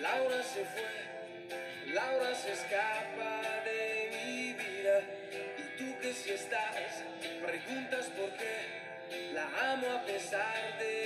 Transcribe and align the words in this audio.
Laura 0.00 0.42
se 0.42 0.64
fue, 0.64 1.92
Laura 1.94 2.34
se 2.34 2.52
escapa 2.52 3.40
de 3.64 4.10
mi 4.10 4.54
vida. 4.54 5.00
Y 5.56 5.78
tú 5.78 5.98
que 6.00 6.12
si 6.12 6.30
estás, 6.30 7.04
preguntas 7.46 8.06
por 8.06 8.30
qué, 8.32 9.32
la 9.34 9.72
amo 9.72 9.86
a 9.88 10.02
pesar 10.04 10.78
de 10.80 11.01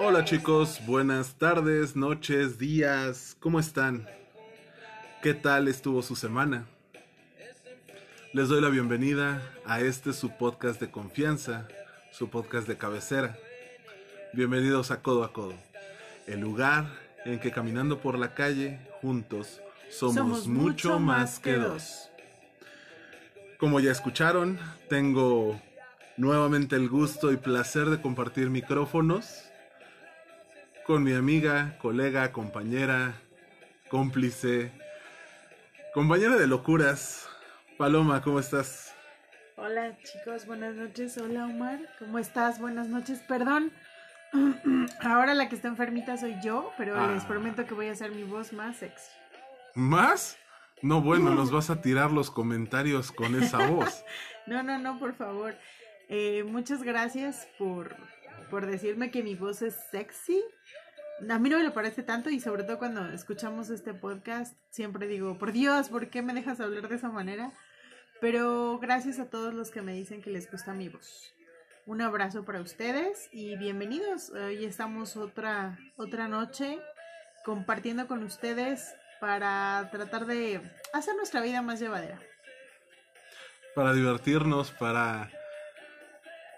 Hola 0.00 0.24
chicos, 0.24 0.80
buenas 0.86 1.34
tardes, 1.34 1.96
noches, 1.96 2.56
días, 2.56 3.36
¿cómo 3.40 3.58
están? 3.58 4.06
¿Qué 5.22 5.34
tal 5.34 5.66
estuvo 5.66 6.02
su 6.02 6.14
semana? 6.14 6.66
Les 8.32 8.48
doy 8.48 8.60
la 8.60 8.68
bienvenida 8.68 9.42
a 9.66 9.80
este 9.80 10.12
su 10.12 10.30
podcast 10.36 10.80
de 10.80 10.92
confianza, 10.92 11.66
su 12.12 12.30
podcast 12.30 12.68
de 12.68 12.78
cabecera. 12.78 13.36
Bienvenidos 14.32 14.92
a 14.92 15.02
Codo 15.02 15.24
a 15.24 15.32
Codo, 15.32 15.54
el 16.28 16.40
lugar 16.40 16.86
en 17.24 17.40
que 17.40 17.50
caminando 17.50 17.98
por 17.98 18.16
la 18.16 18.34
calle 18.34 18.78
juntos 19.02 19.60
somos, 19.90 20.14
Somos 20.14 20.46
mucho 20.46 20.62
mucho 20.62 20.98
más 21.00 21.40
que 21.40 21.54
dos. 21.54 22.08
Como 23.58 23.80
ya 23.80 23.90
escucharon, 23.90 24.60
tengo 24.88 25.60
nuevamente 26.16 26.76
el 26.76 26.88
gusto 26.88 27.32
y 27.32 27.36
placer 27.36 27.86
de 27.86 28.00
compartir 28.00 28.48
micrófonos 28.48 29.47
con 30.88 31.02
mi 31.04 31.12
amiga, 31.12 31.76
colega, 31.82 32.32
compañera, 32.32 33.20
cómplice, 33.90 34.72
compañera 35.92 36.36
de 36.36 36.46
locuras. 36.46 37.28
Paloma, 37.76 38.22
¿cómo 38.22 38.40
estás? 38.40 38.94
Hola 39.56 39.98
chicos, 40.02 40.46
buenas 40.46 40.74
noches. 40.76 41.18
Hola 41.18 41.44
Omar, 41.44 41.78
¿cómo 41.98 42.18
estás? 42.18 42.58
Buenas 42.58 42.88
noches. 42.88 43.20
Perdón, 43.28 43.70
ahora 45.02 45.34
la 45.34 45.50
que 45.50 45.56
está 45.56 45.68
enfermita 45.68 46.16
soy 46.16 46.36
yo, 46.42 46.72
pero 46.78 46.98
Ah. 46.98 47.12
les 47.12 47.26
prometo 47.26 47.66
que 47.66 47.74
voy 47.74 47.88
a 47.88 47.92
hacer 47.92 48.10
mi 48.12 48.22
voz 48.22 48.54
más 48.54 48.78
sexy. 48.78 49.10
¿Más? 49.74 50.38
No, 50.80 51.02
bueno, 51.02 51.28
nos 51.34 51.50
vas 51.50 51.68
a 51.68 51.82
tirar 51.82 52.12
los 52.12 52.30
comentarios 52.30 53.12
con 53.12 53.34
esa 53.40 53.66
voz. 53.68 54.02
No, 54.46 54.62
no, 54.62 54.78
no, 54.78 54.98
por 54.98 55.14
favor. 55.14 55.54
Eh, 56.08 56.42
muchas 56.42 56.82
gracias 56.82 57.46
por, 57.58 57.94
por 58.50 58.66
decirme 58.66 59.10
que 59.10 59.22
mi 59.22 59.34
voz 59.34 59.62
es 59.62 59.74
sexy. 59.90 60.42
A 61.28 61.38
mí 61.38 61.48
no 61.48 61.58
me 61.58 61.64
lo 61.64 61.72
parece 61.72 62.02
tanto 62.02 62.30
y 62.30 62.40
sobre 62.40 62.62
todo 62.62 62.78
cuando 62.78 63.06
escuchamos 63.08 63.70
este 63.70 63.94
podcast 63.94 64.56
siempre 64.70 65.06
digo, 65.06 65.38
por 65.38 65.52
Dios, 65.52 65.88
¿por 65.88 66.10
qué 66.10 66.22
me 66.22 66.34
dejas 66.34 66.60
hablar 66.60 66.88
de 66.88 66.96
esa 66.96 67.08
manera? 67.08 67.52
Pero 68.20 68.78
gracias 68.80 69.18
a 69.18 69.28
todos 69.30 69.54
los 69.54 69.70
que 69.70 69.82
me 69.82 69.92
dicen 69.92 70.22
que 70.22 70.30
les 70.30 70.50
gusta 70.50 70.74
mi 70.74 70.88
voz. 70.88 71.34
Un 71.86 72.02
abrazo 72.02 72.44
para 72.44 72.60
ustedes 72.60 73.28
y 73.32 73.56
bienvenidos. 73.56 74.30
Hoy 74.30 74.64
estamos 74.64 75.16
otra, 75.16 75.78
otra 75.96 76.28
noche 76.28 76.78
compartiendo 77.44 78.06
con 78.06 78.22
ustedes 78.22 78.94
para 79.20 79.88
tratar 79.90 80.26
de 80.26 80.60
hacer 80.92 81.16
nuestra 81.16 81.40
vida 81.40 81.62
más 81.62 81.80
llevadera. 81.80 82.20
Para 83.74 83.92
divertirnos, 83.92 84.70
para 84.72 85.30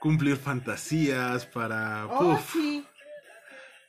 cumplir 0.00 0.36
fantasías, 0.36 1.46
para... 1.46 2.06
Oh, 2.06 2.38
sí. 2.52 2.84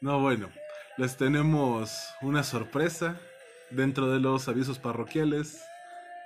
No, 0.01 0.19
bueno, 0.19 0.49
les 0.97 1.17
tenemos 1.17 1.91
una 2.21 2.43
sorpresa 2.43 3.19
dentro 3.71 4.11
de 4.11 4.19
los 4.19 4.47
avisos 4.47 4.77
parroquiales 4.77 5.63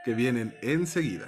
que 0.04 0.14
vienen 0.14 0.58
enseguida. 0.62 1.28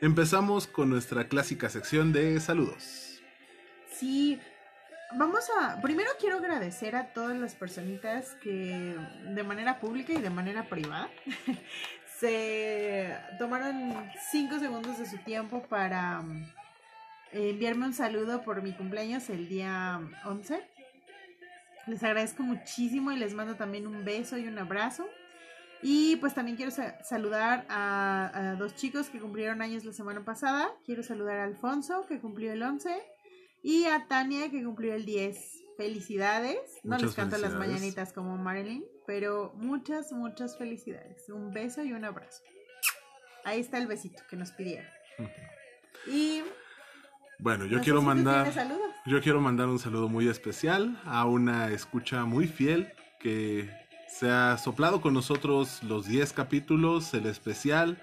Empezamos 0.00 0.66
con 0.66 0.90
nuestra 0.90 1.28
clásica 1.28 1.68
sección 1.68 2.12
de 2.12 2.40
saludos. 2.40 3.20
Sí, 3.90 4.40
vamos 5.16 5.44
a. 5.60 5.80
Primero 5.80 6.10
quiero 6.18 6.38
agradecer 6.38 6.96
a 6.96 7.12
todas 7.12 7.36
las 7.36 7.54
personitas 7.54 8.36
que 8.42 8.96
de 9.24 9.42
manera 9.44 9.78
pública 9.80 10.12
y 10.12 10.20
de 10.20 10.30
manera 10.30 10.68
privada 10.68 11.08
se 12.18 13.16
tomaron 13.38 14.10
cinco 14.30 14.58
segundos 14.58 14.98
de 14.98 15.06
su 15.06 15.18
tiempo 15.18 15.62
para 15.68 16.22
enviarme 17.32 17.86
un 17.86 17.94
saludo 17.94 18.42
por 18.42 18.62
mi 18.62 18.72
cumpleaños 18.72 19.28
el 19.30 19.48
día 19.48 20.00
11. 20.24 20.60
Les 21.86 22.02
agradezco 22.04 22.42
muchísimo 22.42 23.10
y 23.12 23.16
les 23.16 23.34
mando 23.34 23.56
también 23.56 23.86
un 23.86 24.04
beso 24.04 24.38
y 24.38 24.46
un 24.46 24.58
abrazo. 24.58 25.08
Y 25.84 26.14
pues 26.16 26.32
también 26.34 26.56
quiero 26.56 26.70
sa- 26.70 27.02
saludar 27.02 27.66
a, 27.68 28.30
a 28.34 28.54
dos 28.54 28.76
chicos 28.76 29.08
que 29.10 29.18
cumplieron 29.18 29.62
años 29.62 29.84
la 29.84 29.92
semana 29.92 30.24
pasada. 30.24 30.70
Quiero 30.86 31.02
saludar 31.02 31.38
a 31.38 31.44
Alfonso, 31.44 32.06
que 32.06 32.20
cumplió 32.20 32.52
el 32.52 32.62
11, 32.62 33.02
y 33.64 33.86
a 33.86 34.06
Tania, 34.06 34.48
que 34.50 34.62
cumplió 34.62 34.94
el 34.94 35.04
10. 35.04 35.58
Felicidades. 35.76 36.60
No 36.84 36.98
les 36.98 37.14
canto 37.16 37.36
las 37.38 37.54
mañanitas 37.68 38.12
como 38.12 38.36
Marilyn, 38.36 38.84
pero 39.06 39.52
muchas, 39.56 40.12
muchas 40.12 40.56
felicidades. 40.56 41.28
Un 41.30 41.50
beso 41.52 41.82
y 41.82 41.92
un 41.94 42.04
abrazo. 42.04 42.44
Ahí 43.44 43.58
está 43.58 43.78
el 43.78 43.88
besito 43.88 44.22
que 44.30 44.36
nos 44.36 44.52
pidieron. 44.52 44.86
Y 46.06 46.42
Bueno, 47.42 47.66
yo 47.66 47.78
no 47.78 47.82
quiero 47.82 47.98
si 48.00 48.06
mandar... 48.06 48.52
Yo 49.04 49.20
quiero 49.20 49.40
mandar 49.40 49.66
un 49.66 49.80
saludo 49.80 50.08
muy 50.08 50.28
especial 50.28 50.96
a 51.04 51.24
una 51.24 51.70
escucha 51.70 52.24
muy 52.24 52.46
fiel 52.46 52.92
que 53.18 53.68
se 54.08 54.30
ha 54.30 54.56
soplado 54.58 55.00
con 55.00 55.12
nosotros 55.12 55.82
los 55.82 56.06
10 56.06 56.32
capítulos, 56.34 57.12
el 57.14 57.26
especial, 57.26 58.00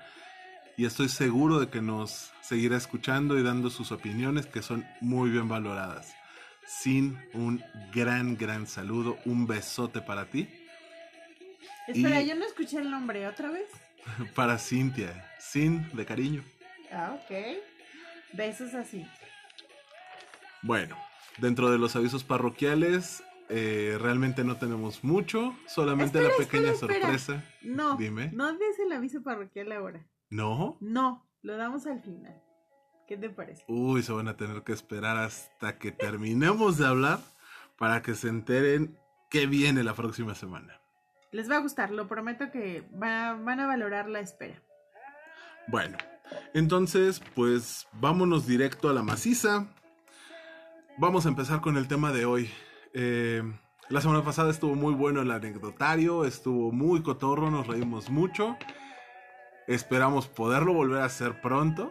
y 0.75 0.85
estoy 0.85 1.07
seguro 1.07 1.61
de 1.61 1.69
que 1.69 1.81
nos 1.81 2.33
seguirá 2.41 2.75
escuchando 2.75 3.39
y 3.39 3.43
dando 3.43 3.69
sus 3.69 3.93
opiniones 3.93 4.45
que 4.45 4.61
son 4.61 4.85
muy 4.99 5.29
bien 5.29 5.47
valoradas. 5.47 6.13
Sin 6.67 7.17
un 7.33 7.63
gran, 7.93 8.35
gran 8.35 8.67
saludo, 8.67 9.17
un 9.23 9.47
besote 9.47 10.01
para 10.01 10.25
ti, 10.25 10.49
Espera, 11.87 12.21
Y- 12.21 12.27
yo 12.27 12.35
no 12.35 12.45
escuché 12.45 12.77
el 12.77 12.91
nombre 12.91 13.25
otra 13.25 13.49
vez. 13.49 13.69
para 14.35 14.57
Cintia, 14.57 15.25
Sin 15.39 15.89
de 15.95 16.05
cariño. 16.05 16.43
Ah, 16.91 17.15
ok. 17.15 17.35
Besos 18.33 18.73
así. 18.73 19.07
Bueno, 20.61 20.95
dentro 21.37 21.71
de 21.71 21.77
los 21.77 21.95
avisos 21.95 22.23
parroquiales, 22.23 23.23
eh, 23.49 23.97
realmente 23.99 24.43
no 24.43 24.57
tenemos 24.57 25.03
mucho, 25.03 25.55
solamente 25.67 26.19
Espera, 26.19 26.29
la 26.37 26.37
pequeña 26.45 26.71
espera, 26.71 26.93
espera. 26.93 27.17
sorpresa. 27.19 27.45
No, 27.63 27.95
Dime. 27.97 28.29
no 28.33 28.51
des 28.53 28.79
el 28.85 28.91
aviso 28.91 29.23
parroquial 29.23 29.71
ahora. 29.71 30.05
¿No? 30.29 30.77
No, 30.81 31.25
lo 31.41 31.57
damos 31.57 31.85
al 31.87 32.01
final. 32.01 32.41
¿Qué 33.07 33.17
te 33.17 33.29
parece? 33.29 33.63
Uy, 33.67 34.03
se 34.03 34.11
van 34.11 34.27
a 34.27 34.37
tener 34.37 34.61
que 34.63 34.71
esperar 34.73 35.17
hasta 35.17 35.79
que 35.79 35.91
terminemos 35.91 36.77
de 36.77 36.85
hablar 36.85 37.19
para 37.77 38.01
que 38.03 38.13
se 38.13 38.27
enteren 38.27 38.99
qué 39.31 39.47
viene 39.47 39.83
la 39.83 39.95
próxima 39.95 40.35
semana. 40.35 40.79
Les 41.31 41.49
va 41.49 41.55
a 41.57 41.61
gustar, 41.61 41.89
lo 41.91 42.07
prometo 42.07 42.51
que 42.51 42.83
va- 43.01 43.33
van 43.33 43.59
a 43.59 43.65
valorar 43.67 44.09
la 44.09 44.19
espera. 44.19 44.61
Bueno, 45.67 45.97
entonces, 46.53 47.21
pues 47.35 47.87
vámonos 47.93 48.45
directo 48.45 48.89
a 48.89 48.93
la 48.93 49.01
maciza. 49.03 49.67
Vamos 51.01 51.25
a 51.25 51.29
empezar 51.29 51.61
con 51.61 51.77
el 51.77 51.87
tema 51.87 52.11
de 52.11 52.25
hoy. 52.25 52.49
Eh, 52.93 53.41
la 53.87 54.01
semana 54.01 54.21
pasada 54.21 54.51
estuvo 54.51 54.75
muy 54.75 54.93
bueno 54.93 55.21
el 55.21 55.31
anecdotario, 55.31 56.25
estuvo 56.25 56.73
muy 56.73 57.01
cotorro, 57.01 57.49
nos 57.49 57.67
reímos 57.67 58.09
mucho. 58.09 58.57
Esperamos 59.65 60.27
poderlo 60.27 60.73
volver 60.73 61.01
a 61.01 61.05
hacer 61.05 61.39
pronto. 61.39 61.89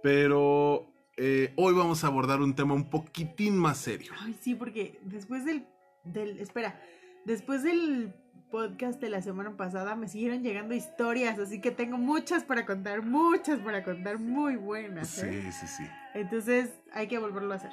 Pero 0.00 0.86
eh, 1.16 1.52
hoy 1.56 1.74
vamos 1.74 2.04
a 2.04 2.06
abordar 2.06 2.40
un 2.40 2.54
tema 2.54 2.72
un 2.72 2.88
poquitín 2.88 3.58
más 3.58 3.78
serio. 3.78 4.12
Ay, 4.20 4.36
sí, 4.40 4.54
porque 4.54 5.00
después 5.02 5.44
del, 5.44 5.66
del. 6.04 6.38
Espera, 6.38 6.80
después 7.24 7.64
del 7.64 8.14
podcast 8.52 9.00
de 9.00 9.10
la 9.10 9.22
semana 9.22 9.56
pasada 9.56 9.96
me 9.96 10.06
siguieron 10.06 10.44
llegando 10.44 10.72
historias, 10.72 11.36
así 11.40 11.60
que 11.60 11.72
tengo 11.72 11.98
muchas 11.98 12.44
para 12.44 12.64
contar, 12.64 13.02
muchas 13.02 13.58
para 13.58 13.82
contar, 13.82 14.20
muy 14.20 14.54
buenas. 14.54 15.18
¿eh? 15.18 15.42
Sí, 15.42 15.52
sí, 15.52 15.66
sí. 15.66 15.84
Entonces 16.16 16.70
hay 16.92 17.08
que 17.08 17.18
volverlo 17.18 17.52
a 17.52 17.56
hacer. 17.56 17.72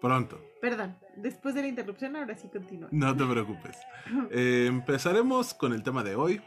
Pronto. 0.00 0.40
Perdón, 0.62 0.96
después 1.16 1.54
de 1.54 1.62
la 1.62 1.68
interrupción, 1.68 2.16
ahora 2.16 2.34
sí 2.34 2.48
continúa. 2.48 2.88
No 2.90 3.14
te 3.14 3.24
preocupes. 3.24 3.76
Eh, 4.30 4.64
empezaremos 4.66 5.52
con 5.52 5.74
el 5.74 5.82
tema 5.82 6.02
de 6.02 6.14
hoy, 6.14 6.40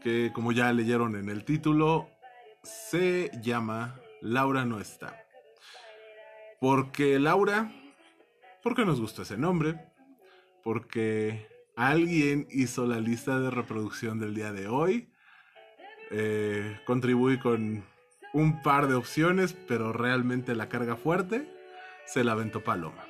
que 0.00 0.30
como 0.32 0.52
ya 0.52 0.72
leyeron 0.72 1.16
en 1.16 1.28
el 1.28 1.44
título, 1.44 2.08
se 2.62 3.32
llama 3.42 4.00
Laura 4.20 4.64
no 4.64 4.78
está. 4.78 5.24
Porque 6.60 7.18
Laura, 7.18 7.72
¿por 8.62 8.76
qué 8.76 8.84
nos 8.84 9.00
gustó 9.00 9.22
ese 9.22 9.36
nombre? 9.36 9.92
Porque 10.62 11.48
alguien 11.74 12.46
hizo 12.50 12.86
la 12.86 13.00
lista 13.00 13.40
de 13.40 13.50
reproducción 13.50 14.20
del 14.20 14.34
día 14.34 14.52
de 14.52 14.68
hoy. 14.68 15.10
Eh, 16.12 16.78
contribuí 16.86 17.38
con 17.38 17.84
un 18.34 18.60
par 18.62 18.86
de 18.88 18.94
opciones, 18.94 19.54
pero 19.66 19.92
realmente 19.94 20.54
la 20.54 20.68
carga 20.68 20.96
fuerte 20.96 21.48
se 22.06 22.22
la 22.24 22.32
aventó 22.32 22.62
Paloma. 22.62 23.04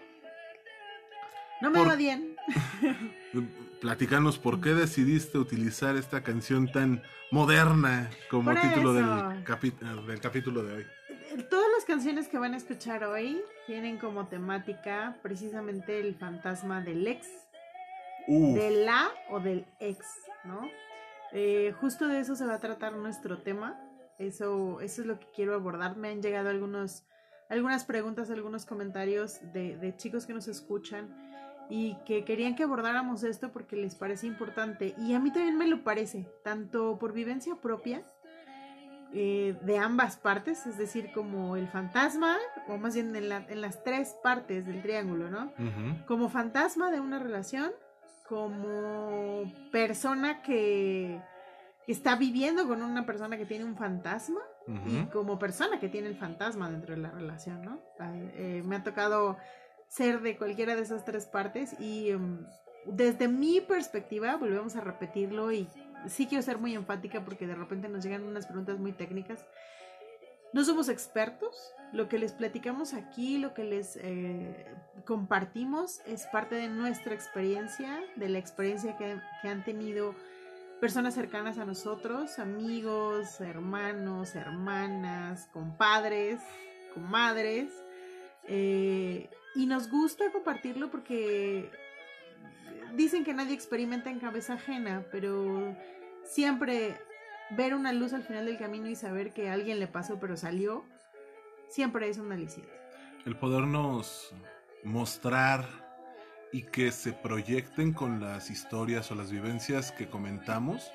No 1.60 1.70
me 1.70 1.78
Por- 1.78 1.88
odien, 1.88 2.36
Platícanos 3.80 4.38
por 4.38 4.60
qué 4.60 4.70
decidiste 4.70 5.36
utilizar 5.38 5.96
esta 5.96 6.22
canción 6.22 6.70
tan 6.72 7.02
moderna 7.30 8.08
como 8.30 8.50
Por 8.52 8.60
título 8.60 8.92
del, 8.94 9.04
capi- 9.44 9.76
del 10.06 10.20
capítulo 10.20 10.62
de 10.62 10.74
hoy. 10.76 10.86
Todas 11.50 11.66
las 11.76 11.84
canciones 11.84 12.28
que 12.28 12.38
van 12.38 12.54
a 12.54 12.56
escuchar 12.56 13.04
hoy 13.04 13.42
tienen 13.66 13.98
como 13.98 14.26
temática 14.28 15.16
precisamente 15.22 16.00
el 16.00 16.14
fantasma 16.14 16.80
del 16.80 17.06
ex, 17.06 17.26
Uf, 18.26 18.56
de 18.56 18.84
la 18.86 19.10
o 19.28 19.40
del 19.40 19.66
ex, 19.80 19.98
¿no? 20.44 20.62
Eh, 21.32 21.74
justo 21.80 22.06
de 22.08 22.20
eso 22.20 22.36
se 22.36 22.46
va 22.46 22.54
a 22.54 22.60
tratar 22.60 22.92
nuestro 22.94 23.38
tema. 23.38 23.78
Eso, 24.18 24.80
eso 24.80 25.00
es 25.02 25.06
lo 25.06 25.18
que 25.18 25.26
quiero 25.34 25.54
abordar. 25.54 25.96
Me 25.96 26.08
han 26.10 26.22
llegado 26.22 26.48
algunos, 26.50 27.04
algunas 27.48 27.84
preguntas, 27.84 28.30
algunos 28.30 28.64
comentarios 28.66 29.40
de, 29.52 29.76
de 29.76 29.96
chicos 29.96 30.26
que 30.26 30.32
nos 30.34 30.48
escuchan 30.48 31.08
y 31.70 31.96
que 32.06 32.24
querían 32.24 32.54
que 32.56 32.62
abordáramos 32.64 33.24
esto 33.24 33.50
porque 33.50 33.76
les 33.76 33.94
parece 33.94 34.26
importante. 34.26 34.94
Y 34.98 35.14
a 35.14 35.18
mí 35.20 35.32
también 35.32 35.56
me 35.56 35.66
lo 35.66 35.82
parece, 35.82 36.26
tanto 36.44 36.98
por 36.98 37.12
vivencia 37.12 37.56
propia 37.56 38.02
eh, 39.16 39.56
de 39.62 39.78
ambas 39.78 40.16
partes, 40.16 40.66
es 40.66 40.76
decir, 40.76 41.10
como 41.12 41.56
el 41.56 41.68
fantasma, 41.68 42.36
o 42.68 42.76
más 42.78 42.94
bien 42.94 43.14
en, 43.16 43.28
la- 43.28 43.46
en 43.48 43.60
las 43.60 43.82
tres 43.84 44.14
partes 44.22 44.66
del 44.66 44.82
triángulo, 44.82 45.30
¿no? 45.30 45.52
como 46.06 46.28
fantasma 46.28 46.90
de 46.90 47.00
una 47.00 47.18
relación, 47.18 47.70
como 48.28 49.44
persona 49.70 50.42
que 50.42 51.20
está 51.92 52.16
viviendo 52.16 52.66
con 52.66 52.82
una 52.82 53.04
persona 53.04 53.36
que 53.36 53.46
tiene 53.46 53.64
un 53.64 53.76
fantasma 53.76 54.40
y 54.86 55.04
como 55.06 55.38
persona 55.38 55.78
que 55.78 55.88
tiene 55.88 56.08
el 56.08 56.16
fantasma 56.16 56.70
dentro 56.70 56.94
de 56.94 57.02
la 57.02 57.10
relación, 57.10 57.62
¿no? 57.62 57.82
Ay, 57.98 58.30
eh, 58.34 58.62
me 58.64 58.76
ha 58.76 58.82
tocado 58.82 59.36
ser 59.88 60.22
de 60.22 60.38
cualquiera 60.38 60.74
de 60.74 60.82
esas 60.82 61.04
tres 61.04 61.26
partes 61.26 61.78
y 61.78 62.10
em, 62.10 62.46
desde 62.86 63.28
mi 63.28 63.60
perspectiva, 63.60 64.36
volvemos 64.36 64.76
a 64.76 64.80
repetirlo 64.80 65.52
y 65.52 65.68
sí 66.06 66.26
quiero 66.26 66.42
ser 66.42 66.58
muy 66.58 66.74
enfática 66.74 67.24
porque 67.24 67.46
de 67.46 67.54
repente 67.54 67.88
nos 67.88 68.04
llegan 68.04 68.24
unas 68.24 68.46
preguntas 68.46 68.78
muy 68.78 68.92
técnicas. 68.92 69.44
No 70.52 70.64
somos 70.64 70.88
expertos, 70.88 71.74
lo 71.92 72.08
que 72.08 72.18
les 72.18 72.32
platicamos 72.32 72.94
aquí, 72.94 73.38
lo 73.38 73.54
que 73.54 73.64
les 73.64 73.96
eh, 73.96 74.66
compartimos 75.04 76.00
es 76.06 76.26
parte 76.26 76.54
de 76.54 76.68
nuestra 76.68 77.12
experiencia, 77.14 78.00
de 78.16 78.28
la 78.28 78.38
experiencia 78.38 78.96
que, 78.96 79.20
que 79.42 79.48
han 79.48 79.64
tenido 79.64 80.14
personas 80.80 81.14
cercanas 81.14 81.58
a 81.58 81.64
nosotros, 81.64 82.38
amigos, 82.38 83.40
hermanos, 83.40 84.34
hermanas, 84.34 85.48
compadres, 85.52 86.40
comadres. 86.92 87.70
eh, 88.44 89.30
y 89.54 89.66
nos 89.66 89.88
gusta 89.88 90.32
compartirlo 90.32 90.90
porque 90.90 91.70
dicen 92.94 93.24
que 93.24 93.34
nadie 93.34 93.54
experimenta 93.54 94.10
en 94.10 94.18
cabeza 94.18 94.54
ajena, 94.54 95.04
pero 95.12 95.76
siempre 96.24 96.96
ver 97.50 97.74
una 97.74 97.92
luz 97.92 98.12
al 98.12 98.22
final 98.22 98.46
del 98.46 98.58
camino 98.58 98.88
y 98.88 98.96
saber 98.96 99.32
que 99.32 99.48
alguien 99.48 99.78
le 99.78 99.86
pasó 99.86 100.18
pero 100.18 100.36
salió, 100.36 100.84
siempre 101.68 102.08
es 102.08 102.18
un 102.18 102.32
aliciente. 102.32 102.72
El 103.24 103.36
podernos 103.36 104.34
mostrar 104.82 105.83
y 106.54 106.62
que 106.62 106.92
se 106.92 107.12
proyecten 107.12 107.92
con 107.92 108.20
las 108.20 108.48
historias 108.48 109.10
o 109.10 109.16
las 109.16 109.32
vivencias 109.32 109.90
que 109.90 110.08
comentamos 110.08 110.88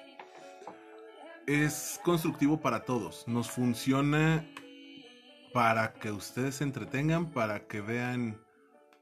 es 1.47 1.99
constructivo 2.05 2.61
para 2.61 2.85
todos. 2.85 3.27
Nos 3.27 3.51
funciona 3.51 4.47
para 5.53 5.91
que 5.95 6.13
ustedes 6.13 6.55
se 6.55 6.63
entretengan, 6.63 7.33
para 7.33 7.67
que 7.67 7.81
vean 7.81 8.39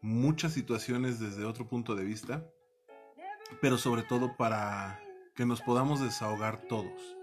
muchas 0.01 0.53
situaciones 0.53 1.19
desde 1.19 1.45
otro 1.45 1.67
punto 1.67 1.93
de 1.93 2.05
vista, 2.05 2.43
pero 3.61 3.77
sobre 3.77 4.01
todo 4.01 4.35
para 4.35 4.99
que 5.35 5.45
nos 5.45 5.61
podamos 5.61 5.99
desahogar 5.99 6.61
todos 6.61 7.15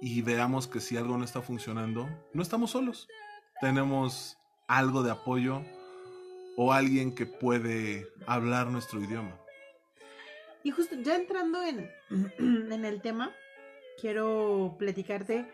y 0.00 0.22
veamos 0.22 0.66
que 0.66 0.80
si 0.80 0.96
algo 0.96 1.18
no 1.18 1.26
está 1.26 1.42
funcionando, 1.42 2.08
no 2.32 2.40
estamos 2.40 2.70
solos. 2.70 3.06
Tenemos 3.60 4.38
algo 4.66 5.02
de 5.02 5.10
apoyo 5.10 5.62
o 6.56 6.72
alguien 6.72 7.14
que 7.14 7.26
puede 7.26 8.08
hablar 8.26 8.68
nuestro 8.68 9.00
idioma. 9.00 9.36
Y 10.62 10.70
justo 10.70 10.96
ya 10.96 11.14
entrando 11.14 11.62
en, 11.62 11.90
en 12.38 12.84
el 12.84 13.00
tema, 13.00 13.32
quiero 14.00 14.74
platicarte. 14.78 15.46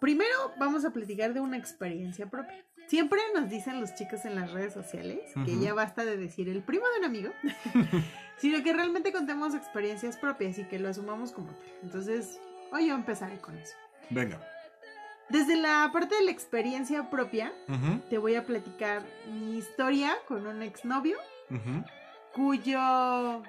Primero 0.00 0.52
vamos 0.58 0.84
a 0.84 0.90
platicar 0.90 1.34
de 1.34 1.40
una 1.40 1.56
experiencia 1.56 2.26
propia. 2.26 2.64
Siempre 2.86 3.20
nos 3.34 3.48
dicen 3.48 3.80
los 3.80 3.94
chicos 3.94 4.24
en 4.24 4.34
las 4.34 4.52
redes 4.52 4.74
sociales 4.74 5.20
que 5.46 5.58
ya 5.58 5.72
basta 5.72 6.04
de 6.04 6.16
decir 6.16 6.48
el 6.48 6.62
primo 6.62 6.84
de 6.92 6.98
un 6.98 7.04
amigo, 7.04 7.30
sino 8.36 8.62
que 8.62 8.72
realmente 8.72 9.12
contemos 9.12 9.54
experiencias 9.54 10.16
propias 10.16 10.58
y 10.58 10.64
que 10.64 10.78
lo 10.78 10.88
asumamos 10.88 11.32
como 11.32 11.52
tal. 11.52 11.72
Entonces, 11.82 12.40
hoy 12.72 12.88
yo 12.88 12.94
empezaré 12.94 13.38
con 13.38 13.56
eso. 13.56 13.74
Venga. 14.10 14.40
Desde 15.32 15.56
la 15.56 15.88
parte 15.92 16.14
de 16.14 16.24
la 16.24 16.30
experiencia 16.30 17.08
propia, 17.08 17.52
te 18.10 18.18
voy 18.18 18.34
a 18.34 18.44
platicar 18.44 19.02
mi 19.26 19.56
historia 19.56 20.14
con 20.28 20.46
un 20.46 20.62
exnovio 20.62 21.16
cuyo 22.34 23.42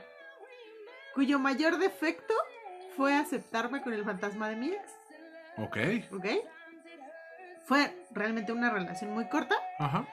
cuyo 1.14 1.40
mayor 1.40 1.78
defecto 1.78 2.34
fue 2.96 3.14
aceptarme 3.14 3.82
con 3.82 3.94
el 3.94 4.04
fantasma 4.04 4.50
de 4.50 4.56
mi 4.56 4.68
ex, 4.70 4.90
Ok. 5.58 5.78
¿ok? 6.14 6.26
Fue 7.66 7.94
realmente 8.12 8.52
una 8.52 8.70
relación 8.72 9.12
muy 9.12 9.28
corta. 9.28 9.56
Ajá. 9.78 10.08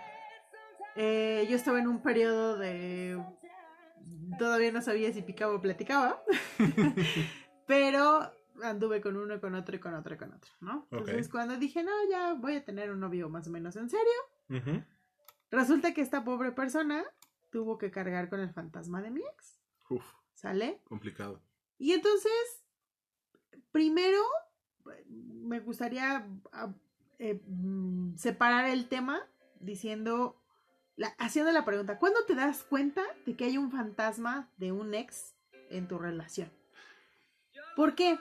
Eh, 0.96 1.46
yo 1.48 1.56
estaba 1.56 1.78
en 1.78 1.86
un 1.88 2.02
periodo 2.02 2.56
de 2.58 3.22
todavía 4.38 4.72
no 4.72 4.82
sabía 4.82 5.12
si 5.12 5.22
picaba 5.22 5.54
o 5.54 5.60
platicaba, 5.60 6.20
pero 7.66 8.32
anduve 8.62 9.00
con 9.00 9.16
uno, 9.16 9.40
con 9.40 9.54
otro 9.54 9.76
y 9.76 9.78
con 9.80 9.94
otro 9.94 10.14
y 10.14 10.18
con 10.18 10.32
otro, 10.32 10.50
¿no? 10.60 10.86
Entonces 10.90 11.28
cuando 11.28 11.56
dije, 11.56 11.82
no, 11.82 11.92
ya 12.10 12.34
voy 12.34 12.56
a 12.56 12.64
tener 12.64 12.90
un 12.90 13.00
novio 13.00 13.28
más 13.28 13.46
o 13.46 13.50
menos 13.50 13.76
en 13.76 13.88
serio, 13.90 14.82
resulta 15.50 15.94
que 15.94 16.00
esta 16.00 16.24
pobre 16.24 16.52
persona 16.52 17.04
tuvo 17.50 17.78
que 17.78 17.90
cargar 17.90 18.28
con 18.28 18.40
el 18.40 18.50
fantasma 18.52 19.02
de 19.02 19.10
mi 19.10 19.20
ex, 19.20 19.60
Uf, 19.88 20.04
¿sale? 20.34 20.80
complicado. 20.84 21.42
Y 21.78 21.92
entonces, 21.92 22.32
primero, 23.72 24.20
me 25.08 25.60
gustaría 25.60 26.26
ah, 26.52 26.72
eh, 27.18 27.40
mm, 27.46 28.16
separar 28.16 28.66
el 28.66 28.88
tema 28.88 29.20
diciendo, 29.60 30.40
la- 30.96 31.14
haciendo 31.18 31.50
la 31.52 31.64
pregunta, 31.64 31.98
¿cuándo 31.98 32.24
te 32.26 32.34
das 32.34 32.62
cuenta 32.64 33.02
de 33.26 33.36
que 33.36 33.44
hay 33.44 33.58
un 33.58 33.70
fantasma 33.70 34.50
de 34.58 34.72
un 34.72 34.94
ex 34.94 35.34
en 35.70 35.88
tu 35.88 35.98
relación? 35.98 36.50
¿Por 37.76 37.94
qué? 37.94 38.18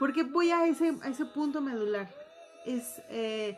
Porque 0.00 0.22
voy 0.22 0.50
a 0.50 0.66
ese, 0.66 0.96
a 1.02 1.08
ese 1.08 1.26
punto 1.26 1.60
medular. 1.60 2.08
Es, 2.64 3.02
eh, 3.10 3.56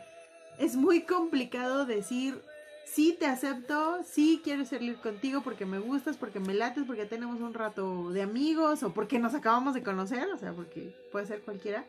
es 0.59 0.75
muy 0.75 1.03
complicado 1.03 1.85
decir, 1.85 2.41
sí 2.85 3.15
te 3.17 3.27
acepto, 3.27 4.03
sí 4.03 4.41
quiero 4.43 4.65
salir 4.65 4.97
contigo 4.97 5.41
porque 5.41 5.65
me 5.65 5.79
gustas, 5.79 6.17
porque 6.17 6.41
me 6.41 6.53
lates, 6.53 6.83
porque 6.85 7.05
tenemos 7.05 7.39
un 7.39 7.53
rato 7.53 8.11
de 8.11 8.21
amigos 8.21 8.83
o 8.83 8.93
porque 8.93 9.19
nos 9.19 9.33
acabamos 9.33 9.73
de 9.73 9.83
conocer, 9.83 10.27
o 10.33 10.37
sea, 10.37 10.51
porque 10.51 10.93
puede 11.13 11.25
ser 11.25 11.41
cualquiera. 11.43 11.85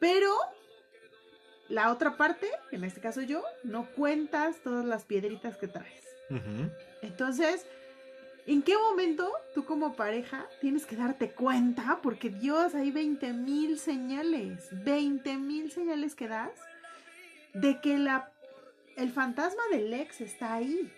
Pero 0.00 0.34
la 1.68 1.92
otra 1.92 2.16
parte, 2.16 2.48
en 2.72 2.82
este 2.82 3.00
caso 3.00 3.22
yo, 3.22 3.44
no 3.62 3.86
cuentas 3.92 4.56
todas 4.64 4.84
las 4.84 5.04
piedritas 5.04 5.56
que 5.56 5.68
traes. 5.68 6.04
Entonces, 7.00 7.64
¿en 8.46 8.62
qué 8.62 8.76
momento 8.76 9.30
tú 9.54 9.64
como 9.64 9.94
pareja 9.94 10.46
tienes 10.60 10.86
que 10.86 10.96
darte 10.96 11.30
cuenta? 11.30 12.00
Porque 12.02 12.30
Dios, 12.30 12.74
hay 12.74 12.90
20 12.90 13.32
mil 13.32 13.78
señales, 13.78 14.68
20 14.84 15.36
mil 15.38 15.70
señales 15.70 16.14
que 16.14 16.28
das 16.28 16.52
de 17.54 17.80
que 17.80 17.98
la, 17.98 18.32
el 18.96 19.10
fantasma 19.10 19.62
del 19.70 19.92
ex 19.92 20.20
está 20.20 20.54
ahí, 20.54 20.92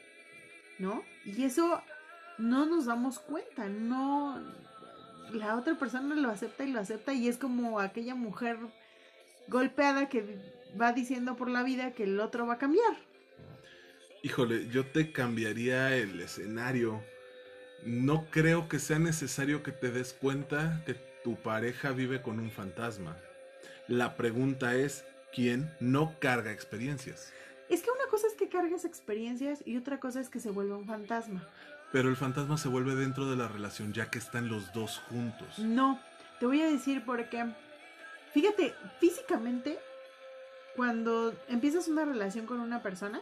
¿no? 0.78 1.02
Y 1.24 1.44
eso 1.44 1.82
no 2.38 2.66
nos 2.66 2.86
damos 2.86 3.18
cuenta, 3.18 3.68
no, 3.68 4.40
la 5.32 5.56
otra 5.56 5.78
persona 5.78 6.14
lo 6.14 6.30
acepta 6.30 6.64
y 6.64 6.72
lo 6.72 6.80
acepta 6.80 7.12
y 7.12 7.28
es 7.28 7.38
como 7.38 7.80
aquella 7.80 8.14
mujer 8.14 8.58
golpeada 9.48 10.08
que 10.08 10.38
va 10.80 10.92
diciendo 10.92 11.36
por 11.36 11.48
la 11.48 11.62
vida 11.62 11.92
que 11.92 12.04
el 12.04 12.20
otro 12.20 12.46
va 12.46 12.54
a 12.54 12.58
cambiar. 12.58 12.96
Híjole, 14.22 14.68
yo 14.68 14.86
te 14.86 15.10
cambiaría 15.10 15.96
el 15.96 16.20
escenario. 16.20 17.02
No 17.84 18.26
creo 18.30 18.68
que 18.68 18.78
sea 18.78 18.98
necesario 18.98 19.62
que 19.62 19.72
te 19.72 19.90
des 19.90 20.12
cuenta 20.12 20.82
que 20.86 20.94
tu 20.94 21.36
pareja 21.36 21.90
vive 21.90 22.22
con 22.22 22.38
un 22.38 22.50
fantasma. 22.50 23.16
La 23.88 24.16
pregunta 24.16 24.74
es, 24.76 25.04
¿quién 25.34 25.74
no 25.80 26.14
carga 26.20 26.52
experiencias? 26.52 27.32
Es 27.68 27.82
que 27.82 27.90
una 27.90 28.06
cosa 28.10 28.26
es 28.28 28.34
que 28.34 28.48
cargues 28.48 28.84
experiencias 28.84 29.62
y 29.66 29.76
otra 29.76 29.98
cosa 29.98 30.20
es 30.20 30.28
que 30.28 30.40
se 30.40 30.50
vuelva 30.50 30.76
un 30.76 30.86
fantasma. 30.86 31.48
Pero 31.90 32.08
el 32.08 32.16
fantasma 32.16 32.56
se 32.56 32.68
vuelve 32.68 32.94
dentro 32.94 33.28
de 33.28 33.36
la 33.36 33.48
relación 33.48 33.92
ya 33.92 34.10
que 34.10 34.18
están 34.18 34.48
los 34.48 34.72
dos 34.72 34.98
juntos. 35.08 35.58
No, 35.58 36.00
te 36.38 36.46
voy 36.46 36.60
a 36.62 36.70
decir 36.70 37.04
por 37.04 37.28
qué. 37.28 37.52
Fíjate, 38.32 38.74
físicamente, 39.00 39.78
cuando 40.76 41.34
empiezas 41.48 41.88
una 41.88 42.04
relación 42.04 42.46
con 42.46 42.60
una 42.60 42.82
persona, 42.82 43.20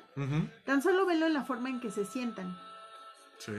tan 0.64 0.82
solo 0.82 1.06
velo 1.06 1.26
en 1.26 1.34
la 1.34 1.44
forma 1.44 1.70
en 1.70 1.80
que 1.80 1.90
se 1.90 2.04
sientan. 2.04 2.56
Sí. 3.38 3.52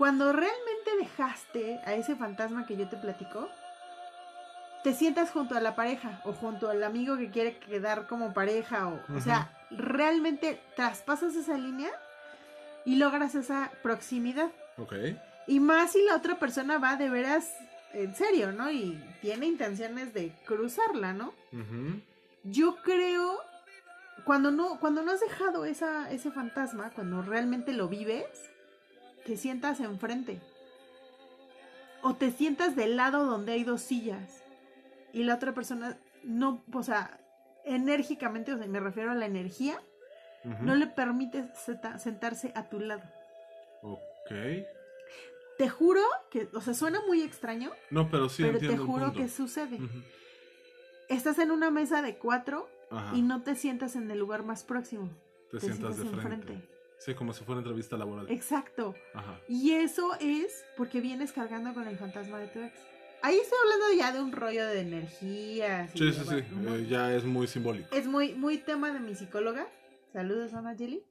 Cuando 0.00 0.32
realmente 0.32 0.96
dejaste 0.98 1.78
a 1.84 1.92
ese 1.92 2.16
fantasma 2.16 2.64
que 2.64 2.74
yo 2.74 2.88
te 2.88 2.96
platico, 2.96 3.50
te 4.82 4.94
sientas 4.94 5.30
junto 5.30 5.54
a 5.54 5.60
la 5.60 5.76
pareja 5.76 6.22
o 6.24 6.32
junto 6.32 6.70
al 6.70 6.82
amigo 6.84 7.18
que 7.18 7.28
quiere 7.28 7.58
quedar 7.58 8.06
como 8.06 8.32
pareja 8.32 8.88
o, 8.88 8.98
o 9.14 9.20
sea, 9.20 9.54
realmente 9.70 10.58
traspasas 10.74 11.34
esa 11.34 11.58
línea 11.58 11.90
y 12.86 12.96
logras 12.96 13.34
esa 13.34 13.72
proximidad. 13.82 14.50
Ok. 14.78 14.94
Y 15.46 15.60
más 15.60 15.92
si 15.92 16.02
la 16.06 16.16
otra 16.16 16.38
persona 16.38 16.78
va 16.78 16.96
de 16.96 17.10
veras 17.10 17.52
en 17.92 18.14
serio, 18.14 18.52
¿no? 18.52 18.70
Y 18.70 19.04
tiene 19.20 19.44
intenciones 19.44 20.14
de 20.14 20.32
cruzarla, 20.46 21.12
¿no? 21.12 21.34
Ujú. 21.52 22.00
Yo 22.44 22.76
creo 22.76 23.38
cuando 24.24 24.50
no 24.50 24.80
cuando 24.80 25.02
no 25.02 25.12
has 25.12 25.20
dejado 25.20 25.66
esa 25.66 26.10
ese 26.10 26.30
fantasma, 26.30 26.88
cuando 26.94 27.20
realmente 27.20 27.74
lo 27.74 27.86
vives, 27.88 28.50
te 29.24 29.36
sientas 29.36 29.80
enfrente. 29.80 30.40
O 32.02 32.14
te 32.14 32.30
sientas 32.30 32.76
del 32.76 32.96
lado 32.96 33.26
donde 33.26 33.52
hay 33.52 33.64
dos 33.64 33.82
sillas 33.82 34.42
y 35.12 35.24
la 35.24 35.34
otra 35.34 35.52
persona 35.52 35.98
no, 36.22 36.62
o 36.72 36.82
sea, 36.82 37.20
enérgicamente, 37.64 38.52
o 38.54 38.58
sea, 38.58 38.66
me 38.66 38.80
refiero 38.80 39.10
a 39.10 39.14
la 39.14 39.26
energía, 39.26 39.80
no 40.62 40.74
le 40.74 40.86
permite 40.86 41.44
seta- 41.54 41.98
sentarse 41.98 42.52
a 42.54 42.70
tu 42.70 42.80
lado. 42.80 43.02
Ok. 43.82 44.30
Te 45.58 45.68
juro 45.68 46.00
que, 46.30 46.48
o 46.54 46.60
sea, 46.62 46.72
suena 46.72 47.00
muy 47.06 47.20
extraño, 47.22 47.70
No, 47.90 48.10
pero 48.10 48.30
sí 48.30 48.44
pero 48.44 48.58
te 48.58 48.66
el 48.66 48.78
juro 48.78 49.06
punto. 49.06 49.20
que 49.20 49.28
sucede. 49.28 49.78
Estás 51.10 51.38
en 51.38 51.50
una 51.50 51.70
mesa 51.70 52.00
de 52.00 52.16
cuatro 52.16 52.68
Ajá. 52.90 53.14
y 53.14 53.20
no 53.20 53.42
te 53.42 53.54
sientas 53.56 53.94
en 53.96 54.10
el 54.10 54.18
lugar 54.18 54.42
más 54.42 54.64
próximo. 54.64 55.10
te, 55.50 55.58
te 55.58 55.66
sientas 55.66 55.98
de 55.98 56.04
frente. 56.04 56.16
enfrente. 56.54 56.68
Sí, 57.00 57.14
como 57.14 57.32
si 57.32 57.44
fuera 57.44 57.60
entrevista 57.60 57.96
laboral. 57.96 58.30
Exacto. 58.30 58.94
Ajá. 59.14 59.40
Y 59.48 59.72
eso 59.72 60.14
es 60.20 60.64
porque 60.76 61.00
vienes 61.00 61.32
cargando 61.32 61.72
con 61.74 61.88
el 61.88 61.96
fantasma 61.96 62.38
de 62.38 62.46
tu 62.48 62.60
ex. 62.60 62.74
Ahí 63.22 63.36
estoy 63.36 63.58
hablando 63.64 63.92
ya 63.96 64.12
de 64.12 64.20
un 64.20 64.32
rollo 64.32 64.66
de 64.66 64.80
energías. 64.80 65.90
Sí, 65.92 66.12
sí, 66.12 66.20
sí. 66.28 66.42
muy- 66.54 66.82
eh, 66.82 66.86
ya 66.88 67.14
es 67.14 67.24
muy 67.24 67.46
simbólico. 67.46 67.94
Es 67.94 68.06
muy, 68.06 68.34
muy 68.34 68.58
tema 68.58 68.92
de 68.92 69.00
mi 69.00 69.14
psicóloga. 69.14 69.66
Saludos, 70.12 70.52
Ana 70.54 70.74
Jelly. 70.76 71.02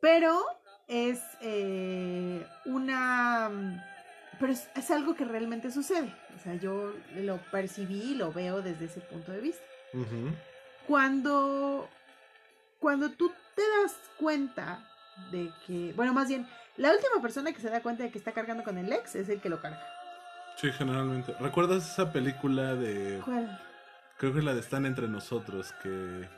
Pero 0.00 0.44
es 0.88 1.20
eh, 1.40 2.44
una. 2.66 3.82
Pero 4.40 4.52
es, 4.52 4.68
es 4.74 4.90
algo 4.90 5.14
que 5.14 5.24
realmente 5.24 5.70
sucede. 5.70 6.12
O 6.36 6.38
sea, 6.40 6.54
yo 6.56 6.92
lo 7.16 7.38
percibí 7.52 8.00
y 8.12 8.14
lo 8.16 8.32
veo 8.32 8.62
desde 8.62 8.86
ese 8.86 9.00
punto 9.00 9.30
de 9.32 9.40
vista. 9.40 9.62
Ujú. 9.92 10.30
Cuando. 10.88 11.88
Cuando 12.78 13.10
tú 13.10 13.32
te 13.54 13.62
das 13.82 13.96
cuenta 14.18 14.86
de 15.30 15.50
que. 15.66 15.92
Bueno, 15.96 16.12
más 16.12 16.28
bien, 16.28 16.46
la 16.76 16.90
última 16.92 17.20
persona 17.22 17.52
que 17.52 17.60
se 17.60 17.70
da 17.70 17.80
cuenta 17.82 18.02
de 18.04 18.10
que 18.10 18.18
está 18.18 18.32
cargando 18.32 18.62
con 18.64 18.78
el 18.78 18.92
ex 18.92 19.14
es 19.14 19.28
el 19.28 19.40
que 19.40 19.48
lo 19.48 19.60
carga. 19.60 19.80
Sí, 20.56 20.70
generalmente. 20.72 21.34
¿Recuerdas 21.40 21.90
esa 21.90 22.12
película 22.12 22.74
de... 22.76 23.20
¿Cuál? 23.24 23.60
Creo 24.18 24.32
que 24.32 24.42
la 24.42 24.54
de 24.54 24.60
Están 24.60 24.86
entre 24.86 25.08
nosotros, 25.08 25.74
que... 25.82 26.28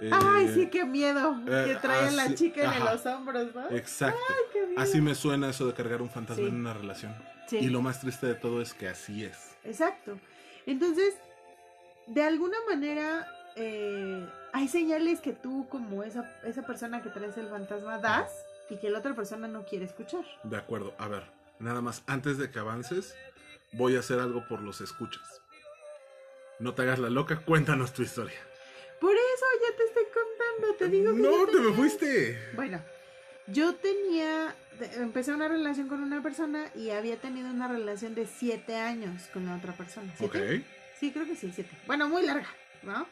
eh, 0.00 0.10
Ay, 0.10 0.48
sí, 0.54 0.68
qué 0.68 0.84
miedo. 0.86 1.36
eh, 1.46 1.64
que 1.66 1.74
trae 1.76 2.08
a 2.08 2.10
la 2.12 2.34
chica 2.34 2.74
en 2.74 2.84
los 2.84 3.04
hombros, 3.04 3.54
¿no? 3.54 3.70
Exacto. 3.70 4.18
Qué 4.52 4.66
miedo. 4.68 4.80
Así 4.80 5.00
me 5.02 5.14
suena 5.14 5.50
eso 5.50 5.66
de 5.66 5.74
cargar 5.74 6.00
un 6.00 6.08
fantasma 6.08 6.42
Sí. 6.44 6.48
en 6.48 6.56
una 6.56 6.72
relación. 6.72 7.14
Sí. 7.46 7.58
Y 7.58 7.68
lo 7.68 7.82
más 7.82 8.00
triste 8.00 8.26
de 8.26 8.34
todo 8.34 8.62
es 8.62 8.72
que 8.72 8.88
así 8.88 9.24
es. 9.24 9.54
Exacto. 9.64 10.18
Entonces, 10.64 11.14
de 12.06 12.22
alguna 12.22 12.56
manera, 12.70 13.26
eh, 13.56 14.26
hay 14.52 14.68
señales 14.68 15.20
que 15.20 15.32
tú, 15.32 15.66
como 15.68 16.02
esa, 16.02 16.40
esa 16.44 16.62
persona 16.62 17.02
que 17.02 17.10
traes 17.10 17.36
el 17.36 17.48
fantasma, 17.48 17.98
das 17.98 18.30
y 18.70 18.76
que 18.76 18.90
la 18.90 18.98
otra 18.98 19.14
persona 19.14 19.48
no 19.48 19.64
quiere 19.64 19.84
escuchar. 19.84 20.24
De 20.44 20.56
acuerdo. 20.56 20.94
A 20.98 21.08
ver, 21.08 21.24
nada 21.58 21.80
más, 21.80 22.02
antes 22.06 22.38
de 22.38 22.50
que 22.50 22.58
avances, 22.58 23.14
voy 23.72 23.96
a 23.96 24.00
hacer 24.00 24.18
algo 24.18 24.46
por 24.48 24.60
los 24.60 24.80
escuchas. 24.80 25.42
No 26.58 26.74
te 26.74 26.82
hagas 26.82 26.98
la 26.98 27.10
loca, 27.10 27.40
cuéntanos 27.44 27.92
tu 27.92 28.02
historia. 28.02 28.38
Por 29.00 29.12
eso 29.12 29.44
ya 29.60 29.76
te 29.76 29.84
estoy 29.84 30.04
contando, 30.14 30.76
te 30.78 30.88
digo 30.88 31.14
que 31.14 31.20
no, 31.20 31.46
te 31.46 31.58
me 31.58 31.72
fuiste. 31.74 32.38
Bueno, 32.54 32.80
yo 33.48 33.74
tenía, 33.74 34.54
empecé 34.96 35.32
una 35.32 35.48
relación 35.48 35.88
con 35.88 36.02
una 36.02 36.22
persona 36.22 36.70
y 36.76 36.90
había 36.90 37.16
tenido 37.16 37.50
una 37.50 37.66
relación 37.66 38.14
de 38.14 38.26
siete 38.26 38.76
años 38.76 39.28
con 39.32 39.46
la 39.46 39.56
otra 39.56 39.72
persona. 39.72 40.12
Ok. 40.20 40.32
¿Siete? 40.32 40.64
Sí, 41.00 41.10
creo 41.10 41.26
que 41.26 41.34
sí, 41.34 41.50
siete. 41.52 41.70
Bueno, 41.86 42.08
muy 42.08 42.22
larga, 42.22 42.48
¿no? 42.84 43.08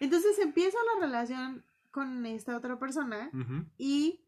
Entonces 0.00 0.38
empiezo 0.38 0.76
la 0.94 1.06
relación 1.06 1.64
con 1.90 2.26
esta 2.26 2.56
otra 2.56 2.78
persona 2.78 3.30
y 3.78 4.20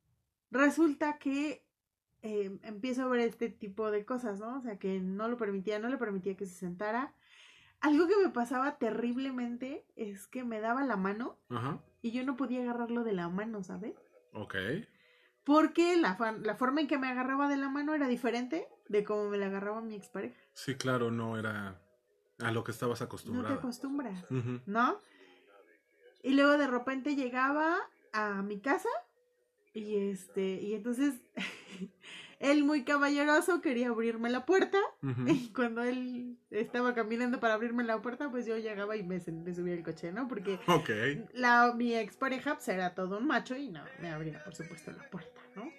resulta 0.50 1.18
que 1.18 1.64
eh, 2.23 2.58
empiezo 2.62 3.02
a 3.02 3.08
ver 3.08 3.20
este 3.20 3.49
tipo 3.49 3.90
de 3.90 4.04
cosas, 4.04 4.40
¿no? 4.40 4.58
O 4.58 4.61
sea, 4.61 4.78
que 4.78 5.00
no 5.00 5.28
lo 5.28 5.37
permitía, 5.37 5.78
no 5.78 5.88
le 5.88 5.99
permitía 5.99 6.37
que 6.37 6.46
se 6.46 6.54
sentara. 6.54 7.14
Algo 7.80 8.06
que 8.06 8.16
me 8.16 8.30
pasaba 8.30 8.78
terriblemente 8.78 9.85
es 9.96 10.26
que 10.26 10.44
me 10.44 10.61
daba 10.61 10.85
la 10.85 10.96
mano 10.96 11.38
y 12.02 12.12
yo 12.12 12.25
no 12.25 12.37
podía 12.37 12.62
agarrarlo 12.62 13.04
de 13.04 13.12
la 13.12 13.28
mano, 13.28 13.62
¿sabes? 13.62 13.94
Ok. 14.32 14.54
Porque 15.44 15.96
la, 15.96 16.16
la 16.42 16.56
forma 16.56 16.80
en 16.80 16.88
que 16.88 16.99
me 16.99 17.08
agarraba 17.08 17.49
de 17.49 17.56
la 17.56 17.68
mano 17.68 17.94
era 17.94 18.08
diferente 18.08 18.66
de 18.88 19.04
cómo 19.04 19.28
me 19.28 19.38
la 19.38 19.46
agarraba 19.46 19.80
mi 19.80 19.94
expareja. 19.94 20.40
Sí, 20.54 20.75
claro, 20.75 21.11
no 21.11 21.38
era 21.38 21.80
a 22.38 22.50
lo 22.50 22.64
que 22.64 22.73
estabas 22.73 23.00
No 23.26 23.44
te 23.44 23.52
acostumbras. 23.52 24.25
¿no? 24.66 25.00
Y 26.26 26.33
luego 26.33 26.59
de 26.59 26.66
repente 26.66 27.14
llegaba 27.14 27.78
a 28.12 28.42
mi 28.42 28.59
casa 28.59 28.88
y 29.73 30.11
este, 30.11 30.61
y 30.61 30.75
entonces 30.75 31.14
él 32.40 32.64
muy 32.64 32.83
caballeroso 32.83 33.61
quería 33.61 33.90
abrirme 33.90 34.28
la 34.28 34.45
puerta 34.45 34.76
y 35.28 35.52
cuando 35.52 35.85
él 35.85 36.37
estaba 36.50 36.95
caminando 36.95 37.38
para 37.38 37.54
abrirme 37.54 37.85
la 37.85 38.02
puerta, 38.02 38.28
pues 38.28 38.45
yo 38.45 38.59
llegaba 38.59 38.97
y 38.97 39.04
me, 39.04 39.21
me 39.21 39.54
subía 39.54 39.75
al 39.75 39.85
coche, 39.85 40.11
¿no? 40.11 40.26
Porque 40.26 40.59
Ok. 40.66 40.90
la, 41.33 41.73
mi 41.76 41.95
expareja 41.95 42.54
pues, 42.54 42.66
era 42.71 42.97
todo 42.97 43.18
un 43.18 43.28
macho 43.28 43.54
y 43.54 43.68
no 43.68 43.85
me 44.02 44.11
abría, 44.11 44.42
por 44.42 44.56
supuesto, 44.56 44.90
la 44.90 45.09
puerta, 45.09 45.40
¿no? 45.54 45.71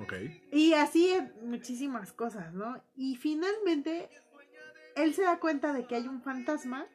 Ok. 0.00 0.12
Y 0.52 0.74
así 0.74 1.12
muchísimas 1.42 2.12
cosas, 2.12 2.54
¿no? 2.54 2.80
Y 2.94 3.16
finalmente 3.16 4.08
él 4.94 5.12
se 5.12 5.22
da 5.22 5.40
cuenta 5.40 5.72
de 5.72 5.86
que 5.88 5.96
hay 5.96 6.06
un 6.06 6.22
fantasma. 6.22 6.86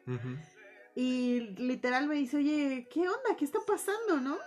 Y 0.94 1.40
literal 1.58 2.06
me 2.06 2.14
dice, 2.14 2.36
oye, 2.36 2.88
¿qué 2.92 3.00
onda? 3.00 3.36
¿Qué 3.36 3.44
está 3.44 3.58
pasando, 3.66 4.20
no? 4.20 4.38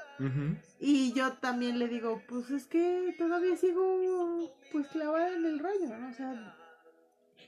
Y 0.80 1.14
yo 1.14 1.34
también 1.34 1.78
le 1.78 1.88
digo, 1.88 2.22
pues 2.28 2.50
es 2.52 2.66
que 2.66 3.14
todavía 3.18 3.56
sigo 3.58 4.56
pues 4.72 4.88
clavada 4.88 5.34
en 5.34 5.46
el 5.46 5.60
rollo, 5.60 5.98
¿no? 5.98 6.10
O 6.10 6.14
sea, 6.14 6.56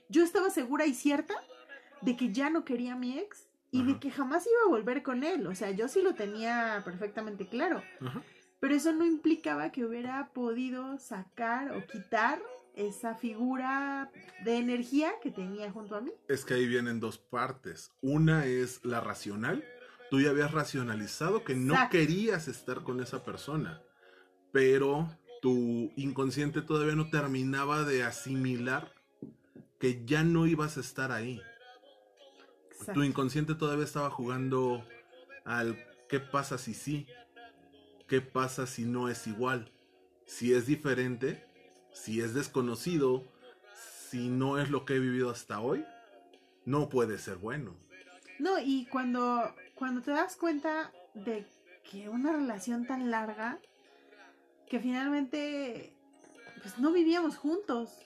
yo 0.10 0.24
estaba 0.24 0.50
segura 0.50 0.86
y 0.86 0.94
cierta 0.94 1.36
de 2.02 2.16
que 2.16 2.32
ya 2.32 2.50
no 2.50 2.66
quería 2.66 2.94
a 2.94 2.98
mi 2.98 3.18
ex 3.18 3.48
y 3.72 3.84
de 3.84 4.00
que 4.00 4.12
jamás 4.12 4.48
iba 4.48 4.62
a 4.66 4.70
volver 4.70 5.04
con 5.04 5.24
él. 5.24 5.48
O 5.48 5.56
sea, 5.56 5.72
yo 5.72 5.88
sí 5.88 6.02
lo 6.02 6.16
tenía 6.16 6.82
perfectamente 6.84 7.48
claro. 7.48 7.82
Pero 8.60 8.76
eso 8.76 8.92
no 8.92 9.06
implicaba 9.06 9.72
que 9.72 9.86
hubiera 9.86 10.30
podido 10.34 10.98
sacar 10.98 11.72
o 11.72 11.86
quitar 11.88 12.42
esa 12.76 13.16
figura 13.16 14.12
de 14.44 14.58
energía 14.58 15.12
que 15.22 15.32
tenía 15.32 15.72
junto 15.72 15.96
a 15.96 16.02
mí. 16.02 16.12
Es 16.28 16.46
que 16.46 16.54
ahí 16.54 16.68
vienen 16.68 17.00
dos 17.00 17.18
partes. 17.18 17.92
Una 18.02 18.46
es 18.46 18.84
la 18.86 19.02
racional. 19.02 19.64
Tú 20.10 20.22
ya 20.22 20.32
habías 20.32 20.52
racionalizado 20.52 21.44
que 21.44 21.56
no 21.56 21.76
querías 21.92 22.48
estar 22.48 22.84
con 22.84 23.02
esa 23.02 23.24
persona, 23.24 23.82
pero 24.52 25.08
tu 25.42 25.92
inconsciente 25.96 26.62
todavía 26.62 26.96
no 26.96 27.10
terminaba 27.10 27.84
de 27.84 28.04
asimilar 28.04 28.94
que 29.80 30.04
ya 30.06 30.24
no 30.24 30.48
ibas 30.48 30.78
a 30.78 30.82
estar 30.82 31.12
ahí. 31.12 31.42
Exacto. 32.72 32.94
Tu 32.94 33.04
inconsciente 33.04 33.56
todavía 33.56 33.86
estaba 33.86 34.10
jugando 34.10 34.84
al 35.46 35.78
qué 36.08 36.20
pasa 36.20 36.58
si 36.58 36.74
sí, 36.74 37.08
qué 38.08 38.20
pasa 38.22 38.66
si 38.66 38.86
no 38.86 39.10
es 39.10 39.28
igual, 39.28 39.72
si 40.26 40.54
es 40.54 40.66
diferente, 40.66 41.46
si 42.00 42.22
es 42.22 42.34
desconocido, 42.34 43.24
si 44.10 44.30
no 44.30 44.58
es 44.58 44.70
lo 44.70 44.86
que 44.86 44.96
he 44.96 45.00
vivido 45.00 45.30
hasta 45.30 45.60
hoy, 45.60 45.86
no 46.66 46.90
puede 46.90 47.18
ser 47.18 47.38
bueno. 47.38 47.76
No, 48.40 48.58
y 48.60 48.86
cuando, 48.86 49.54
cuando 49.76 50.02
te 50.02 50.12
das 50.12 50.36
cuenta 50.36 50.92
de 51.14 51.46
que 51.90 52.08
una 52.08 52.32
relación 52.32 52.86
tan 52.88 53.12
larga, 53.12 53.60
que 54.70 54.80
finalmente 54.80 55.94
pues 56.62 56.78
no 56.78 56.92
vivíamos 56.92 57.38
juntos, 57.38 58.06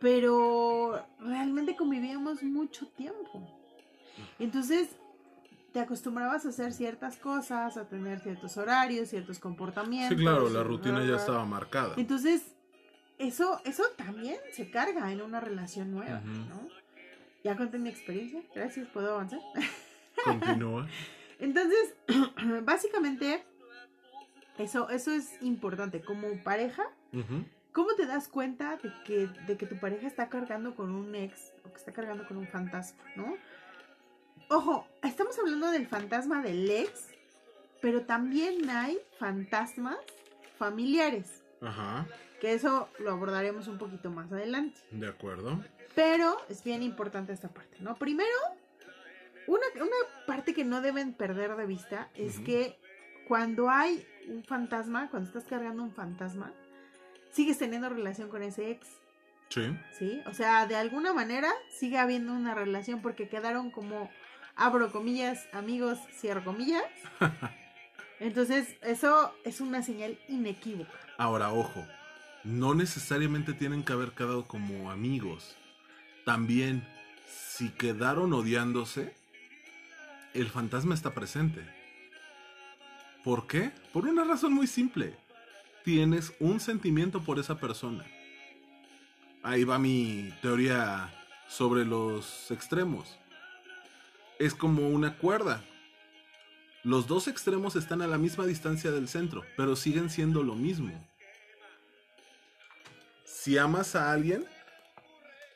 pero 0.00 1.02
realmente 1.20 1.76
convivíamos 1.76 2.42
mucho 2.42 2.88
tiempo. 2.88 3.48
Entonces 4.38 4.90
te 5.72 5.80
acostumbrabas 5.80 6.46
a 6.46 6.50
hacer 6.50 6.72
ciertas 6.72 7.16
cosas, 7.16 7.76
a 7.76 7.88
tener 7.88 8.20
ciertos 8.20 8.56
horarios, 8.56 9.08
ciertos 9.10 9.38
comportamientos. 9.38 10.16
Sí, 10.16 10.24
claro, 10.24 10.48
la 10.48 10.62
rutina 10.62 11.04
ya 11.06 11.16
estaba 11.16 11.44
marcada. 11.44 11.94
Entonces, 11.96 12.55
eso, 13.18 13.60
eso 13.64 13.84
también 13.96 14.36
se 14.52 14.70
carga 14.70 15.10
en 15.12 15.22
una 15.22 15.40
relación 15.40 15.90
nueva. 15.90 16.20
¿no? 16.20 16.68
Ya 17.44 17.56
conté 17.56 17.78
mi 17.78 17.88
experiencia, 17.88 18.42
gracias, 18.54 18.88
¿puedo 18.88 19.14
avanzar? 19.14 19.40
Continúa. 20.24 20.88
Entonces, 21.38 21.94
básicamente, 22.62 23.44
eso, 24.58 24.88
eso 24.90 25.12
es 25.12 25.40
importante. 25.42 26.02
Como 26.02 26.42
pareja. 26.42 26.84
¿Cómo 27.72 27.94
te 27.94 28.06
das 28.06 28.28
cuenta 28.28 28.78
de 28.78 28.90
que, 29.04 29.26
de 29.46 29.56
que 29.56 29.66
tu 29.66 29.78
pareja 29.78 30.06
está 30.06 30.28
cargando 30.28 30.74
con 30.74 30.94
un 30.94 31.14
ex 31.14 31.52
o 31.62 31.70
que 31.70 31.76
está 31.76 31.92
cargando 31.92 32.26
con 32.26 32.38
un 32.38 32.46
fantasma, 32.46 33.02
¿no? 33.16 33.36
Ojo, 34.48 34.86
estamos 35.02 35.38
hablando 35.38 35.70
del 35.70 35.86
fantasma 35.86 36.42
del 36.42 36.70
ex, 36.70 37.08
pero 37.82 38.02
también 38.02 38.68
hay 38.70 38.98
fantasmas 39.18 39.98
familiares, 40.58 41.42
Ajá, 41.60 42.06
que 42.40 42.52
eso 42.52 42.88
lo 42.98 43.12
abordaremos 43.12 43.68
un 43.68 43.78
poquito 43.78 44.10
más 44.10 44.30
adelante. 44.32 44.80
de 44.90 45.08
acuerdo. 45.08 45.62
Pero 45.94 46.36
es 46.48 46.62
bien 46.62 46.82
importante 46.82 47.32
esta 47.32 47.48
parte, 47.48 47.78
¿no? 47.80 47.96
Primero, 47.96 48.28
una, 49.46 49.66
una 49.76 50.26
parte 50.26 50.52
que 50.52 50.64
no 50.64 50.80
deben 50.82 51.14
perder 51.14 51.56
de 51.56 51.66
vista 51.66 52.10
es 52.14 52.38
que 52.40 52.78
cuando 53.26 53.70
hay 53.70 54.06
un 54.28 54.44
fantasma, 54.44 55.08
cuando 55.10 55.28
estás 55.28 55.44
cargando 55.44 55.82
un 55.82 55.92
fantasma, 55.92 56.52
sigues 57.30 57.58
teniendo 57.58 57.88
relación 57.88 58.28
con 58.28 58.42
ese 58.42 58.70
ex, 58.70 58.86
Sí, 59.48 59.78
¿sí? 59.92 60.22
O 60.26 60.34
sea, 60.34 60.66
de 60.66 60.76
alguna 60.76 61.12
manera 61.12 61.52
sigue 61.70 61.98
habiendo 61.98 62.32
una 62.32 62.54
relación 62.54 63.00
porque 63.00 63.28
quedaron 63.28 63.70
como, 63.70 64.10
abro 64.56 64.90
comillas, 64.90 65.46
amigos, 65.52 65.98
cierro 66.12 66.44
comillas. 66.44 66.84
Entonces, 68.20 68.76
eso 68.82 69.34
es 69.44 69.60
una 69.60 69.82
señal 69.82 70.18
inequívoca. 70.28 70.90
Ahora, 71.18 71.52
ojo, 71.52 71.86
no 72.46 72.74
necesariamente 72.74 73.54
tienen 73.54 73.82
que 73.82 73.92
haber 73.92 74.12
quedado 74.12 74.46
como 74.46 74.90
amigos. 74.92 75.56
También, 76.24 76.86
si 77.26 77.70
quedaron 77.70 78.32
odiándose, 78.32 79.14
el 80.32 80.48
fantasma 80.48 80.94
está 80.94 81.12
presente. 81.12 81.66
¿Por 83.24 83.48
qué? 83.48 83.72
Por 83.92 84.06
una 84.06 84.22
razón 84.22 84.52
muy 84.52 84.68
simple. 84.68 85.16
Tienes 85.84 86.32
un 86.38 86.60
sentimiento 86.60 87.20
por 87.22 87.40
esa 87.40 87.58
persona. 87.58 88.04
Ahí 89.42 89.64
va 89.64 89.80
mi 89.80 90.32
teoría 90.40 91.12
sobre 91.48 91.84
los 91.84 92.50
extremos. 92.52 93.18
Es 94.38 94.54
como 94.54 94.88
una 94.88 95.16
cuerda. 95.16 95.64
Los 96.84 97.08
dos 97.08 97.26
extremos 97.26 97.74
están 97.74 98.02
a 98.02 98.06
la 98.06 98.18
misma 98.18 98.46
distancia 98.46 98.92
del 98.92 99.08
centro, 99.08 99.42
pero 99.56 99.74
siguen 99.74 100.10
siendo 100.10 100.44
lo 100.44 100.54
mismo. 100.54 100.92
Si 103.26 103.58
amas 103.58 103.96
a 103.96 104.12
alguien, 104.12 104.46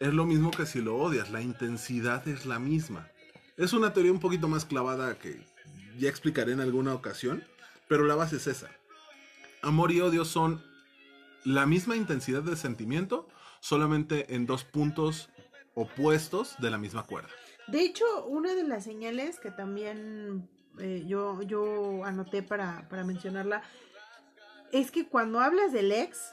es 0.00 0.12
lo 0.12 0.26
mismo 0.26 0.50
que 0.50 0.66
si 0.66 0.80
lo 0.80 0.96
odias, 0.96 1.30
la 1.30 1.40
intensidad 1.40 2.26
es 2.26 2.44
la 2.44 2.58
misma. 2.58 3.08
Es 3.56 3.72
una 3.72 3.92
teoría 3.92 4.10
un 4.10 4.18
poquito 4.18 4.48
más 4.48 4.64
clavada 4.64 5.16
que 5.16 5.40
ya 5.96 6.08
explicaré 6.08 6.52
en 6.52 6.60
alguna 6.60 6.94
ocasión, 6.94 7.44
pero 7.88 8.04
la 8.04 8.16
base 8.16 8.36
es 8.36 8.48
esa. 8.48 8.70
Amor 9.62 9.92
y 9.92 10.00
odio 10.00 10.24
son 10.24 10.64
la 11.44 11.64
misma 11.64 11.94
intensidad 11.94 12.42
de 12.42 12.56
sentimiento, 12.56 13.28
solamente 13.60 14.34
en 14.34 14.46
dos 14.46 14.64
puntos 14.64 15.30
opuestos 15.74 16.56
de 16.58 16.70
la 16.70 16.78
misma 16.78 17.04
cuerda. 17.04 17.28
De 17.68 17.82
hecho, 17.82 18.04
una 18.26 18.52
de 18.54 18.64
las 18.64 18.82
señales 18.82 19.38
que 19.38 19.52
también 19.52 20.48
eh, 20.80 21.04
yo, 21.06 21.40
yo 21.42 22.04
anoté 22.04 22.42
para, 22.42 22.88
para 22.88 23.04
mencionarla 23.04 23.62
es 24.72 24.90
que 24.90 25.08
cuando 25.08 25.38
hablas 25.38 25.72
del 25.72 25.92
ex. 25.92 26.32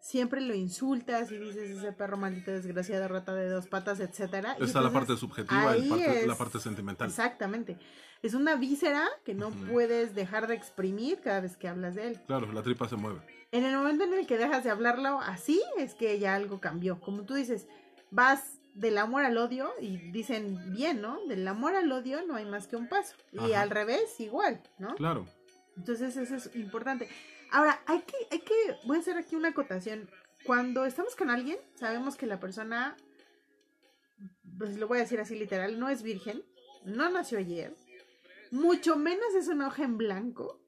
Siempre 0.00 0.40
lo 0.40 0.54
insultas 0.54 1.30
y 1.30 1.38
dices 1.38 1.78
ese 1.78 1.92
perro 1.92 2.16
maldito, 2.16 2.50
desgraciada 2.50 3.06
rata 3.06 3.34
de 3.34 3.48
dos 3.48 3.66
patas, 3.66 4.00
etcétera. 4.00 4.56
Está 4.58 4.80
la 4.80 4.90
parte 4.90 5.16
subjetiva 5.16 5.76
la 5.76 6.34
parte 6.34 6.58
sentimental. 6.58 7.08
Exactamente. 7.08 7.78
Es 8.22 8.34
una 8.34 8.56
víscera 8.56 9.08
que 9.24 9.34
no 9.34 9.50
puedes 9.70 10.14
dejar 10.14 10.46
de 10.46 10.54
exprimir 10.54 11.20
cada 11.20 11.40
vez 11.40 11.56
que 11.56 11.68
hablas 11.68 11.94
de 11.94 12.08
él. 12.08 12.20
Claro, 12.26 12.52
la 12.52 12.62
tripa 12.62 12.88
se 12.88 12.96
mueve. 12.96 13.20
En 13.52 13.64
el 13.64 13.76
momento 13.76 14.04
en 14.04 14.14
el 14.14 14.26
que 14.26 14.36
dejas 14.36 14.62
de 14.64 14.70
hablarlo 14.70 15.20
así, 15.20 15.62
es 15.78 15.94
que 15.94 16.18
ya 16.18 16.34
algo 16.34 16.60
cambió. 16.60 17.00
Como 17.00 17.22
tú 17.22 17.34
dices, 17.34 17.66
vas 18.10 18.58
del 18.74 18.98
amor 18.98 19.24
al 19.24 19.36
odio 19.38 19.70
y 19.80 19.96
dicen 20.10 20.72
bien, 20.72 21.00
¿no? 21.00 21.18
Del 21.26 21.46
amor 21.48 21.74
al 21.74 21.90
odio 21.90 22.22
no 22.26 22.36
hay 22.36 22.44
más 22.44 22.68
que 22.68 22.76
un 22.76 22.88
paso. 22.88 23.16
Y 23.32 23.52
al 23.52 23.70
revés, 23.70 24.20
igual, 24.20 24.60
¿no? 24.78 24.94
Claro. 24.94 25.26
Entonces 25.76 26.16
eso 26.16 26.36
es 26.36 26.54
importante. 26.56 27.08
Ahora, 27.50 27.80
hay 27.86 28.02
que, 28.02 28.16
hay 28.30 28.40
que, 28.40 28.54
voy 28.84 28.96
a 28.96 29.00
hacer 29.00 29.16
aquí 29.16 29.36
una 29.36 29.48
acotación. 29.48 30.08
Cuando 30.44 30.84
estamos 30.84 31.16
con 31.16 31.30
alguien, 31.30 31.58
sabemos 31.74 32.16
que 32.16 32.26
la 32.26 32.40
persona, 32.40 32.96
pues 34.58 34.76
lo 34.78 34.88
voy 34.88 34.98
a 34.98 35.02
decir 35.02 35.20
así 35.20 35.38
literal, 35.38 35.78
no 35.78 35.88
es 35.88 36.02
virgen, 36.02 36.42
no 36.84 37.10
nació 37.10 37.38
ayer, 37.38 37.74
mucho 38.50 38.96
menos 38.96 39.34
es 39.34 39.48
una 39.48 39.68
hoja 39.68 39.84
en 39.84 39.98
blanco. 39.98 40.58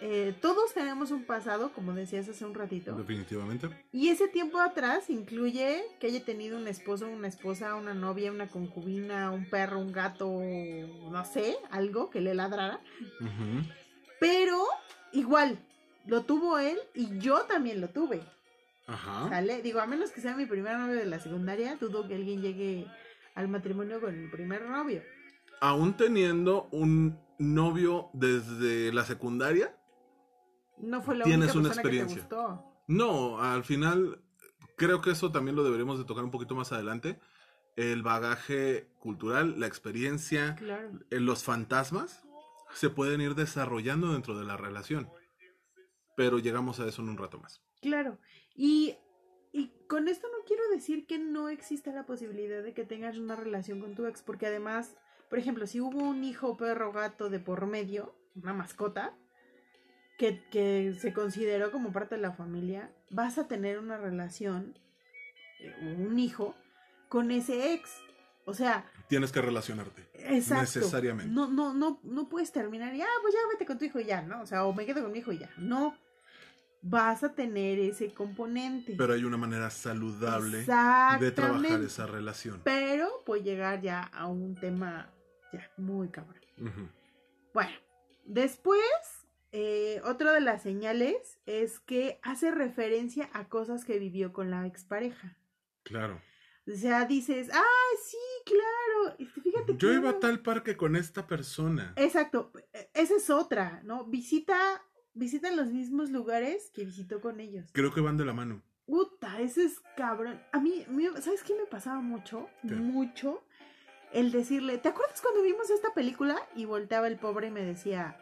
Eh, 0.00 0.32
todos 0.40 0.74
tenemos 0.74 1.10
un 1.10 1.24
pasado, 1.24 1.72
como 1.72 1.92
decías 1.92 2.28
hace 2.28 2.44
un 2.44 2.54
ratito, 2.54 2.94
Definitivamente. 2.94 3.68
y 3.90 4.10
ese 4.10 4.28
tiempo 4.28 4.60
atrás 4.60 5.10
incluye 5.10 5.82
que 5.98 6.06
haya 6.06 6.24
tenido 6.24 6.56
un 6.56 6.68
esposo, 6.68 7.08
una 7.08 7.26
esposa, 7.26 7.74
una 7.74 7.94
novia, 7.94 8.30
una 8.30 8.48
concubina, 8.48 9.32
un 9.32 9.50
perro, 9.50 9.80
un 9.80 9.90
gato, 9.90 10.30
no 11.10 11.24
sé, 11.24 11.56
algo 11.72 12.10
que 12.10 12.20
le 12.20 12.32
ladrara. 12.36 12.78
Pero 14.20 14.64
igual, 15.12 15.58
lo 16.06 16.22
tuvo 16.22 16.58
él 16.58 16.78
y 16.94 17.18
yo 17.18 17.42
también 17.42 17.80
lo 17.80 17.88
tuve. 17.88 18.20
Ajá. 18.86 19.28
¿Sale? 19.30 19.62
Digo, 19.62 19.80
a 19.80 19.86
menos 19.86 20.10
que 20.10 20.20
sea 20.20 20.36
mi 20.36 20.46
primer 20.46 20.78
novio 20.78 20.96
de 20.96 21.06
la 21.06 21.18
secundaria, 21.18 21.76
dudo 21.76 22.06
que 22.06 22.14
alguien 22.14 22.42
llegue 22.42 22.86
al 23.34 23.48
matrimonio 23.48 24.00
con 24.00 24.14
el 24.14 24.30
primer 24.30 24.68
novio. 24.68 25.02
Aún 25.60 25.96
teniendo 25.96 26.68
un 26.70 27.18
novio 27.38 28.10
desde 28.12 28.92
la 28.92 29.04
secundaria, 29.04 29.74
No 30.78 31.02
fue 31.02 31.16
la 31.16 31.24
Tienes 31.24 31.54
única 31.54 31.58
una 31.60 31.68
persona 31.68 31.82
que 31.82 31.88
te 31.96 32.02
experiencia. 32.02 32.22
gustó. 32.22 32.64
no, 32.88 33.40
al 33.40 33.64
final 33.64 34.20
creo 34.76 35.00
que 35.00 35.10
eso 35.12 35.30
también 35.32 35.56
lo 35.56 35.64
deberemos 35.64 35.98
de 35.98 36.04
tocar 36.04 36.24
un 36.24 36.30
poquito 36.30 36.54
más 36.54 36.72
adelante. 36.72 37.18
El 37.76 38.02
bagaje 38.02 38.88
cultural, 39.00 39.58
la 39.58 39.66
experiencia, 39.66 40.54
Claro. 40.56 40.90
eh, 41.10 41.20
los 41.20 41.42
fantasmas 41.42 42.22
se 42.72 42.90
pueden 42.90 43.20
ir 43.20 43.34
desarrollando 43.34 44.12
dentro 44.12 44.38
de 44.38 44.44
la 44.44 44.56
relación. 44.56 45.08
Pero 46.16 46.38
llegamos 46.38 46.80
a 46.80 46.86
eso 46.86 47.02
en 47.02 47.08
un 47.08 47.18
rato 47.18 47.38
más. 47.38 47.60
Claro. 47.80 48.18
Y, 48.54 48.96
y 49.52 49.72
con 49.88 50.08
esto 50.08 50.28
no 50.28 50.44
quiero 50.46 50.62
decir 50.70 51.06
que 51.06 51.18
no 51.18 51.48
exista 51.48 51.92
la 51.92 52.06
posibilidad 52.06 52.62
de 52.62 52.74
que 52.74 52.84
tengas 52.84 53.18
una 53.18 53.36
relación 53.36 53.80
con 53.80 53.94
tu 53.94 54.06
ex, 54.06 54.22
porque 54.22 54.46
además, 54.46 54.96
por 55.28 55.38
ejemplo, 55.38 55.66
si 55.66 55.80
hubo 55.80 55.98
un 55.98 56.24
hijo, 56.24 56.56
perro, 56.56 56.92
gato 56.92 57.30
de 57.30 57.40
por 57.40 57.66
medio, 57.66 58.14
una 58.34 58.52
mascota, 58.52 59.16
que, 60.18 60.44
que 60.50 60.94
se 60.98 61.12
consideró 61.12 61.72
como 61.72 61.92
parte 61.92 62.14
de 62.14 62.20
la 62.20 62.32
familia, 62.32 62.94
vas 63.10 63.38
a 63.38 63.48
tener 63.48 63.78
una 63.78 63.98
relación, 63.98 64.78
eh, 65.60 65.96
un 65.98 66.18
hijo, 66.18 66.54
con 67.08 67.30
ese 67.30 67.74
ex. 67.74 67.90
O 68.46 68.54
sea, 68.54 68.90
Tienes 69.08 69.32
que 69.32 69.40
relacionarte. 69.40 70.08
exacto. 70.14 70.62
Necesariamente. 70.62 71.32
No, 71.32 71.48
no, 71.48 71.74
no, 71.74 72.00
no 72.02 72.28
puedes 72.28 72.52
terminar 72.52 72.94
y, 72.94 73.02
ah, 73.02 73.06
pues 73.22 73.34
ya 73.34 73.40
vete 73.50 73.66
con 73.66 73.78
tu 73.78 73.84
hijo 73.84 74.00
y 74.00 74.04
ya, 74.04 74.22
¿no? 74.22 74.42
O 74.42 74.46
sea, 74.46 74.64
o 74.64 74.72
me 74.72 74.84
quedo 74.86 75.02
con 75.02 75.12
mi 75.12 75.18
hijo 75.18 75.32
y 75.32 75.38
ya. 75.38 75.50
No. 75.56 75.96
Vas 76.86 77.24
a 77.24 77.34
tener 77.34 77.78
ese 77.78 78.12
componente. 78.12 78.94
Pero 78.98 79.14
hay 79.14 79.24
una 79.24 79.38
manera 79.38 79.70
saludable 79.70 80.58
de 81.18 81.30
trabajar 81.32 81.80
esa 81.80 82.06
relación. 82.06 82.60
Pero 82.62 83.22
puede 83.24 83.42
llegar 83.42 83.80
ya 83.80 84.02
a 84.02 84.26
un 84.26 84.54
tema 84.54 85.10
ya 85.52 85.70
muy 85.78 86.08
cabrón. 86.10 86.42
Bueno, 87.54 87.72
después, 88.24 88.82
eh, 89.52 90.02
otra 90.04 90.32
de 90.32 90.42
las 90.42 90.62
señales 90.62 91.38
es 91.46 91.80
que 91.80 92.20
hace 92.22 92.50
referencia 92.50 93.30
a 93.32 93.48
cosas 93.48 93.84
que 93.86 93.98
vivió 93.98 94.32
con 94.34 94.50
la 94.50 94.66
expareja. 94.66 95.38
Claro. 95.84 96.20
O 96.66 96.76
sea, 96.76 97.04
dices, 97.06 97.48
ah, 97.52 97.62
sí, 98.04 98.16
claro. 98.44 99.16
Este, 99.18 99.40
Fíjate 99.40 99.72
Yo 99.76 99.88
que 99.88 99.94
iba 99.94 100.10
no- 100.10 100.16
a 100.16 100.20
tal 100.20 100.40
parque 100.40 100.76
con 100.76 100.96
esta 100.96 101.26
persona. 101.26 101.92
Exacto, 101.96 102.52
e- 102.72 102.90
esa 102.94 103.16
es 103.16 103.30
otra, 103.30 103.80
¿no? 103.84 104.04
Visita, 104.06 104.82
visita 105.14 105.50
los 105.52 105.68
mismos 105.68 106.10
lugares 106.10 106.70
que 106.74 106.84
visitó 106.84 107.20
con 107.20 107.40
ellos. 107.40 107.66
Creo 107.72 107.92
que 107.94 108.00
van 108.00 108.16
de 108.16 108.24
la 108.24 108.32
mano. 108.32 108.62
Puta, 108.86 109.40
ese 109.40 109.64
es 109.64 109.80
cabrón. 109.96 110.40
A 110.52 110.60
mí, 110.60 110.84
¿sabes 111.20 111.42
qué 111.42 111.54
me 111.54 111.64
pasaba 111.66 112.00
mucho? 112.00 112.48
¿Qué? 112.68 112.74
Mucho. 112.74 113.42
El 114.12 114.30
decirle, 114.30 114.78
¿te 114.78 114.88
acuerdas 114.90 115.20
cuando 115.22 115.42
vimos 115.42 115.70
esta 115.70 115.92
película? 115.94 116.36
Y 116.54 116.66
volteaba 116.66 117.08
el 117.08 117.16
pobre 117.16 117.48
y 117.48 117.50
me 117.50 117.62
decía, 117.64 118.16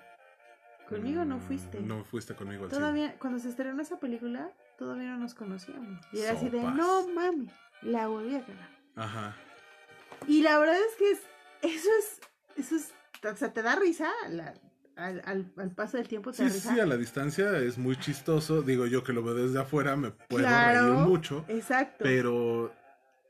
conmigo 0.89 1.25
no 1.25 1.39
Mm, 1.39 1.41
fuiste. 1.41 1.81
No 1.81 2.05
fuiste 2.05 2.35
conmigo 2.35 2.65
al 2.65 2.71
cine. 2.71 2.81
Todavía, 2.81 3.19
cuando 3.19 3.39
se 3.41 3.49
estrenó 3.49 3.83
esa 3.83 3.99
película, 3.99 4.53
todavía 4.79 5.11
no 5.11 5.19
nos 5.19 5.35
conocíamos. 5.35 6.01
Y 6.13 6.21
era 6.21 6.33
así 6.33 6.49
de, 6.49 6.63
no 6.63 7.09
mami, 7.09 7.51
la 7.83 8.07
volví 8.09 8.37
a 8.37 8.45
cagar. 8.47 8.71
Ajá. 8.97 9.37
Y 10.29 10.43
la 10.43 10.59
verdad 10.59 10.77
es 10.79 10.97
que 10.97 11.11
es, 11.11 11.21
eso 11.63 11.89
es, 11.99 12.21
eso 12.57 12.77
es, 12.77 12.95
o 13.31 13.37
sea, 13.37 13.53
te 13.53 13.63
da 13.63 13.75
risa 13.77 14.11
la- 14.31 14.55
al, 14.97 15.23
al- 15.25 15.53
al 15.57 15.71
paso 15.75 15.97
del 15.97 16.09
tiempo, 16.09 16.33
te 16.33 16.49
Sí, 16.51 16.61
sí, 16.61 16.81
a 16.81 16.87
la 16.87 16.97
distancia 16.97 17.57
es 17.59 17.79
muy 17.79 17.97
chistoso. 17.99 18.63
Digo 18.63 18.87
yo 18.87 19.03
que 19.05 19.13
lo 19.13 19.23
veo 19.23 19.35
desde 19.35 19.59
afuera, 19.61 19.97
me 19.97 20.11
puedo 20.11 20.45
Claro, 20.45 20.81
reír 20.95 21.07
mucho. 21.09 21.45
Exacto. 21.49 22.05
Pero 22.05 22.73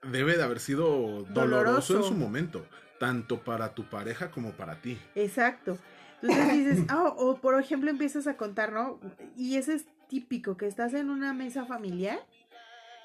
debe 0.02 0.36
de 0.36 0.42
haber 0.42 0.60
sido 0.60 0.88
doloroso, 1.24 1.32
Doloroso. 1.34 1.96
en 1.98 2.02
su 2.04 2.14
momento. 2.14 2.66
Tanto 2.98 3.42
para 3.42 3.74
tu 3.74 3.88
pareja 3.90 4.30
como 4.30 4.52
para 4.52 4.80
ti. 4.80 4.98
Exacto. 5.14 5.76
Entonces 6.22 6.52
dices, 6.52 6.78
ah, 6.88 7.12
o 7.16 7.36
por 7.40 7.58
ejemplo 7.60 7.90
empiezas 7.90 8.26
a 8.26 8.36
contar, 8.36 8.72
¿no? 8.72 9.00
Y 9.36 9.56
ese 9.56 9.74
es 9.74 9.86
típico 10.08 10.56
que 10.56 10.66
estás 10.66 10.94
en 10.94 11.10
una 11.10 11.32
mesa 11.32 11.64
familiar 11.64 12.24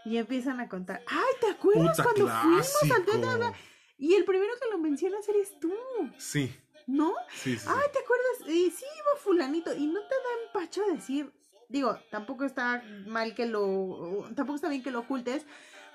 y 0.05 0.17
empiezan 0.17 0.59
a 0.59 0.69
contar, 0.69 1.01
ay, 1.07 1.33
¿te 1.41 1.47
acuerdas 1.49 1.97
Puta 1.97 2.03
cuando 2.03 2.27
fuimos 2.27 2.73
al 2.83 3.03
clásico. 3.03 3.55
Y 3.97 4.13
el 4.13 4.25
primero 4.25 4.51
que 4.61 4.69
lo 4.71 4.77
mencionas 4.77 5.27
eres 5.27 5.59
tú, 5.59 5.73
Sí, 6.17 6.55
¿no? 6.87 7.13
sí, 7.33 7.57
sí. 7.57 7.67
Ay, 7.69 7.87
¿te 7.93 7.99
acuerdas? 7.99 8.47
Y 8.47 8.71
sí, 8.71 8.85
iba 8.85 9.21
fulanito. 9.21 9.75
Y 9.75 9.85
no 9.87 9.99
te 10.01 10.15
da 10.15 10.45
empacho 10.47 10.81
decir, 10.87 11.31
digo, 11.69 11.99
tampoco 12.09 12.45
está 12.45 12.83
mal 13.05 13.35
que 13.35 13.45
lo, 13.45 14.29
tampoco 14.35 14.55
está 14.55 14.69
bien 14.69 14.81
que 14.81 14.91
lo 14.91 14.99
ocultes, 14.99 15.45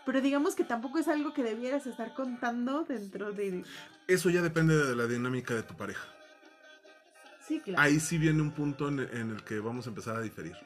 pero 0.04 0.20
digamos 0.20 0.54
que 0.54 0.64
tampoco 0.64 0.98
es 0.98 1.08
algo 1.08 1.32
que 1.32 1.42
debieras 1.42 1.86
estar 1.86 2.14
contando 2.14 2.84
dentro 2.84 3.32
de... 3.32 3.64
Eso 4.06 4.30
ya 4.30 4.42
depende 4.42 4.76
de 4.76 4.94
la 4.94 5.06
dinámica 5.06 5.54
de 5.54 5.62
tu 5.62 5.76
pareja. 5.76 6.06
Sí, 7.46 7.60
claro. 7.60 7.82
Ahí 7.82 7.98
sí 7.98 8.18
viene 8.18 8.42
un 8.42 8.52
punto 8.52 8.88
en, 8.88 9.00
en 9.00 9.30
el 9.30 9.42
que 9.44 9.58
vamos 9.60 9.86
a 9.86 9.90
empezar 9.90 10.16
a 10.16 10.20
diferir. 10.20 10.56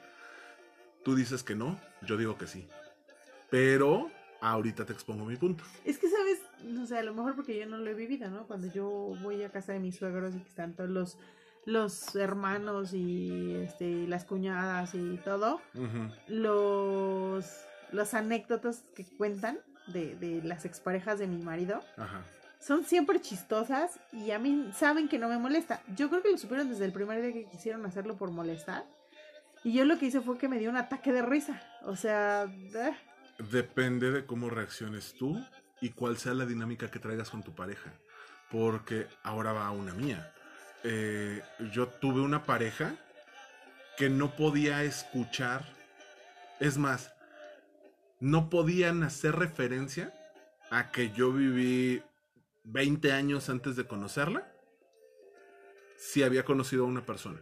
Tú 1.05 1.15
dices 1.15 1.43
que 1.43 1.55
no, 1.55 1.81
yo 2.03 2.17
digo 2.17 2.37
que 2.37 2.47
sí. 2.47 2.67
Pero 3.51 4.11
ahorita 4.41 4.85
te 4.85 4.93
expongo 4.93 5.25
mi 5.25 5.37
punto. 5.37 5.65
Es 5.85 5.99
que, 5.99 6.09
¿sabes? 6.09 6.41
No 6.67 6.87
sé, 6.87 6.99
a 6.99 7.03
lo 7.03 7.15
mejor 7.15 7.37
porque 7.37 7.59
yo 7.59 7.67
no 7.67 7.79
lo 7.79 7.89
he 7.89 7.95
vivido, 7.95 8.29
¿no? 8.29 8.47
Cuando 8.47 8.67
yo 8.73 8.89
voy 9.23 9.43
a 9.43 9.51
casa 9.51 9.73
de 9.73 9.79
mis 9.79 9.97
suegros 9.97 10.35
y 10.35 10.41
que 10.41 10.49
están 10.49 10.75
todos 10.75 10.91
los, 10.91 11.19
los 11.65 12.17
hermanos 12.17 12.93
y 12.93 13.55
este, 13.55 14.07
las 14.09 14.25
cuñadas 14.25 14.95
y 14.95 15.19
todo, 15.25 15.61
los, 16.29 17.47
las 17.93 18.15
anécdotas 18.15 18.85
que 18.95 19.05
cuentan 19.05 19.59
de, 19.89 20.17
de 20.17 20.43
las 20.43 20.65
exparejas 20.65 21.19
de 21.19 21.29
mi 21.29 21.39
marido 21.43 21.81
Ajá. 21.97 22.25
son 22.59 22.85
siempre 22.85 23.21
chistosas 23.21 24.01
y 24.13 24.33
a 24.33 24.39
mí 24.39 24.71
saben 24.75 25.09
que 25.09 25.19
no 25.19 25.29
me 25.29 25.39
molesta. 25.39 25.81
Yo 25.97 26.09
creo 26.11 26.23
que 26.23 26.33
lo 26.33 26.39
supieron 26.39 26.69
desde 26.69 26.85
el 26.85 26.93
primer 26.93 27.23
día 27.23 27.33
que 27.33 27.45
quisieron 27.49 27.87
hacerlo 27.87 28.17
por 28.17 28.31
molestar. 28.31 28.85
Y 29.63 29.73
yo 29.73 29.85
lo 29.85 29.99
que 29.99 30.07
hice 30.07 30.21
fue 30.21 30.39
que 30.39 30.49
me 30.49 30.59
dio 30.59 30.71
un 30.71 30.77
ataque 30.77 31.13
de 31.13 31.23
risa. 31.23 31.61
O 31.83 31.97
sea, 31.97 32.45
eh, 32.45 32.93
Depende 33.51 34.11
de 34.11 34.25
cómo 34.25 34.49
reacciones 34.49 35.15
tú 35.19 35.41
y 35.81 35.91
cuál 35.91 36.17
sea 36.17 36.35
la 36.35 36.47
dinámica 36.47 36.91
que 36.91 36.99
traigas 36.99 37.31
con 37.31 37.43
tu 37.43 37.55
pareja. 37.55 37.93
Porque 38.51 39.07
ahora 39.23 39.53
va 39.53 39.71
una 39.71 39.93
mía. 39.93 40.33
Eh, 40.85 41.43
yo 41.73 41.89
tuve 41.89 42.21
una 42.21 42.45
pareja 42.45 42.97
que 43.97 44.09
no 44.09 44.37
podía 44.37 44.85
escuchar. 44.85 45.65
Es 46.61 46.79
más, 46.79 47.13
no 48.21 48.49
podían 48.49 49.03
hacer 49.03 49.37
referencia 49.37 50.15
a 50.71 50.91
que 50.91 51.11
yo 51.13 51.33
viví 51.33 52.03
20 52.65 53.13
años 53.13 53.49
antes 53.49 53.77
de 53.77 53.87
conocerla 53.87 54.53
si 55.97 56.23
había 56.23 56.45
conocido 56.45 56.85
a 56.85 56.89
una 56.89 57.05
persona. 57.05 57.41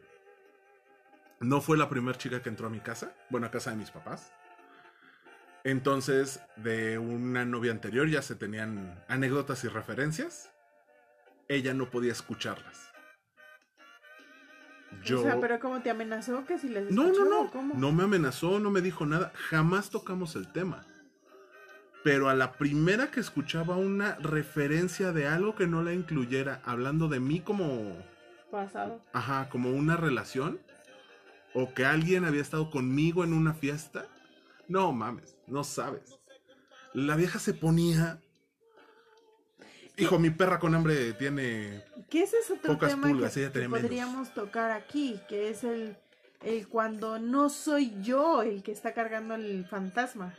No 1.40 1.61
fue 1.61 1.77
la 1.77 1.88
primera 1.88 2.16
chica 2.16 2.42
que 2.42 2.49
entró 2.49 2.66
a 2.66 2.70
mi 2.70 2.81
casa, 2.81 3.14
bueno, 3.31 3.47
a 3.47 3.51
casa 3.51 3.70
de 3.70 3.77
mis 3.77 3.90
papás. 3.90 4.33
Entonces, 5.64 6.40
de 6.57 6.98
una 6.98 7.46
novia 7.46 7.72
anterior 7.72 8.07
ya 8.09 8.20
se 8.20 8.35
tenían 8.35 9.03
anécdotas 9.09 9.64
y 9.64 9.68
referencias. 9.68 10.50
Ella 11.48 11.72
no 11.72 11.90
podía 11.90 12.12
escucharlas. 12.12 12.92
Yo... 15.03 15.20
o 15.20 15.22
sea, 15.22 15.40
pero 15.40 15.59
¿cómo 15.59 15.81
te 15.83 15.90
amenazó 15.90 16.44
que 16.46 16.59
si 16.59 16.68
les 16.68 16.90
No, 16.90 17.05
no, 17.05 17.12
escuchó 17.12 17.31
no. 17.31 17.40
o 17.42 17.50
cómo? 17.50 17.74
No 17.74 17.92
me 17.92 18.05
amenazó, 18.05 18.61
no 18.61 18.70
me 18.70 18.83
dijo 18.83 19.07
nada. 19.07 19.33
Jamás 19.35 19.90
tocamos 19.90 20.37
el 20.37 20.53
tema. 20.53 20.87
Pero 22.05 22.29
a 22.29 22.35
la 22.35 22.53
primera 22.53 23.11
que 23.11 23.20
escuchaba 23.20 23.77
una 23.77 24.16
referencia 24.16 25.12
de 25.12 25.27
algo 25.27 25.55
que 25.55 25.66
no 25.66 25.83
la 25.83 25.94
incluyera, 25.94 26.61
hablando 26.64 27.09
de 27.09 27.18
mí 27.18 27.40
como, 27.40 27.96
Pasado. 28.50 29.00
ajá, 29.14 29.48
como 29.48 29.70
una 29.70 29.96
relación, 29.96 30.61
o 31.55 31.72
que 31.72 31.87
alguien 31.87 32.27
había 32.27 32.42
estado 32.42 32.70
conmigo 32.70 33.24
en 33.24 33.33
una 33.33 33.55
fiesta, 33.55 34.05
no 34.68 34.92
mames, 34.92 35.37
no 35.46 35.64
sabes. 35.64 36.18
La 36.92 37.16
vieja 37.16 37.38
se 37.38 37.55
ponía. 37.55 38.20
Hijo, 39.96 40.18
mi 40.18 40.31
perra 40.31 40.59
con 40.59 40.74
hambre 40.74 41.12
tiene. 41.12 41.85
Ese 42.11 42.38
es 42.38 42.50
otro 42.50 42.74
Pocas 42.74 42.90
tema 42.90 43.09
pulgas, 43.09 43.35
que, 43.35 43.40
ella 43.40 43.53
que 43.53 43.68
podríamos 43.68 44.33
tocar 44.35 44.70
aquí, 44.70 45.20
que 45.29 45.50
es 45.50 45.64
el, 45.64 45.96
el 46.42 46.68
cuando 46.68 47.18
no 47.18 47.48
soy 47.48 47.92
yo 48.03 48.42
el 48.42 48.62
que 48.62 48.72
está 48.72 48.94
cargando 48.94 49.35
el 49.35 49.66
fantasma, 49.66 50.35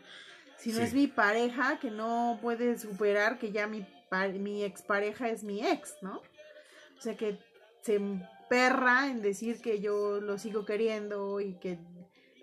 sino 0.58 0.78
Sí. 0.78 0.84
es 0.84 0.94
mi 0.94 1.08
pareja 1.08 1.80
que 1.80 1.92
no 1.92 2.40
puede 2.42 2.78
superar 2.78 3.40
que 3.40 3.52
ya 3.52 3.68
mi, 3.68 3.86
mi 4.40 4.64
expareja 4.64 5.30
es 5.30 5.44
mi 5.44 5.66
ex, 5.66 5.96
¿no? 6.02 6.22
O 6.98 7.02
sea 7.02 7.18
que 7.18 7.38
se 7.82 7.96
emperra 7.96 9.08
en 9.10 9.22
decir 9.22 9.62
que 9.62 9.82
yo 9.82 10.22
lo 10.22 10.38
sigo 10.38 10.66
queriendo 10.66 11.42
y 11.42 11.54
que 11.56 11.78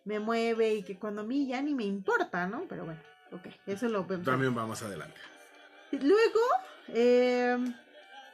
me 0.04 0.18
mueve 0.20 0.74
y 0.74 0.82
que 0.82 0.98
cuando 0.98 1.22
a 1.22 1.24
mí 1.24 1.46
ya 1.46 1.62
ni 1.62 1.74
me 1.74 1.84
importa, 1.84 2.46
¿no? 2.46 2.64
Pero 2.68 2.84
bueno, 2.84 3.00
ok, 3.32 3.46
eso 3.66 3.88
lo 3.88 4.04
vemos. 4.04 4.24
También 4.26 4.54
vamos 4.54 4.82
adelante. 4.82 5.20
Luego, 5.92 6.40
eh, 6.88 7.56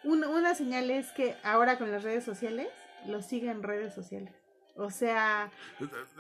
un- 0.04 0.24
una 0.24 0.54
señal 0.54 0.90
es 0.90 1.10
que 1.12 1.36
ahora 1.42 1.76
con 1.78 1.90
las 1.90 2.02
redes 2.02 2.24
sociales, 2.24 2.68
lo 3.06 3.22
sigue 3.22 3.50
en 3.50 3.62
redes 3.62 3.94
sociales. 3.94 4.32
O 4.80 4.90
sea, 4.92 5.50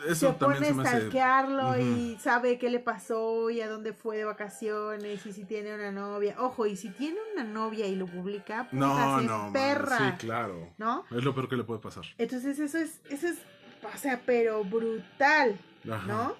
Eso 0.08 0.14
se 0.14 0.32
pone 0.32 0.56
a 0.56 0.70
hace. 0.70 0.72
stalkearlo 0.74 1.78
y 1.78 2.18
sabe 2.20 2.58
qué 2.58 2.70
le 2.70 2.80
pasó 2.80 3.50
y 3.50 3.60
a 3.60 3.68
dónde 3.68 3.92
fue 3.92 4.16
de 4.16 4.24
vacaciones 4.24 5.24
y 5.26 5.32
si 5.32 5.44
tiene 5.44 5.72
una 5.76 5.92
novia. 5.92 6.34
Ojo, 6.40 6.66
y 6.66 6.74
si 6.76 6.88
tiene 6.90 7.18
una 7.34 7.44
novia 7.44 7.86
y 7.86 7.94
lo 7.94 8.06
publica, 8.06 8.64
puta, 8.64 8.76
No, 8.76 9.20
no, 9.20 9.52
perra, 9.52 9.98
sí, 10.18 10.26
claro. 10.26 10.74
¿no? 10.76 11.04
Es 11.12 11.22
lo 11.22 11.32
peor 11.36 11.48
que 11.48 11.54
le 11.56 11.62
puede 11.62 11.78
pasar. 11.80 12.02
Entonces 12.18 12.58
eso 12.58 12.78
es, 12.78 13.00
eso 13.08 13.28
es, 13.28 13.38
o 13.82 13.98
sea, 13.98 14.20
pero 14.24 14.64
brutal. 14.64 15.58
Ajá. 15.90 16.06
¿no? 16.06 16.36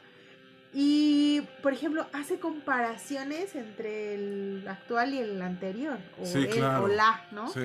Y, 0.75 1.41
por 1.63 1.73
ejemplo, 1.73 2.07
hace 2.13 2.39
comparaciones 2.39 3.55
entre 3.55 4.15
el 4.15 4.65
actual 4.69 5.15
y 5.15 5.19
el 5.19 5.41
anterior, 5.41 5.99
o 6.21 6.27
Sí, 6.27 6.47
claro. 6.47 6.85
o 6.85 6.89
la, 6.89 7.25
¿no? 7.33 7.49
Sí. 7.49 7.61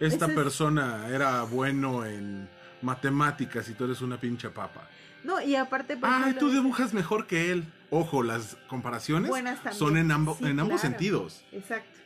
Esta 0.00 0.24
Ese 0.24 0.26
es- 0.26 0.32
persona 0.32 1.06
era 1.08 1.42
bueno 1.44 2.04
en 2.04 2.48
matemáticas 2.82 3.68
y 3.68 3.74
tú 3.74 3.84
eres 3.84 4.00
una 4.00 4.18
pinche 4.18 4.50
papa. 4.50 4.88
No, 5.22 5.40
y 5.40 5.54
aparte, 5.56 5.96
por 5.96 6.08
Ay, 6.10 6.20
ejemplo, 6.22 6.40
tú 6.40 6.50
dios 6.50 6.92
mejor 6.94 7.26
que 7.26 7.50
él. 7.52 7.64
Ojo, 7.90 8.22
las 8.22 8.56
comparaciones 8.68 9.30
son 9.72 9.96
en, 9.96 10.06
Sí, 10.06 10.06
en 10.06 10.12
ambos 10.12 10.38
claro. 10.38 10.78
sentidos. 10.78 11.44
Exacto. 11.52 12.00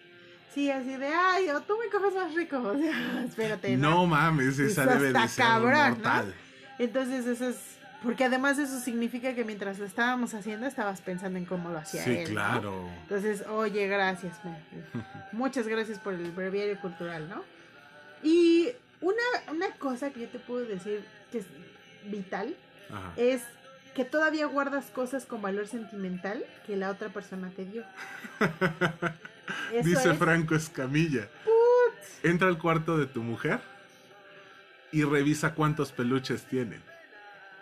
Sí, 0.54 0.70
así 0.70 0.96
de, 0.96 1.06
ay, 1.08 1.48
o 1.50 1.60
tú 1.62 1.74
me 1.78 1.88
coges 1.90 2.14
más 2.14 2.34
rico, 2.34 2.58
o 2.62 2.76
sea, 2.78 3.24
espérate, 3.24 3.76
¿no? 3.76 3.90
No 3.90 4.06
mames, 4.06 4.58
esa 4.58 4.84
debe 4.84 5.12
de 5.12 5.28
ser 5.28 5.44
cabrón, 5.44 5.98
¿no? 6.02 6.49
Entonces 6.80 7.26
eso 7.26 7.48
es, 7.48 7.56
porque 8.02 8.24
además 8.24 8.58
eso 8.58 8.80
significa 8.80 9.34
que 9.34 9.44
mientras 9.44 9.78
lo 9.78 9.84
estábamos 9.84 10.32
haciendo, 10.34 10.66
estabas 10.66 11.00
pensando 11.02 11.38
en 11.38 11.44
cómo 11.44 11.68
lo 11.70 11.78
hacía 11.78 12.02
Sí, 12.02 12.10
él, 12.16 12.24
¿no? 12.28 12.30
claro. 12.40 12.88
Entonces, 13.02 13.44
oye, 13.48 13.86
gracias. 13.86 14.38
Muchas 15.32 15.68
gracias 15.68 15.98
por 15.98 16.14
el 16.14 16.30
breviario 16.32 16.80
cultural, 16.80 17.28
¿no? 17.28 17.44
Y 18.22 18.70
una, 19.02 19.22
una 19.52 19.70
cosa 19.76 20.10
que 20.10 20.20
yo 20.20 20.28
te 20.28 20.38
puedo 20.38 20.64
decir 20.64 21.04
que 21.30 21.38
es 21.38 21.46
vital 22.06 22.56
Ajá. 22.90 23.12
es 23.16 23.42
que 23.94 24.04
todavía 24.06 24.46
guardas 24.46 24.86
cosas 24.86 25.26
con 25.26 25.42
valor 25.42 25.66
sentimental 25.66 26.42
que 26.66 26.76
la 26.76 26.88
otra 26.90 27.10
persona 27.10 27.50
te 27.54 27.64
dio. 27.66 27.84
Dice 29.84 30.10
es- 30.12 30.16
Franco 30.18 30.54
Escamilla. 30.54 31.28
Entra 32.22 32.48
al 32.48 32.58
cuarto 32.58 32.98
de 32.98 33.06
tu 33.06 33.22
mujer 33.22 33.60
y 34.92 35.04
revisa 35.04 35.54
cuántos 35.54 35.92
peluches 35.92 36.44
tienen. 36.44 36.82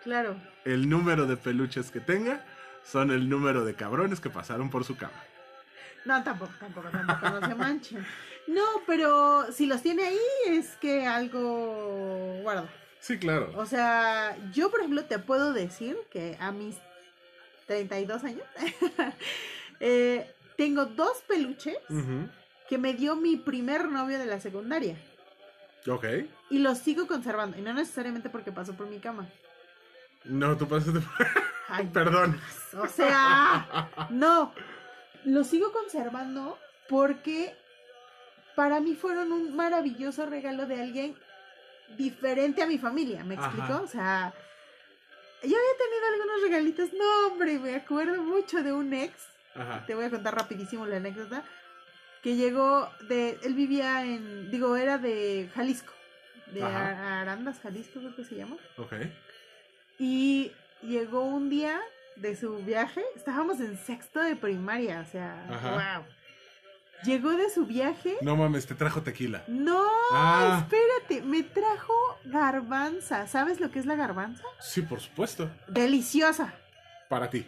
Claro. 0.02 0.36
El 0.64 0.88
número 0.88 1.26
de 1.26 1.36
peluches 1.36 1.90
que 1.90 2.00
tenga 2.00 2.44
son 2.84 3.10
el 3.10 3.28
número 3.28 3.64
de 3.64 3.74
cabrones 3.74 4.20
que 4.20 4.30
pasaron 4.30 4.70
por 4.70 4.84
su 4.84 4.96
cama. 4.96 5.22
No, 6.04 6.22
tampoco, 6.24 6.52
tampoco, 6.58 6.88
tampoco, 6.88 7.28
no 7.40 7.46
se 7.46 7.54
manchen. 7.56 8.06
No, 8.46 8.64
pero 8.86 9.52
si 9.52 9.66
los 9.66 9.82
tiene 9.82 10.04
ahí 10.04 10.18
es 10.46 10.76
que 10.76 11.06
algo 11.06 12.38
guarda. 12.42 12.68
Sí, 13.00 13.18
claro. 13.18 13.52
O 13.56 13.66
sea, 13.66 14.36
yo 14.52 14.70
por 14.70 14.80
ejemplo 14.80 15.04
te 15.04 15.18
puedo 15.18 15.52
decir 15.52 15.96
que 16.10 16.36
a 16.40 16.50
mis 16.50 16.76
32 17.66 18.24
años 18.24 18.42
eh, 19.80 20.32
tengo 20.56 20.86
dos 20.86 21.22
peluches 21.28 21.76
que 22.68 22.78
me 22.78 22.94
dio 22.94 23.14
mi 23.16 23.36
primer 23.36 23.86
novio 23.88 24.18
de 24.18 24.26
la 24.26 24.40
secundaria 24.40 24.96
Ok. 25.86 26.04
Y 26.50 26.58
los 26.58 26.78
sigo 26.78 27.06
conservando 27.06 27.58
y 27.58 27.62
no 27.62 27.72
necesariamente 27.72 28.30
porque 28.30 28.52
pasó 28.52 28.74
por 28.74 28.88
mi 28.88 28.98
cama. 28.98 29.28
No, 30.24 30.56
tú 30.56 30.66
pasaste. 30.68 31.00
Ay, 31.68 31.86
Perdón. 31.92 32.40
O 32.80 32.86
sea, 32.86 33.88
no, 34.10 34.52
los 35.24 35.46
sigo 35.46 35.72
conservando 35.72 36.58
porque 36.88 37.54
para 38.56 38.80
mí 38.80 38.94
fueron 38.94 39.32
un 39.32 39.54
maravilloso 39.54 40.26
regalo 40.26 40.66
de 40.66 40.80
alguien 40.80 41.16
diferente 41.96 42.62
a 42.62 42.66
mi 42.66 42.78
familia, 42.78 43.24
¿me 43.24 43.36
Ajá. 43.36 43.46
explico? 43.46 43.82
O 43.82 43.86
sea, 43.86 44.32
yo 45.42 45.56
había 45.56 45.76
tenido 45.78 46.06
algunos 46.12 46.42
regalitos, 46.42 46.92
no 46.92 47.26
hombre, 47.28 47.58
me 47.58 47.76
acuerdo 47.76 48.22
mucho 48.22 48.62
de 48.62 48.72
un 48.72 48.92
ex, 48.92 49.14
Ajá. 49.54 49.84
te 49.86 49.94
voy 49.94 50.06
a 50.06 50.10
contar 50.10 50.34
rapidísimo 50.34 50.86
la 50.86 50.96
anécdota, 50.96 51.44
que 52.22 52.36
llegó 52.36 52.90
de, 53.08 53.38
él 53.42 53.54
vivía 53.54 54.04
en, 54.04 54.50
digo, 54.50 54.76
era 54.76 54.98
de 54.98 55.50
Jalisco, 55.54 55.92
de 56.52 56.62
Ajá. 56.62 56.88
Ar- 56.88 57.22
Arandas, 57.22 57.58
Jalisco 57.60 58.00
creo 58.00 58.14
que 58.16 58.24
se 58.24 58.36
llama. 58.36 58.56
Ok. 58.76 58.92
Y 59.98 60.52
llegó 60.82 61.22
un 61.24 61.50
día 61.50 61.80
de 62.16 62.36
su 62.36 62.56
viaje, 62.58 63.02
estábamos 63.16 63.60
en 63.60 63.76
sexto 63.78 64.20
de 64.20 64.36
primaria, 64.36 65.04
o 65.06 65.10
sea, 65.10 65.44
Ajá. 65.50 65.70
wow. 65.98 66.06
Llegó 67.04 67.30
de 67.30 67.48
su 67.48 67.64
viaje. 67.64 68.16
No 68.22 68.34
mames, 68.36 68.66
te 68.66 68.74
trajo 68.74 69.02
tequila. 69.02 69.44
No, 69.46 69.84
Ah. 70.12 70.64
espérate, 70.64 71.24
me 71.24 71.44
trajo 71.44 71.94
garbanza. 72.24 73.28
¿Sabes 73.28 73.60
lo 73.60 73.70
que 73.70 73.78
es 73.78 73.86
la 73.86 73.94
garbanza? 73.94 74.42
Sí, 74.60 74.82
por 74.82 75.00
supuesto. 75.00 75.48
Deliciosa. 75.68 76.54
Para 77.08 77.30
ti. 77.30 77.46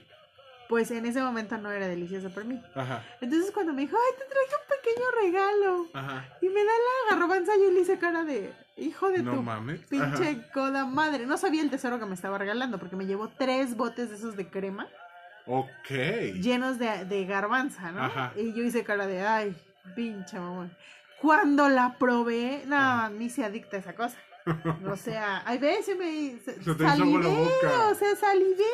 Pues 0.69 0.93
en 0.93 1.05
ese 1.05 1.21
momento 1.21 1.59
no 1.59 1.73
era 1.73 1.89
deliciosa 1.89 2.29
para 2.29 2.47
mí. 2.47 2.63
Ajá. 2.77 3.03
Entonces 3.21 3.51
cuando 3.51 3.73
me 3.73 3.83
dijo, 3.83 3.97
ay, 3.97 4.19
te 4.19 4.25
traje 4.25 4.55
un 4.63 4.77
pequeño 4.79 5.11
regalo. 5.21 5.87
Ajá. 5.95 6.39
Y 6.41 6.49
me 6.49 6.65
da 6.65 6.71
la 7.11 7.17
garbanza, 7.17 7.53
yo 7.57 7.73
le 7.73 7.81
hice 7.81 7.99
cara 7.99 8.23
de 8.23 8.53
hijo 8.81 9.11
de 9.11 9.23
No 9.23 9.35
tu 9.35 9.43
mames. 9.43 9.81
pinche 9.89 10.31
Ajá. 10.31 10.51
coda 10.53 10.85
madre. 10.87 11.27
No 11.27 11.37
sabía 11.37 11.63
el 11.63 11.71
tesoro 11.71 11.99
que 11.99 12.07
me 12.07 12.15
estaba 12.15 12.39
regalando 12.39 12.79
porque 12.79 12.97
me 12.97 13.07
llevó 13.07 13.29
tres 13.29 13.77
botes 13.77 14.11
de 14.11 14.17
esos 14.17 14.37
de 14.37 14.49
crema 14.49 14.89
Ok. 15.47 15.91
llenos 16.41 16.79
de, 16.79 17.05
de 17.05 17.25
garbanza, 17.27 17.91
¿no? 17.93 18.03
Ajá. 18.05 18.33
Y 18.37 18.53
yo 18.53 18.63
hice 18.63 18.85
cara 18.85 19.07
de, 19.07 19.27
ay, 19.27 19.57
pinche 19.97 20.39
mamón. 20.39 20.71
Cuando 21.21 21.69
la 21.69 21.97
probé, 21.99 22.63
no, 22.67 22.77
Ajá. 22.77 23.11
ni 23.11 23.29
se 23.31 23.45
adicta 23.45 23.77
a 23.77 23.81
esa 23.81 23.95
cosa. 23.95 24.17
O 24.91 24.97
sea, 24.97 25.43
ay, 25.45 25.59
ve, 25.59 25.83
se 25.85 25.95
me 25.95 26.39
se, 26.39 26.63
Se 26.63 26.73
boca. 26.73 27.89
o 27.91 27.95
sea, 27.95 28.17
salivé. 28.17 28.65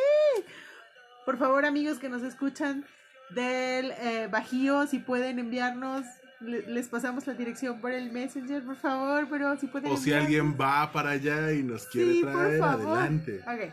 Por 1.25 1.39
favor, 1.39 1.65
amigos 1.67 1.99
que 1.99 2.09
nos 2.09 2.23
escuchan 2.23 2.85
del 3.31 3.91
eh, 3.93 4.29
Bajío, 4.31 4.87
si 4.87 5.01
pueden 5.01 5.39
enviarnos, 5.41 6.05
les 6.41 6.89
pasamos 6.89 7.27
la 7.27 7.33
dirección 7.35 7.81
por 7.81 7.93
el 7.93 8.11
Messenger, 8.13 8.63
por 8.65 8.77
favor, 8.77 9.27
pero 9.31 9.57
si 9.57 9.67
pueden 9.67 9.91
O 9.93 9.97
si 9.97 10.11
enviarnos- 10.11 10.25
alguien 10.27 10.57
va 10.61 10.93
para 10.93 11.11
allá 11.11 11.53
y 11.53 11.63
nos 11.63 11.87
quiere 11.87 12.13
Sí, 12.13 12.23
por 12.23 12.33
traer, 12.33 12.59
favor. 12.59 12.99
adelante. 12.99 13.41
Ok, 13.47 13.73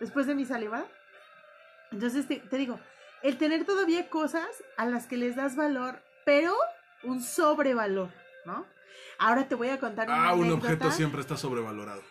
después 0.00 0.26
de 0.26 0.34
mi 0.34 0.44
salivada. 0.44 0.86
Entonces 1.90 2.26
te, 2.26 2.36
te 2.40 2.56
digo, 2.56 2.78
el 3.22 3.38
tener 3.38 3.64
todavía 3.64 4.08
cosas 4.08 4.46
a 4.76 4.86
las 4.86 5.06
que 5.06 5.16
les 5.16 5.36
das 5.36 5.56
valor, 5.56 6.00
pero 6.24 6.54
un 7.04 7.22
sobrevalor, 7.22 8.10
¿no? 8.44 8.66
Ahora 9.18 9.48
te 9.48 9.54
voy 9.54 9.68
a 9.68 9.78
contar 9.78 10.08
una 10.08 10.28
Ah, 10.28 10.34
un 10.34 10.42
anécdota. 10.44 10.66
objeto 10.66 10.90
siempre 10.90 11.20
está 11.20 11.36
sobrevalorado. 11.36 12.02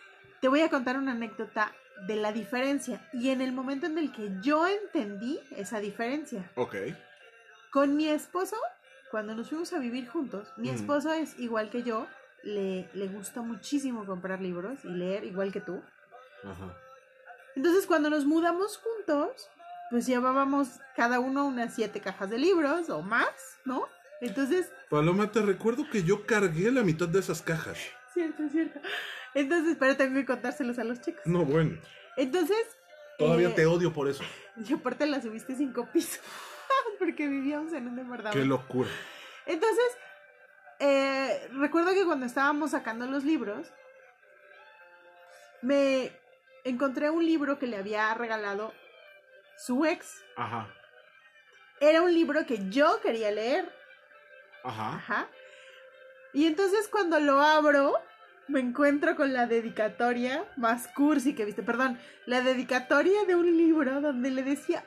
Te 0.41 0.47
voy 0.47 0.61
a 0.61 0.69
contar 0.69 0.97
una 0.97 1.11
anécdota 1.13 1.71
de 2.07 2.15
la 2.17 2.31
diferencia 2.31 3.07
y 3.13 3.29
en 3.29 3.41
el 3.41 3.51
momento 3.53 3.85
en 3.85 3.97
el 3.97 4.11
que 4.11 4.29
yo 4.41 4.67
entendí 4.67 5.39
esa 5.55 5.79
diferencia. 5.79 6.49
Ok. 6.55 6.75
Con 7.71 7.95
mi 7.95 8.07
esposo, 8.07 8.55
cuando 9.11 9.35
nos 9.35 9.49
fuimos 9.49 9.71
a 9.73 9.79
vivir 9.79 10.07
juntos, 10.07 10.47
mi 10.57 10.69
Mm. 10.71 10.75
esposo 10.75 11.13
es 11.13 11.37
igual 11.39 11.69
que 11.69 11.83
yo, 11.83 12.07
le, 12.43 12.89
le 12.93 13.07
gusta 13.07 13.41
muchísimo 13.41 14.05
comprar 14.05 14.41
libros 14.41 14.83
y 14.85 14.89
leer 14.89 15.23
igual 15.23 15.51
que 15.51 15.61
tú. 15.61 15.81
Ajá. 16.43 16.77
Entonces, 17.55 17.85
cuando 17.87 18.09
nos 18.09 18.25
mudamos 18.25 18.77
juntos, 18.77 19.49
pues 19.89 20.05
llevábamos 20.05 20.67
cada 20.95 21.19
uno 21.19 21.45
unas 21.45 21.73
siete 21.73 22.01
cajas 22.01 22.29
de 22.29 22.37
libros 22.37 22.89
o 22.89 23.01
más, 23.01 23.29
¿no? 23.65 23.87
Entonces, 24.21 24.71
Paloma, 24.89 25.31
te 25.31 25.41
recuerdo 25.41 25.89
que 25.89 26.03
yo 26.03 26.25
cargué 26.25 26.71
la 26.71 26.83
mitad 26.83 27.07
de 27.07 27.19
esas 27.19 27.41
cajas. 27.41 27.77
cierto, 28.13 28.47
cierto. 28.49 28.79
Entonces, 29.33 29.75
pero 29.79 29.95
tengo 29.97 30.15
que 30.15 30.25
contárselos 30.25 30.79
a 30.79 30.83
los 30.83 31.01
chicos. 31.01 31.21
No, 31.25 31.43
bueno. 31.45 31.77
Entonces, 32.17 32.57
Todavía 33.17 33.49
eh, 33.49 33.53
te 33.55 33.65
odio 33.65 33.91
por 33.93 34.07
eso. 34.09 34.23
y 34.57 34.73
aparte 34.73 35.05
la 35.05 35.21
subiste 35.21 35.55
cinco 35.55 35.87
pisos, 35.91 36.19
porque 36.99 37.27
vivíamos 37.27 37.73
en 37.73 37.87
un 37.87 37.95
Qué 37.95 38.03
departamento. 38.03 38.45
locura. 38.47 38.89
Entonces, 39.45 39.97
eh, 40.79 41.47
recuerdo 41.53 41.93
que 41.93 42.05
cuando 42.05 42.25
estábamos 42.25 42.71
sacando 42.71 43.05
los 43.05 43.23
libros, 43.23 43.67
me 45.61 46.11
encontré 46.63 47.09
un 47.09 47.25
libro 47.25 47.59
que 47.59 47.67
le 47.67 47.77
había 47.77 48.13
regalado 48.13 48.73
su 49.57 49.85
ex. 49.85 50.23
Ajá. 50.35 50.67
Era 51.79 52.01
un 52.01 52.13
libro 52.13 52.45
que 52.45 52.69
yo 52.69 52.99
quería 53.01 53.31
leer. 53.31 53.71
Ajá. 54.63 54.95
Ajá. 54.95 55.27
Y 56.33 56.47
entonces 56.47 56.87
cuando 56.87 57.19
lo 57.19 57.39
abro, 57.39 57.93
me 58.47 58.59
encuentro 58.59 59.15
con 59.15 59.33
la 59.33 59.47
dedicatoria 59.47 60.45
más 60.57 60.87
cursi 60.89 61.33
que 61.33 61.45
viste. 61.45 61.63
Perdón, 61.63 61.97
la 62.25 62.41
dedicatoria 62.41 63.25
de 63.25 63.35
un 63.35 63.57
libro 63.57 64.01
donde 64.01 64.31
le 64.31 64.43
decía, 64.43 64.83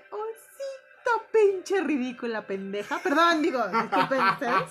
pinche 1.38 1.80
ridícula 1.80 2.46
pendeja. 2.46 2.98
Perdón, 2.98 3.42
digo, 3.42 3.66
disculpen 3.68 4.20
ustedes. 4.28 4.70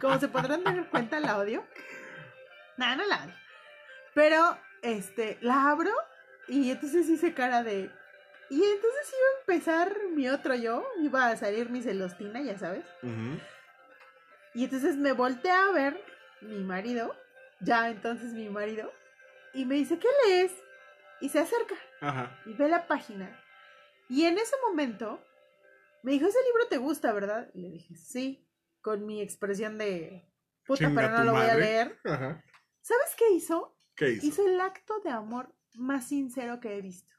Como 0.00 0.18
se 0.18 0.28
podrán 0.28 0.64
dar 0.64 0.88
cuenta, 0.90 1.20
la 1.20 1.38
odio. 1.38 1.64
No, 2.76 2.96
no 2.96 3.06
la 3.06 3.24
odio. 3.24 3.34
Pero, 4.14 4.58
este, 4.82 5.38
la 5.40 5.70
abro 5.70 5.92
y 6.48 6.70
entonces 6.70 7.08
hice 7.08 7.34
cara 7.34 7.62
de... 7.62 7.90
Y 8.50 8.56
entonces 8.56 9.14
iba 9.16 9.28
a 9.28 9.40
empezar 9.40 9.96
mi 10.12 10.28
otro 10.28 10.56
yo, 10.56 10.84
iba 11.00 11.28
a 11.28 11.36
salir 11.36 11.70
mi 11.70 11.82
celostina, 11.82 12.40
ya 12.40 12.58
sabes. 12.58 12.84
Y 14.54 14.64
entonces 14.64 14.96
me 14.96 15.12
volteé 15.12 15.52
a 15.52 15.70
ver 15.70 16.02
mi 16.40 16.58
marido, 16.64 17.14
ya 17.60 17.88
entonces 17.88 18.32
mi 18.32 18.48
marido, 18.48 18.92
y 19.54 19.66
me 19.66 19.76
dice, 19.76 20.00
¿qué 20.00 20.08
lees? 20.26 20.52
Y 21.20 21.28
se 21.28 21.38
acerca 21.38 21.76
Ajá. 22.00 22.36
y 22.44 22.54
ve 22.54 22.68
la 22.68 22.88
página. 22.88 23.30
Y 24.08 24.24
en 24.24 24.38
ese 24.38 24.56
momento 24.66 25.22
me 26.02 26.12
dijo, 26.12 26.26
ese 26.26 26.38
libro 26.46 26.66
te 26.68 26.78
gusta, 26.78 27.12
¿verdad? 27.12 27.50
Y 27.54 27.60
le 27.62 27.70
dije, 27.70 27.94
sí, 27.96 28.46
con 28.80 29.06
mi 29.06 29.20
expresión 29.20 29.78
de 29.78 30.28
puta, 30.64 30.86
Chinga 30.86 31.00
pero 31.02 31.18
no 31.18 31.24
lo 31.24 31.32
voy 31.32 31.46
a 31.46 31.54
leer. 31.54 31.98
Ajá. 32.04 32.42
¿Sabes 32.80 33.14
qué 33.16 33.30
hizo? 33.32 33.76
¿Qué 33.94 34.10
hizo? 34.12 34.26
Hizo 34.26 34.46
el 34.46 34.60
acto 34.60 35.00
de 35.00 35.10
amor 35.10 35.54
más 35.74 36.06
sincero 36.08 36.60
que 36.60 36.76
he 36.76 36.80
visto. 36.80 37.14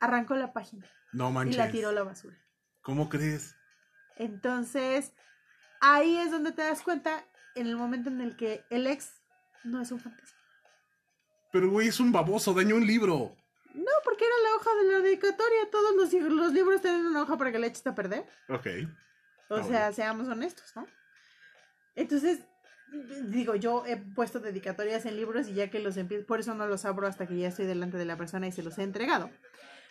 Arrancó 0.00 0.36
la 0.36 0.52
página 0.52 0.86
No 1.12 1.30
y 1.30 1.32
manches. 1.32 1.56
la 1.56 1.70
tiró 1.70 1.88
a 1.88 1.92
la 1.92 2.04
basura. 2.04 2.36
¿Cómo 2.82 3.08
crees? 3.08 3.56
Entonces, 4.16 5.12
ahí 5.80 6.16
es 6.16 6.30
donde 6.30 6.52
te 6.52 6.62
das 6.62 6.82
cuenta 6.82 7.24
en 7.54 7.66
el 7.66 7.76
momento 7.76 8.08
en 8.08 8.20
el 8.20 8.36
que 8.36 8.64
el 8.70 8.86
ex 8.86 9.20
no 9.64 9.80
es 9.82 9.90
un 9.90 10.00
fantasma. 10.00 10.38
Pero, 11.50 11.70
güey, 11.70 11.88
es 11.88 11.98
un 11.98 12.12
baboso, 12.12 12.54
dañó 12.54 12.76
un 12.76 12.86
libro. 12.86 13.36
No, 13.78 13.92
porque 14.04 14.24
era 14.24 14.34
la 14.42 14.56
hoja 14.56 14.70
de 14.74 14.92
la 14.92 15.00
dedicatoria. 15.00 15.70
Todos 15.70 15.94
los, 15.94 16.12
los 16.32 16.52
libros 16.52 16.80
tienen 16.82 17.06
una 17.06 17.22
hoja 17.22 17.36
para 17.38 17.52
que 17.52 17.58
le 17.58 17.68
eches 17.68 17.86
a 17.86 17.94
perder. 17.94 18.24
Ok. 18.48 18.66
O 19.50 19.56
Ah, 19.56 19.62
sea, 19.62 19.78
bueno. 19.80 19.92
seamos 19.92 20.28
honestos, 20.28 20.72
¿no? 20.76 20.86
Entonces, 21.94 22.40
digo, 23.24 23.54
yo 23.54 23.84
he 23.86 23.96
puesto 23.96 24.40
dedicatorias 24.40 25.04
en 25.06 25.16
libros 25.16 25.48
y 25.48 25.54
ya 25.54 25.70
que 25.70 25.78
los 25.80 25.96
empiezo, 25.96 26.26
por 26.26 26.40
eso 26.40 26.54
no 26.54 26.66
los 26.66 26.84
abro 26.84 27.06
hasta 27.06 27.26
que 27.26 27.36
ya 27.38 27.48
estoy 27.48 27.66
delante 27.66 27.96
de 27.96 28.04
la 28.04 28.16
persona 28.16 28.46
y 28.46 28.52
se 28.52 28.62
los 28.62 28.78
he 28.78 28.82
entregado. 28.82 29.30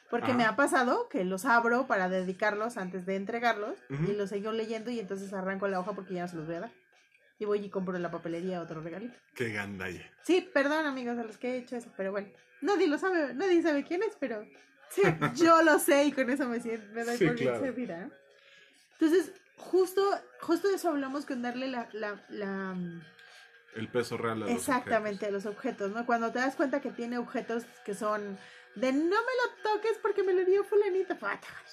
Porque 0.10 0.34
me 0.34 0.46
ha 0.46 0.56
pasado 0.56 1.10
que 1.10 1.26
los 1.26 1.44
abro 1.44 1.86
para 1.86 2.08
dedicarlos 2.08 2.78
antes 2.78 3.06
de 3.06 3.18
entregarlos 3.18 3.78
y 3.90 4.14
los 4.14 4.30
sigo 4.30 4.54
leyendo 4.54 4.90
y 4.90 5.00
entonces 5.02 5.34
arranco 5.34 5.68
la 5.68 5.82
hoja 5.82 5.94
porque 5.94 6.14
ya 6.14 6.22
no 6.22 6.28
se 6.30 6.38
los 6.38 6.46
voy 6.46 6.56
a 6.56 6.60
dar. 6.62 6.72
Y 7.40 7.46
voy 7.46 7.60
y 7.60 7.70
compro 7.70 7.96
en 7.96 8.04
la 8.04 8.10
papelería 8.10 8.62
otro 8.62 8.82
regalito. 8.82 9.18
Qué 9.36 9.52
gandalla. 9.52 10.10
Sí, 10.24 10.50
perdón 10.54 10.86
amigos 10.86 11.18
a 11.20 11.24
los 11.24 11.38
que 11.38 11.56
he 11.56 11.58
hecho 11.58 11.76
eso, 11.76 11.92
pero 11.98 12.12
bueno. 12.12 12.30
Nadie 12.62 12.88
lo 12.88 12.98
sabe, 12.98 13.34
nadie 13.34 13.62
sabe 13.62 13.84
quién 13.84 14.04
es, 14.04 14.16
pero 14.20 14.46
sí, 14.90 15.02
yo 15.36 15.62
lo 15.62 15.80
sé 15.80 16.06
y 16.06 16.12
con 16.12 16.30
eso 16.30 16.48
me 16.48 16.60
siento, 16.60 16.88
me 16.94 17.04
doy 17.04 17.18
Sí, 17.18 17.26
por 17.26 17.36
bien 17.36 17.86
claro. 17.86 18.12
Entonces, 18.94 19.32
justo, 19.58 20.02
justo 20.42 20.68
de 20.70 20.76
eso 20.76 20.90
hablamos 20.90 21.26
con 21.26 21.42
darle 21.42 21.68
la, 21.68 21.88
la, 21.94 22.26
la 22.30 22.76
El 23.76 23.88
peso 23.90 24.18
real 24.18 24.44
a 24.44 24.46
los 24.46 24.52
exactamente 24.52 25.28
a 25.28 25.32
los 25.32 25.46
objetos, 25.46 25.92
¿no? 25.92 26.06
Cuando 26.06 26.32
te 26.32 26.40
das 26.40 26.56
cuenta 26.56 26.82
que 26.82 26.92
tiene 26.92 27.18
objetos 27.18 27.66
que 27.86 27.94
son 27.94 28.38
de 28.76 28.92
no 28.92 29.00
me 29.04 29.12
lo 29.12 29.72
toques 29.72 29.98
porque 30.02 30.24
me 30.24 30.34
lo 30.34 30.46
dio 30.46 30.64
fulanita, 30.64 31.18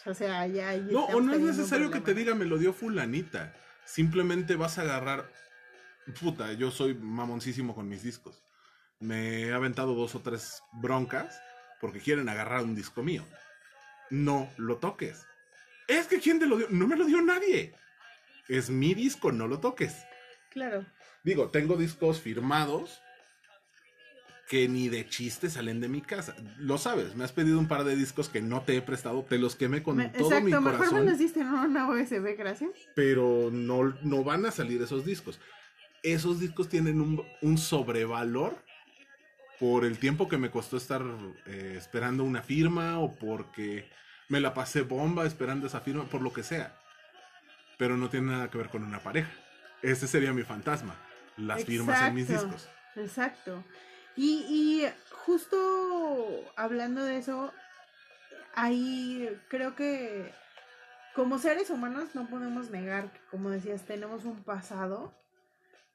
o 0.06 0.14
sea, 0.14 0.46
ya 0.46 0.70
ahí 0.70 0.88
No, 0.90 1.04
o 1.04 1.20
no 1.20 1.34
es 1.34 1.40
necesario 1.40 1.90
que 1.90 2.00
te 2.00 2.14
diga 2.14 2.34
me 2.34 2.46
lo 2.46 2.58
dio 2.58 2.72
fulanita. 2.72 3.54
Simplemente 3.84 4.56
vas 4.56 4.78
a 4.78 4.82
agarrar. 4.82 5.30
Puta, 6.18 6.52
yo 6.52 6.70
soy 6.70 6.94
mamoncísimo 6.94 7.74
con 7.74 7.88
mis 7.88 8.02
discos. 8.02 8.42
Me 9.04 9.42
he 9.42 9.52
aventado 9.52 9.94
dos 9.94 10.14
o 10.14 10.20
tres 10.20 10.62
broncas 10.72 11.38
porque 11.80 12.00
quieren 12.00 12.28
agarrar 12.28 12.62
un 12.64 12.74
disco 12.74 13.02
mío. 13.02 13.24
No 14.10 14.50
lo 14.56 14.76
toques. 14.78 15.26
Es 15.88 16.06
que 16.06 16.20
¿quién 16.20 16.38
te 16.38 16.46
lo 16.46 16.56
dio? 16.56 16.68
No 16.70 16.86
me 16.86 16.96
lo 16.96 17.04
dio 17.04 17.20
nadie. 17.20 17.74
Es 18.48 18.70
mi 18.70 18.94
disco, 18.94 19.32
no 19.32 19.46
lo 19.48 19.60
toques. 19.60 19.94
Claro. 20.50 20.86
Digo, 21.22 21.50
tengo 21.50 21.76
discos 21.76 22.20
firmados 22.20 23.00
que 24.48 24.68
ni 24.68 24.88
de 24.88 25.08
chiste 25.08 25.48
salen 25.50 25.80
de 25.80 25.88
mi 25.88 26.00
casa. 26.02 26.34
Lo 26.58 26.76
sabes, 26.78 27.14
me 27.16 27.24
has 27.24 27.32
pedido 27.32 27.58
un 27.58 27.66
par 27.68 27.84
de 27.84 27.96
discos 27.96 28.28
que 28.28 28.42
no 28.42 28.62
te 28.62 28.76
he 28.76 28.82
prestado, 28.82 29.22
te 29.24 29.38
los 29.38 29.56
quemé 29.56 29.82
con 29.82 29.96
Me- 29.96 30.08
todo 30.10 30.28
exacto, 30.28 30.44
mi 30.44 30.50
mejor 30.52 30.76
corazón 30.76 31.04
me 31.04 31.10
los 31.10 31.18
diste 31.18 31.40
en 31.40 31.48
una 31.48 31.88
USB, 31.88 32.36
gracias. 32.36 32.70
pero 32.94 33.48
no, 33.50 33.94
no 34.02 34.22
van 34.22 34.44
a 34.46 34.50
salir 34.50 34.80
esos 34.82 35.04
discos. 35.04 35.40
Esos 36.02 36.40
discos 36.40 36.68
tienen 36.68 37.00
un, 37.00 37.22
un 37.40 37.56
sobrevalor 37.58 38.62
por 39.60 39.84
el 39.84 39.98
tiempo 39.98 40.28
que 40.28 40.38
me 40.38 40.50
costó 40.50 40.76
estar 40.76 41.02
eh, 41.46 41.74
esperando 41.76 42.24
una 42.24 42.42
firma 42.42 42.98
o 42.98 43.14
porque 43.14 43.88
me 44.28 44.40
la 44.40 44.54
pasé 44.54 44.82
bomba 44.82 45.26
esperando 45.26 45.66
esa 45.66 45.80
firma, 45.80 46.04
por 46.04 46.22
lo 46.22 46.32
que 46.32 46.42
sea. 46.42 46.76
Pero 47.78 47.96
no 47.96 48.08
tiene 48.08 48.32
nada 48.32 48.50
que 48.50 48.58
ver 48.58 48.68
con 48.68 48.84
una 48.84 49.00
pareja. 49.00 49.30
Ese 49.82 50.06
sería 50.06 50.32
mi 50.32 50.42
fantasma, 50.42 50.94
las 51.36 51.64
firmas 51.64 52.02
en 52.02 52.14
mis 52.14 52.28
discos. 52.28 52.68
Exacto. 52.96 53.62
Y, 54.16 54.46
y 54.48 54.88
justo 55.10 56.52
hablando 56.56 57.04
de 57.04 57.18
eso, 57.18 57.52
ahí 58.54 59.28
creo 59.48 59.74
que 59.74 60.32
como 61.14 61.38
seres 61.38 61.70
humanos 61.70 62.14
no 62.14 62.26
podemos 62.28 62.70
negar 62.70 63.12
que, 63.12 63.20
como 63.30 63.50
decías, 63.50 63.82
tenemos 63.82 64.24
un 64.24 64.42
pasado, 64.42 65.14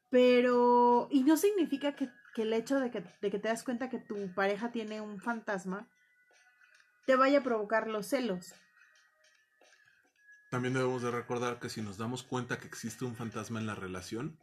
pero... 0.10 1.08
Y 1.12 1.24
no 1.24 1.38
significa 1.38 1.94
que, 1.94 2.10
que 2.40 2.44
el 2.44 2.54
hecho 2.54 2.80
de 2.80 2.90
que, 2.90 3.04
de 3.22 3.32
que 3.32 3.38
te 3.38 3.50
das 3.50 3.64
cuenta 3.64 3.90
que 3.90 4.00
tu 4.00 4.34
pareja 4.34 4.72
tiene 4.72 5.02
un 5.02 5.20
fantasma 5.20 5.90
te 7.06 7.18
vaya 7.18 7.40
a 7.40 7.44
provocar 7.44 7.90
los 7.90 8.08
celos. 8.08 8.54
También 10.50 10.74
debemos 10.74 11.02
de 11.02 11.12
recordar 11.12 11.60
que 11.60 11.68
si 11.68 11.82
nos 11.82 11.98
damos 11.98 12.24
cuenta 12.24 12.58
que 12.58 12.66
existe 12.66 13.04
un 13.04 13.18
fantasma 13.18 13.60
en 13.60 13.68
la 13.68 13.76
relación, 13.76 14.40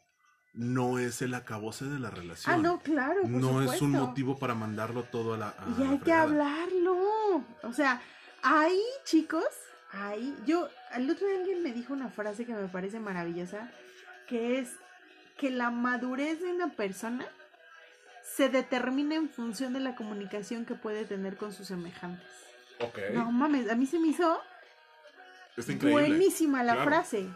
no 0.52 0.98
es 0.98 1.22
el 1.22 1.32
acabose 1.32 1.87
de 1.87 1.98
la 1.98 2.11
relación. 2.11 2.54
Ah, 2.54 2.59
no, 2.59 2.80
claro. 2.80 3.22
por 3.22 3.30
no 3.30 3.62
es 3.62 3.80
un 3.80 3.92
motivo 3.92 4.38
para 4.38 4.54
mandarlo 4.54 5.04
todo 5.04 5.32
a 5.32 5.38
la. 5.38 5.48
a 5.48 5.66
Y 5.78 5.82
la 5.82 5.90
hay 5.92 5.98
que 6.00 6.12
hablarlo. 6.12 7.46
O 7.62 7.72
sea, 7.72 8.02
ahí, 8.42 8.82
chicos, 9.04 9.48
ahí. 9.92 10.37
Yo, 10.44 10.68
el 10.94 11.09
otro 11.09 11.26
día 11.26 11.38
alguien 11.38 11.62
me 11.62 11.72
dijo 11.72 11.94
una 11.94 12.11
frase 12.11 12.44
que 12.44 12.52
me 12.52 12.68
parece 12.68 13.00
maravillosa, 13.00 13.72
que 14.28 14.59
es 14.59 14.76
que 15.38 15.50
la 15.50 15.70
madurez 15.70 16.42
de 16.42 16.52
una 16.52 16.68
persona 16.68 17.26
se 18.37 18.49
determina 18.51 19.14
en 19.14 19.29
función 19.31 19.72
de 19.72 19.81
la 19.81 19.94
comunicación 19.96 20.64
que 20.66 20.75
puede 20.75 21.05
tener 21.05 21.37
con 21.37 21.53
sus 21.53 21.68
semejantes. 21.68 22.27
Ok. 22.81 22.99
No 23.14 23.33
mames, 23.33 23.70
a 23.70 23.75
mí 23.77 23.87
se 23.87 23.99
me 23.99 24.09
hizo 24.09 24.40
Está 25.57 25.72
increíble. 25.72 26.09
buenísima 26.09 26.62
la 26.62 26.75
Claro. 26.75 26.90
frase. 26.90 27.27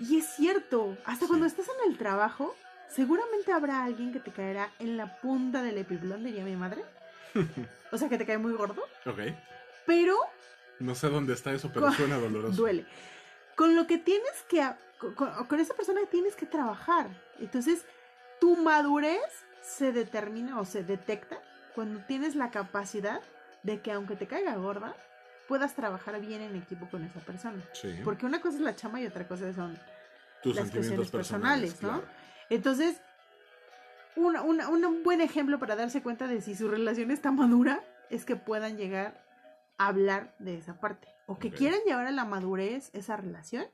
Y 0.00 0.18
es 0.18 0.26
cierto, 0.34 0.98
hasta 1.04 1.26
Sí. 1.26 1.28
cuando 1.28 1.46
estás 1.46 1.66
en 1.68 1.92
el 1.92 1.96
trabajo, 1.98 2.56
seguramente 2.88 3.52
habrá 3.52 3.84
alguien 3.84 4.12
que 4.12 4.18
te 4.18 4.32
caerá 4.32 4.70
en 4.80 4.96
la 4.96 5.20
punta 5.20 5.62
del 5.62 5.78
epiblón, 5.78 6.24
diría 6.24 6.44
mi 6.44 6.56
madre. 6.56 6.84
o 7.92 7.96
sea, 7.98 8.08
que 8.08 8.18
te 8.18 8.26
cae 8.26 8.38
muy 8.38 8.52
gordo. 8.54 8.82
Ok. 9.06 9.20
Pero 9.86 10.18
No 10.80 10.96
sé 10.96 11.08
dónde 11.08 11.34
está 11.34 11.52
eso, 11.52 11.70
pero 11.72 11.92
suena 11.92 12.16
doloroso. 12.18 12.56
duele. 12.62 12.84
Con 13.54 13.76
lo 13.76 13.86
que 13.86 13.98
tienes 13.98 14.32
que, 14.48 14.68
con 15.46 15.60
esa 15.60 15.74
persona 15.74 16.00
tienes 16.10 16.34
que 16.34 16.46
trabajar. 16.46 17.08
Entonces, 17.38 17.84
tu 18.40 18.56
madurez 18.56 19.22
se 19.64 19.92
determina 19.92 20.60
o 20.60 20.64
se 20.64 20.84
detecta 20.84 21.38
cuando 21.74 22.00
tienes 22.06 22.36
la 22.36 22.50
capacidad 22.50 23.20
de 23.62 23.80
que 23.80 23.90
aunque 23.92 24.14
te 24.14 24.26
caiga 24.26 24.54
gorda, 24.56 24.94
puedas 25.48 25.74
trabajar 25.74 26.20
bien 26.20 26.42
en 26.42 26.54
equipo 26.56 26.88
con 26.90 27.02
esa 27.02 27.20
persona. 27.20 27.62
Sí. 27.72 27.94
Porque 28.04 28.26
una 28.26 28.40
cosa 28.40 28.56
es 28.58 28.62
la 28.62 28.76
chama 28.76 29.00
y 29.00 29.06
otra 29.06 29.26
cosa 29.26 29.52
son 29.54 29.78
Tus 30.42 30.54
las 30.54 30.70
cuestiones 30.70 31.10
personales, 31.10 31.72
personales, 31.74 31.82
¿no? 31.82 32.00
claro. 32.02 32.04
Entonces, 32.50 33.00
una- 34.16 34.42
una- 34.42 34.68
un 34.68 35.02
buen 35.02 35.20
ejemplo 35.20 35.58
para 35.58 35.76
darse 35.76 36.02
cuenta 36.02 36.26
de 36.28 36.40
si 36.40 36.54
su 36.54 36.68
relación 36.68 37.10
está 37.10 37.32
madura 37.32 37.82
es 38.10 38.24
que 38.24 38.36
puedan 38.36 38.76
llegar 38.76 39.24
a 39.78 39.88
hablar 39.88 40.36
de 40.38 40.56
esa 40.58 40.78
parte. 40.78 41.08
O 41.26 41.38
que 41.38 41.50
quieran 41.50 41.80
llevar 41.86 42.06
a 42.06 42.10
la 42.12 42.26
madurez 42.26 42.90
esa 42.92 43.16
relación, 43.16 43.64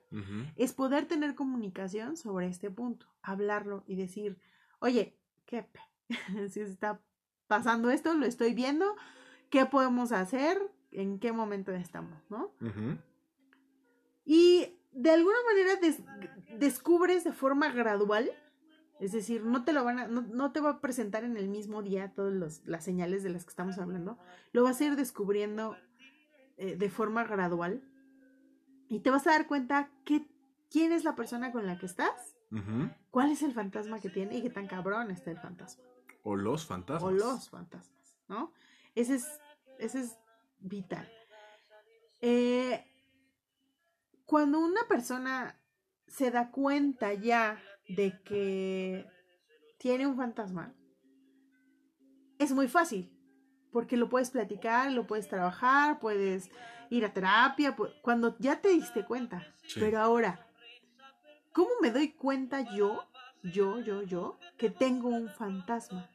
es 0.56 0.72
poder 0.72 1.06
tener 1.06 1.34
comunicación 1.34 2.16
sobre 2.16 2.46
este 2.46 2.70
punto. 2.70 3.06
Hablarlo 3.22 3.82
y 3.88 3.96
decir, 3.96 4.38
oye, 4.78 5.18
¿qué? 5.50 5.66
si 6.50 6.60
está 6.60 7.00
pasando 7.46 7.90
esto, 7.90 8.14
lo 8.14 8.24
estoy 8.26 8.54
viendo, 8.54 8.96
¿qué 9.50 9.66
podemos 9.66 10.12
hacer? 10.12 10.58
¿En 10.92 11.18
qué 11.18 11.32
momento 11.32 11.72
estamos? 11.72 12.18
¿No? 12.30 12.52
Y 14.24 14.76
de 14.92 15.10
alguna 15.10 15.36
manera 15.46 15.76
des- 15.76 16.02
descubres 16.58 17.24
de 17.24 17.32
forma 17.32 17.70
gradual, 17.72 18.30
es 19.00 19.12
decir, 19.12 19.44
no 19.44 19.64
te 19.64 19.72
lo 19.72 19.82
van 19.84 19.98
a, 19.98 20.06
no, 20.08 20.22
no 20.22 20.52
te 20.52 20.60
va 20.60 20.70
a 20.70 20.80
presentar 20.80 21.24
en 21.24 21.36
el 21.36 21.48
mismo 21.48 21.82
día 21.82 22.12
todas 22.14 22.62
las 22.64 22.84
señales 22.84 23.22
de 23.22 23.30
las 23.30 23.44
que 23.44 23.50
estamos 23.50 23.78
hablando, 23.78 24.18
lo 24.52 24.62
vas 24.62 24.80
a 24.80 24.84
ir 24.84 24.96
descubriendo 24.96 25.76
eh, 26.58 26.76
de 26.76 26.90
forma 26.90 27.24
gradual 27.24 27.82
y 28.88 29.00
te 29.00 29.10
vas 29.10 29.26
a 29.26 29.30
dar 29.30 29.46
cuenta 29.46 29.90
que, 30.04 30.26
quién 30.70 30.92
es 30.92 31.04
la 31.04 31.14
persona 31.16 31.50
con 31.52 31.66
la 31.66 31.78
que 31.78 31.86
estás, 31.86 32.36
Cuál 33.10 33.30
es 33.30 33.42
el 33.42 33.52
fantasma 33.52 34.00
que 34.00 34.10
tiene 34.10 34.36
y 34.36 34.42
qué 34.42 34.50
tan 34.50 34.66
cabrón 34.66 35.10
está 35.10 35.30
el 35.30 35.38
fantasma 35.38 35.84
O 36.24 36.34
los 36.34 36.66
fantasmas. 36.66 37.02
o 37.02 37.10
los 37.12 37.48
fantasmas, 37.48 38.16
¿no? 38.28 38.52
Ese 38.94 39.14
es, 39.16 39.40
ese 39.78 40.00
es 40.00 40.18
vital. 40.58 41.08
Eh, 42.20 42.84
cuando 44.26 44.58
una 44.58 44.82
persona 44.88 45.56
se 46.08 46.30
da 46.30 46.50
cuenta 46.50 47.14
ya 47.14 47.60
de 47.88 48.20
que 48.22 49.06
tiene 49.78 50.06
un 50.06 50.16
fantasma, 50.16 50.74
es 52.38 52.52
muy 52.52 52.68
fácil, 52.68 53.12
porque 53.72 53.96
lo 53.96 54.08
puedes 54.08 54.30
platicar, 54.30 54.90
lo 54.92 55.06
puedes 55.06 55.28
trabajar, 55.28 56.00
puedes 56.00 56.50
ir 56.90 57.04
a 57.04 57.12
terapia, 57.12 57.76
cuando 58.02 58.36
ya 58.38 58.60
te 58.60 58.70
diste 58.70 59.04
cuenta. 59.04 59.46
Sí. 59.62 59.78
Pero 59.78 60.00
ahora, 60.00 60.49
¿cómo 61.52 61.70
me 61.80 61.90
doy 61.90 62.12
cuenta 62.12 62.74
yo, 62.74 63.04
yo, 63.42 63.80
yo, 63.80 64.02
yo, 64.02 64.38
que 64.56 64.70
tengo 64.70 65.08
un 65.08 65.28
fantasma? 65.28 66.08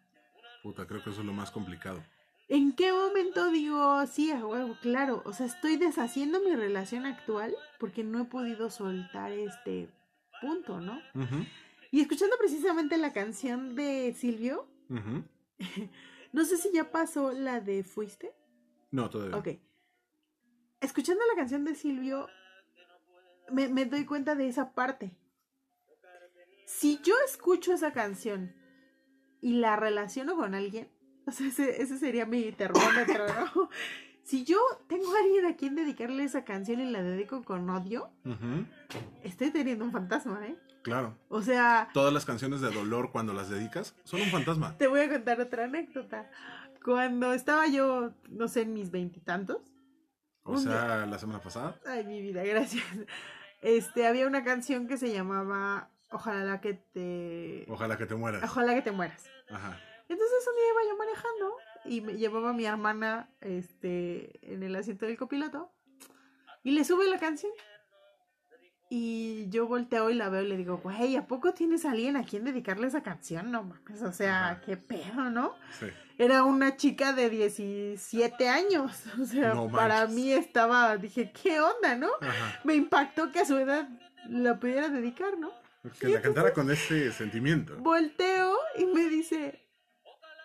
Puta, 0.64 0.88
creo 0.88 1.04
que 1.04 1.10
eso 1.10 1.22
es 1.22 1.26
lo 1.26 1.34
más 1.34 1.52
complicado. 1.52 2.04
¿En 2.48 2.74
qué 2.74 2.92
momento 2.92 3.50
digo, 3.50 4.06
sí, 4.06 4.32
a 4.32 4.46
huevo, 4.46 4.78
claro? 4.82 5.24
O 5.26 5.34
sea, 5.34 5.48
estoy 5.48 5.78
deshaciendo 5.78 6.40
mi 6.42 6.56
relación 6.56 7.06
actual 7.06 7.56
porque 7.80 8.04
no 8.04 8.22
he 8.22 8.26
podido 8.26 8.70
soltar 8.70 9.32
este 9.32 9.90
punto, 10.42 10.80
¿no? 10.80 11.02
Y 11.92 12.02
escuchando 12.02 12.36
precisamente 12.38 12.98
la 12.98 13.14
canción 13.14 13.76
de 13.76 14.14
Silvio, 14.14 14.68
no 16.34 16.46
sé 16.46 16.58
si 16.58 16.72
ya 16.72 16.92
pasó 16.92 17.32
la 17.32 17.62
de 17.62 17.84
Fuiste. 17.84 18.36
No, 18.92 19.10
todavía. 19.10 19.38
Ok. 19.38 19.60
Escuchando 20.82 21.24
la 21.28 21.36
canción 21.36 21.64
de 21.64 21.74
Silvio, 21.74 22.28
me, 23.52 23.70
me 23.70 23.86
doy 23.86 24.06
cuenta 24.06 24.36
de 24.36 24.48
esa 24.48 24.74
parte. 24.74 25.18
Si 26.66 27.00
yo 27.04 27.14
escucho 27.26 27.74
esa 27.74 27.92
canción 27.94 28.54
y 29.42 29.54
la 29.60 29.76
relaciono 29.76 30.36
con 30.36 30.56
alguien, 30.56 30.90
o 31.28 31.32
sea, 31.32 31.48
ese, 31.48 31.82
ese 31.82 31.98
sería 31.98 32.26
mi 32.26 32.52
termómetro, 32.52 33.26
¿no? 33.28 33.70
Si 34.24 34.44
yo 34.44 34.58
tengo 34.88 35.14
a 35.14 35.20
alguien 35.20 35.46
a 35.46 35.56
quien 35.56 35.76
dedicarle 35.76 36.24
esa 36.24 36.44
canción 36.44 36.80
y 36.80 36.90
la 36.90 37.04
dedico 37.04 37.44
con 37.44 37.70
odio, 37.70 38.10
estoy 39.22 39.52
teniendo 39.52 39.86
un 39.86 39.92
fantasma, 39.92 40.44
¿eh? 40.48 40.58
Claro. 40.82 41.16
O 41.30 41.44
sea, 41.44 41.90
Todas 41.94 42.12
las 42.12 42.26
canciones 42.26 42.60
de 42.60 42.72
dolor 42.72 43.12
cuando 43.12 43.34
las 43.34 43.50
dedicas 43.52 43.96
son 44.04 44.22
un 44.22 44.30
fantasma. 44.30 44.76
te 44.80 44.88
voy 44.88 45.02
a 45.02 45.10
contar 45.10 45.40
otra 45.40 45.66
anécdota. 45.66 46.32
Cuando 46.84 47.34
estaba 47.34 47.68
yo, 47.68 48.14
no 48.30 48.48
sé, 48.48 48.62
en 48.62 48.74
mis 48.74 48.90
veintitantos, 48.90 49.62
O 50.42 50.58
sea, 50.58 51.06
la 51.06 51.20
semana 51.20 51.40
pasada. 51.40 51.80
Ay, 51.86 52.04
mi 52.06 52.20
vida, 52.20 52.44
gracias. 52.44 52.84
Este, 53.62 54.08
había 54.08 54.26
una 54.26 54.44
canción 54.44 54.88
que 54.88 54.98
se 54.98 55.14
llamaba 55.14 55.92
Ojalá 56.12 56.62
que 56.62 56.74
te... 56.74 57.66
Ojalá 57.70 57.98
que 57.98 58.06
te 58.06 58.16
mueras. 58.16 58.44
Ojalá 58.44 58.74
que 58.76 58.82
te 58.82 58.92
mueras. 58.92 59.26
Ajá. 59.50 59.80
Entonces 60.08 60.48
un 60.48 60.56
día 60.56 60.66
iba 60.72 60.92
yo 60.92 60.98
manejando 60.98 61.58
y 61.86 62.02
me 62.02 62.14
llevaba 62.18 62.52
a 62.52 62.54
mi 62.54 62.66
hermana 62.66 63.30
este, 63.42 64.54
en 64.54 64.62
el 64.64 64.76
asiento 64.76 65.06
del 65.06 65.18
copiloto 65.18 65.72
y 66.64 66.72
le 66.72 66.84
sube 66.84 67.08
la 67.08 67.20
canción. 67.20 67.52
Y 68.88 69.50
yo 69.50 69.66
volteo 69.68 70.12
y 70.12 70.14
la 70.14 70.30
veo 70.30 70.44
y 70.44 70.48
le 70.48 70.58
digo, 70.58 70.78
güey, 70.78 71.16
¿a 71.16 71.26
poco 71.26 71.54
tienes 71.54 71.86
a 71.86 71.92
alguien 71.92 72.18
a 72.18 72.24
quien 72.24 72.44
dedicarle 72.44 72.86
esa 72.86 73.02
canción? 73.02 73.52
No 73.52 73.64
mames, 73.64 74.04
o 74.04 74.14
sea, 74.14 74.50
Ajá. 74.52 74.62
qué 74.62 74.78
pedo, 74.78 75.32
¿no? 75.32 75.56
Sí. 75.80 75.88
Era 76.20 76.44
una 76.44 76.78
chica 76.78 77.12
de 77.12 77.30
17 77.32 78.48
años. 78.48 79.04
O 79.20 79.26
sea, 79.26 79.56
No 79.56 79.70
para 79.72 80.06
mí 80.06 80.32
estaba, 80.32 80.98
dije, 80.98 81.32
¿qué 81.32 81.60
onda, 81.60 81.96
no? 81.96 82.10
Ajá. 82.22 82.60
me 82.64 82.76
impactó 82.76 83.32
que 83.32 83.40
a 83.40 83.46
su 83.46 83.58
edad 83.58 83.90
la 84.30 84.60
pudiera 84.60 84.88
dedicar, 84.90 85.38
¿no? 85.40 85.52
Que 86.00 86.08
la 86.08 86.22
cantara 86.22 86.54
con 86.54 86.70
ese 86.72 87.12
sentimiento. 87.12 87.76
Volteo 87.78 88.58
y 88.78 88.86
me 88.86 89.08
dice, 89.10 89.66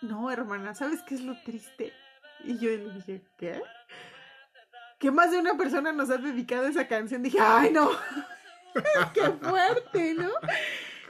no, 0.03 0.31
hermana, 0.31 0.75
¿sabes 0.75 1.01
qué 1.03 1.15
es 1.15 1.23
lo 1.23 1.37
triste? 1.43 1.93
Y 2.45 2.59
yo 2.59 2.71
le 2.71 2.91
dije, 2.91 3.23
¿qué? 3.39 3.63
Que 4.99 5.11
más 5.11 5.31
de 5.31 5.39
una 5.39 5.57
persona 5.57 5.93
nos 5.93 6.11
ha 6.11 6.19
dedicado 6.19 6.67
esa 6.67 6.87
canción. 6.87 7.23
Dije, 7.23 7.39
ay, 7.41 7.71
no, 7.73 7.91
qué 9.15 9.23
fuerte, 9.41 10.15
¿no? 10.15 10.31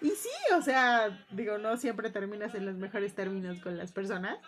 Y 0.00 0.10
sí, 0.10 0.30
o 0.56 0.62
sea, 0.62 1.24
digo, 1.30 1.58
no 1.58 1.76
siempre 1.76 2.10
terminas 2.10 2.54
en 2.54 2.66
los 2.66 2.76
mejores 2.76 3.14
términos 3.14 3.60
con 3.60 3.76
las 3.76 3.92
personas. 3.92 4.38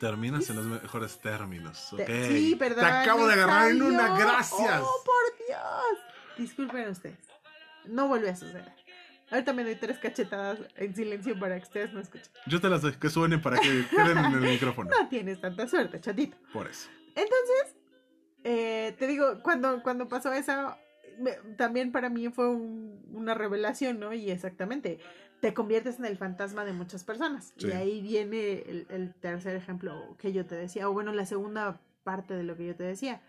Terminas 0.00 0.48
en 0.50 0.56
los 0.56 0.64
mejores 0.64 1.20
términos. 1.20 1.92
Ok. 1.92 2.08
Sí, 2.28 2.56
perdón. 2.56 2.84
Te 2.84 2.90
acabo 2.90 3.26
de 3.26 3.34
agarrar 3.34 3.70
en 3.70 3.82
una. 3.82 4.18
Gracias. 4.18 4.82
Oh, 4.82 5.04
por 5.04 5.46
Dios. 5.46 6.38
Disculpen 6.38 6.88
ustedes. 6.88 7.28
No 7.84 8.08
vuelve 8.08 8.30
a 8.30 8.36
suceder. 8.36 8.72
Ahorita 9.32 9.52
me 9.52 9.64
doy 9.64 9.74
tres 9.76 9.98
cachetadas 9.98 10.58
en 10.76 10.94
silencio 10.94 11.38
para 11.38 11.56
que 11.56 11.62
ustedes 11.62 11.92
no 11.92 12.00
escuchen. 12.00 12.30
Yo 12.46 12.60
te 12.60 12.68
las 12.68 12.82
doy 12.82 12.92
que 12.92 13.08
suene 13.10 13.38
para 13.38 13.58
que 13.58 13.84
queden 13.90 14.18
en 14.18 14.32
el 14.34 14.40
micrófono. 14.40 14.90
No 14.90 15.08
tienes 15.08 15.40
tanta 15.40 15.66
suerte, 15.66 15.98
chatito. 16.00 16.36
Por 16.52 16.66
eso. 16.68 16.88
Entonces, 17.16 17.76
eh, 18.44 18.94
te 18.98 19.06
digo, 19.06 19.42
cuando, 19.42 19.82
cuando 19.82 20.08
pasó 20.08 20.32
eso, 20.32 20.76
me- 21.18 21.36
también 21.56 21.92
para 21.92 22.08
mí 22.10 22.28
fue 22.28 22.48
un- 22.48 23.00
una 23.12 23.34
revelación, 23.34 23.98
¿no? 24.00 24.12
Y 24.12 24.30
exactamente, 24.30 24.98
te 25.40 25.54
conviertes 25.54 25.98
en 25.98 26.04
el 26.04 26.16
fantasma 26.16 26.64
de 26.64 26.72
muchas 26.72 27.02
personas. 27.04 27.52
Sí. 27.56 27.68
Y 27.68 27.72
ahí 27.72 28.00
viene 28.02 28.62
el, 28.68 28.86
el 28.90 29.14
tercer 29.14 29.56
ejemplo 29.56 30.14
que 30.18 30.32
yo 30.32 30.46
te 30.46 30.54
decía, 30.54 30.88
o 30.88 30.92
bueno, 30.92 31.12
la 31.12 31.26
segunda 31.26 31.80
parte 32.04 32.34
de 32.34 32.42
lo 32.42 32.56
que 32.56 32.66
yo 32.66 32.76
te 32.76 32.84
decía. 32.84 33.22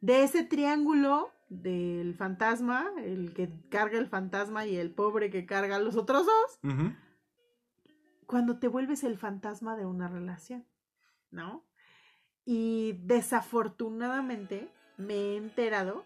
De 0.00 0.22
ese 0.24 0.42
triángulo 0.44 1.30
del 1.50 2.14
fantasma, 2.14 2.90
el 2.98 3.34
que 3.34 3.50
carga 3.68 3.98
el 3.98 4.06
fantasma 4.06 4.66
y 4.66 4.76
el 4.76 4.94
pobre 4.94 5.30
que 5.30 5.44
carga 5.44 5.76
a 5.76 5.80
los 5.80 5.96
otros 5.96 6.24
dos, 6.24 6.58
cuando 8.26 8.58
te 8.58 8.68
vuelves 8.68 9.02
el 9.02 9.18
fantasma 9.18 9.76
de 9.76 9.84
una 9.84 10.08
relación, 10.08 10.64
¿no? 11.30 11.66
Y 12.46 13.00
desafortunadamente 13.02 14.72
me 14.96 15.14
he 15.14 15.36
enterado 15.36 16.04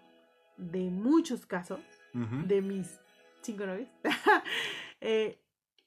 de 0.56 0.90
muchos 0.90 1.46
casos 1.46 1.80
de 2.12 2.62
mis 2.62 3.00
cinco 3.42 3.66
novios 3.66 3.88
eh, 5.00 5.42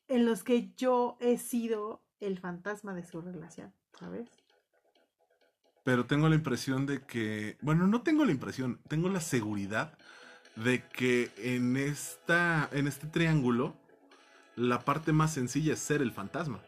en 0.08 0.26
los 0.26 0.44
que 0.44 0.74
yo 0.76 1.18
he 1.20 1.38
sido 1.38 2.04
el 2.20 2.38
fantasma 2.38 2.94
de 2.94 3.04
su 3.04 3.22
relación, 3.22 3.74
¿sabes? 3.94 4.30
Pero 5.88 6.06
tengo 6.06 6.28
la 6.28 6.36
impresión 6.36 6.86
de 6.86 7.00
que, 7.04 7.56
bueno, 7.62 7.88
no 7.88 8.02
tengo 8.02 8.26
la 8.26 8.34
impresión, 8.34 8.78
tengo 8.90 9.08
la 9.08 9.22
seguridad 9.22 9.98
de 10.58 10.84
que 10.86 11.32
en 11.38 11.78
esta, 11.78 12.68
en 12.74 12.88
este 12.88 13.08
triángulo, 13.08 13.74
la 14.58 14.82
parte 14.82 15.14
más 15.14 15.34
sencilla 15.34 15.72
es 15.76 15.80
ser 15.80 16.02
el 16.02 16.12
fantasma. 16.12 16.60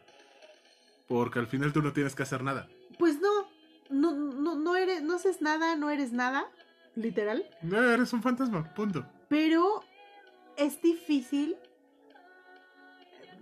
Porque 1.06 1.38
al 1.38 1.48
final 1.48 1.70
tú 1.74 1.82
no 1.82 1.92
tienes 1.92 2.14
que 2.14 2.22
hacer 2.22 2.42
nada. 2.42 2.66
Pues 2.98 3.20
no, 3.20 3.46
no, 3.90 4.12
no, 4.14 4.54
no 4.54 4.74
eres, 4.74 5.02
no 5.02 5.16
haces 5.16 5.42
nada, 5.42 5.76
no 5.76 5.90
eres 5.90 6.12
nada, 6.12 6.46
literal, 6.94 7.44
No, 7.60 7.78
eres 7.92 8.14
un 8.14 8.22
fantasma, 8.22 8.72
punto. 8.72 9.04
pero 9.28 9.84
es 10.56 10.80
difícil 10.80 11.56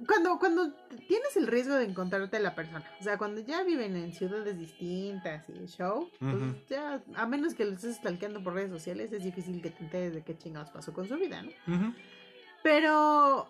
cuando, 0.06 0.38
cuando 0.38 0.72
tienes 1.08 1.36
el 1.36 1.46
riesgo 1.46 1.74
de 1.74 1.84
encontrarte 1.84 2.36
a 2.36 2.40
la 2.40 2.54
persona, 2.54 2.84
o 3.00 3.02
sea, 3.02 3.18
cuando 3.18 3.40
ya 3.40 3.62
viven 3.62 3.96
en 3.96 4.12
ciudades 4.12 4.58
distintas 4.58 5.48
y 5.48 5.52
el 5.52 5.68
show, 5.68 6.10
pues 6.18 6.34
Ujú. 6.34 6.54
ya, 6.68 7.02
a 7.14 7.26
menos 7.26 7.54
que 7.54 7.64
lo 7.64 7.72
estés 7.72 7.96
stalkeando 7.96 8.42
por 8.42 8.54
redes 8.54 8.70
sociales, 8.70 9.12
es 9.12 9.24
difícil 9.24 9.60
que 9.60 9.70
te 9.70 9.82
enteres 9.82 10.14
de 10.14 10.22
qué 10.22 10.36
chingados 10.36 10.70
pasó 10.70 10.92
con 10.92 11.08
su 11.08 11.16
vida, 11.16 11.42
¿no? 11.42 11.50
Ujú. 11.74 11.94
Pero 12.62 13.48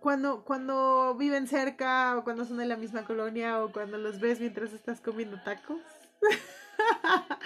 cuando, 0.00 0.44
cuando 0.44 1.14
viven 1.16 1.48
cerca, 1.48 2.16
o 2.18 2.24
cuando 2.24 2.44
son 2.44 2.58
de 2.58 2.66
la 2.66 2.76
misma 2.76 3.04
colonia, 3.04 3.62
o 3.62 3.72
cuando 3.72 3.98
los 3.98 4.20
ves 4.20 4.40
mientras 4.40 4.72
estás 4.72 5.00
comiendo 5.00 5.40
tacos. 5.42 5.80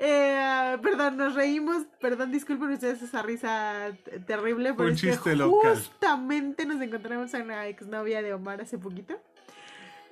Eh, 0.00 0.78
perdón, 0.80 1.16
nos 1.16 1.34
reímos, 1.34 1.84
perdón, 2.00 2.30
disculpen 2.30 2.70
ustedes 2.70 3.02
esa 3.02 3.20
risa 3.22 3.92
terrible, 4.26 4.72
pero 4.74 4.88
un 4.88 4.94
es 4.94 5.00
que 5.00 5.10
chiste 5.10 5.34
local. 5.34 5.74
justamente 5.74 6.64
nos 6.66 6.80
encontramos 6.80 7.34
a 7.34 7.38
una 7.38 7.66
exnovia 7.66 8.22
de 8.22 8.32
Omar 8.32 8.60
hace 8.60 8.78
poquito. 8.78 9.20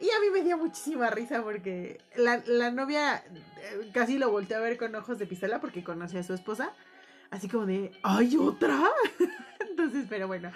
Y 0.01 0.11
a 0.11 0.20
mí 0.20 0.26
me 0.32 0.43
dio 0.43 0.59
muchísima 0.59 1.09
risa 1.09 1.43
porque 1.43 1.99
la, 2.16 2.43
la 2.47 2.70
novia 2.70 3.16
eh, 3.16 3.91
casi 3.95 4.18
lo 4.18 4.30
volteó 4.30 4.59
a 4.59 4.61
ver 4.61 4.76
con 4.76 4.95
ojos 4.95 5.18
de 5.18 5.26
pistola 5.26 5.61
porque 5.61 5.84
conoce 5.84 6.18
a 6.18 6.22
su 6.22 6.34
esposa. 6.34 6.72
Así 7.30 7.49
como 7.49 7.64
de, 7.66 7.93
¿hay 8.03 8.37
otra? 8.37 8.78
Entonces, 9.61 10.07
pero 10.09 10.26
bueno, 10.26 10.51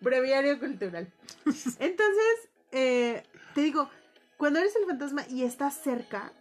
breviario 0.00 0.58
cultural. 0.58 1.08
Entonces, 1.44 2.48
eh, 2.72 3.22
te 3.54 3.60
digo, 3.62 3.88
cuando 4.36 4.58
eres 4.58 4.74
el 4.76 4.84
fantasma 4.86 5.22
y 5.30 5.44
estás 5.44 5.74
cerca, 5.80 6.32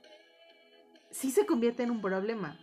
sí 1.13 1.31
se 1.31 1.45
convierte 1.45 1.83
en 1.83 1.91
un 1.91 2.01
problema. 2.01 2.59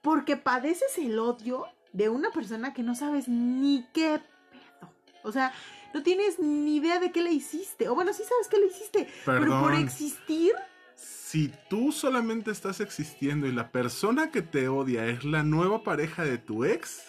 Porque 0.00 0.36
padeces 0.36 0.98
el 0.98 1.18
odio 1.18 1.66
de 1.92 2.08
una 2.08 2.30
persona 2.30 2.72
que 2.74 2.82
no 2.82 2.94
sabes 2.96 3.28
ni 3.28 3.86
qué 3.92 4.20
pedo. 4.50 4.92
O 5.22 5.30
sea, 5.30 5.52
no 5.94 6.02
tienes 6.02 6.40
ni 6.40 6.76
idea 6.76 6.98
de 6.98 7.12
qué 7.12 7.22
le 7.22 7.30
hiciste. 7.30 7.88
O 7.88 7.94
bueno, 7.94 8.12
sí 8.12 8.22
sabes 8.28 8.48
qué 8.48 8.58
le 8.58 8.66
hiciste. 8.66 9.08
Pero 9.24 9.60
por 9.60 9.74
existir, 9.74 10.52
Si 10.96 11.52
tú 11.70 11.92
solamente 11.92 12.50
estás 12.50 12.80
existiendo 12.80 13.46
y 13.46 13.52
la 13.52 13.70
persona 13.70 14.30
que 14.30 14.42
te 14.42 14.68
odia 14.68 15.06
es 15.06 15.24
la 15.24 15.42
nueva 15.42 15.82
pareja 15.82 16.24
de 16.24 16.38
tu 16.38 16.64
ex, 16.64 17.04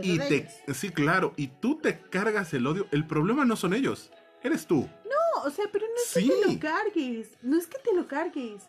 y 0.00 0.18
de 0.18 0.26
te, 0.26 0.36
ellos. 0.36 0.76
sí, 0.76 0.90
claro, 0.90 1.32
y 1.36 1.48
tú 1.48 1.78
te 1.78 1.98
cargas 2.02 2.54
el 2.54 2.66
odio, 2.66 2.86
el 2.92 3.04
problema 3.06 3.44
no 3.44 3.56
son 3.56 3.74
ellos, 3.74 4.10
eres 4.44 4.66
tú. 4.66 4.88
No, 5.04 5.42
o 5.44 5.50
sea, 5.50 5.64
pero 5.72 5.86
no 5.86 5.94
es 5.96 6.14
que 6.14 6.20
te 6.22 6.52
lo 6.52 6.60
cargues. 6.60 7.30
No 7.42 7.58
es 7.58 7.66
que 7.66 7.78
te 7.78 7.94
lo 7.94 8.06
cargues. 8.06 8.62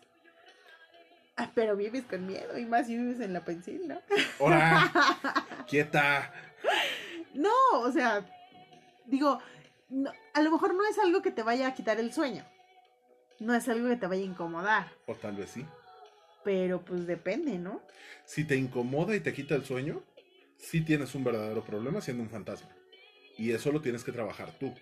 Ah, 1.36 1.50
pero 1.54 1.76
vives 1.76 2.04
con 2.04 2.26
miedo 2.26 2.56
y 2.58 2.64
más 2.64 2.86
si 2.86 2.96
vives 2.96 3.20
en 3.20 3.32
la 3.32 3.44
pensión, 3.44 3.88
¿no? 3.88 4.00
Ahora, 4.38 4.90
quieta. 5.68 6.32
No, 7.34 7.50
o 7.80 7.90
sea, 7.90 8.24
digo, 9.06 9.40
no- 9.88 10.12
a 10.32 10.42
lo 10.42 10.52
mejor 10.52 10.74
no 10.74 10.84
es 10.86 10.98
algo 10.98 11.22
que 11.22 11.32
te 11.32 11.42
vaya 11.42 11.66
a 11.66 11.74
quitar 11.74 11.98
el 11.98 12.12
sueño. 12.12 12.44
No 13.40 13.52
es 13.54 13.68
algo 13.68 13.88
que 13.88 13.96
te 13.96 14.06
vaya 14.06 14.22
a 14.22 14.26
incomodar. 14.26 14.92
O 15.06 15.14
tal 15.16 15.34
vez 15.36 15.50
sí. 15.50 15.66
Pero 16.44 16.84
pues 16.84 17.06
depende, 17.06 17.58
¿no? 17.58 17.82
Si 18.24 18.44
te 18.44 18.54
incomoda 18.56 19.16
y 19.16 19.20
te 19.20 19.32
quita 19.32 19.56
el 19.56 19.64
sueño, 19.64 20.02
sí 20.58 20.82
tienes 20.82 21.14
un 21.16 21.24
verdadero 21.24 21.64
problema 21.64 22.00
siendo 22.00 22.22
un 22.22 22.30
fantasma. 22.30 22.68
Y 23.36 23.50
eso 23.50 23.72
lo 23.72 23.80
tienes 23.80 24.04
que 24.04 24.12
trabajar 24.12 24.52
tú. 24.60 24.72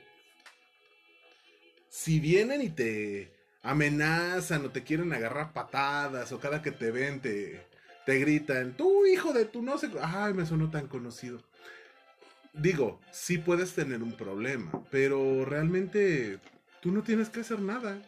Si 1.88 2.20
vienen 2.20 2.60
y 2.62 2.68
te 2.70 3.32
amenazan 3.62 4.64
o 4.64 4.70
te 4.70 4.82
quieren 4.82 5.12
agarrar 5.12 5.52
patadas 5.52 6.32
o 6.32 6.40
cada 6.40 6.62
que 6.62 6.72
te 6.72 6.90
ven 6.90 7.20
te, 7.20 7.64
te 8.04 8.18
gritan, 8.18 8.76
tú 8.76 9.06
hijo 9.06 9.32
de 9.32 9.44
tu 9.44 9.62
no 9.62 9.78
sé, 9.78 9.88
cu-". 9.88 9.98
ay, 10.02 10.34
me 10.34 10.46
sonó 10.46 10.70
tan 10.70 10.88
conocido. 10.88 11.42
Digo, 12.52 13.00
sí 13.12 13.38
puedes 13.38 13.74
tener 13.74 14.02
un 14.02 14.12
problema, 14.12 14.84
pero 14.90 15.44
realmente 15.44 16.38
tú 16.80 16.92
no 16.92 17.02
tienes 17.02 17.30
que 17.30 17.40
hacer 17.40 17.60
nada. 17.60 18.02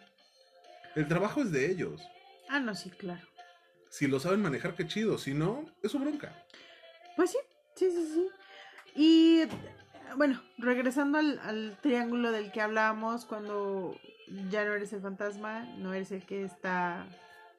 El 0.95 1.09
trabajo 1.09 1.41
es 1.41 1.51
de 1.51 1.71
ellos. 1.71 2.03
Ah, 2.49 2.61
no, 2.61 2.75
sí, 2.75 2.91
claro. 2.91 3.27
Si 3.89 4.07
lo 4.07 4.21
saben 4.21 4.43
manejar, 4.43 4.75
qué 4.75 4.87
chido. 4.87 5.19
Si 5.19 5.33
no, 5.33 5.65
es 5.83 5.93
su 5.93 5.99
bronca. 5.99 6.45
Pues 7.17 7.31
sí, 7.31 7.39
sí, 7.75 7.91
sí, 7.91 8.09
sí. 8.13 8.29
Y 8.95 9.43
bueno, 10.17 10.41
regresando 10.59 11.19
al, 11.19 11.39
al 11.41 11.79
triángulo 11.81 12.33
del 12.33 12.53
que 12.53 12.61
hablábamos, 12.61 13.25
cuando 13.25 13.97
ya 14.51 14.65
no 14.65 14.73
eres 14.73 14.93
el 14.93 15.01
fantasma, 15.01 15.65
no 15.79 15.93
eres 15.93 16.13
el 16.13 16.25
que 16.25 16.45
está, 16.45 17.07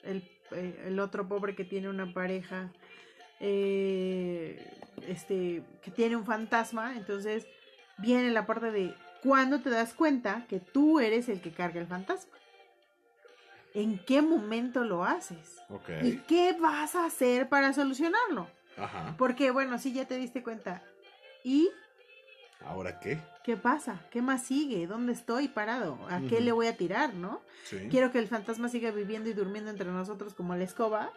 el, 0.04 0.24
eh, 0.52 0.84
el 0.86 1.00
otro 1.00 1.28
pobre 1.28 1.56
que 1.56 1.64
tiene 1.64 1.90
una 1.90 2.14
pareja, 2.14 2.72
eh, 3.40 4.74
este, 5.08 5.64
que 5.82 5.92
tiene 5.92 6.16
un 6.16 6.26
fantasma, 6.26 6.96
entonces 6.96 7.48
viene 7.98 8.32
la 8.32 8.46
parte 8.46 8.72
de 8.72 8.96
cuando 9.22 9.60
te 9.60 9.70
das 9.70 9.94
cuenta 9.94 10.46
que 10.48 10.60
tú 10.60 11.00
eres 11.00 11.30
el 11.30 11.42
que 11.42 11.52
carga 11.52 11.80
el 11.82 11.88
fantasma. 11.88 12.34
¿En 13.74 14.00
qué 14.06 14.22
momento 14.22 14.86
lo 14.86 15.04
haces? 15.04 15.58
¿Y 16.02 16.18
qué 16.20 16.56
vas 16.58 16.96
a 16.96 17.06
hacer 17.06 17.50
para 17.50 17.74
solucionarlo? 17.74 18.48
Ajá. 18.78 19.16
Porque, 19.18 19.52
bueno, 19.52 19.78
sí, 19.80 19.92
ya 19.92 20.06
te 20.06 20.16
diste 20.16 20.44
cuenta. 20.44 20.82
¿Y 21.44 21.70
¿Ahora 22.64 23.00
qué? 23.00 23.20
qué 23.46 23.58
pasa? 23.58 24.02
¿Qué 24.10 24.24
más 24.24 24.42
sigue? 24.42 24.88
¿Dónde 24.88 25.14
estoy 25.14 25.48
parado? 25.48 26.00
¿A 26.10 26.20
qué 26.22 26.42
le 26.42 26.52
voy 26.52 26.66
a 26.66 26.78
tirar, 26.78 27.14
no? 27.14 27.44
Sí. 27.66 27.90
¿Quiero 27.92 28.12
que 28.12 28.18
el 28.18 28.28
fantasma 28.28 28.70
siga 28.70 28.90
viviendo 28.90 29.30
y 29.30 29.34
durmiendo 29.34 29.70
entre 29.70 29.92
nosotros 29.92 30.34
como 30.34 30.56
la 30.56 30.64
escoba? 30.64 31.12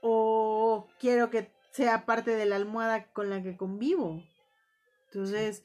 ¿O 0.00 0.86
quiero 1.00 1.28
que 1.28 1.50
sea 1.72 2.06
parte 2.06 2.36
de 2.36 2.46
la 2.46 2.54
almohada 2.54 3.06
con 3.12 3.30
la 3.30 3.42
que 3.42 3.56
convivo? 3.56 4.22
Entonces, 5.06 5.64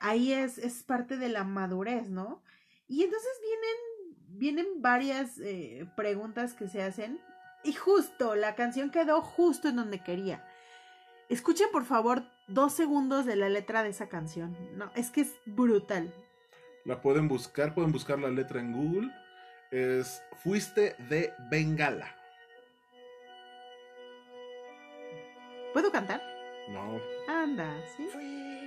ahí 0.00 0.32
es, 0.32 0.58
es 0.58 0.82
parte 0.82 1.16
de 1.16 1.28
la 1.28 1.44
madurez, 1.44 2.10
¿no? 2.10 2.42
Y 2.88 3.04
entonces 3.04 3.30
vienen, 3.40 4.38
vienen 4.38 4.82
varias 4.82 5.38
eh, 5.38 5.88
preguntas 5.94 6.54
que 6.54 6.66
se 6.66 6.82
hacen. 6.82 7.20
Y 7.62 7.74
justo, 7.74 8.34
la 8.34 8.56
canción 8.56 8.90
quedó 8.90 9.20
justo 9.22 9.68
en 9.68 9.76
donde 9.76 10.02
quería. 10.02 10.44
Escuchen 11.28 11.68
por 11.70 11.84
favor 11.84 12.24
dos 12.46 12.72
segundos 12.72 13.26
de 13.26 13.36
la 13.36 13.48
letra 13.48 13.82
de 13.82 13.90
esa 13.90 14.08
canción. 14.08 14.56
No, 14.76 14.90
es 14.94 15.10
que 15.10 15.22
es 15.22 15.34
brutal. 15.46 16.12
La 16.84 17.00
pueden 17.00 17.28
buscar, 17.28 17.74
pueden 17.74 17.92
buscar 17.92 18.18
la 18.18 18.30
letra 18.30 18.60
en 18.60 18.72
Google. 18.72 19.10
Es 19.70 20.22
Fuiste 20.42 20.96
de 21.08 21.32
Bengala. 21.50 22.14
¿Puedo 25.72 25.90
cantar? 25.90 26.20
No. 26.68 27.00
Anda, 27.28 27.74
¿sí? 27.96 28.06
Fuiste 28.12 28.62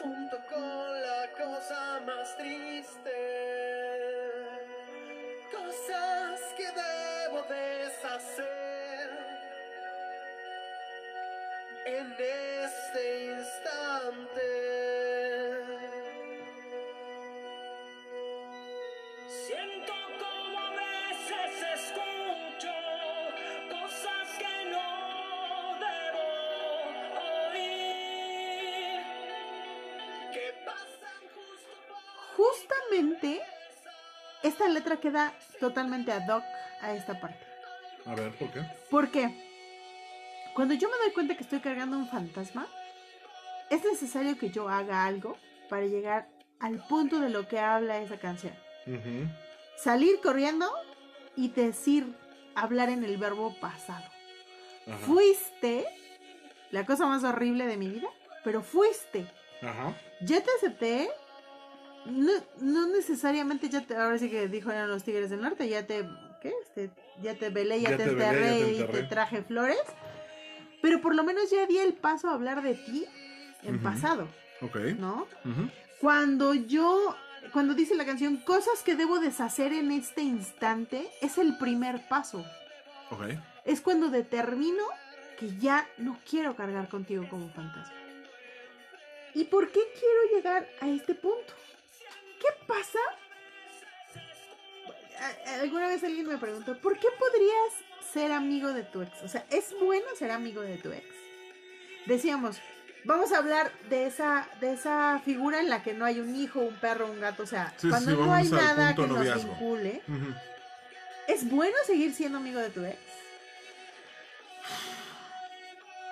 junto 0.00 0.36
con 0.48 1.02
la 1.02 1.30
cosa 1.36 2.00
más 2.06 2.36
triste, 2.36 3.10
en 11.88 12.12
este 12.12 13.24
instante. 13.32 14.50
Siento 19.46 19.92
como 20.22 20.58
a 20.58 20.70
veces 20.70 21.50
escucho 21.78 22.74
cosas 23.70 24.28
que 24.38 24.54
no 24.70 24.88
debo 25.86 26.26
oír. 27.52 29.00
justamente 32.36 33.40
esta 34.42 34.68
letra 34.68 34.98
queda 34.98 35.32
totalmente 35.58 36.12
ad 36.12 36.28
hoc 36.28 36.44
a 36.82 36.92
esta 36.92 37.18
parte. 37.18 37.44
A 38.04 38.14
ver, 38.14 38.32
¿por 38.38 38.50
qué? 38.50 38.62
Porque 38.90 39.47
cuando 40.58 40.74
yo 40.74 40.88
me 40.88 40.96
doy 41.04 41.12
cuenta 41.14 41.36
que 41.36 41.44
estoy 41.44 41.60
cargando 41.60 41.96
un 41.96 42.08
fantasma, 42.08 42.66
es 43.70 43.84
necesario 43.84 44.36
que 44.36 44.50
yo 44.50 44.68
haga 44.68 45.04
algo 45.04 45.36
para 45.70 45.86
llegar 45.86 46.28
al 46.58 46.84
punto 46.88 47.20
de 47.20 47.28
lo 47.28 47.46
que 47.46 47.60
habla 47.60 48.02
esa 48.02 48.18
canción. 48.18 48.52
Salir 49.76 50.18
corriendo 50.20 50.68
y 51.36 51.50
decir, 51.50 52.12
hablar 52.56 52.88
en 52.88 53.04
el 53.04 53.18
verbo 53.18 53.54
pasado. 53.60 54.04
Fuiste 55.06 55.86
la 56.72 56.84
cosa 56.84 57.06
más 57.06 57.22
horrible 57.22 57.64
de 57.66 57.76
mi 57.76 57.88
vida, 57.88 58.08
pero 58.42 58.60
fuiste. 58.60 59.30
Ajá. 59.62 59.96
Ya 60.22 60.40
te 60.40 60.50
acepté. 60.56 61.08
No, 62.06 62.32
no 62.60 62.88
necesariamente 62.88 63.68
ya 63.68 63.82
te, 63.82 63.94
ahora 63.94 64.18
sí 64.18 64.28
que 64.28 64.48
dijo 64.48 64.72
eran 64.72 64.88
los 64.88 65.04
tigres 65.04 65.30
del 65.30 65.40
norte, 65.40 65.68
ya 65.68 65.86
te, 65.86 66.04
¿qué? 66.42 66.52
Este, 66.62 66.90
ya 67.22 67.34
te 67.34 67.50
velé, 67.50 67.80
ya, 67.80 67.90
Ya 67.90 67.96
te, 67.96 68.04
te 68.06 68.10
velé, 68.10 68.18
ya 68.18 68.30
enterré 68.32 68.50
te 68.64 68.72
y 68.72 68.74
te 68.74 68.80
enterré. 68.80 69.02
traje 69.04 69.42
flores. 69.42 69.78
Pero 70.88 71.02
por 71.02 71.14
lo 71.14 71.22
menos 71.22 71.50
ya 71.50 71.66
di 71.66 71.76
el 71.76 71.92
paso 71.92 72.30
a 72.30 72.32
hablar 72.32 72.62
de 72.62 72.74
ti 72.74 73.04
en 73.62 73.78
pasado, 73.82 74.26
Ok. 74.62 74.76
¿no? 74.98 75.28
Cuando 76.00 76.54
yo, 76.54 77.14
cuando 77.52 77.74
dice 77.74 77.94
la 77.94 78.06
canción, 78.06 78.38
cosas 78.38 78.82
que 78.82 78.94
debo 78.96 79.18
deshacer 79.18 79.74
en 79.74 79.92
este 79.92 80.22
instante, 80.22 81.10
es 81.20 81.36
el 81.36 81.58
primer 81.58 82.08
paso. 82.08 82.42
Ok. 83.10 83.22
Es 83.66 83.82
cuando 83.82 84.08
determino 84.08 84.82
que 85.38 85.54
ya 85.58 85.86
no 85.98 86.18
quiero 86.26 86.56
cargar 86.56 86.88
contigo 86.88 87.28
como 87.28 87.50
fantasma. 87.50 87.92
¿Y 89.34 89.44
por 89.44 89.70
qué 89.70 89.80
quiero 89.92 90.36
llegar 90.36 90.66
a 90.80 90.88
este 90.88 91.14
punto? 91.14 91.52
¿Qué 92.40 92.48
pasa? 92.66 92.98
Alguna 95.60 95.88
vez 95.88 96.02
alguien 96.02 96.28
me 96.28 96.38
preguntó, 96.38 96.78
¿por 96.78 96.98
qué 96.98 97.08
podrías 97.18 97.87
ser 98.12 98.32
amigo 98.32 98.72
de 98.72 98.82
tu 98.82 99.02
ex? 99.02 99.22
O 99.22 99.28
sea, 99.28 99.44
¿es 99.50 99.74
bueno 99.80 100.06
ser 100.18 100.30
amigo 100.30 100.62
de 100.62 100.76
tu 100.78 100.90
ex? 100.92 101.04
Decíamos, 102.06 102.58
vamos 103.04 103.32
a 103.32 103.38
hablar 103.38 103.72
de 103.90 104.06
esa, 104.06 104.48
de 104.60 104.72
esa 104.72 105.20
figura 105.24 105.60
en 105.60 105.68
la 105.68 105.82
que 105.82 105.94
no 105.94 106.04
hay 106.04 106.20
un 106.20 106.34
hijo, 106.34 106.60
un 106.60 106.74
perro, 106.76 107.10
un 107.10 107.20
gato. 107.20 107.42
O 107.42 107.46
sea, 107.46 107.74
Sí, 107.76 107.88
cuando 107.88 108.10
sí, 108.12 108.16
no 108.16 108.32
hay 108.32 108.48
nada 108.48 108.94
que 108.94 109.06
nos 109.06 109.34
vincule. 109.34 110.02
¿Es 111.26 111.48
bueno 111.50 111.76
seguir 111.86 112.14
siendo 112.14 112.38
amigo 112.38 112.58
de 112.58 112.70
tu 112.70 112.84
ex? 112.84 112.98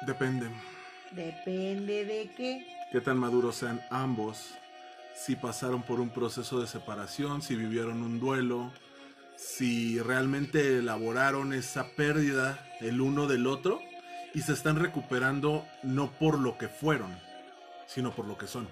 Depende. 0.03 0.49
Depende 1.12 2.05
de 2.05 2.30
qué. 2.36 2.66
Qué 2.92 3.01
tan 3.01 3.18
maduros 3.18 3.57
sean 3.57 3.80
ambos. 3.90 4.55
Si 5.14 5.34
pasaron 5.34 5.82
por 5.82 5.99
un 6.01 6.11
proceso 6.11 6.61
de 6.61 6.66
separación, 6.66 7.40
si 7.40 7.57
vivieron 7.57 8.03
un 8.03 8.20
duelo, 8.20 8.70
si 9.37 10.01
realmente 10.01 10.78
elaboraron 10.78 11.53
esa 11.53 11.89
pérdida 11.91 12.66
el 12.80 13.01
uno 13.01 13.26
del 13.26 13.47
otro 13.47 13.80
y 14.34 14.43
se 14.43 14.53
están 14.53 14.76
recuperando 14.76 15.66
no 15.82 16.11
por 16.11 16.39
lo 16.39 16.59
que 16.59 16.68
fueron, 16.68 17.18
sino 17.87 18.14
por 18.14 18.26
lo 18.26 18.37
que 18.37 18.47
son. 18.47 18.68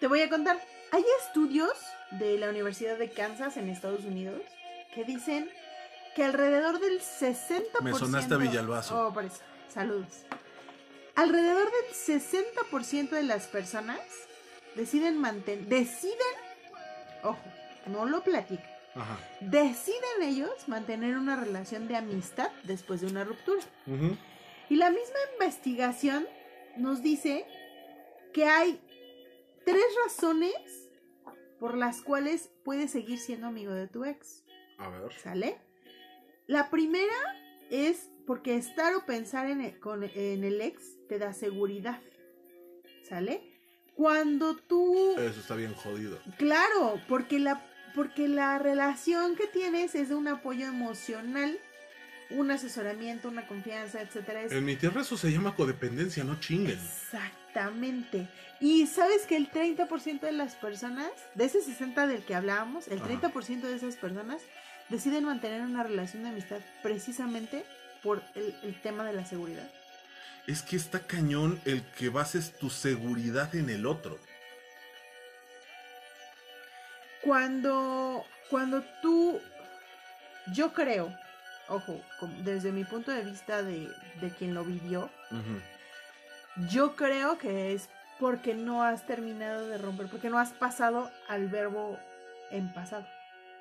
Te 0.00 0.06
voy 0.06 0.22
a 0.22 0.28
contar. 0.28 0.58
Hay 0.90 1.04
estudios 1.24 1.72
de 2.12 2.38
la 2.38 2.48
Universidad 2.50 2.98
de 2.98 3.10
Kansas 3.10 3.56
en 3.56 3.68
Estados 3.68 4.04
Unidos 4.04 4.42
que 4.94 5.04
dicen 5.04 5.48
que 6.14 6.24
alrededor 6.24 6.80
del 6.80 7.00
60%... 7.00 7.80
Me 7.82 7.94
sonaste 7.94 8.34
a 8.34 8.36
Villalbazo. 8.36 9.06
Oh, 9.06 9.14
por 9.14 9.24
eso. 9.24 9.38
Saludos. 9.72 10.26
Alrededor 11.14 11.68
del 11.70 11.94
60% 11.94 13.10
de 13.10 13.22
las 13.22 13.46
personas 13.46 14.00
deciden 14.74 15.18
mantener... 15.18 15.66
Deciden... 15.66 16.16
Ojo, 17.22 17.42
no 17.86 18.04
lo 18.04 18.22
platican. 18.22 18.71
Ajá. 18.94 19.18
Deciden 19.40 20.22
ellos 20.22 20.50
mantener 20.68 21.16
una 21.16 21.36
relación 21.36 21.88
de 21.88 21.96
amistad 21.96 22.50
después 22.64 23.00
de 23.00 23.06
una 23.06 23.24
ruptura. 23.24 23.62
Y 24.68 24.76
la 24.76 24.90
misma 24.90 25.18
investigación 25.34 26.26
nos 26.76 27.02
dice 27.02 27.46
que 28.32 28.44
hay 28.46 28.80
tres 29.64 29.84
razones 30.06 30.54
por 31.58 31.76
las 31.76 32.00
cuales 32.02 32.50
puedes 32.64 32.90
seguir 32.90 33.18
siendo 33.18 33.46
amigo 33.46 33.72
de 33.72 33.86
tu 33.88 34.04
ex. 34.04 34.44
A 34.78 34.88
ver. 34.88 35.12
¿Sale? 35.22 35.58
La 36.46 36.70
primera 36.70 37.14
es 37.70 38.10
porque 38.26 38.56
estar 38.56 38.94
o 38.94 39.06
pensar 39.06 39.46
en 39.48 39.60
el, 39.60 39.78
con- 39.80 40.02
en 40.04 40.44
el 40.44 40.60
ex 40.60 40.82
te 41.08 41.18
da 41.18 41.32
seguridad. 41.32 42.00
¿Sale? 43.08 43.42
Cuando 43.94 44.56
tú... 44.56 45.12
Eso 45.18 45.40
está 45.40 45.54
bien 45.54 45.74
jodido. 45.74 46.18
Claro, 46.38 47.00
porque 47.08 47.38
la, 47.38 47.62
porque 47.94 48.28
la 48.28 48.58
relación 48.58 49.36
que 49.36 49.46
tienes 49.46 49.94
es 49.94 50.08
de 50.08 50.14
un 50.14 50.28
apoyo 50.28 50.66
emocional, 50.66 51.58
un 52.30 52.50
asesoramiento, 52.50 53.28
una 53.28 53.46
confianza, 53.46 54.00
etcétera. 54.00 54.42
En 54.44 54.64
mi 54.64 54.76
tierra 54.76 55.02
eso 55.02 55.16
se 55.16 55.30
llama 55.30 55.54
codependencia, 55.54 56.24
no 56.24 56.40
chinguen. 56.40 56.78
Exactamente. 56.78 58.28
Y 58.60 58.86
sabes 58.86 59.26
que 59.26 59.36
el 59.36 59.50
30% 59.50 60.20
de 60.20 60.32
las 60.32 60.54
personas, 60.54 61.10
de 61.34 61.44
ese 61.44 61.60
60 61.62 62.06
del 62.06 62.22
que 62.22 62.34
hablábamos, 62.34 62.88
el 62.88 62.98
Ajá. 62.98 63.08
30% 63.08 63.60
de 63.62 63.74
esas 63.74 63.96
personas 63.96 64.40
deciden 64.88 65.24
mantener 65.24 65.62
una 65.62 65.82
relación 65.82 66.22
de 66.22 66.30
amistad 66.30 66.60
precisamente 66.82 67.64
por 68.02 68.22
el, 68.34 68.54
el 68.62 68.80
tema 68.80 69.04
de 69.04 69.12
la 69.12 69.26
seguridad. 69.26 69.68
Es 70.46 70.62
que 70.62 70.76
está 70.76 71.00
cañón 71.00 71.60
el 71.64 71.82
que 71.98 72.08
bases 72.08 72.52
tu 72.58 72.70
seguridad 72.70 73.54
en 73.54 73.70
el 73.70 73.86
otro. 73.86 74.18
Cuando, 77.22 78.24
cuando 78.50 78.82
tú, 79.00 79.40
yo 80.52 80.72
creo, 80.72 81.14
ojo, 81.68 82.00
desde 82.42 82.72
mi 82.72 82.84
punto 82.84 83.10
de 83.10 83.22
vista 83.22 83.62
de, 83.62 83.88
de 84.20 84.30
quien 84.30 84.54
lo 84.54 84.64
vivió, 84.64 85.08
yo 86.68 86.96
creo 86.96 87.38
que 87.38 87.72
es 87.72 87.88
porque 88.18 88.54
no 88.54 88.82
has 88.82 89.06
terminado 89.06 89.66
de 89.66 89.78
romper, 89.78 90.08
porque 90.08 90.30
no 90.30 90.38
has 90.38 90.52
pasado 90.52 91.10
al 91.28 91.48
verbo 91.48 91.98
en 92.50 92.72
pasado. 92.72 93.06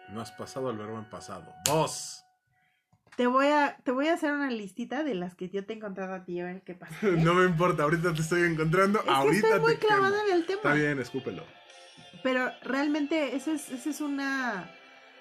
No 0.09 0.22
has 0.22 0.32
pasado 0.32 0.70
al 0.70 0.78
verbo 0.78 0.97
en 0.97 1.05
pasado. 1.05 1.53
Dos. 1.66 2.26
Te 3.16 3.28
voy 3.28 3.47
a, 3.47 3.78
te 3.84 3.91
voy 3.91 4.07
a 4.07 4.14
hacer 4.14 4.32
una 4.32 4.49
listita 4.49 5.03
de 5.03 5.16
las 5.16 5.36
que 5.36 5.49
yo 5.49 5.66
te 5.66 5.74
he 5.74 5.76
encontrado 5.76 6.14
a 6.14 6.24
ti, 6.24 6.39
a 6.39 6.45
ver 6.45 6.62
qué 6.64 6.74
pasa. 6.74 6.95
¿eh? 7.01 7.12
No 7.18 7.34
me 7.34 7.45
importa, 7.45 7.84
ahorita 7.84 8.14
te 8.14 8.22
estoy 8.22 8.43
encontrando. 8.43 8.99
es 8.99 9.05
que 9.05 9.12
ahorita 9.12 9.47
estoy 9.47 9.59
muy 9.62 9.76
te 9.76 9.88
clavada 9.88 10.24
en 10.28 10.34
el 10.34 10.45
tema. 10.45 10.57
Está 10.57 10.74
bien, 10.74 10.99
escúpelo. 10.99 11.43
Pero 12.24 12.52
realmente 12.64 13.36
esa 13.36 13.52
es, 13.54 13.70
esa 13.70 13.89
es 13.89 14.02
una. 14.02 14.70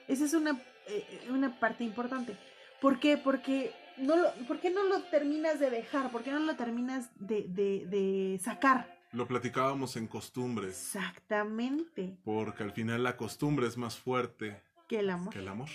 Esa 0.09 0.25
es 0.25 0.35
una, 0.35 0.61
eh, 0.87 1.27
una 1.31 1.59
parte 1.59 1.85
importante. 1.85 2.37
¿Por 2.81 2.99
qué? 2.99 3.17
Porque 3.17 3.73
no 3.97 4.17
lo, 4.17 4.33
¿por 4.49 4.59
qué 4.61 4.71
no 4.71 4.83
lo 4.85 5.03
terminas 5.05 5.61
de 5.61 5.71
dejar? 5.71 6.11
¿Por 6.11 6.23
qué 6.23 6.33
no 6.33 6.41
lo 6.41 6.57
terminas 6.57 7.11
de, 7.17 7.45
de, 7.49 7.87
de 7.87 8.41
sacar? 8.43 8.99
Lo 9.13 9.27
platicábamos 9.27 9.97
en 9.97 10.07
costumbres. 10.07 10.95
Exactamente. 10.95 12.17
Porque 12.25 12.63
al 12.63 12.73
final 12.73 13.03
la 13.03 13.17
costumbre 13.17 13.67
es 13.67 13.77
más 13.77 13.97
fuerte 13.97 14.63
Que 14.89 15.01
el 15.01 15.11
amor, 15.11 15.33
que 15.33 15.41
el 15.41 15.49
amor. 15.49 15.69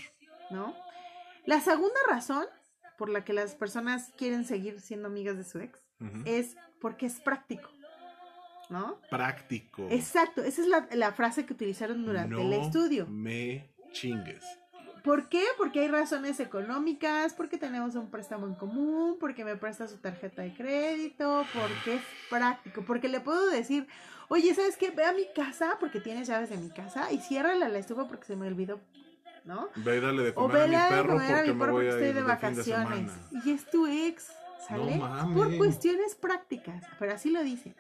¿no? 0.52 0.74
La 1.46 1.60
segunda 1.60 2.00
razón 2.08 2.46
por 2.98 3.10
la 3.10 3.26
que 3.26 3.34
las 3.34 3.56
personas 3.56 4.12
quieren 4.18 4.46
seguir 4.46 4.80
siendo 4.80 5.08
amigas 5.08 5.38
de 5.38 5.44
su 5.44 5.60
ex 5.60 5.84
es 6.26 6.56
porque 6.80 7.06
es 7.06 7.20
práctico. 7.20 7.70
¿No? 8.70 9.00
Práctico. 9.10 9.88
Exacto, 9.92 10.42
esa 10.44 10.62
es 10.62 10.68
la, 10.68 10.88
la 10.94 11.12
frase 11.12 11.46
que 11.46 11.54
utilizaron 11.54 12.06
durante 12.06 12.36
no 12.36 12.42
el 12.42 12.54
estudio. 12.54 13.06
Me 13.08 13.70
chingues. 13.92 14.44
¿Por 15.04 15.30
qué? 15.30 15.44
Porque 15.60 15.82
hay 15.82 15.88
razones 15.88 16.40
económicas, 16.40 17.36
porque 17.36 17.60
tenemos 17.60 17.94
un 17.94 18.10
préstamo 18.10 18.48
en 18.48 18.56
común, 18.56 19.18
porque 19.20 19.46
me 19.46 19.56
presta 19.56 19.88
su 19.88 19.98
tarjeta 19.98 20.42
de 20.42 20.52
crédito, 20.56 21.46
porque 21.54 21.98
es 21.98 22.02
práctico, 22.28 22.82
porque 22.88 23.08
le 23.08 23.20
puedo 23.20 23.48
decir, 23.52 23.88
oye, 24.30 24.56
¿sabes 24.56 24.78
qué? 24.78 24.90
Ve 24.90 25.06
a 25.06 25.14
mi 25.14 25.28
casa 25.36 25.78
porque 25.80 26.00
tienes 26.00 26.28
llaves 26.28 26.50
de 26.50 26.58
mi 26.58 26.70
casa 26.70 27.12
y 27.12 27.20
ciérrala 27.20 27.70
la 27.70 27.78
estufa 27.78 28.08
porque 28.08 28.26
se 28.26 28.36
me 28.36 28.48
olvidó, 28.48 28.80
¿no? 29.44 29.70
Ve 29.76 29.98
y 29.98 30.00
dale 30.00 30.24
de 30.24 30.30
O 30.32 30.34
comer 30.34 30.64
a 30.64 30.68
mi 30.68 30.76
a 30.76 30.90
perro 30.90 31.14
comer 31.14 31.32
a 31.32 31.36
porque 31.38 31.52
mi 31.54 31.60
me 31.60 31.66
voy 31.66 31.72
porque 31.72 31.88
a 31.88 31.92
estoy 31.92 32.02
de 32.02 32.08
de 32.08 32.14
fin 32.14 32.24
de 32.24 32.34
vacaciones. 32.34 33.12
y 33.46 33.52
es 33.52 33.70
tu 33.70 33.86
ex, 33.86 34.32
¿sale? 34.68 34.98
No. 34.98 35.34
Por 35.36 35.56
cuestiones 35.58 36.16
prácticas, 36.16 36.84
pero 36.98 37.14
así 37.14 37.30
lo 37.30 37.44
dice. 37.44 37.76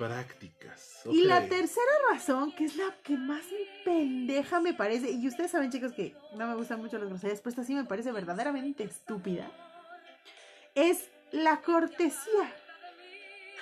Prácticas. 0.00 1.02
Y 1.12 1.24
la 1.24 1.46
tercera 1.46 1.92
razón, 2.10 2.52
que 2.52 2.64
es 2.64 2.74
la 2.76 2.90
que 3.02 3.18
más 3.18 3.44
pendeja 3.84 4.58
me 4.58 4.72
parece, 4.72 5.10
y 5.10 5.28
ustedes 5.28 5.50
saben 5.50 5.70
chicos 5.70 5.92
que 5.92 6.16
no 6.36 6.46
me 6.46 6.54
gustan 6.54 6.80
mucho 6.80 6.96
las 6.96 7.10
groserías, 7.10 7.42
pues 7.42 7.52
esta 7.52 7.64
sí 7.64 7.74
me 7.74 7.84
parece 7.84 8.10
verdaderamente 8.10 8.82
estúpida, 8.82 9.50
es 10.74 11.10
la 11.32 11.60
cortesía. 11.60 12.56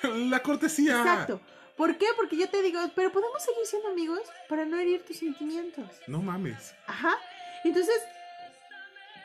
La 0.30 0.41
cortesía. 0.45 0.99
Exacto. 0.99 1.41
¿Por 1.76 1.99
qué? 1.99 2.07
Porque 2.14 2.36
yo 2.36 2.49
te 2.49 2.62
digo, 2.62 2.78
pero 2.95 3.11
podemos 3.11 3.43
seguir 3.43 3.66
siendo 3.66 3.89
amigos 3.89 4.20
para 4.49 4.64
no 4.64 4.78
herir 4.78 5.05
tus 5.05 5.16
sentimientos. 5.16 5.91
No 6.07 6.22
mames. 6.22 6.72
Ajá. 6.86 7.18
Entonces, 7.64 8.01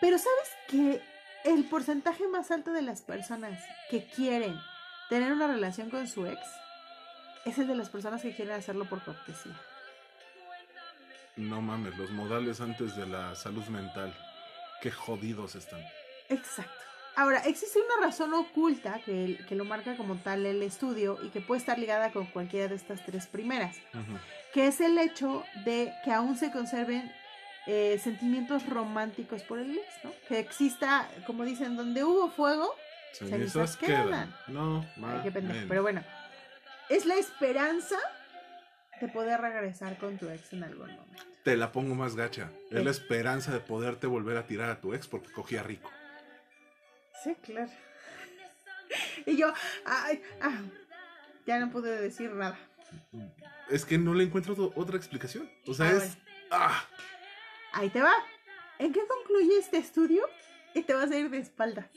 pero 0.01 0.17
¿sabes 0.17 0.49
que 0.67 0.99
el 1.43 1.65
porcentaje 1.65 2.27
más 2.27 2.49
alto 2.49 2.71
de 2.71 2.81
las 2.81 3.03
personas 3.03 3.63
que 3.91 4.03
quieren 4.07 4.55
tener 5.09 5.31
una 5.31 5.45
relación 5.45 5.91
con 5.91 6.07
su 6.07 6.25
ex 6.25 6.39
es 7.45 7.57
el 7.57 7.67
de 7.67 7.75
las 7.75 7.89
personas 7.89 8.21
que 8.21 8.35
quieren 8.35 8.53
hacerlo 8.55 8.85
por 8.85 9.03
cortesía? 9.03 9.53
No 11.35 11.61
mames, 11.61 11.97
los 11.97 12.11
modales 12.11 12.61
antes 12.61 12.95
de 12.95 13.07
la 13.07 13.35
salud 13.35 13.65
mental. 13.65 14.13
Qué 14.81 14.91
jodidos 14.91 15.55
están. 15.55 15.81
Exacto. 16.29 16.83
Ahora, 17.15 17.39
existe 17.45 17.79
una 17.79 18.07
razón 18.07 18.33
oculta 18.33 18.99
que, 19.05 19.39
que 19.47 19.55
lo 19.55 19.65
marca 19.65 19.95
como 19.95 20.15
tal 20.15 20.45
el 20.45 20.63
estudio 20.63 21.19
y 21.23 21.29
que 21.29 21.41
puede 21.41 21.59
estar 21.59 21.77
ligada 21.77 22.11
con 22.11 22.25
cualquiera 22.25 22.67
de 22.67 22.75
estas 22.75 23.05
tres 23.05 23.27
primeras, 23.27 23.77
que 24.51 24.67
es 24.67 24.81
el 24.81 24.97
hecho 24.97 25.43
de 25.63 25.93
que 26.03 26.11
aún 26.11 26.35
se 26.35 26.51
conserven 26.51 27.11
eh, 27.67 27.99
sentimientos 28.03 28.67
románticos 28.67 29.43
por 29.43 29.59
el 29.59 29.77
ex, 29.77 29.87
¿no? 30.03 30.11
Que 30.27 30.39
exista, 30.39 31.07
como 31.27 31.45
dicen, 31.45 31.75
donde 31.75 32.03
hubo 32.03 32.29
fuego, 32.29 32.73
Cenizas 33.13 33.29
Cenizas 33.29 33.77
quedan. 33.77 34.07
quedan. 34.07 34.35
No, 34.47 34.85
mames. 34.97 35.33
pero 35.67 35.83
bueno, 35.83 36.03
es 36.89 37.05
la 37.05 37.15
esperanza 37.15 37.97
de 39.01 39.07
poder 39.09 39.41
regresar 39.41 39.97
con 39.97 40.17
tu 40.17 40.29
ex 40.29 40.53
en 40.53 40.63
algún 40.63 40.87
momento. 40.91 41.23
Te 41.43 41.57
la 41.57 41.71
pongo 41.71 41.93
más 41.95 42.15
gacha. 42.15 42.49
Es 42.71 42.83
la 42.83 42.91
esperanza 42.91 43.51
de 43.51 43.59
poderte 43.59 44.07
volver 44.07 44.37
a 44.37 44.47
tirar 44.47 44.69
a 44.69 44.79
tu 44.79 44.93
ex 44.93 45.07
porque 45.07 45.31
cogía 45.31 45.61
rico. 45.63 45.91
Sí, 47.23 47.35
claro. 47.43 47.69
Y 49.25 49.35
yo, 49.37 49.51
ay, 49.85 50.21
ah, 50.41 50.61
ya 51.45 51.59
no 51.59 51.69
pude 51.71 51.99
decir 51.99 52.31
nada. 52.31 52.57
Es 53.69 53.85
que 53.85 53.97
no 53.97 54.13
le 54.13 54.23
encuentro 54.23 54.71
otra 54.75 54.97
explicación. 54.97 55.49
O 55.67 55.73
sea, 55.73 55.87
Ah, 55.87 55.91
es. 55.93 56.17
Ah, 56.51 56.83
Ahí 57.73 57.89
te 57.89 58.01
va. 58.01 58.13
¿En 58.79 58.93
qué 58.93 59.01
concluye 59.07 59.57
este 59.57 59.77
estudio? 59.77 60.25
Y 60.75 60.83
te 60.83 60.93
vas 60.93 61.09
a 61.11 61.17
ir 61.17 61.29
de 61.29 61.39
espaldas. 61.39 61.87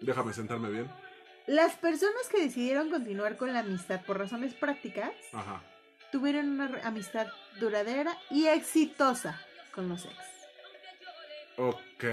déjame 0.00 0.32
sentarme 0.32 0.70
bien. 0.70 0.90
Las 1.46 1.74
personas 1.74 2.28
que 2.30 2.40
decidieron 2.42 2.90
continuar 2.90 3.36
con 3.36 3.52
la 3.52 3.60
amistad 3.60 4.00
por 4.02 4.18
razones 4.18 4.54
prácticas 4.54 5.12
Ajá. 5.32 5.62
tuvieron 6.10 6.48
una 6.58 6.80
amistad 6.84 7.26
duradera 7.60 8.16
y 8.30 8.46
exitosa 8.46 9.40
con 9.72 9.88
los 9.88 10.06
ex. 10.06 10.14
Ok. 11.58 12.04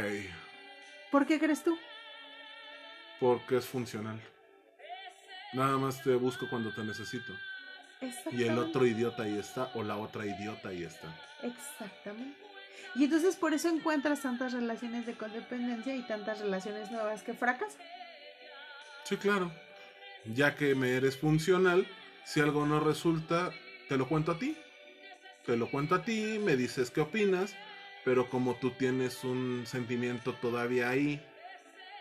¿Por 1.12 1.26
qué 1.26 1.40
crees 1.40 1.64
tú? 1.64 1.78
Porque 3.20 3.58
es 3.58 3.66
funcional. 3.66 4.20
Nada 5.54 5.78
más 5.78 6.02
te 6.04 6.16
busco 6.16 6.50
cuando 6.50 6.74
te 6.74 6.84
necesito. 6.84 7.34
Y 8.32 8.44
el 8.44 8.58
otro 8.58 8.86
idiota 8.86 9.24
ahí 9.24 9.38
está, 9.38 9.70
o 9.76 9.84
la 9.84 9.98
otra 9.98 10.26
idiota 10.26 10.70
ahí 10.70 10.84
está. 10.84 11.08
Exactamente. 11.44 12.38
Y 12.96 13.06
entonces 13.06 13.36
por 13.36 13.54
eso 13.54 13.70
encuentras 13.70 14.22
tantas 14.22 14.54
relaciones 14.54 15.06
de 15.06 15.14
codependencia 15.14 15.96
y 15.96 16.02
tantas 16.02 16.40
relaciones 16.40 16.92
nuevas 16.92 17.24
que 17.24 17.34
fracasan. 17.34 17.82
Sí, 19.12 19.18
claro. 19.18 19.52
Ya 20.24 20.56
que 20.56 20.74
me 20.74 20.96
eres 20.96 21.18
funcional, 21.18 21.86
si 22.24 22.40
algo 22.40 22.66
no 22.66 22.80
resulta, 22.80 23.52
te 23.90 23.98
lo 23.98 24.08
cuento 24.08 24.32
a 24.32 24.40
ti. 24.40 24.58
Te 25.46 25.58
lo 25.58 25.70
cuento 25.70 25.96
a 25.96 26.04
ti, 26.04 26.40
me 26.42 26.56
dices 26.56 26.92
qué 26.92 27.02
opinas, 27.02 27.54
pero 28.06 28.30
como 28.30 28.56
tú 28.56 28.72
tienes 28.72 29.26
un 29.26 29.66
sentimiento 29.66 30.32
todavía 30.36 30.88
ahí, 30.88 31.22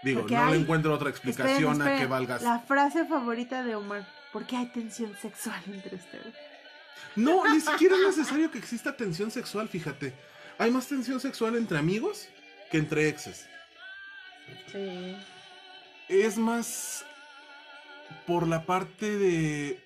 digo, 0.05 0.21
Porque 0.21 0.37
no 0.37 0.53
le 0.53 0.59
encuentro 0.59 0.95
otra 0.95 1.11
explicación 1.11 1.73
Esperen, 1.73 1.83
a 1.83 1.85
que 1.87 1.91
esperen. 1.95 2.11
valgas. 2.11 2.43
La 2.43 2.61
frase 2.61 3.05
favorita 3.07 3.65
de 3.65 3.75
Omar. 3.75 4.07
¿Por 4.33 4.47
qué 4.47 4.57
hay 4.57 4.67
tensión 4.67 5.17
sexual 5.21 5.61
entre 5.67 5.97
ustedes? 5.97 6.33
No, 7.17 7.43
ni 7.53 7.61
siquiera 7.61 7.97
es 7.97 8.17
necesario 8.17 8.53
que 8.53 8.59
exista 8.59 8.97
tensión 8.97 9.33
sexual, 9.33 9.69
fíjate. 9.69 10.13
Hay 10.59 10.71
más 10.71 10.87
tensión 10.87 11.19
sexual 11.19 11.57
entre 11.57 11.77
amigos 11.77 12.29
que 12.71 12.79
entre 12.79 13.09
exes. 13.09 13.49
Sí. 14.71 15.17
Es 16.11 16.39
más 16.39 17.05
por 18.27 18.49
la 18.49 18.67
parte 18.67 19.17
de 19.17 19.81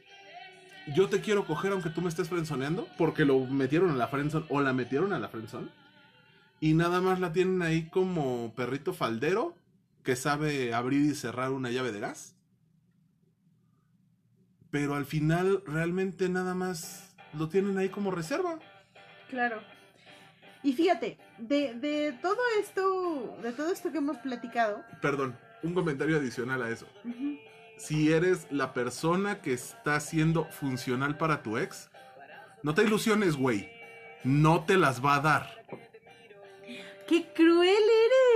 yo 0.95 1.09
te 1.09 1.21
quiero 1.21 1.47
coger 1.47 1.73
aunque 1.73 1.91
tú 1.91 2.01
me 2.01 2.09
estés 2.09 2.31
frenzoneando 2.31 2.89
porque 2.97 3.27
lo 3.27 3.39
metieron 3.41 3.91
a 3.91 3.95
la 3.95 4.09
frenzone 4.09 4.47
o 4.49 4.61
la 4.63 4.73
metieron 4.73 5.13
a 5.13 5.19
la 5.19 5.29
frenzone 5.29 5.69
y 6.61 6.73
nada 6.73 7.03
más 7.03 7.21
la 7.21 7.33
tienen 7.33 7.61
ahí 7.61 7.89
como 7.91 8.55
perrito 8.55 8.95
faldero 8.95 9.55
que 10.03 10.17
sabe 10.17 10.73
abrir 10.73 11.03
y 11.03 11.15
cerrar 11.15 11.51
una 11.51 11.71
llave 11.71 11.93
de 11.93 12.01
gas. 12.01 12.37
Pero 14.71 14.95
al 14.95 15.05
final 15.05 15.63
realmente 15.67 16.29
nada 16.29 16.55
más 16.55 17.15
lo 17.33 17.49
tienen 17.49 17.77
ahí 17.79 17.89
como 17.91 18.11
reserva. 18.11 18.59
Claro. 19.29 19.63
Y 20.63 20.73
fíjate, 20.73 21.19
de, 21.39 21.75
de 21.75 22.19
todo 22.21 22.41
esto, 22.61 23.39
de 23.43 23.53
todo 23.53 23.71
esto 23.71 23.93
que 23.93 23.99
hemos 23.99 24.17
platicado, 24.19 24.83
perdón 25.01 25.37
un 25.65 25.75
comentario 25.75 26.17
adicional 26.17 26.63
a 26.63 26.71
eso 26.71 26.87
si 27.77 28.13
eres 28.13 28.47
la 28.51 28.73
persona 28.73 29.41
que 29.41 29.53
está 29.53 30.01
siendo 30.01 30.45
funcional 30.47 31.17
para 31.17 31.43
tu 31.43 31.59
ex, 31.59 31.91
no 32.63 32.75
te 32.75 32.83
ilusiones, 32.83 33.37
güey. 33.37 33.71
No 34.23 34.65
te 34.65 34.77
las 34.77 35.05
va 35.05 35.17
a 35.17 35.21
dar. 35.21 35.65
¡qué 37.07 37.27
cruel 37.35 37.83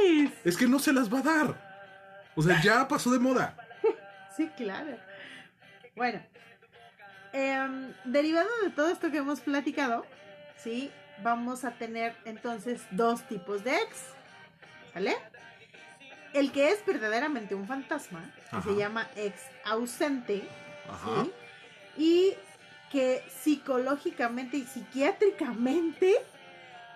eres! 0.03 0.33
Es 0.45 0.59
que 0.59 0.69
no 0.69 0.79
se 0.79 0.93
las 0.93 1.13
va 1.13 1.21
a 1.21 1.23
dar. 1.23 2.31
O 2.37 2.43
sea, 2.43 2.61
ya 2.61 2.87
pasó 2.87 3.11
de 3.11 3.19
moda. 3.19 3.57
Sí, 4.37 4.49
claro. 4.57 4.97
Bueno, 5.97 6.23
em, 7.33 7.93
derivado 8.05 8.49
de 8.63 8.71
todo 8.71 8.89
esto 8.89 9.11
que 9.11 9.17
hemos 9.17 9.41
platicado, 9.41 10.07
¿sí? 10.57 10.93
Vamos 11.25 11.65
a 11.65 11.73
tener 11.73 12.15
entonces 12.25 12.83
dos 12.93 13.27
tipos 13.27 13.65
de 13.65 13.75
ex, 13.75 14.05
¿sale? 14.93 15.17
El 16.33 16.53
que 16.53 16.71
es 16.71 16.85
verdaderamente 16.85 17.55
un 17.55 17.67
fantasma, 17.67 18.23
que 18.51 18.57
Ajá. 18.57 18.63
se 18.69 18.77
llama 18.77 19.09
ex 19.17 19.41
ausente, 19.65 20.47
Ajá. 20.89 21.25
¿sí? 21.25 21.33
Y 21.97 22.35
que 22.91 23.23
psicológicamente 23.43 24.57
y 24.57 24.65
psiquiátricamente 24.65 26.17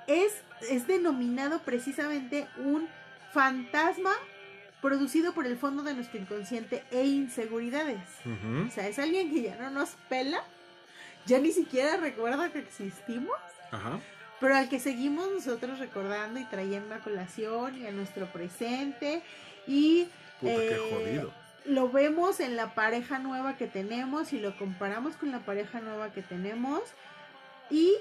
es, 0.06 0.32
es 0.68 0.86
denominado 0.86 1.60
precisamente 1.60 2.46
un 2.58 2.88
fantasma 3.32 4.12
producido 4.80 5.32
por 5.32 5.46
el 5.46 5.56
fondo 5.56 5.82
de 5.82 5.94
nuestro 5.94 6.18
inconsciente 6.18 6.82
e 6.90 7.04
inseguridades. 7.04 8.00
O 8.66 8.70
sea, 8.70 8.88
es 8.88 8.98
alguien 8.98 9.32
que 9.32 9.42
ya 9.42 9.56
no 9.56 9.70
nos 9.70 9.90
pela, 10.08 10.42
ya 11.24 11.38
ni 11.38 11.52
siquiera 11.52 11.96
recuerda 11.96 12.50
que 12.50 12.58
existimos, 12.58 13.36
Ajá. 13.70 14.00
Pero 14.42 14.56
al 14.56 14.68
que 14.68 14.78
seguimos 14.78 15.30
nosotros 15.30 15.78
recordando 15.78 16.38
y 16.38 16.44
trayendo 16.44 16.94
a 16.94 16.98
colación 16.98 17.80
y 17.80 17.86
a 17.86 17.90
nuestro 17.92 18.26
presente 18.26 19.22
y 19.66 20.06
Puta, 20.40 20.52
qué 20.56 20.74
Eh, 20.74 20.90
jodido. 20.92 21.32
lo 21.64 21.88
vemos 21.88 22.40
en 22.40 22.56
la 22.56 22.74
pareja 22.74 23.18
nueva 23.18 23.56
que 23.56 23.66
tenemos 23.68 24.32
y 24.34 24.38
lo 24.40 24.54
comparamos 24.58 25.16
con 25.16 25.30
la 25.30 25.38
pareja 25.38 25.80
nueva 25.80 26.12
que 26.12 26.20
tenemos 26.22 26.82
y 27.70 27.94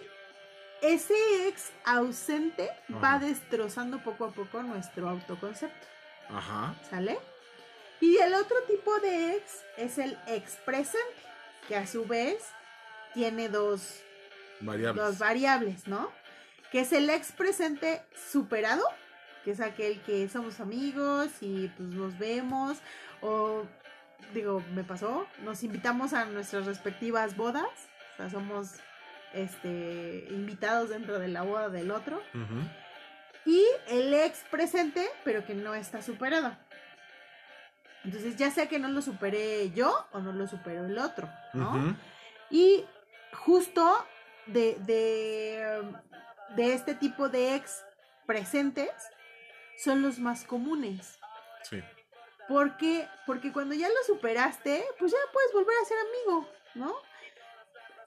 ese 0.81 1.13
ex 1.47 1.71
ausente 1.85 2.69
va 3.03 3.19
destrozando 3.19 3.99
poco 3.99 4.25
a 4.25 4.31
poco 4.31 4.63
nuestro 4.63 5.07
autoconcepto, 5.07 5.87
Ajá. 6.29 6.73
¿sale? 6.89 7.19
Y 7.99 8.17
el 8.17 8.33
otro 8.33 8.57
tipo 8.67 8.99
de 8.99 9.35
ex 9.35 9.61
es 9.77 9.99
el 9.99 10.17
ex 10.27 10.55
presente, 10.65 11.21
que 11.67 11.75
a 11.75 11.85
su 11.85 12.03
vez 12.05 12.43
tiene 13.13 13.47
dos, 13.47 13.99
Variables. 14.61 15.05
dos 15.05 15.17
variables, 15.19 15.87
¿no? 15.87 16.11
Que 16.71 16.81
es 16.81 16.93
el 16.93 17.09
ex 17.09 17.31
presente 17.31 18.01
superado, 18.31 18.83
que 19.43 19.51
es 19.51 19.59
aquel 19.59 20.01
que 20.01 20.29
somos 20.29 20.59
amigos 20.59 21.27
y 21.41 21.67
pues 21.69 21.89
nos 21.89 22.17
vemos, 22.17 22.77
o 23.21 23.63
digo, 24.33 24.63
me 24.73 24.83
pasó, 24.83 25.27
nos 25.43 25.63
invitamos 25.63 26.13
a 26.13 26.25
nuestras 26.25 26.65
respectivas 26.65 27.35
bodas, 27.35 27.65
o 28.13 28.17
sea, 28.17 28.29
somos 28.29 28.75
este 29.33 30.27
invitados 30.29 30.89
dentro 30.89 31.19
de 31.19 31.27
la 31.27 31.41
boda 31.41 31.69
del 31.69 31.91
otro, 31.91 32.21
y 33.45 33.65
el 33.87 34.13
ex 34.13 34.39
presente, 34.51 35.09
pero 35.23 35.45
que 35.45 35.55
no 35.55 35.73
está 35.73 36.01
superado. 36.01 36.55
Entonces, 38.03 38.35
ya 38.35 38.49
sea 38.49 38.67
que 38.67 38.79
no 38.79 38.87
lo 38.87 39.01
superé 39.01 39.71
yo 39.71 40.07
o 40.11 40.19
no 40.19 40.31
lo 40.31 40.47
superó 40.47 40.85
el 40.85 40.97
otro, 40.97 41.29
¿no? 41.53 41.95
Y 42.49 42.83
justo 43.33 44.05
de, 44.47 44.75
de, 44.85 45.83
de 46.55 46.73
este 46.73 46.95
tipo 46.95 47.29
de 47.29 47.55
ex 47.55 47.83
presentes 48.25 48.91
son 49.77 50.01
los 50.01 50.19
más 50.19 50.43
comunes. 50.43 51.19
Sí. 51.63 51.81
¿Por 52.47 52.77
qué? 52.77 53.07
Porque 53.25 53.51
cuando 53.51 53.73
ya 53.75 53.87
lo 53.87 54.03
superaste, 54.05 54.83
pues 54.99 55.11
ya 55.11 55.17
puedes 55.31 55.53
volver 55.53 55.75
a 55.81 55.85
ser 55.85 55.97
amigo, 55.99 56.49
¿no? 56.75 56.95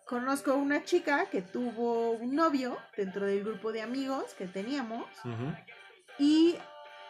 Conozco 0.05 0.55
una 0.55 0.84
chica 0.84 1.26
que 1.30 1.40
tuvo 1.40 2.11
un 2.11 2.34
novio 2.34 2.78
dentro 2.97 3.24
del 3.24 3.42
grupo 3.42 3.72
de 3.72 3.80
amigos 3.80 4.34
que 4.34 4.47
teníamos 4.47 5.07
y 6.18 6.59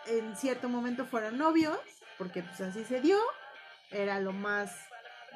en 0.06 0.36
cierto 0.36 0.68
momento 0.68 1.04
fueron 1.04 1.36
novios, 1.36 1.78
porque 2.18 2.42
pues 2.42 2.60
así 2.60 2.84
se 2.84 3.00
dio, 3.00 3.18
era 3.90 4.20
lo 4.20 4.32
más 4.32 4.76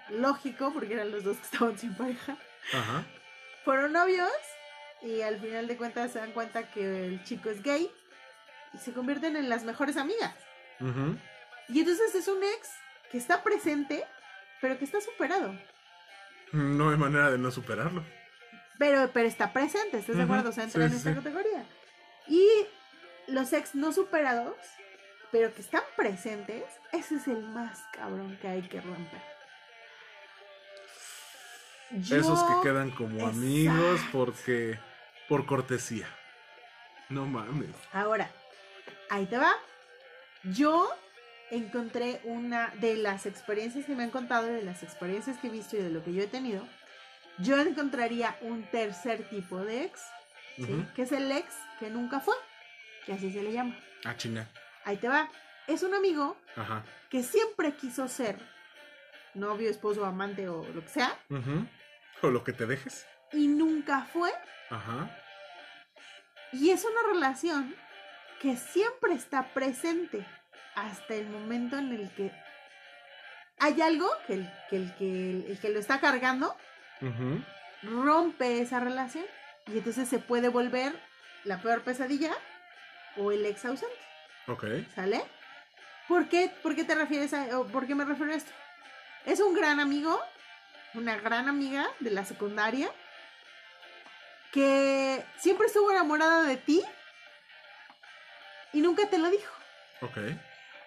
lógico 0.09 0.73
porque 0.73 0.95
eran 0.95 1.11
los 1.11 1.25
dos 1.25 1.37
que 1.37 1.45
estaban 1.45 1.77
sin 1.77 1.95
pareja. 1.97 2.37
Ajá. 2.73 3.05
Fueron 3.65 3.93
novios 3.93 4.31
y 5.03 5.21
al 5.21 5.39
final 5.39 5.67
de 5.67 5.77
cuentas 5.77 6.13
se 6.13 6.19
dan 6.19 6.33
cuenta 6.33 6.71
que 6.71 7.07
el 7.07 7.25
chico 7.25 7.51
es 7.51 7.63
gay 7.63 7.91
y 8.75 8.79
se 8.79 8.93
convierten 8.93 9.37
en 9.37 9.49
las 9.49 9.65
mejores 9.65 9.97
amigas. 9.97 10.35
Y 11.69 11.81
entonces 11.81 12.15
es 12.15 12.29
un 12.29 12.43
ex 12.43 12.71
que 13.11 13.19
está 13.19 13.43
presente, 13.43 14.05
pero 14.61 14.79
que 14.79 14.85
está 14.85 15.01
superado. 15.01 15.55
No 16.53 16.91
hay 16.91 16.97
manera 16.97 17.31
de 17.31 17.39
no 17.39 17.51
superarlo. 17.51 18.05
Pero, 18.79 19.11
pero 19.13 19.27
está 19.27 19.53
presente, 19.53 19.99
¿estás 19.99 20.17
de 20.17 20.23
acuerdo? 20.23 20.51
O 20.51 20.53
sea, 20.53 20.65
entra 20.65 20.87
sí, 20.87 20.93
en 20.93 20.97
esta 20.97 21.11
sí. 21.11 21.17
categoría. 21.17 21.65
Y 22.29 22.49
los 23.27 23.53
ex 23.53 23.75
no 23.75 23.93
superados, 23.93 24.57
pero 25.33 25.53
que 25.55 25.61
están 25.61 25.83
presentes, 25.97 26.65
ese 26.93 27.17
es 27.17 27.29
el 27.29 27.43
más 27.43 27.81
cabrón 27.93 28.39
que 28.41 28.49
hay 28.49 28.63
que 28.63 28.81
romper. 28.81 29.21
Esos 31.91 32.43
que 32.45 32.69
quedan 32.69 32.91
como 32.91 33.27
amigos 33.27 33.95
Exacto. 33.97 34.19
porque 34.19 34.79
por 35.29 35.47
cortesía. 35.47 36.07
No 37.09 37.27
mames. 37.27 37.71
Ahora, 37.93 38.31
ahí 39.11 39.27
te 39.27 39.39
va. 39.39 39.53
Yo 40.45 40.91
encontré 41.51 42.21
una 42.25 42.69
de 42.77 42.97
las 42.97 43.27
experiencias 43.27 43.87
que 43.87 43.95
me 43.95 44.05
han 44.05 44.11
contado, 44.11 44.47
de 44.47 44.63
las 44.63 44.83
experiencias 44.83 45.39
que 45.39 45.49
he 45.49 45.51
visto 45.51 45.77
y 45.77 45.81
de 45.83 45.91
lo 45.91 46.05
que 46.05 46.13
yo 46.13 46.23
he 46.23 46.27
tenido. 46.27 46.67
Yo 47.39 47.59
encontraría 47.61 48.37
un 48.43 48.65
tercer 48.65 49.29
tipo 49.29 49.59
de 49.61 49.85
ex, 49.85 50.01
que 50.95 51.03
es 51.03 51.13
el 51.13 51.31
ex 51.31 51.55
que 51.79 51.89
nunca 51.89 52.21
fue, 52.21 52.35
que 53.07 53.13
así 53.13 53.33
se 53.33 53.43
le 53.43 53.53
llama. 53.53 53.79
Ah, 54.05 54.17
chinga. 54.17 54.49
Ahí 54.85 54.97
te 54.97 55.09
va. 55.09 55.29
Es 55.67 55.83
un 55.83 55.95
amigo 55.95 56.37
Ajá. 56.57 56.83
que 57.11 57.23
siempre 57.23 57.75
quiso 57.75 58.09
ser 58.09 58.39
novio, 59.35 59.71
esposo, 59.71 60.05
amante 60.05 60.49
o 60.49 60.67
lo 60.75 60.83
que 60.83 60.89
sea. 60.89 61.17
O 62.23 62.29
lo 62.29 62.43
que 62.43 62.53
te 62.53 62.67
dejes. 62.67 63.07
Y 63.33 63.47
nunca 63.49 64.07
fue. 64.13 64.33
Ajá. 64.71 65.11
Y 66.53 66.71
es 66.71 66.85
una 66.85 67.13
relación 67.13 67.75
que 68.41 68.57
siempre 68.57 69.13
está 69.15 69.49
presente 69.53 70.27
hasta 70.75 71.15
el 71.15 71.29
momento 71.29 71.77
en 71.77 71.93
el 71.93 72.11
que 72.15 72.33
hay 73.59 73.81
algo 73.83 74.09
que 74.27 74.35
el 74.35 74.53
que, 74.71 74.77
el 74.77 74.95
que, 74.95 75.31
el 75.53 75.59
que 75.61 75.69
lo 75.71 75.81
está 75.81 75.99
cargando 76.01 76.57
rompe 77.83 78.61
esa 78.61 78.81
relación 78.81 79.25
y 79.67 79.79
entonces 79.79 80.09
se 80.09 80.19
puede 80.19 80.49
volver 80.49 80.93
la 81.45 81.61
peor 81.61 81.83
pesadilla 81.83 82.33
o 83.17 83.33
el 83.33 83.45
ex 83.47 83.65
ausente, 83.65 83.95
Ok. 84.47 84.65
¿sale? 84.95 85.23
¿Por 86.07 86.29
qué, 86.29 86.51
por 86.63 86.75
qué 86.75 86.85
te 86.85 86.95
refieres 86.95 87.35
a, 87.35 87.59
o 87.59 87.67
por 87.67 87.87
qué 87.87 87.95
me 87.95 88.05
refiero 88.05 88.33
a 88.33 88.37
esto? 88.37 88.53
Es 89.27 89.41
un 89.41 89.55
gran 89.55 89.81
amigo, 89.81 90.21
una 90.95 91.17
gran 91.17 91.49
amiga 91.49 91.87
de 92.01 92.11
la 92.11 92.25
secundaria 92.25 92.91
que 94.53 95.25
siempre 95.39 95.67
estuvo 95.67 95.91
enamorada 95.91 96.43
de 96.45 96.57
ti 96.57 96.83
y 98.73 98.81
nunca 98.81 99.09
te 99.09 99.19
lo 99.19 99.31
dijo. 99.31 99.53
Ok. 100.03 100.19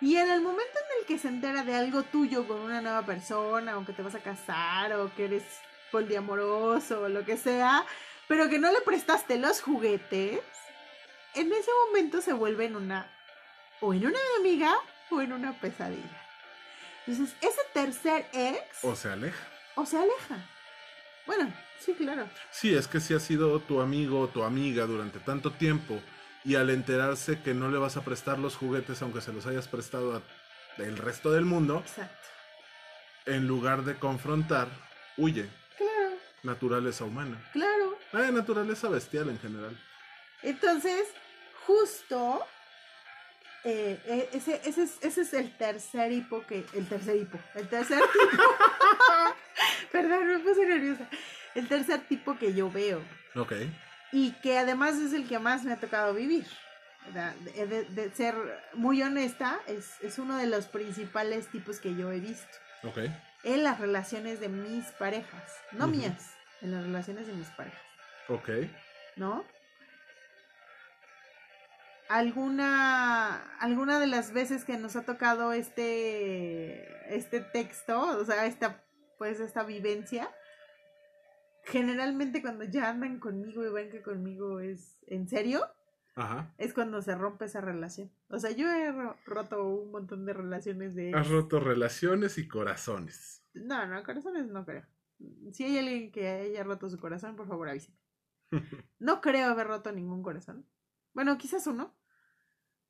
Y 0.01 0.15
en 0.17 0.31
el 0.31 0.41
momento 0.41 0.71
en 0.79 0.99
el 1.01 1.05
que 1.05 1.19
se 1.19 1.27
entera 1.27 1.63
de 1.63 1.75
algo 1.75 2.03
tuyo 2.03 2.47
con 2.47 2.59
una 2.59 2.81
nueva 2.81 3.05
persona, 3.05 3.77
o 3.77 3.85
que 3.85 3.93
te 3.93 4.01
vas 4.01 4.15
a 4.15 4.19
casar, 4.19 4.93
o 4.93 5.13
que 5.15 5.25
eres 5.25 5.43
poliamoroso, 5.91 7.01
o 7.01 7.09
lo 7.09 7.23
que 7.23 7.37
sea, 7.37 7.85
pero 8.27 8.49
que 8.49 8.57
no 8.57 8.71
le 8.71 8.81
prestaste 8.81 9.37
los 9.37 9.61
juguetes, 9.61 10.39
en 11.35 11.51
ese 11.53 11.69
momento 11.87 12.19
se 12.21 12.33
vuelve 12.33 12.65
en 12.65 12.75
una, 12.77 13.11
o 13.79 13.93
en 13.93 14.05
una 14.07 14.17
amiga, 14.39 14.73
o 15.11 15.21
en 15.21 15.33
una 15.33 15.53
pesadilla. 15.59 16.27
Entonces, 17.05 17.35
ese 17.41 17.61
tercer 17.73 18.27
ex, 18.33 18.83
O 18.83 18.95
se 18.95 19.09
aleja. 19.09 19.47
o 19.75 19.85
se 19.85 19.97
aleja. 19.97 20.37
Bueno, 21.25 21.53
sí, 21.79 21.93
claro. 21.93 22.27
Sí, 22.51 22.73
es 22.73 22.87
que 22.87 22.99
si 22.99 23.13
ha 23.13 23.19
sido 23.19 23.59
tu 23.59 23.81
amigo 23.81 24.21
o 24.21 24.27
tu 24.27 24.43
amiga 24.43 24.85
durante 24.85 25.19
tanto 25.19 25.51
tiempo 25.51 25.99
y 26.43 26.55
al 26.55 26.69
enterarse 26.69 27.41
que 27.41 27.53
no 27.53 27.69
le 27.69 27.77
vas 27.77 27.97
a 27.97 28.01
prestar 28.03 28.39
los 28.39 28.55
juguetes 28.55 29.01
aunque 29.01 29.21
se 29.21 29.31
los 29.31 29.45
hayas 29.45 29.67
prestado 29.67 30.15
a 30.15 30.21
el 30.81 30.97
resto 30.97 31.31
del 31.31 31.45
mundo, 31.45 31.83
Exacto. 31.85 32.27
en 33.25 33.45
lugar 33.47 33.83
de 33.83 33.95
confrontar, 33.99 34.67
huye. 35.17 35.47
Claro, 35.77 36.15
Naturaleza 36.43 37.03
humana. 37.03 37.37
claro. 37.53 37.97
Eh, 38.13 38.31
naturaleza 38.31 38.89
bestial 38.89 39.29
en 39.29 39.39
general. 39.39 39.77
Entonces, 40.41 41.07
justo 41.67 42.45
eh, 43.63 43.99
eh, 44.07 44.29
ese, 44.33 44.59
ese, 44.65 44.83
es, 44.83 44.97
ese 45.01 45.21
es 45.21 45.33
el 45.33 45.55
tercer 45.55 46.11
hipo 46.11 46.45
que. 46.47 46.65
El 46.73 46.87
tercer 46.89 47.15
hipo. 47.17 47.37
El 47.53 47.69
tercer 47.69 47.99
tipo. 48.13 48.43
Perdón, 49.93 50.27
me 50.27 50.39
puse 50.39 50.65
nerviosa. 50.65 51.07
El 51.55 51.67
tercer 51.67 52.01
tipo 52.07 52.37
que 52.37 52.53
yo 52.53 52.71
veo. 52.71 53.01
Ok. 53.35 53.53
Y 54.13 54.31
que 54.41 54.57
además 54.57 54.95
es 54.95 55.13
el 55.13 55.27
que 55.27 55.39
más 55.39 55.63
me 55.63 55.73
ha 55.73 55.79
tocado 55.79 56.13
vivir. 56.13 56.45
De, 57.13 57.65
de- 57.65 57.85
de 57.85 58.11
ser 58.11 58.35
muy 58.73 59.01
honesta, 59.01 59.59
es, 59.67 59.99
es 60.01 60.19
uno 60.19 60.37
de 60.37 60.45
los 60.47 60.67
principales 60.67 61.47
tipos 61.47 61.79
que 61.79 61.95
yo 61.95 62.11
he 62.11 62.19
visto. 62.19 62.57
Ok. 62.83 62.99
En 63.43 63.63
las 63.63 63.79
relaciones 63.79 64.39
de 64.39 64.49
mis 64.49 64.85
parejas. 64.91 65.55
No 65.71 65.87
mías, 65.87 66.31
en 66.61 66.71
las 66.71 66.83
relaciones 66.83 67.25
de 67.27 67.33
mis 67.33 67.47
parejas. 67.49 67.81
Ok. 68.27 68.49
¿no? 69.15 69.43
Alguna, 72.09 73.41
alguna 73.59 73.99
de 73.99 74.07
las 74.07 74.33
veces 74.33 74.65
que 74.65 74.77
nos 74.77 74.95
ha 74.97 75.03
tocado 75.05 75.53
este, 75.53 77.15
este 77.15 77.39
texto, 77.39 77.99
o 78.01 78.25
sea, 78.25 78.45
esta, 78.45 78.83
pues 79.21 79.39
esta 79.39 79.63
vivencia, 79.63 80.33
generalmente 81.63 82.41
cuando 82.41 82.63
ya 82.63 82.89
andan 82.89 83.19
conmigo 83.19 83.63
y 83.63 83.69
ven 83.71 83.91
que 83.91 84.01
conmigo 84.01 84.59
es 84.61 84.97
en 85.05 85.27
serio, 85.27 85.63
Ajá. 86.15 86.51
es 86.57 86.73
cuando 86.73 87.03
se 87.03 87.13
rompe 87.13 87.45
esa 87.45 87.61
relación. 87.61 88.11
O 88.29 88.39
sea, 88.39 88.49
yo 88.49 88.67
he 88.71 88.91
ro- 88.91 89.15
roto 89.27 89.63
un 89.63 89.91
montón 89.91 90.25
de 90.25 90.33
relaciones 90.33 90.95
de... 90.95 91.11
Has 91.13 91.29
roto 91.29 91.59
relaciones 91.59 92.39
y 92.39 92.47
corazones. 92.47 93.45
No, 93.53 93.85
no, 93.85 94.01
corazones 94.03 94.47
no 94.47 94.65
creo. 94.65 94.87
Si 95.51 95.65
hay 95.65 95.77
alguien 95.77 96.11
que 96.11 96.27
haya 96.27 96.63
roto 96.63 96.89
su 96.89 96.97
corazón, 96.99 97.35
por 97.35 97.47
favor 97.47 97.69
avíseme. 97.69 97.99
No 98.97 99.21
creo 99.21 99.49
haber 99.51 99.67
roto 99.67 99.91
ningún 99.91 100.23
corazón. 100.23 100.65
Bueno, 101.13 101.37
quizás 101.37 101.67
uno. 101.67 101.95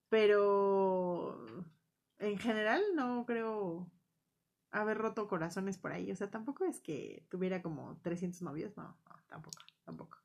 Pero 0.07 1.45
en 2.19 2.37
general 2.37 2.81
no 2.95 3.25
creo 3.25 3.91
haber 4.71 4.97
roto 4.97 5.27
corazones 5.27 5.77
por 5.77 5.91
ahí. 5.91 6.11
O 6.11 6.15
sea, 6.15 6.29
tampoco 6.29 6.65
es 6.65 6.79
que 6.79 7.25
tuviera 7.29 7.61
como 7.61 7.99
300 8.01 8.41
novios. 8.41 8.75
No, 8.77 8.83
no, 8.83 9.23
tampoco, 9.27 9.59
tampoco. 9.85 10.17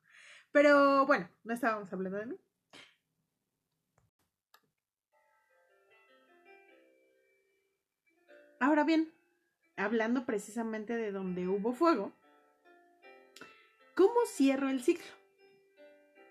Pero 0.51 1.05
bueno, 1.05 1.29
no 1.43 1.53
estábamos 1.53 1.91
hablando 1.91 2.17
de 2.17 2.25
mí. 2.27 2.37
Ahora 8.59 8.83
bien, 8.83 9.11
hablando 9.75 10.25
precisamente 10.25 10.97
de 10.97 11.11
donde 11.11 11.47
hubo 11.47 11.73
fuego, 11.73 12.11
¿cómo 13.93 14.15
cierro 14.25 14.69
el 14.69 14.81
ciclo? 14.81 15.05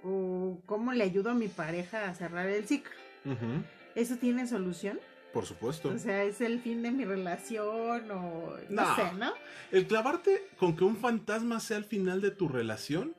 ¿O 0.02 0.60
cómo 0.66 0.92
le 0.92 1.04
ayudo 1.04 1.30
a 1.30 1.34
mi 1.34 1.48
pareja 1.48 2.08
a 2.08 2.14
cerrar 2.14 2.48
el 2.48 2.66
ciclo? 2.66 2.92
Ujú. 3.24 3.62
¿Eso 3.94 4.16
tiene 4.16 4.46
solución? 4.46 4.98
Por 5.32 5.44
supuesto. 5.44 5.90
O 5.90 5.98
sea, 5.98 6.24
¿es 6.24 6.40
el 6.40 6.60
fin 6.60 6.82
de 6.82 6.90
mi 6.90 7.04
relación 7.04 8.10
o 8.10 8.56
no, 8.70 8.96
sé, 8.96 9.12
no? 9.18 9.32
El 9.70 9.86
clavarte 9.86 10.48
con 10.58 10.76
que 10.76 10.84
un 10.84 10.96
fantasma 10.96 11.60
sea 11.60 11.76
el 11.76 11.84
final 11.84 12.20
de 12.20 12.30
tu 12.30 12.48
relación 12.48 13.14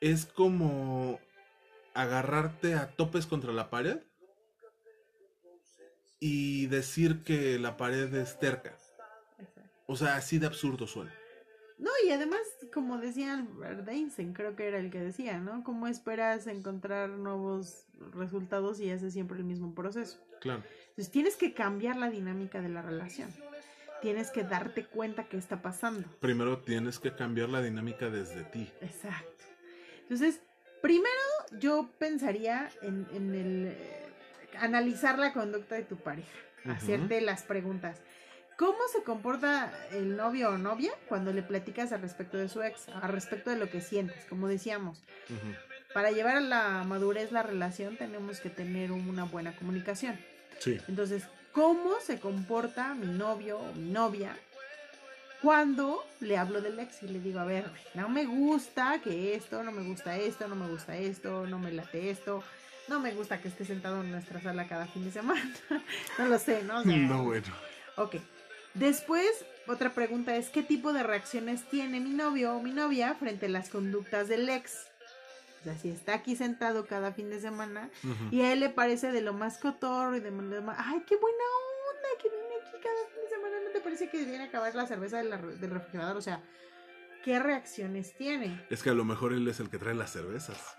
es 0.00 0.26
como 0.26 1.20
agarrarte 1.94 2.74
a 2.74 2.90
topes 2.90 3.26
contra 3.26 3.52
la 3.52 3.70
pared 3.70 3.98
y 6.18 6.66
decir 6.66 7.22
que 7.22 7.58
la 7.58 7.76
pared 7.76 8.12
es 8.14 8.38
terca. 8.38 8.76
O 9.86 9.96
sea, 9.96 10.16
así 10.16 10.38
de 10.38 10.46
absurdo 10.46 10.86
suena. 10.86 11.12
No, 11.78 11.90
y 12.06 12.10
además, 12.10 12.40
como 12.72 12.98
decía 12.98 13.34
Albert 13.34 13.88
Einstein, 13.88 14.32
creo 14.32 14.54
que 14.54 14.68
era 14.68 14.78
el 14.78 14.90
que 14.90 15.00
decía, 15.00 15.38
¿no? 15.38 15.64
¿Cómo 15.64 15.88
esperas 15.88 16.46
encontrar 16.46 17.10
nuevos 17.10 17.86
resultados 18.12 18.80
y 18.80 18.90
haces 18.90 19.12
siempre 19.12 19.38
el 19.38 19.44
mismo 19.44 19.74
proceso? 19.74 20.18
Claro. 20.40 20.62
Entonces 20.90 21.10
tienes 21.10 21.36
que 21.36 21.52
cambiar 21.52 21.96
la 21.96 22.10
dinámica 22.10 22.60
de 22.60 22.68
la 22.68 22.82
relación. 22.82 23.28
Tienes 24.00 24.30
que 24.30 24.44
darte 24.44 24.84
cuenta 24.84 25.24
qué 25.24 25.36
está 25.36 25.62
pasando. 25.62 26.06
Primero 26.20 26.60
tienes 26.60 26.98
que 26.98 27.14
cambiar 27.14 27.48
la 27.48 27.62
dinámica 27.62 28.10
desde 28.10 28.44
ti. 28.44 28.70
Exacto. 28.80 29.44
Entonces, 30.02 30.40
primero 30.82 31.08
yo 31.58 31.90
pensaría 31.98 32.70
en, 32.82 33.06
en 33.12 33.34
el 33.34 33.66
eh, 33.68 34.04
analizar 34.58 35.18
la 35.18 35.32
conducta 35.32 35.74
de 35.74 35.82
tu 35.82 35.96
pareja, 35.96 36.36
hacerte 36.66 37.20
las 37.20 37.42
preguntas. 37.42 38.02
¿Cómo 38.56 38.78
se 38.92 39.02
comporta 39.02 39.72
el 39.90 40.16
novio 40.16 40.50
o 40.50 40.58
novia 40.58 40.92
cuando 41.08 41.32
le 41.32 41.42
platicas 41.42 41.92
al 41.92 42.02
respecto 42.02 42.36
de 42.36 42.48
su 42.48 42.62
ex, 42.62 42.88
al 42.88 43.10
respecto 43.10 43.50
de 43.50 43.56
lo 43.56 43.68
que 43.68 43.80
sientes? 43.80 44.24
Como 44.28 44.46
decíamos, 44.46 45.02
para 45.92 46.12
llevar 46.12 46.36
a 46.36 46.40
la 46.40 46.84
madurez 46.84 47.32
la 47.32 47.42
relación 47.42 47.96
tenemos 47.96 48.40
que 48.40 48.50
tener 48.50 48.92
una 48.92 49.24
buena 49.24 49.56
comunicación. 49.56 50.18
Sí. 50.60 50.78
Entonces, 50.86 51.24
¿cómo 51.52 51.98
se 52.00 52.20
comporta 52.20 52.94
mi 52.94 53.06
novio 53.06 53.58
o 53.58 53.72
mi 53.72 53.90
novia 53.90 54.36
cuando 55.42 56.06
le 56.20 56.38
hablo 56.38 56.60
del 56.60 56.78
ex 56.78 57.02
y 57.02 57.08
le 57.08 57.18
digo, 57.18 57.40
a 57.40 57.44
ver, 57.44 57.64
no 57.94 58.08
me 58.08 58.24
gusta 58.24 59.00
que 59.02 59.34
esto, 59.34 59.62
no 59.62 59.72
me 59.72 59.82
gusta 59.82 60.16
esto, 60.16 60.46
no 60.48 60.54
me 60.54 60.68
gusta 60.68 60.96
esto, 60.96 61.46
no 61.46 61.58
me 61.58 61.72
late 61.72 62.08
esto, 62.10 62.42
no 62.88 63.00
me 63.00 63.12
gusta 63.12 63.40
que 63.40 63.48
esté 63.48 63.64
sentado 63.64 64.00
en 64.00 64.10
nuestra 64.12 64.40
sala 64.40 64.68
cada 64.68 64.86
fin 64.86 65.04
de 65.04 65.10
semana? 65.10 65.52
no 66.18 66.26
lo 66.28 66.38
sé, 66.38 66.62
¿no? 66.62 66.78
O 66.80 66.82
sea, 66.84 66.96
No, 66.96 67.24
bueno. 67.24 67.48
Ok. 67.96 68.16
Después, 68.74 69.46
otra 69.68 69.90
pregunta 69.90 70.36
es, 70.36 70.50
¿qué 70.50 70.62
tipo 70.62 70.92
de 70.92 71.04
reacciones 71.04 71.62
tiene 71.70 72.00
mi 72.00 72.10
novio 72.10 72.56
o 72.56 72.62
mi 72.62 72.72
novia 72.72 73.14
frente 73.14 73.46
a 73.46 73.48
las 73.48 73.70
conductas 73.70 74.28
del 74.28 74.48
ex? 74.48 74.88
O 75.60 75.64
sea, 75.64 75.78
si 75.78 75.90
está 75.90 76.14
aquí 76.14 76.36
sentado 76.36 76.86
cada 76.86 77.12
fin 77.12 77.30
de 77.30 77.40
semana 77.40 77.88
y 78.30 78.42
a 78.42 78.52
él 78.52 78.60
le 78.60 78.68
parece 78.68 79.12
de 79.12 79.22
lo 79.22 79.32
más 79.32 79.56
cotorro 79.58 80.14
y 80.16 80.20
de 80.20 80.30
lo 80.30 80.62
más, 80.62 80.76
ay, 80.78 81.02
qué 81.06 81.16
buena 81.16 81.44
onda 81.92 82.08
que 82.20 82.28
viene 82.28 82.54
aquí 82.60 82.76
cada 82.82 83.06
fin 83.06 83.22
de 83.22 83.28
semana, 83.30 83.56
¿no 83.64 83.70
te 83.70 83.80
parece 83.80 84.10
que 84.10 84.24
viene 84.24 84.44
a 84.44 84.46
acabar 84.48 84.74
la 84.74 84.86
cerveza 84.86 85.18
de 85.18 85.24
la 85.24 85.38
del 85.38 85.70
refrigerador? 85.70 86.16
O 86.18 86.20
sea, 86.20 86.42
¿qué 87.24 87.38
reacciones 87.38 88.14
tiene? 88.16 88.62
Es 88.68 88.82
que 88.82 88.90
a 88.90 88.94
lo 88.94 89.06
mejor 89.06 89.32
él 89.32 89.48
es 89.48 89.58
el 89.60 89.70
que 89.70 89.78
trae 89.78 89.94
las 89.94 90.12
cervezas. 90.12 90.76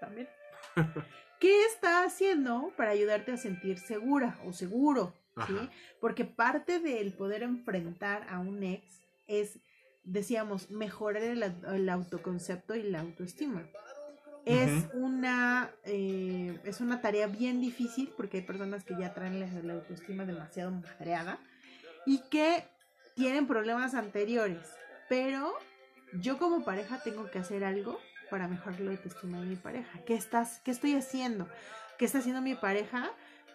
También. 0.00 0.28
¿Qué 1.38 1.64
está 1.66 2.02
haciendo 2.02 2.72
para 2.76 2.90
ayudarte 2.90 3.32
a 3.32 3.36
sentir 3.36 3.78
segura 3.78 4.38
o 4.44 4.52
seguro? 4.52 5.19
Porque 6.00 6.24
parte 6.24 6.78
del 6.78 7.12
poder 7.12 7.42
enfrentar 7.42 8.26
a 8.28 8.38
un 8.38 8.62
ex 8.62 9.00
es, 9.26 9.58
decíamos, 10.04 10.70
mejorar 10.70 11.22
el, 11.22 11.42
el 11.42 11.88
autoconcepto 11.88 12.74
y 12.74 12.82
la 12.82 13.00
autoestima. 13.00 13.66
Es 14.46 14.86
una 14.94 15.70
eh, 15.84 16.58
es 16.64 16.80
una 16.80 17.02
tarea 17.02 17.26
bien 17.26 17.60
difícil 17.60 18.10
porque 18.16 18.38
hay 18.38 18.42
personas 18.42 18.84
que 18.84 18.96
ya 18.98 19.12
traen 19.12 19.38
la, 19.38 19.46
la 19.62 19.74
autoestima 19.74 20.24
demasiado 20.24 20.70
madreada 20.70 21.38
y 22.06 22.22
que 22.30 22.64
tienen 23.14 23.46
problemas 23.46 23.94
anteriores. 23.94 24.66
Pero 25.08 25.52
yo 26.14 26.38
como 26.38 26.64
pareja 26.64 27.02
tengo 27.02 27.30
que 27.30 27.38
hacer 27.38 27.64
algo 27.64 27.98
para 28.30 28.48
mejorar 28.48 28.80
la 28.80 28.92
autoestima 28.92 29.40
de 29.40 29.46
mi 29.46 29.56
pareja. 29.56 30.00
¿Qué 30.06 30.14
estás, 30.14 30.60
qué 30.64 30.70
estoy 30.70 30.94
haciendo? 30.94 31.48
¿Qué 31.98 32.04
está 32.04 32.18
haciendo 32.18 32.40
mi 32.40 32.54
pareja 32.54 33.10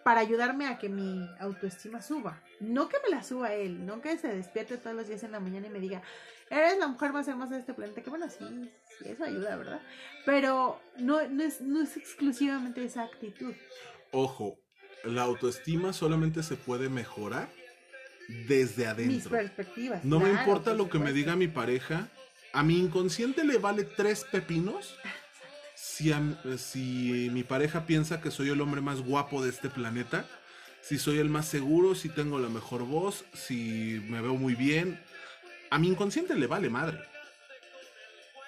para 0.06 0.20
ayudarme 0.20 0.68
a 0.68 0.78
que 0.78 0.88
mi 0.88 1.28
autoestima 1.40 2.00
suba? 2.00 2.40
No 2.60 2.88
que 2.88 2.96
me 3.02 3.08
la 3.08 3.24
suba 3.24 3.52
él, 3.54 3.84
no 3.84 4.00
que 4.00 4.16
se 4.16 4.28
despierte 4.28 4.78
todos 4.78 4.94
los 4.94 5.08
días 5.08 5.24
en 5.24 5.32
la 5.32 5.40
mañana 5.40 5.66
y 5.66 5.70
me 5.70 5.80
diga, 5.80 6.00
eres 6.48 6.78
la 6.78 6.86
mujer 6.86 7.12
más 7.12 7.26
hermosa 7.26 7.54
de 7.54 7.60
este 7.62 7.74
planeta. 7.74 8.02
Que 8.02 8.10
bueno, 8.10 8.30
sí, 8.30 8.70
sí, 9.00 9.08
eso 9.08 9.24
ayuda, 9.24 9.56
¿verdad? 9.56 9.82
Pero 10.24 10.80
no, 10.98 11.26
no, 11.26 11.42
es, 11.42 11.60
no 11.60 11.82
es 11.82 11.96
exclusivamente 11.96 12.84
esa 12.84 13.02
actitud. 13.02 13.52
Ojo, 14.12 14.60
la 15.02 15.22
autoestima 15.22 15.92
solamente 15.92 16.44
se 16.44 16.54
puede 16.54 16.88
mejorar 16.88 17.48
desde 18.46 18.84
Mis 18.84 18.86
adentro. 18.86 19.30
perspectivas. 19.32 20.04
No 20.04 20.20
me 20.20 20.30
importa 20.30 20.70
por 20.70 20.76
lo 20.76 20.88
que 20.88 21.00
me 21.00 21.12
diga 21.12 21.34
mi 21.34 21.48
pareja. 21.48 22.06
A 22.52 22.62
mi 22.62 22.78
inconsciente 22.78 23.42
le 23.42 23.58
vale 23.58 23.82
tres 23.82 24.24
pepinos 24.30 24.96
si, 25.76 26.10
a- 26.10 26.22
si 26.58 27.28
mi 27.32 27.44
pareja 27.44 27.86
piensa 27.86 28.20
que 28.20 28.30
soy 28.32 28.48
el 28.48 28.60
hombre 28.60 28.80
más 28.80 29.00
guapo 29.02 29.42
de 29.44 29.50
este 29.50 29.68
planeta, 29.70 30.26
si 30.80 30.98
soy 30.98 31.18
el 31.18 31.28
más 31.28 31.46
seguro, 31.46 31.94
si 31.94 32.08
tengo 32.08 32.38
la 32.38 32.48
mejor 32.48 32.82
voz, 32.84 33.24
si 33.34 34.02
me 34.08 34.20
veo 34.22 34.34
muy 34.34 34.54
bien. 34.54 34.98
A 35.70 35.78
mi 35.78 35.88
inconsciente 35.88 36.34
le 36.34 36.46
vale 36.46 36.70
madre. 36.70 36.98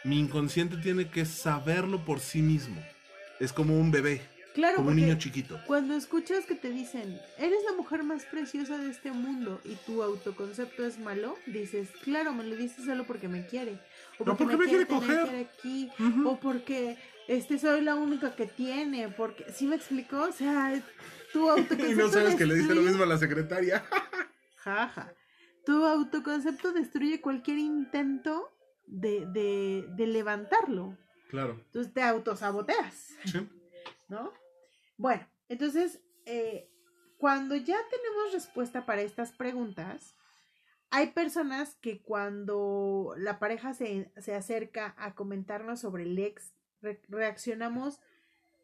Mi 0.04 0.18
inconsciente 0.20 0.76
tiene 0.76 1.08
que 1.10 1.24
saberlo 1.26 2.04
por 2.04 2.20
sí 2.20 2.40
mismo. 2.40 2.80
Es 3.40 3.52
como 3.52 3.78
un 3.78 3.90
bebé, 3.90 4.22
Claro, 4.54 4.76
como 4.76 4.90
un 4.90 4.96
niño 4.96 5.18
chiquito. 5.18 5.60
cuando 5.66 5.94
escuchas 5.94 6.44
que 6.46 6.54
te 6.54 6.70
dicen, 6.70 7.20
eres 7.38 7.58
la 7.68 7.76
mujer 7.76 8.02
más 8.04 8.24
preciosa 8.24 8.78
de 8.78 8.90
este 8.90 9.12
mundo 9.12 9.60
y 9.64 9.74
tu 9.86 10.02
autoconcepto 10.02 10.84
es 10.86 10.98
malo, 10.98 11.36
dices, 11.46 11.88
claro, 12.02 12.32
me 12.32 12.44
lo 12.44 12.56
dices 12.56 12.84
solo 12.84 13.04
porque 13.06 13.28
me 13.28 13.46
quiere. 13.46 13.78
O 14.18 14.24
No, 14.24 14.36
porque 14.36 14.56
me 14.56 14.64
quiere 14.66 14.86
coger. 14.86 15.48
O 16.24 16.38
porque 16.40 16.96
este 17.28 17.58
soy 17.58 17.82
la 17.82 17.94
única 17.94 18.34
que 18.34 18.46
tiene. 18.46 19.08
Porque, 19.08 19.46
¿sí 19.52 19.66
me 19.66 19.76
explicó? 19.76 20.22
O 20.22 20.32
sea, 20.32 20.82
tu 21.32 21.48
autoconcepto 21.48 21.86
Y 21.92 21.94
no 21.94 22.08
sabes 22.08 22.34
que 22.34 22.46
le 22.46 22.56
dice 22.56 22.74
lo 22.74 22.82
mismo 22.82 23.04
a 23.04 23.06
la 23.06 23.18
secretaria. 23.18 23.84
Jaja. 24.56 25.14
Tu 25.64 25.84
autoconcepto 25.84 26.72
destruye 26.72 27.20
cualquier 27.20 27.58
intento 27.58 28.50
de, 28.86 29.26
de, 29.26 29.86
de 29.96 30.06
levantarlo. 30.06 30.98
Claro. 31.28 31.60
Entonces 31.66 31.92
te 31.92 32.02
autosaboteas. 32.02 33.10
Sí. 33.26 33.46
¿no? 34.08 34.32
Bueno, 34.96 35.26
entonces, 35.48 36.00
eh, 36.26 36.70
cuando 37.18 37.54
ya 37.54 37.78
tenemos 37.90 38.32
respuesta 38.32 38.86
para 38.86 39.02
estas 39.02 39.32
preguntas, 39.32 40.16
hay 40.90 41.08
personas 41.08 41.76
que 41.76 42.02
cuando 42.02 43.14
la 43.18 43.38
pareja 43.38 43.74
se, 43.74 44.10
se 44.16 44.34
acerca 44.34 44.94
a 44.98 45.14
comentarnos 45.14 45.80
sobre 45.80 46.04
el 46.04 46.18
ex, 46.18 46.54
re- 46.82 47.00
reaccionamos 47.08 48.00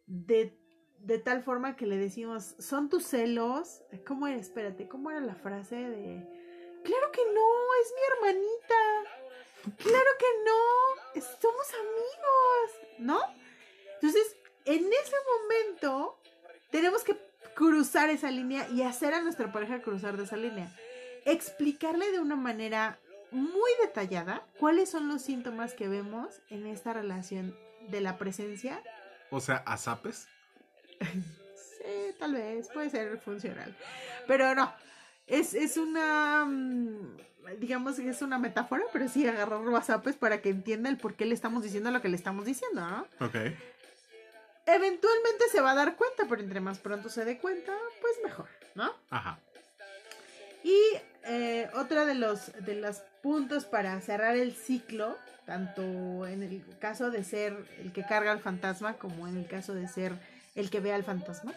de, 0.06 0.58
de 0.98 1.18
tal 1.18 1.42
forma 1.42 1.76
que 1.76 1.86
le 1.86 1.96
decimos, 1.96 2.54
¿son 2.58 2.88
tus 2.88 3.06
celos? 3.06 3.82
¿Cómo 4.06 4.26
era? 4.26 4.38
Espérate, 4.38 4.88
¿cómo 4.88 5.10
era 5.10 5.20
la 5.20 5.34
frase 5.34 5.76
de... 5.76 6.26
Claro 6.84 7.12
que 7.12 7.22
no, 7.32 7.74
es 7.82 7.92
mi 7.94 8.28
hermanita. 8.28 9.78
Claro 9.78 10.10
que 10.18 10.26
no, 10.44 11.22
somos 11.40 11.66
amigos, 11.72 12.98
¿no? 12.98 13.20
Entonces, 13.94 14.36
en 14.66 14.84
ese 14.92 15.16
momento, 15.32 16.20
tenemos 16.70 17.02
que 17.02 17.16
cruzar 17.54 18.10
esa 18.10 18.30
línea 18.30 18.68
y 18.68 18.82
hacer 18.82 19.14
a 19.14 19.22
nuestra 19.22 19.52
pareja 19.52 19.80
cruzar 19.80 20.18
de 20.18 20.24
esa 20.24 20.36
línea. 20.36 20.70
Explicarle 21.24 22.12
de 22.12 22.20
una 22.20 22.36
manera 22.36 22.98
muy 23.30 23.70
detallada 23.80 24.46
cuáles 24.58 24.90
son 24.90 25.08
los 25.08 25.22
síntomas 25.22 25.72
que 25.72 25.88
vemos 25.88 26.42
en 26.50 26.66
esta 26.66 26.92
relación 26.92 27.56
de 27.90 28.00
la 28.00 28.16
presencia. 28.18 28.82
O 29.30 29.40
sea, 29.40 29.56
a 29.66 29.76
zapes. 29.76 30.28
Sí, 31.00 32.14
tal 32.18 32.34
vez, 32.34 32.68
puede 32.68 32.90
ser 32.90 33.18
funcional. 33.18 33.76
Pero 34.26 34.54
no, 34.54 34.72
es, 35.26 35.54
es 35.54 35.76
una, 35.76 36.44
mm, 36.46 37.16
digamos 37.58 37.96
que 37.96 38.08
es 38.08 38.22
una 38.22 38.38
metáfora, 38.38 38.84
pero 38.92 39.08
sí 39.08 39.26
agarrar 39.26 39.60
WhatsApp 39.60 40.06
para 40.18 40.40
que 40.40 40.50
entienda 40.50 40.88
el 40.88 40.96
por 40.96 41.14
qué 41.14 41.26
le 41.26 41.34
estamos 41.34 41.62
diciendo 41.62 41.90
lo 41.90 42.00
que 42.00 42.08
le 42.08 42.16
estamos 42.16 42.44
diciendo, 42.44 42.80
¿no? 42.80 43.26
Ok. 43.26 43.36
Eventualmente 44.66 45.48
se 45.50 45.60
va 45.60 45.72
a 45.72 45.74
dar 45.74 45.96
cuenta, 45.96 46.24
pero 46.28 46.40
entre 46.40 46.60
más 46.60 46.78
pronto 46.78 47.08
se 47.10 47.24
dé 47.24 47.38
cuenta, 47.38 47.76
pues 48.00 48.14
mejor, 48.24 48.48
¿no? 48.74 48.94
Ajá. 49.10 49.38
Y 50.62 50.78
eh, 51.26 51.70
otra 51.74 52.04
de 52.04 52.14
los, 52.14 52.52
de 52.64 52.74
los 52.76 52.98
puntos 53.22 53.64
para 53.64 54.00
cerrar 54.00 54.36
el 54.36 54.54
ciclo, 54.54 55.16
tanto 55.46 56.26
en 56.26 56.42
el 56.42 56.62
caso 56.78 57.10
de 57.10 57.24
ser 57.24 57.56
el 57.78 57.92
que 57.92 58.04
carga 58.04 58.32
al 58.32 58.40
fantasma 58.40 58.94
como 58.94 59.26
en 59.28 59.36
el 59.38 59.46
caso 59.46 59.74
de 59.74 59.88
ser 59.88 60.12
el 60.54 60.70
que 60.70 60.80
ve 60.80 60.92
al 60.92 61.04
fantasma, 61.04 61.52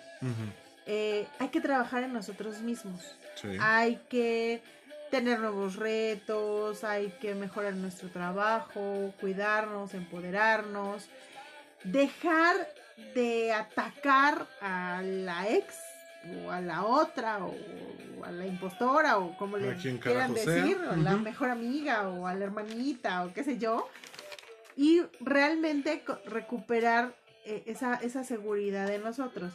eh, 0.85 1.27
hay 1.39 1.49
que 1.49 1.61
trabajar 1.61 2.03
en 2.03 2.13
nosotros 2.13 2.61
mismos. 2.61 3.15
Sí. 3.35 3.57
Hay 3.59 3.97
que 4.09 4.61
tener 5.11 5.39
nuevos 5.39 5.75
retos, 5.75 6.83
hay 6.83 7.09
que 7.21 7.35
mejorar 7.35 7.73
nuestro 7.73 8.09
trabajo, 8.09 9.13
cuidarnos, 9.19 9.93
empoderarnos, 9.93 11.07
dejar 11.83 12.55
de 13.13 13.53
atacar 13.53 14.47
a 14.61 15.01
la 15.03 15.47
ex 15.49 15.75
o 16.45 16.51
a 16.51 16.61
la 16.61 16.85
otra 16.85 17.39
o 17.45 17.53
a 18.23 18.31
la 18.31 18.45
impostora 18.45 19.17
o 19.17 19.37
como 19.37 19.57
le 19.57 19.75
quieran 19.75 20.35
sea. 20.35 20.53
decir, 20.53 20.77
o 20.77 20.91
a 20.91 20.97
la 20.97 21.15
mejor 21.17 21.49
amiga 21.49 22.09
o 22.09 22.27
a 22.27 22.33
la 22.33 22.45
hermanita 22.45 23.25
o 23.25 23.33
qué 23.33 23.43
sé 23.43 23.57
yo, 23.57 23.87
y 24.75 25.01
realmente 25.19 26.03
recuperar 26.25 27.15
eh, 27.45 27.63
esa, 27.65 27.95
esa 27.95 28.23
seguridad 28.23 28.87
de 28.87 28.99
nosotros. 28.99 29.51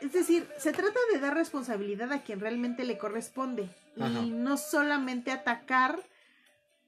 Es 0.00 0.12
decir, 0.12 0.48
se 0.58 0.72
trata 0.72 0.98
de 1.12 1.20
dar 1.20 1.34
responsabilidad 1.34 2.12
a 2.12 2.22
quien 2.22 2.40
realmente 2.40 2.84
le 2.84 2.98
corresponde. 2.98 3.68
Y 3.96 4.30
no 4.30 4.56
solamente 4.56 5.32
atacar 5.32 5.98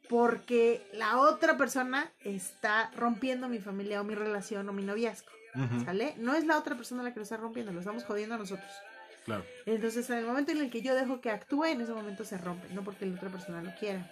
porque 0.09 0.85
la 0.93 1.19
otra 1.19 1.57
persona 1.57 2.11
está 2.21 2.91
rompiendo 2.97 3.49
mi 3.49 3.59
familia 3.59 4.01
o 4.01 4.05
mi 4.05 4.15
relación 4.15 4.69
o 4.69 4.73
mi 4.73 4.83
noviazgo, 4.83 5.31
¿sale? 5.85 6.15
No 6.19 6.35
es 6.35 6.45
la 6.45 6.59
otra 6.59 6.77
persona 6.77 7.03
la 7.03 7.13
que 7.13 7.21
lo 7.21 7.25
está 7.25 7.37
rompiendo, 7.37 7.73
lo 7.73 7.81
estamos 7.81 8.05
jodiendo 8.05 8.35
a 8.35 8.39
nosotros. 8.39 8.71
Claro. 9.25 9.45
Entonces, 9.67 10.09
en 10.11 10.19
el 10.19 10.27
momento 10.27 10.53
en 10.53 10.59
el 10.59 10.71
que 10.71 10.83
yo 10.83 10.95
dejo 10.95 11.21
que 11.21 11.31
actúe, 11.31 11.65
en 11.67 11.81
ese 11.81 11.93
momento 11.93 12.25
se 12.25 12.39
rompe, 12.39 12.69
no 12.73 12.83
porque 12.83 13.07
la 13.07 13.17
otra 13.17 13.29
persona 13.29 13.63
lo 13.63 13.75
quiera. 13.79 14.09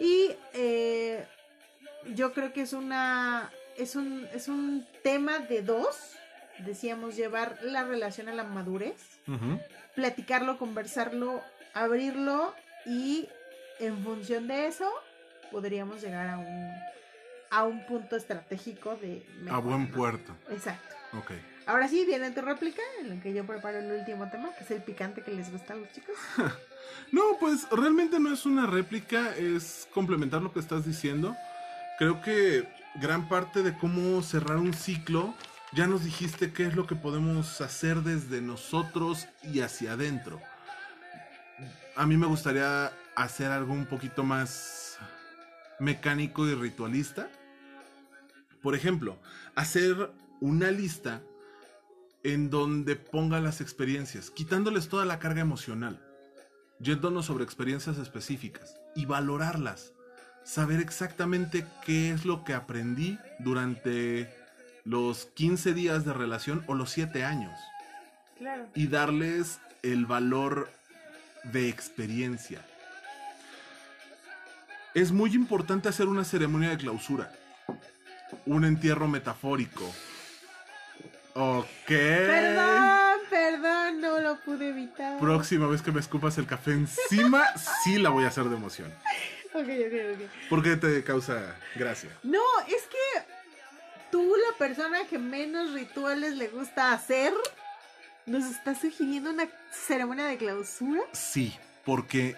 Y 0.00 0.30
eh, 0.54 1.26
yo 2.14 2.32
creo 2.32 2.52
que 2.52 2.62
es 2.62 2.72
una 2.72 3.50
es 3.78 3.96
un, 3.96 4.26
es 4.34 4.48
un 4.48 4.86
tema 5.02 5.38
de 5.38 5.62
dos. 5.62 6.14
Decíamos 6.58 7.16
llevar 7.16 7.58
la 7.62 7.84
relación 7.84 8.28
a 8.28 8.34
la 8.34 8.42
madurez, 8.42 9.20
platicarlo, 9.94 10.58
conversarlo, 10.58 11.40
abrirlo 11.72 12.52
y 12.84 13.28
en 13.78 14.02
función 14.02 14.48
de 14.48 14.66
eso 14.66 14.90
podríamos 15.52 16.02
llegar 16.02 16.28
a 16.28 16.38
un 16.38 16.72
a 17.50 17.64
un 17.64 17.84
punto 17.86 18.16
estratégico 18.16 18.96
de 18.96 19.26
A 19.50 19.58
buen 19.58 19.90
¿no? 19.90 19.96
puerto. 19.96 20.34
Exacto. 20.50 20.94
Ok. 21.18 21.32
Ahora 21.66 21.86
sí 21.88 22.04
viene 22.06 22.30
tu 22.30 22.40
réplica 22.40 22.80
en 23.00 23.10
la 23.10 23.22
que 23.22 23.32
yo 23.34 23.44
preparo 23.44 23.78
el 23.78 23.90
último 23.92 24.28
tema, 24.30 24.50
que 24.56 24.64
es 24.64 24.70
el 24.70 24.82
picante 24.82 25.22
que 25.22 25.32
les 25.32 25.50
gusta 25.52 25.74
a 25.74 25.76
los 25.76 25.90
chicos. 25.92 26.14
No, 27.12 27.22
pues 27.38 27.68
realmente 27.70 28.18
no 28.18 28.32
es 28.32 28.46
una 28.46 28.66
réplica, 28.66 29.34
es 29.36 29.86
complementar 29.92 30.40
lo 30.42 30.52
que 30.52 30.60
estás 30.60 30.86
diciendo. 30.86 31.36
Creo 31.98 32.22
que 32.22 32.66
gran 32.96 33.28
parte 33.28 33.62
de 33.62 33.76
cómo 33.76 34.22
cerrar 34.22 34.56
un 34.56 34.72
ciclo, 34.72 35.34
ya 35.72 35.86
nos 35.86 36.04
dijiste 36.04 36.52
qué 36.52 36.66
es 36.66 36.74
lo 36.74 36.86
que 36.86 36.96
podemos 36.96 37.60
hacer 37.60 37.98
desde 37.98 38.40
nosotros 38.40 39.26
y 39.42 39.60
hacia 39.60 39.92
adentro. 39.92 40.40
a 41.96 42.06
mí 42.06 42.16
me 42.16 42.26
gustaría 42.26 42.90
hacer 43.14 43.50
algo 43.50 43.74
un 43.74 43.84
poquito 43.86 44.22
más 44.22 44.87
mecánico 45.78 46.46
y 46.46 46.54
ritualista. 46.54 47.30
Por 48.62 48.74
ejemplo, 48.74 49.18
hacer 49.54 50.10
una 50.40 50.70
lista 50.70 51.22
en 52.22 52.50
donde 52.50 52.96
ponga 52.96 53.40
las 53.40 53.60
experiencias, 53.60 54.30
quitándoles 54.30 54.88
toda 54.88 55.04
la 55.04 55.18
carga 55.18 55.40
emocional, 55.40 56.00
yéndonos 56.80 57.26
sobre 57.26 57.44
experiencias 57.44 57.98
específicas 57.98 58.80
y 58.94 59.06
valorarlas. 59.06 59.92
Saber 60.44 60.80
exactamente 60.80 61.66
qué 61.84 62.10
es 62.10 62.24
lo 62.24 62.44
que 62.44 62.54
aprendí 62.54 63.18
durante 63.38 64.32
los 64.84 65.26
15 65.26 65.74
días 65.74 66.04
de 66.04 66.14
relación 66.14 66.64
o 66.66 66.74
los 66.74 66.90
7 66.90 67.24
años. 67.24 67.58
Claro. 68.38 68.68
Y 68.74 68.86
darles 68.86 69.60
el 69.82 70.06
valor 70.06 70.70
de 71.44 71.68
experiencia. 71.68 72.64
Es 74.94 75.12
muy 75.12 75.34
importante 75.34 75.88
hacer 75.88 76.06
una 76.06 76.24
ceremonia 76.24 76.70
de 76.70 76.78
clausura. 76.78 77.32
Un 78.46 78.64
entierro 78.64 79.06
metafórico. 79.08 79.84
Ok. 81.34 81.66
Perdón, 81.86 83.18
perdón, 83.30 84.00
no 84.00 84.20
lo 84.20 84.40
pude 84.40 84.70
evitar. 84.70 85.18
Próxima 85.20 85.66
vez 85.66 85.82
que 85.82 85.92
me 85.92 86.00
escupas 86.00 86.36
el 86.38 86.46
café 86.46 86.72
encima, 86.72 87.44
sí 87.84 87.98
la 87.98 88.10
voy 88.10 88.24
a 88.24 88.28
hacer 88.28 88.44
de 88.44 88.56
emoción. 88.56 88.92
Ok, 89.54 89.62
ok, 89.62 89.94
ok. 90.14 90.48
¿Por 90.50 90.62
qué 90.62 90.76
te 90.76 91.04
causa 91.04 91.56
gracia? 91.76 92.10
No, 92.22 92.42
es 92.66 92.82
que 92.82 93.22
tú, 94.10 94.34
la 94.50 94.58
persona 94.58 95.06
que 95.08 95.18
menos 95.18 95.72
rituales 95.72 96.36
le 96.36 96.48
gusta 96.48 96.92
hacer, 96.92 97.32
nos 98.26 98.44
estás 98.44 98.80
sugiriendo 98.80 99.30
una 99.30 99.48
ceremonia 99.70 100.26
de 100.26 100.38
clausura. 100.38 101.02
Sí, 101.12 101.56
porque 101.84 102.36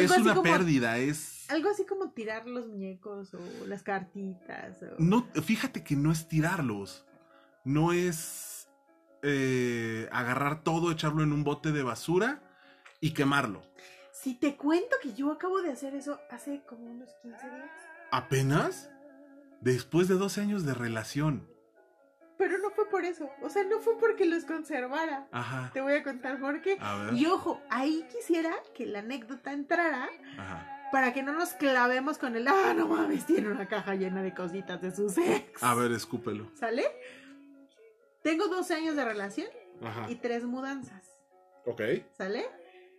es 0.00 0.10
una 0.18 0.34
como- 0.34 0.42
pérdida, 0.42 0.98
es... 0.98 1.50
Algo 1.50 1.70
así 1.70 1.86
como 1.86 2.10
tirar 2.10 2.46
los 2.46 2.66
muñecos 2.66 3.32
o 3.34 3.66
las 3.66 3.82
cartitas. 3.82 4.82
O... 4.82 4.96
No, 4.98 5.26
fíjate 5.42 5.82
que 5.82 5.96
no 5.96 6.12
es 6.12 6.28
tirarlos. 6.28 7.06
No 7.64 7.92
es 7.92 8.68
eh, 9.22 10.08
agarrar 10.12 10.62
todo, 10.62 10.90
echarlo 10.90 11.22
en 11.22 11.32
un 11.32 11.44
bote 11.44 11.72
de 11.72 11.82
basura 11.82 12.42
y 13.00 13.12
quemarlo. 13.12 13.62
Si 14.12 14.34
te 14.34 14.56
cuento 14.56 14.96
que 15.02 15.14
yo 15.14 15.32
acabo 15.32 15.62
de 15.62 15.70
hacer 15.70 15.94
eso 15.94 16.18
hace 16.30 16.62
como 16.68 16.90
unos 16.90 17.10
15 17.22 17.46
días. 17.46 17.70
¿Apenas? 18.10 18.90
Después 19.60 20.08
de 20.08 20.14
12 20.14 20.40
años 20.40 20.64
de 20.64 20.74
relación. 20.74 21.48
Pero 22.38 22.56
no 22.58 22.70
fue 22.70 22.88
por 22.88 23.04
eso. 23.04 23.28
O 23.42 23.50
sea, 23.50 23.64
no 23.64 23.80
fue 23.80 23.98
porque 23.98 24.24
los 24.24 24.44
conservara. 24.44 25.26
Ajá. 25.32 25.70
Te 25.74 25.80
voy 25.80 25.94
a 25.94 26.02
contar 26.04 26.38
por 26.38 26.62
qué. 26.62 26.78
A 26.80 26.96
ver. 26.96 27.14
Y 27.14 27.26
ojo, 27.26 27.60
ahí 27.68 28.06
quisiera 28.12 28.54
que 28.74 28.86
la 28.86 29.00
anécdota 29.00 29.52
entrara 29.52 30.08
Ajá. 30.38 30.88
para 30.92 31.12
que 31.12 31.22
no 31.24 31.32
nos 31.32 31.50
clavemos 31.54 32.16
con 32.16 32.36
el, 32.36 32.46
ah, 32.46 32.74
no 32.76 32.86
mames, 32.86 33.26
tiene 33.26 33.50
una 33.50 33.66
caja 33.66 33.96
llena 33.96 34.22
de 34.22 34.32
cositas 34.34 34.80
de 34.80 34.94
sus 34.94 35.18
ex. 35.18 35.62
A 35.62 35.74
ver, 35.74 35.90
escúpelo. 35.90 36.48
¿Sale? 36.54 36.84
Tengo 38.22 38.46
12 38.46 38.74
años 38.74 38.94
de 38.96 39.04
relación 39.04 39.48
Ajá. 39.82 40.06
y 40.08 40.14
tres 40.14 40.44
mudanzas. 40.44 41.04
Ok. 41.66 41.82
¿Sale? 42.16 42.46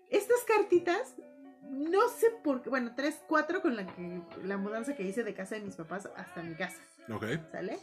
Estas 0.09 0.43
cartitas, 0.43 1.15
no 1.63 2.09
sé 2.09 2.27
por 2.43 2.61
qué, 2.61 2.69
bueno, 2.69 2.93
tres, 2.95 3.21
cuatro 3.27 3.61
con 3.61 3.75
la, 3.75 3.85
que, 3.85 4.21
la 4.43 4.57
mudanza 4.57 4.95
que 4.95 5.03
hice 5.03 5.23
de 5.23 5.33
casa 5.33 5.55
de 5.55 5.61
mis 5.61 5.75
papás 5.75 6.09
hasta 6.17 6.41
mi 6.43 6.55
casa. 6.55 6.81
Ok. 7.09 7.25
¿Sale? 7.51 7.79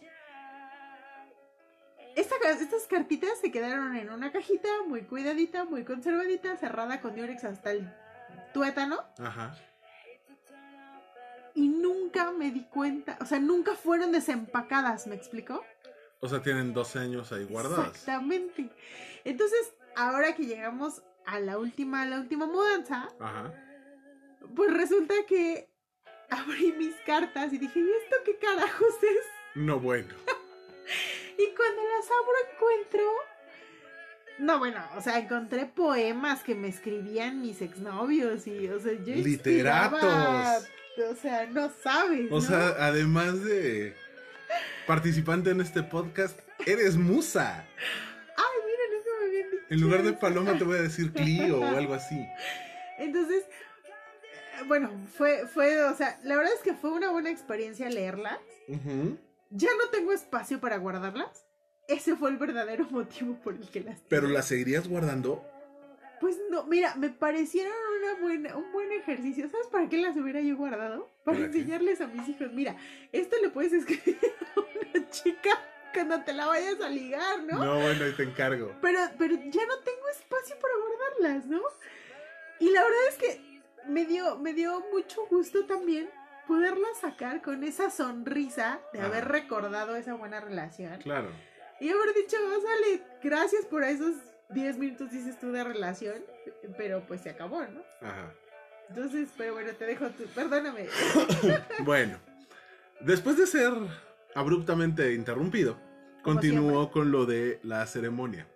Esta 2.16 2.36
estas 2.50 2.84
cartitas 2.84 3.38
se 3.40 3.50
quedaron 3.50 3.94
en 3.94 4.10
una 4.10 4.32
cajita 4.32 4.68
muy 4.86 5.02
cuidadita, 5.02 5.66
muy 5.66 5.84
conservadita, 5.84 6.56
cerrada 6.56 7.02
con 7.02 7.14
Durex 7.14 7.44
hasta 7.44 7.72
el 7.72 7.92
tuétano. 8.54 9.04
Ajá. 9.18 9.54
Y 11.54 11.68
nunca 11.68 12.32
me 12.32 12.50
di 12.50 12.64
cuenta, 12.64 13.18
o 13.20 13.26
sea, 13.26 13.38
nunca 13.38 13.74
fueron 13.74 14.12
desempacadas, 14.12 15.06
¿me 15.06 15.14
explicó? 15.14 15.62
O 16.20 16.28
sea, 16.28 16.40
tienen 16.40 16.72
12 16.72 16.98
años 16.98 17.32
ahí 17.32 17.44
guardadas. 17.44 17.88
Exactamente. 17.88 18.70
Entonces, 19.24 19.74
ahora 19.94 20.34
que 20.34 20.46
llegamos 20.46 21.02
a 21.26 21.38
la 21.40 21.58
última, 21.58 22.02
a 22.02 22.06
la 22.06 22.18
última 22.18 22.46
mudanza, 22.46 23.08
Ajá. 23.20 23.52
pues 24.54 24.72
resulta 24.72 25.14
que 25.28 25.68
abrí 26.30 26.72
mis 26.72 26.94
cartas 27.04 27.52
y 27.52 27.58
dije, 27.58 27.78
¿y 27.78 27.90
esto 28.04 28.16
qué 28.24 28.38
carajos 28.38 28.94
es? 29.02 29.26
No, 29.54 29.78
bueno. 29.78 30.14
Y 31.38 31.54
cuando 31.54 31.82
las 31.82 32.06
abro 32.06 32.32
encuentro... 32.54 33.02
No, 34.38 34.58
bueno, 34.58 34.84
o 34.96 35.00
sea, 35.00 35.18
encontré 35.18 35.64
poemas 35.66 36.42
que 36.42 36.54
me 36.54 36.68
escribían 36.68 37.40
mis 37.40 37.62
exnovios 37.62 38.46
y, 38.46 38.68
o 38.68 38.78
sea, 38.78 38.92
yo 38.92 39.14
Literatos. 39.14 40.02
inspiraba- 40.02 40.58
O 41.10 41.14
sea, 41.14 41.46
no 41.46 41.70
sabes, 41.82 42.30
O 42.30 42.34
¿no? 42.36 42.40
sea, 42.40 42.68
además 42.78 43.42
de 43.44 43.94
participante 44.86 45.50
en 45.50 45.60
este 45.60 45.82
podcast, 45.82 46.38
eres 46.66 46.96
musa. 46.96 47.66
Ay, 48.36 48.58
miren, 48.66 49.00
eso 49.00 49.10
me 49.20 49.26
habían 49.26 49.50
dicho. 49.50 49.64
En 49.70 49.80
lugar 49.80 50.02
de 50.02 50.12
paloma 50.14 50.56
te 50.58 50.64
voy 50.64 50.78
a 50.78 50.82
decir 50.82 51.12
Clio 51.12 51.60
o 51.60 51.64
algo 51.64 51.94
así. 51.94 52.18
Entonces, 52.98 53.44
eh, 53.44 54.62
bueno, 54.66 54.90
fue, 55.16 55.46
fue, 55.48 55.82
o 55.82 55.94
sea, 55.96 56.18
la 56.24 56.36
verdad 56.36 56.52
es 56.54 56.60
que 56.60 56.74
fue 56.74 56.90
una 56.92 57.10
buena 57.10 57.30
experiencia 57.30 57.88
leerlas. 57.90 58.38
Ujú. 58.68 59.18
Ya 59.56 59.70
no 59.82 59.88
tengo 59.90 60.12
espacio 60.12 60.60
para 60.60 60.76
guardarlas. 60.76 61.46
Ese 61.88 62.16
fue 62.16 62.30
el 62.30 62.36
verdadero 62.36 62.84
motivo 62.90 63.36
por 63.42 63.54
el 63.54 63.68
que 63.70 63.80
las. 63.80 64.00
Pero 64.08 64.28
las 64.28 64.46
seguirías 64.46 64.88
guardando. 64.88 65.44
Pues 66.20 66.38
no, 66.50 66.64
mira, 66.64 66.94
me 66.96 67.10
parecieron 67.10 67.72
una 68.00 68.20
buena, 68.20 68.56
un 68.56 68.72
buen 68.72 68.90
ejercicio. 68.92 69.48
¿Sabes 69.50 69.66
para 69.66 69.88
qué 69.88 69.98
las 69.98 70.16
hubiera 70.16 70.40
yo 70.40 70.56
guardado? 70.56 71.10
Para 71.24 71.38
¿Para 71.38 71.50
qué? 71.50 71.58
enseñarles 71.58 72.00
a 72.00 72.06
mis 72.06 72.28
hijos. 72.28 72.52
Mira, 72.52 72.76
esto 73.12 73.36
le 73.42 73.50
puedes 73.50 73.72
escribir 73.74 74.18
a 74.56 74.60
una 74.60 75.10
chica 75.10 75.50
cuando 75.92 76.22
te 76.22 76.32
la 76.32 76.46
vayas 76.46 76.80
a 76.80 76.88
ligar, 76.88 77.42
¿no? 77.44 77.62
No, 77.64 77.80
bueno, 77.80 78.04
te 78.16 78.22
encargo. 78.22 78.72
Pero, 78.82 79.00
pero 79.18 79.34
ya 79.34 79.66
no 79.66 79.78
tengo 79.80 80.08
espacio 80.10 80.56
para 80.58 80.74
guardarlas, 80.76 81.46
¿no? 81.46 81.60
Y 82.60 82.70
la 82.70 82.82
verdad 82.82 83.08
es 83.10 83.16
que 83.16 83.62
me 83.86 84.04
dio, 84.06 84.38
me 84.38 84.54
dio 84.54 84.82
mucho 84.92 85.26
gusto 85.26 85.66
también 85.66 86.08
poderlas 86.46 86.98
sacar 87.00 87.42
con 87.42 87.64
esa 87.64 87.90
sonrisa 87.90 88.80
de 88.92 89.00
Ajá. 89.00 89.08
haber 89.08 89.28
recordado 89.28 89.96
esa 89.96 90.14
buena 90.14 90.40
relación. 90.40 90.98
Claro. 91.00 91.30
Y 91.80 91.88
haber 91.90 92.14
dicho, 92.14 92.36
sale, 92.36 93.02
gracias 93.22 93.64
por 93.66 93.84
esos 93.84 94.14
10 94.50 94.78
minutos, 94.78 95.10
dices 95.10 95.38
tú, 95.38 95.52
de 95.52 95.64
relación. 95.64 96.24
Pero 96.76 97.04
pues 97.06 97.20
se 97.22 97.30
acabó, 97.30 97.62
¿no? 97.62 97.82
Ajá. 98.00 98.32
Entonces, 98.88 99.28
pero 99.36 99.54
bueno, 99.54 99.72
te 99.72 99.84
dejo 99.84 100.08
tú. 100.10 100.24
Perdóname. 100.34 100.86
Bueno, 101.80 102.18
después 103.00 103.36
de 103.36 103.46
ser 103.46 103.72
abruptamente 104.34 105.14
interrumpido, 105.14 105.78
continuó 106.22 106.90
con 106.90 107.10
lo 107.10 107.26
de 107.26 107.60
la 107.62 107.86
ceremonia. 107.86 108.46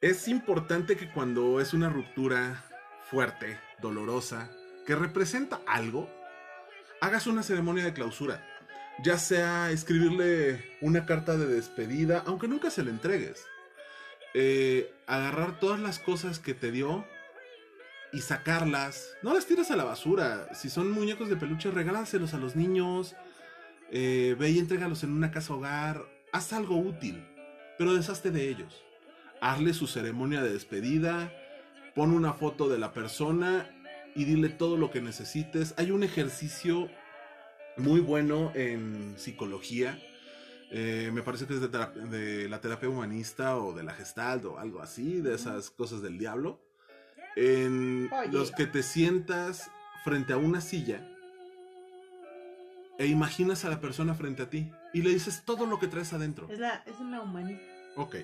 Es 0.00 0.28
importante 0.28 0.96
que 0.96 1.10
cuando 1.10 1.60
es 1.60 1.74
una 1.74 1.88
ruptura 1.88 2.64
fuerte, 3.10 3.58
dolorosa, 3.80 4.50
que 4.86 4.94
representa 4.94 5.60
algo, 5.66 6.08
hagas 7.00 7.26
una 7.26 7.42
ceremonia 7.42 7.84
de 7.84 7.92
clausura. 7.92 8.44
Ya 9.02 9.18
sea 9.18 9.70
escribirle 9.70 10.76
una 10.80 11.06
carta 11.06 11.36
de 11.36 11.46
despedida, 11.46 12.24
aunque 12.26 12.48
nunca 12.48 12.70
se 12.70 12.82
la 12.82 12.90
entregues. 12.90 13.44
Eh, 14.34 14.92
agarrar 15.06 15.60
todas 15.60 15.80
las 15.80 15.98
cosas 15.98 16.38
que 16.38 16.54
te 16.54 16.72
dio 16.72 17.04
y 18.12 18.20
sacarlas. 18.20 19.16
No 19.22 19.34
las 19.34 19.46
tires 19.46 19.70
a 19.70 19.76
la 19.76 19.84
basura. 19.84 20.48
Si 20.54 20.68
son 20.68 20.90
muñecos 20.90 21.28
de 21.28 21.36
peluche, 21.36 21.70
regálaselos 21.70 22.34
a 22.34 22.38
los 22.38 22.56
niños. 22.56 23.14
Eh, 23.90 24.36
ve 24.38 24.50
y 24.50 24.58
entrégalos 24.58 25.04
en 25.04 25.12
una 25.12 25.30
casa 25.30 25.54
hogar. 25.54 26.04
Haz 26.32 26.52
algo 26.52 26.76
útil, 26.76 27.24
pero 27.78 27.94
deshazte 27.94 28.30
de 28.30 28.48
ellos. 28.48 28.82
Hazle 29.40 29.74
su 29.74 29.86
ceremonia 29.86 30.42
de 30.42 30.52
despedida. 30.52 31.32
Pon 31.94 32.12
una 32.12 32.32
foto 32.32 32.68
de 32.68 32.78
la 32.78 32.92
persona 32.92 33.70
y 34.14 34.24
dile 34.24 34.48
todo 34.48 34.76
lo 34.76 34.90
que 34.90 35.00
necesites. 35.00 35.74
Hay 35.76 35.90
un 35.90 36.02
ejercicio 36.02 36.88
muy 37.76 38.00
bueno 38.00 38.52
en 38.54 39.14
psicología. 39.16 39.98
Eh, 40.70 41.10
me 41.12 41.22
parece 41.22 41.46
que 41.46 41.54
es 41.54 41.60
de, 41.60 42.48
la 42.48 42.60
terapia 42.60 42.88
humanista 42.88 43.56
o 43.56 43.72
de 43.72 43.82
la 43.82 43.94
gestalt 43.94 44.44
o 44.44 44.58
algo 44.58 44.82
así, 44.82 45.20
de 45.20 45.34
esas 45.34 45.70
cosas 45.70 46.02
del 46.02 46.18
diablo. 46.18 46.60
En 47.36 48.10
Oye. 48.12 48.32
los 48.32 48.50
que 48.50 48.66
te 48.66 48.82
sientas 48.82 49.70
frente 50.04 50.32
a 50.32 50.36
una 50.36 50.60
silla 50.60 51.08
e 52.98 53.06
imaginas 53.06 53.64
a 53.64 53.70
la 53.70 53.80
persona 53.80 54.14
frente 54.14 54.42
a 54.42 54.50
ti 54.50 54.70
y 54.92 55.02
le 55.02 55.10
dices 55.10 55.42
todo 55.44 55.66
lo 55.66 55.78
que 55.78 55.86
traes 55.86 56.12
adentro. 56.12 56.48
Es, 56.50 56.58
la, 56.58 56.82
es 56.86 56.98
una 56.98 57.22
humanita. 57.22 57.62
Ok. 57.96 58.16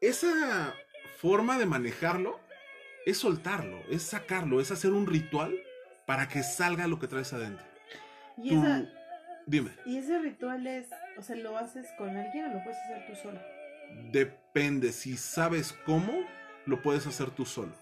Esa 0.00 0.74
forma 1.18 1.58
de 1.58 1.66
manejarlo 1.66 2.40
es 3.06 3.18
soltarlo, 3.18 3.82
es 3.90 4.02
sacarlo, 4.02 4.60
es 4.60 4.70
hacer 4.70 4.92
un 4.92 5.06
ritual 5.06 5.54
para 6.06 6.28
que 6.28 6.42
salga 6.42 6.86
lo 6.86 6.98
que 6.98 7.08
traes 7.08 7.32
adentro. 7.32 7.64
Y, 8.36 8.50
Tú- 8.50 8.62
esa, 8.62 8.84
Dime, 9.46 9.70
y 9.84 9.96
ese 9.96 10.18
ritual 10.18 10.66
es, 10.66 10.86
o 11.18 11.22
sea, 11.22 11.34
¿lo 11.36 11.56
haces 11.58 11.86
con 11.98 12.16
alguien 12.16 12.44
o 12.46 12.54
lo 12.54 12.62
puedes 12.62 12.78
hacer 12.78 13.06
tú 13.08 13.14
sola? 13.16 13.42
depende 14.12 14.92
si 14.92 15.16
sabes 15.16 15.72
cómo, 15.84 16.12
lo 16.66 16.80
puedes 16.80 17.06
hacer 17.08 17.30
tú 17.30 17.44
solo. 17.44 17.72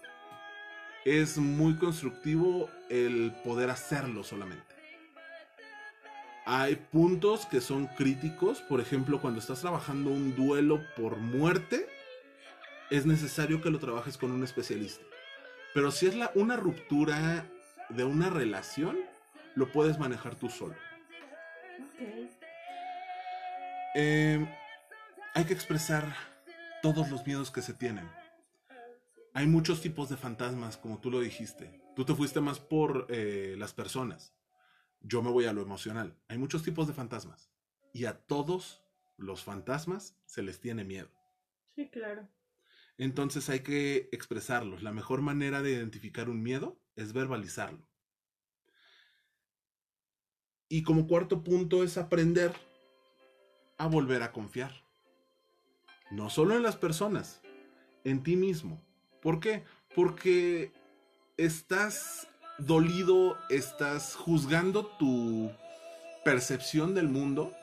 Es 1.05 1.37
muy 1.37 1.75
constructivo 1.75 2.67
el 2.89 3.31
poder 3.43 3.69
hacerlo 3.69 4.23
solamente. 4.23 4.63
Hay 6.45 6.75
puntos 6.77 7.45
que 7.45 7.61
son 7.61 7.85
críticos, 7.87 8.61
por 8.61 8.81
ejemplo, 8.81 9.21
cuando 9.21 9.39
estás 9.39 9.61
trabajando 9.61 10.09
un 10.09 10.35
duelo 10.35 10.81
por 10.95 11.17
muerte, 11.17 11.87
es 12.89 13.05
necesario 13.05 13.61
que 13.61 13.69
lo 13.69 13.77
trabajes 13.77 14.17
con 14.17 14.31
un 14.31 14.43
especialista. 14.43 15.03
Pero 15.73 15.91
si 15.91 16.07
es 16.07 16.15
la, 16.15 16.31
una 16.35 16.55
ruptura 16.55 17.45
de 17.89 18.03
una 18.03 18.29
relación, 18.29 18.97
lo 19.55 19.71
puedes 19.71 19.99
manejar 19.99 20.35
tú 20.35 20.49
solo. 20.49 20.75
Ok. 21.83 22.29
Eh, 23.95 24.47
hay 25.33 25.45
que 25.45 25.53
expresar 25.53 26.15
todos 26.81 27.09
los 27.09 27.25
miedos 27.25 27.51
que 27.51 27.61
se 27.61 27.73
tienen. 27.73 28.09
Hay 29.33 29.47
muchos 29.47 29.81
tipos 29.81 30.09
de 30.09 30.17
fantasmas, 30.17 30.77
como 30.77 30.99
tú 30.99 31.11
lo 31.11 31.19
dijiste. 31.19 31.81
Tú 31.95 32.05
te 32.05 32.15
fuiste 32.15 32.41
más 32.41 32.59
por 32.59 33.07
eh, 33.09 33.55
las 33.57 33.73
personas. 33.73 34.33
Yo 35.01 35.21
me 35.21 35.31
voy 35.31 35.45
a 35.45 35.53
lo 35.53 35.61
emocional. 35.61 36.17
Hay 36.27 36.37
muchos 36.37 36.63
tipos 36.63 36.87
de 36.87 36.93
fantasmas. 36.93 37.51
Y 37.93 38.05
a 38.05 38.17
todos 38.19 38.83
los 39.17 39.43
fantasmas 39.43 40.17
se 40.25 40.41
les 40.41 40.59
tiene 40.59 40.83
miedo. 40.83 41.09
Sí, 41.75 41.89
claro. 41.89 42.27
Entonces 42.99 43.49
hay 43.49 43.61
que 43.61 44.09
expresarlos. 44.11 44.83
La 44.83 44.91
mejor 44.91 45.21
manera 45.21 45.61
de 45.61 45.71
identificar 45.71 46.29
un 46.29 46.43
miedo 46.43 46.77
es 46.97 47.13
verbalizarlo. 47.13 47.87
Y 50.67 50.83
como 50.83 51.07
cuarto 51.07 51.41
punto 51.41 51.83
es 51.83 51.97
aprender 51.97 52.53
a 53.77 53.87
volver 53.87 54.21
a 54.21 54.33
confiar. 54.33 54.83
No 56.11 56.29
solo 56.29 56.57
en 56.57 56.61
las 56.61 56.75
personas, 56.75 57.41
en 58.03 58.21
ti 58.21 58.35
mismo. 58.35 58.83
¿Por 59.21 59.39
qué? 59.39 59.63
Porque 59.95 60.73
estás 61.37 62.27
dolido, 62.57 63.37
estás 63.49 64.15
juzgando 64.15 64.85
tu 64.85 65.49
percepción 66.25 66.93
del 66.93 67.07
mundo 67.07 67.55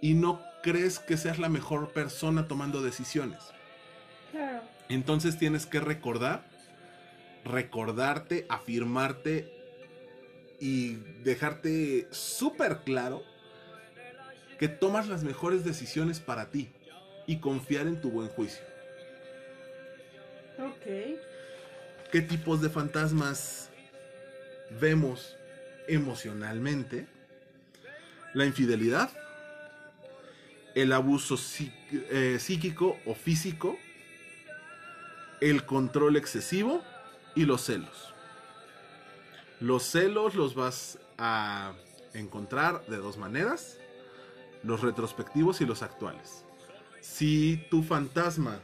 y 0.00 0.14
no 0.14 0.40
crees 0.62 1.00
que 1.00 1.16
seas 1.16 1.40
la 1.40 1.48
mejor 1.48 1.92
persona 1.92 2.46
tomando 2.46 2.80
decisiones. 2.80 3.40
Entonces 4.92 5.38
tienes 5.38 5.64
que 5.64 5.80
recordar, 5.80 6.46
recordarte, 7.44 8.44
afirmarte 8.50 9.50
y 10.60 10.96
dejarte 11.24 12.06
súper 12.10 12.80
claro 12.84 13.24
que 14.58 14.68
tomas 14.68 15.08
las 15.08 15.24
mejores 15.24 15.64
decisiones 15.64 16.20
para 16.20 16.50
ti 16.50 16.68
y 17.26 17.38
confiar 17.38 17.86
en 17.86 18.00
tu 18.02 18.10
buen 18.10 18.28
juicio. 18.28 18.62
Ok. 20.58 21.18
¿Qué 22.12 22.20
tipos 22.20 22.60
de 22.60 22.68
fantasmas 22.68 23.70
vemos 24.78 25.36
emocionalmente? 25.88 27.06
La 28.34 28.44
infidelidad, 28.44 29.10
el 30.74 30.92
abuso 30.92 31.36
psí- 31.36 31.72
eh, 31.90 32.36
psíquico 32.38 32.98
o 33.06 33.14
físico, 33.14 33.78
el 35.42 35.66
control 35.66 36.16
excesivo 36.16 36.84
y 37.34 37.46
los 37.46 37.62
celos. 37.62 38.14
Los 39.58 39.82
celos 39.82 40.36
los 40.36 40.54
vas 40.54 41.00
a 41.18 41.72
encontrar 42.14 42.86
de 42.86 42.98
dos 42.98 43.18
maneras, 43.18 43.76
los 44.62 44.82
retrospectivos 44.82 45.60
y 45.60 45.66
los 45.66 45.82
actuales. 45.82 46.44
Si 47.00 47.66
tu 47.70 47.82
fantasma 47.82 48.60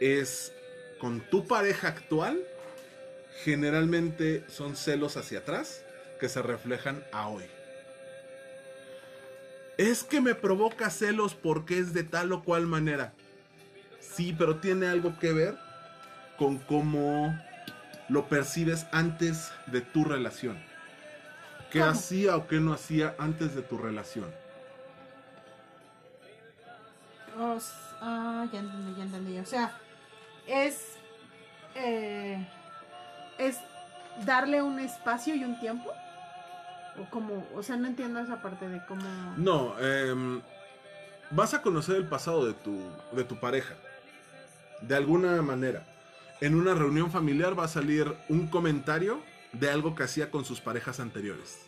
es 0.00 0.52
con 0.98 1.20
tu 1.20 1.46
pareja 1.46 1.86
actual, 1.86 2.40
generalmente 3.44 4.44
son 4.48 4.74
celos 4.74 5.16
hacia 5.16 5.38
atrás 5.38 5.84
que 6.18 6.28
se 6.28 6.42
reflejan 6.42 7.04
a 7.12 7.28
hoy. 7.28 7.44
Es 9.78 10.02
que 10.02 10.20
me 10.20 10.34
provoca 10.34 10.90
celos 10.90 11.36
porque 11.36 11.78
es 11.78 11.94
de 11.94 12.02
tal 12.02 12.32
o 12.32 12.42
cual 12.42 12.66
manera. 12.66 13.14
Sí, 14.12 14.34
pero 14.36 14.56
tiene 14.56 14.86
algo 14.86 15.18
que 15.18 15.32
ver 15.32 15.56
con 16.38 16.58
cómo 16.58 17.38
lo 18.08 18.26
percibes 18.28 18.86
antes 18.92 19.52
de 19.66 19.80
tu 19.80 20.04
relación. 20.04 20.58
¿Qué 21.70 21.80
¿Cómo? 21.80 21.90
hacía 21.92 22.36
o 22.36 22.46
qué 22.46 22.60
no 22.60 22.72
hacía 22.72 23.14
antes 23.18 23.54
de 23.54 23.62
tu 23.62 23.78
relación? 23.78 24.30
O 27.38 27.54
s- 27.56 27.72
ah, 28.00 28.46
ya 28.52 28.60
entendí, 28.60 28.94
ya 28.96 29.02
entendí. 29.04 29.38
O 29.38 29.46
sea, 29.46 29.72
es. 30.46 30.96
eh, 31.74 32.46
es 33.38 33.58
darle 34.24 34.62
un 34.62 34.78
espacio 34.78 35.34
y 35.34 35.42
un 35.44 35.58
tiempo. 35.58 35.90
O 37.00 37.10
como, 37.10 37.44
o 37.56 37.62
sea, 37.64 37.74
no 37.76 37.88
entiendo 37.88 38.20
esa 38.20 38.40
parte 38.40 38.68
de 38.68 38.84
cómo. 38.86 39.02
No, 39.36 39.76
em, 39.80 40.40
vas 41.30 41.54
a 41.54 41.62
conocer 41.62 41.96
el 41.96 42.06
pasado 42.06 42.46
de 42.46 42.52
tu, 42.54 42.78
de 43.12 43.24
tu 43.24 43.40
pareja. 43.40 43.74
De 44.86 44.94
alguna 44.94 45.40
manera. 45.40 45.86
En 46.40 46.54
una 46.54 46.74
reunión 46.74 47.10
familiar 47.10 47.58
va 47.58 47.64
a 47.64 47.68
salir 47.68 48.14
un 48.28 48.48
comentario 48.48 49.22
de 49.52 49.70
algo 49.70 49.94
que 49.94 50.02
hacía 50.02 50.30
con 50.30 50.44
sus 50.44 50.60
parejas 50.60 51.00
anteriores. 51.00 51.58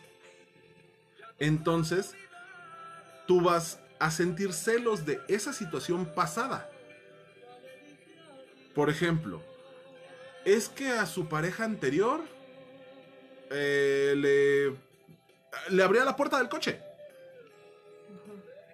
Entonces, 1.39 2.13
tú 3.25 3.41
vas 3.41 3.79
a 3.99 4.11
sentir 4.11 4.53
celos 4.53 5.05
de 5.05 5.19
esa 5.27 5.51
situación 5.51 6.05
pasada. 6.13 6.69
Por 8.75 8.89
ejemplo, 8.91 9.41
es 10.45 10.69
que 10.69 10.89
a 10.89 11.07
su 11.07 11.27
pareja 11.27 11.63
anterior 11.63 12.21
eh, 13.49 14.13
le, 14.15 15.75
le 15.75 15.83
abría 15.83 16.05
la 16.05 16.15
puerta 16.15 16.37
del 16.37 16.49
coche. 16.49 16.79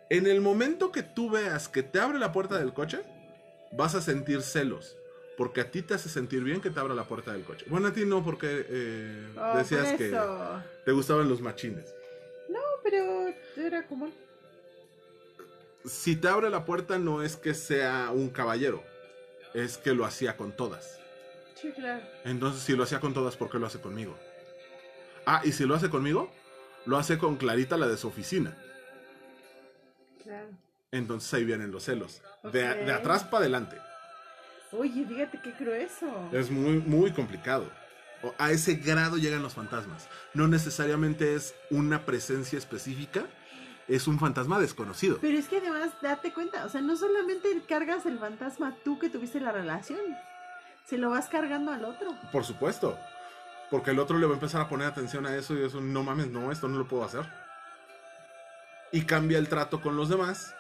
En 0.10 0.28
el 0.28 0.42
momento 0.42 0.92
que 0.92 1.02
tú 1.02 1.30
veas 1.30 1.70
que 1.70 1.82
te 1.82 2.00
abre 2.00 2.20
la 2.20 2.34
puerta 2.34 2.58
del 2.58 2.74
coche, 2.74 3.04
vas 3.76 3.96
a 3.96 4.02
sentir 4.02 4.42
celos. 4.42 4.98
Porque 5.38 5.62
a 5.62 5.72
ti 5.72 5.82
te 5.82 5.96
hace 5.96 6.10
sentir 6.10 6.44
bien 6.44 6.62
que 6.62 6.70
te 6.70 6.80
abra 6.80 6.94
la 6.94 7.06
puerta 7.06 7.34
del 7.34 7.44
coche. 7.44 7.66
Bueno, 7.68 7.88
a 7.88 7.94
ti 7.94 8.06
no, 8.06 8.24
porque 8.24 8.66
eh, 8.70 9.28
Oh, 9.36 9.58
decías 9.58 9.88
por 9.88 9.98
que 9.98 10.20
te 10.86 10.92
gustaban 10.92 11.28
los 11.28 11.42
machines. 11.42 11.94
No, 12.50 12.60
pero 12.84 13.34
era 13.58 13.88
común. 13.88 14.14
Si 15.86 16.16
te 16.16 16.28
abre 16.28 16.50
la 16.50 16.66
puerta 16.66 17.00
no 17.00 17.24
es 17.24 17.36
que 17.36 17.56
sea 17.56 18.12
un 18.14 18.30
caballero, 18.30 18.84
es 19.56 19.78
que 19.78 19.94
lo 19.94 20.06
hacía 20.06 20.38
con 20.38 20.52
todas. 20.56 21.00
Sí, 21.56 21.72
claro. 21.72 22.06
Entonces, 22.26 22.62
si 22.62 22.76
lo 22.76 22.84
hacía 22.84 23.00
con 23.00 23.14
todas, 23.14 23.36
¿por 23.36 23.50
qué 23.50 23.58
lo 23.58 23.66
hace 23.66 23.82
conmigo? 23.82 24.16
Ah, 25.26 25.42
y 25.44 25.52
si 25.52 25.66
lo 25.66 25.74
hace 25.76 25.90
conmigo, 25.90 26.30
lo 26.86 26.98
hace 26.98 27.18
con 27.18 27.38
Clarita, 27.38 27.76
la 27.78 27.88
de 27.88 27.98
su 27.98 28.08
oficina. 28.08 28.56
Claro. 30.22 30.50
Entonces 30.94 31.34
ahí 31.34 31.44
vienen 31.44 31.72
los 31.72 31.86
celos. 31.86 32.22
De, 32.44 32.68
atrás 32.92 33.24
para 33.24 33.40
adelante. 33.40 33.78
Oye, 34.72 35.04
fíjate 35.06 35.40
qué 35.42 35.52
grueso. 35.60 36.30
Es 36.32 36.52
muy, 36.52 36.78
muy 36.78 37.12
complicado. 37.12 37.70
A 38.38 38.52
ese 38.52 38.76
grado 38.76 39.18
llegan 39.18 39.42
los 39.42 39.56
fantasmas. 39.56 40.08
No 40.36 40.48
necesariamente 40.48 41.34
es 41.34 41.56
una 41.72 42.06
presencia 42.06 42.60
específica, 42.60 43.26
es 43.88 44.08
un 44.08 44.20
fantasma 44.20 44.60
desconocido. 44.60 45.18
Pero 45.20 45.36
es 45.36 45.48
que 45.48 45.58
además, 45.58 45.90
date 46.02 46.32
cuenta, 46.32 46.64
o 46.64 46.70
sea, 46.70 46.82
no 46.82 46.96
solamente 46.96 47.50
cargas 47.68 48.06
el 48.06 48.20
fantasma 48.20 48.78
tú 48.86 49.00
que 49.00 49.10
tuviste 49.10 49.40
la 49.40 49.52
relación, 49.52 50.00
se 50.86 51.00
lo 51.00 51.10
vas 51.10 51.28
cargando 51.28 51.72
al 51.72 51.86
otro. 51.86 52.16
Por 52.32 52.46
supuesto. 52.46 52.98
Porque 53.72 53.92
el 53.92 54.00
otro 54.00 54.20
le 54.20 54.28
va 54.28 54.34
a 54.34 54.36
empezar 54.36 54.62
a 54.62 54.70
poner 54.70 54.88
atención 54.88 55.26
a 55.26 55.36
eso 55.36 55.56
y 55.56 55.64
eso, 55.64 55.82
no 55.82 56.04
mames, 56.04 56.28
no, 56.28 56.52
esto 56.52 56.68
no 56.68 56.78
lo 56.78 56.88
puedo 56.88 57.04
hacer. 57.04 57.26
Y 58.92 59.02
cambia 59.06 59.40
el 59.40 59.50
trato 59.50 59.82
con 59.82 59.98
los 59.98 60.08
demás. 60.08 60.54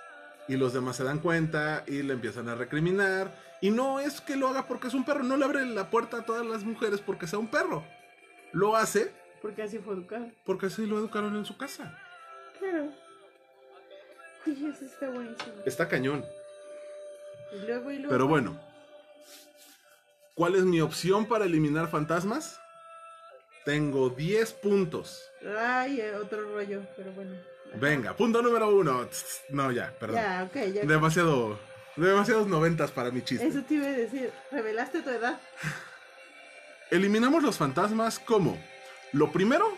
Y 0.48 0.58
los 0.58 0.74
demás 0.74 0.98
se 0.98 1.04
dan 1.04 1.20
cuenta 1.20 1.84
y 1.88 2.02
le 2.04 2.14
empiezan 2.14 2.50
a 2.50 2.56
recriminar. 2.56 3.34
Y 3.62 3.70
no 3.70 4.00
es 4.00 4.20
que 4.20 4.36
lo 4.36 4.50
haga 4.50 4.68
porque 4.68 4.88
es 4.88 4.94
un 4.94 5.06
perro, 5.06 5.24
no 5.24 5.38
le 5.38 5.46
abre 5.46 5.66
la 5.66 5.90
puerta 5.90 6.18
a 6.18 6.26
todas 6.26 6.46
las 6.46 6.64
mujeres 6.64 7.00
porque 7.00 7.28
sea 7.28 7.40
un 7.40 7.48
perro. 7.48 7.84
Lo 8.52 8.76
hace 8.76 9.12
Porque 9.42 9.64
así 9.64 9.80
fue 9.80 9.94
educado. 9.94 10.28
porque 10.46 10.66
así 10.68 10.86
lo 10.86 10.98
educaron 11.00 11.36
en 11.38 11.46
su 11.46 11.58
casa. 11.58 11.98
Claro. 12.60 12.90
Oye, 14.48 14.70
eso 14.70 14.86
está 14.86 15.10
buenísimo. 15.10 15.54
Está 15.66 15.88
cañón. 15.88 16.26
Y 17.54 17.66
luego, 17.66 17.92
y 17.92 17.96
luego. 17.98 18.10
Pero 18.10 18.28
bueno. 18.28 18.60
¿Cuál 20.36 20.56
es 20.56 20.64
mi 20.64 20.82
opción 20.82 21.26
para 21.28 21.46
eliminar 21.46 21.88
fantasmas? 21.90 22.60
Tengo 23.66 24.10
10 24.10 24.52
puntos. 24.54 25.24
Ay, 25.58 26.02
eh, 26.02 26.16
otro 26.16 26.54
rollo, 26.54 26.82
pero 26.98 27.12
bueno. 27.14 27.36
Venga, 27.76 28.16
punto 28.16 28.42
número 28.42 28.76
uno. 28.76 29.08
No, 29.50 29.72
ya, 29.72 29.98
perdón. 29.98 30.18
Ya, 30.18 30.44
ok, 30.44 30.74
ya. 30.74 30.86
Demasiado. 30.86 31.60
Demasiados 31.96 32.48
noventas 32.48 32.92
para 32.92 33.12
mi 33.12 33.22
chiste. 33.22 33.46
Eso 33.46 33.62
te 33.64 33.76
iba 33.76 33.86
a 33.88 33.92
decir. 33.92 34.32
Revelaste 34.52 35.02
tu 35.02 35.10
edad. 35.10 35.40
Eliminamos 36.90 37.44
los 37.44 37.58
fantasmas 37.58 38.20
como. 38.20 38.58
Lo 39.12 39.32
primero 39.32 39.78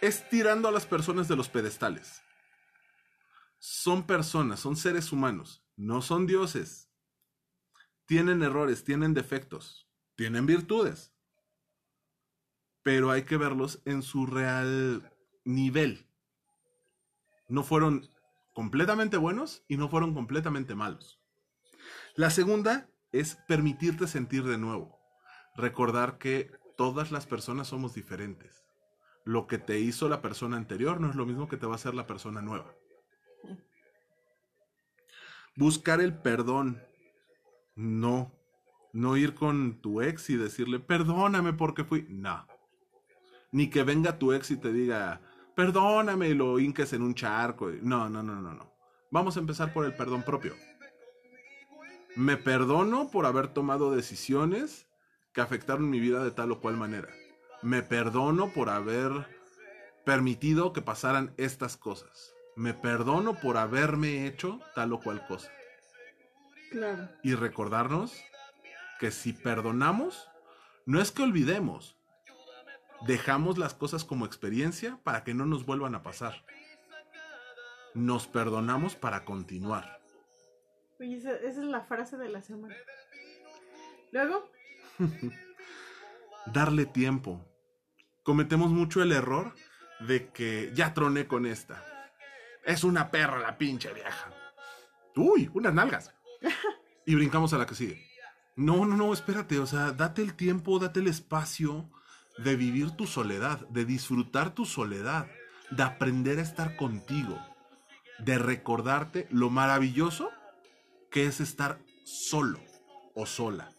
es 0.00 0.28
tirando 0.28 0.68
a 0.68 0.72
las 0.72 0.86
personas 0.86 1.28
de 1.28 1.36
los 1.36 1.48
pedestales. 1.48 2.22
Son 3.58 4.06
personas, 4.06 4.60
son 4.60 4.76
seres 4.76 5.10
humanos, 5.10 5.64
no 5.76 6.02
son 6.02 6.26
dioses. 6.26 6.90
Tienen 8.06 8.42
errores, 8.42 8.84
tienen 8.84 9.14
defectos, 9.14 9.90
tienen 10.16 10.46
virtudes. 10.46 11.12
Pero 12.82 13.10
hay 13.10 13.24
que 13.24 13.36
verlos 13.36 13.80
en 13.84 14.02
su 14.02 14.26
real 14.26 15.12
nivel. 15.44 16.07
No 17.48 17.62
fueron 17.62 18.08
completamente 18.52 19.16
buenos 19.16 19.64
y 19.68 19.76
no 19.76 19.88
fueron 19.88 20.14
completamente 20.14 20.74
malos. 20.74 21.20
La 22.14 22.30
segunda 22.30 22.90
es 23.12 23.36
permitirte 23.48 24.06
sentir 24.06 24.44
de 24.44 24.58
nuevo. 24.58 24.98
Recordar 25.56 26.18
que 26.18 26.50
todas 26.76 27.10
las 27.10 27.26
personas 27.26 27.68
somos 27.68 27.94
diferentes. 27.94 28.66
Lo 29.24 29.46
que 29.46 29.58
te 29.58 29.78
hizo 29.80 30.08
la 30.08 30.22
persona 30.22 30.56
anterior 30.56 31.00
no 31.00 31.10
es 31.10 31.16
lo 31.16 31.26
mismo 31.26 31.48
que 31.48 31.56
te 31.56 31.66
va 31.66 31.72
a 31.72 31.76
hacer 31.76 31.94
la 31.94 32.06
persona 32.06 32.40
nueva. 32.40 32.74
Buscar 35.56 36.00
el 36.00 36.16
perdón. 36.16 36.82
No. 37.74 38.32
No 38.92 39.16
ir 39.16 39.34
con 39.34 39.80
tu 39.80 40.02
ex 40.02 40.30
y 40.30 40.36
decirle, 40.36 40.78
perdóname 40.78 41.52
porque 41.52 41.84
fui. 41.84 42.06
No. 42.08 42.46
Ni 43.52 43.68
que 43.70 43.82
venga 43.82 44.18
tu 44.18 44.32
ex 44.32 44.50
y 44.50 44.56
te 44.56 44.72
diga, 44.72 45.20
perdóname 45.58 46.28
y 46.28 46.34
lo 46.34 46.60
hinques 46.60 46.92
en 46.92 47.02
un 47.02 47.16
charco. 47.16 47.68
No, 47.82 48.08
no, 48.08 48.22
no, 48.22 48.36
no, 48.40 48.54
no. 48.54 48.72
Vamos 49.10 49.36
a 49.36 49.40
empezar 49.40 49.72
por 49.72 49.84
el 49.84 49.92
perdón 49.92 50.22
propio. 50.22 50.54
Me 52.14 52.36
perdono 52.36 53.10
por 53.10 53.26
haber 53.26 53.48
tomado 53.48 53.90
decisiones 53.90 54.86
que 55.32 55.40
afectaron 55.40 55.90
mi 55.90 55.98
vida 55.98 56.22
de 56.22 56.30
tal 56.30 56.52
o 56.52 56.60
cual 56.60 56.76
manera. 56.76 57.08
Me 57.60 57.82
perdono 57.82 58.52
por 58.52 58.68
haber 58.68 59.10
permitido 60.04 60.72
que 60.72 60.80
pasaran 60.80 61.34
estas 61.38 61.76
cosas. 61.76 62.36
Me 62.54 62.72
perdono 62.72 63.34
por 63.34 63.56
haberme 63.56 64.28
hecho 64.28 64.60
tal 64.76 64.92
o 64.92 65.00
cual 65.00 65.26
cosa. 65.26 65.50
Claro. 66.70 67.08
Y 67.24 67.34
recordarnos 67.34 68.14
que 69.00 69.10
si 69.10 69.32
perdonamos, 69.32 70.28
no 70.86 71.00
es 71.00 71.10
que 71.10 71.24
olvidemos, 71.24 71.97
dejamos 73.06 73.58
las 73.58 73.74
cosas 73.74 74.04
como 74.04 74.26
experiencia 74.26 74.98
para 75.04 75.24
que 75.24 75.34
no 75.34 75.46
nos 75.46 75.64
vuelvan 75.66 75.94
a 75.94 76.02
pasar. 76.02 76.44
Nos 77.94 78.26
perdonamos 78.26 78.96
para 78.96 79.24
continuar. 79.24 80.00
Oye, 81.00 81.16
esa, 81.16 81.32
esa 81.32 81.60
es 81.60 81.66
la 81.66 81.82
frase 81.82 82.16
de 82.16 82.28
la 82.28 82.42
semana. 82.42 82.74
Luego, 84.12 84.50
Darle 86.52 86.86
tiempo. 86.86 87.44
Cometemos 88.22 88.70
mucho 88.70 89.02
el 89.02 89.12
error 89.12 89.54
de 90.00 90.28
que 90.28 90.70
ya 90.74 90.94
troné 90.94 91.26
con 91.26 91.46
esta. 91.46 91.84
Es 92.64 92.84
una 92.84 93.10
perra 93.10 93.38
la 93.38 93.56
pinche 93.56 93.92
vieja. 93.92 94.30
Uy, 95.16 95.50
unas 95.54 95.74
nalgas. 95.74 96.14
Y 97.06 97.14
brincamos 97.14 97.54
a 97.54 97.58
la 97.58 97.64
que 97.64 97.74
sigue. 97.74 98.06
No, 98.54 98.84
no, 98.84 98.94
no, 98.94 99.14
espérate. 99.14 99.58
O 99.60 99.64
sea, 99.64 99.92
date 99.92 100.20
el 100.20 100.34
tiempo, 100.34 100.78
date 100.78 101.00
el 101.00 101.06
espacio 101.06 101.90
de 102.38 102.56
vivir 102.56 102.92
tu 102.92 103.06
soledad, 103.06 103.66
de 103.68 103.84
disfrutar 103.84 104.54
tu 104.54 104.64
soledad, 104.64 105.26
de 105.70 105.82
aprender 105.82 106.38
a 106.38 106.42
estar 106.42 106.76
contigo, 106.76 107.38
de 108.18 108.38
recordarte 108.38 109.26
lo 109.30 109.50
maravilloso 109.50 110.30
que 111.10 111.26
es 111.26 111.40
estar 111.40 111.80
solo 112.04 112.60
o 113.14 113.26
sola. 113.26 113.70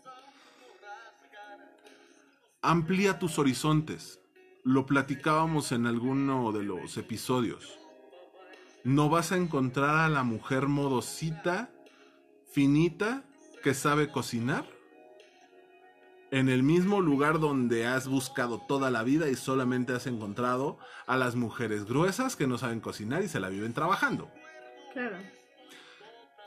Amplía 2.62 3.20
tus 3.20 3.40
horizontes. 3.40 4.20
Lo 4.64 4.86
platicábamos 4.86 5.72
en 5.72 5.86
alguno 5.86 6.52
de 6.52 6.64
los 6.64 6.98
episodios. 6.98 7.80
No 8.84 9.10
vas 9.10 9.32
a 9.32 9.38
encontrar 9.38 9.96
a 9.96 10.10
la 10.10 10.24
mujer 10.24 10.68
modosita, 10.68 11.72
finita, 12.52 13.24
que 13.64 13.74
sabe 13.74 14.12
cocinar 14.12 14.79
en 16.32 16.50
el 16.50 16.64
mismo 16.64 17.02
lugar 17.02 17.40
donde 17.40 17.88
has 17.88 18.08
buscado 18.08 18.60
toda 18.60 18.92
la 18.92 19.04
vida 19.04 19.30
y 19.30 19.36
solamente 19.36 19.94
has 19.94 20.06
encontrado 20.08 20.78
a 21.08 21.18
las 21.18 21.36
mujeres 21.36 21.86
gruesas 21.86 22.36
que 22.36 22.48
no 22.48 22.58
saben 22.58 22.82
cocinar 22.82 23.24
y 23.24 23.28
se 23.28 23.40
la 23.40 23.50
viven 23.50 23.74
trabajando. 23.74 24.32
claro. 24.94 25.18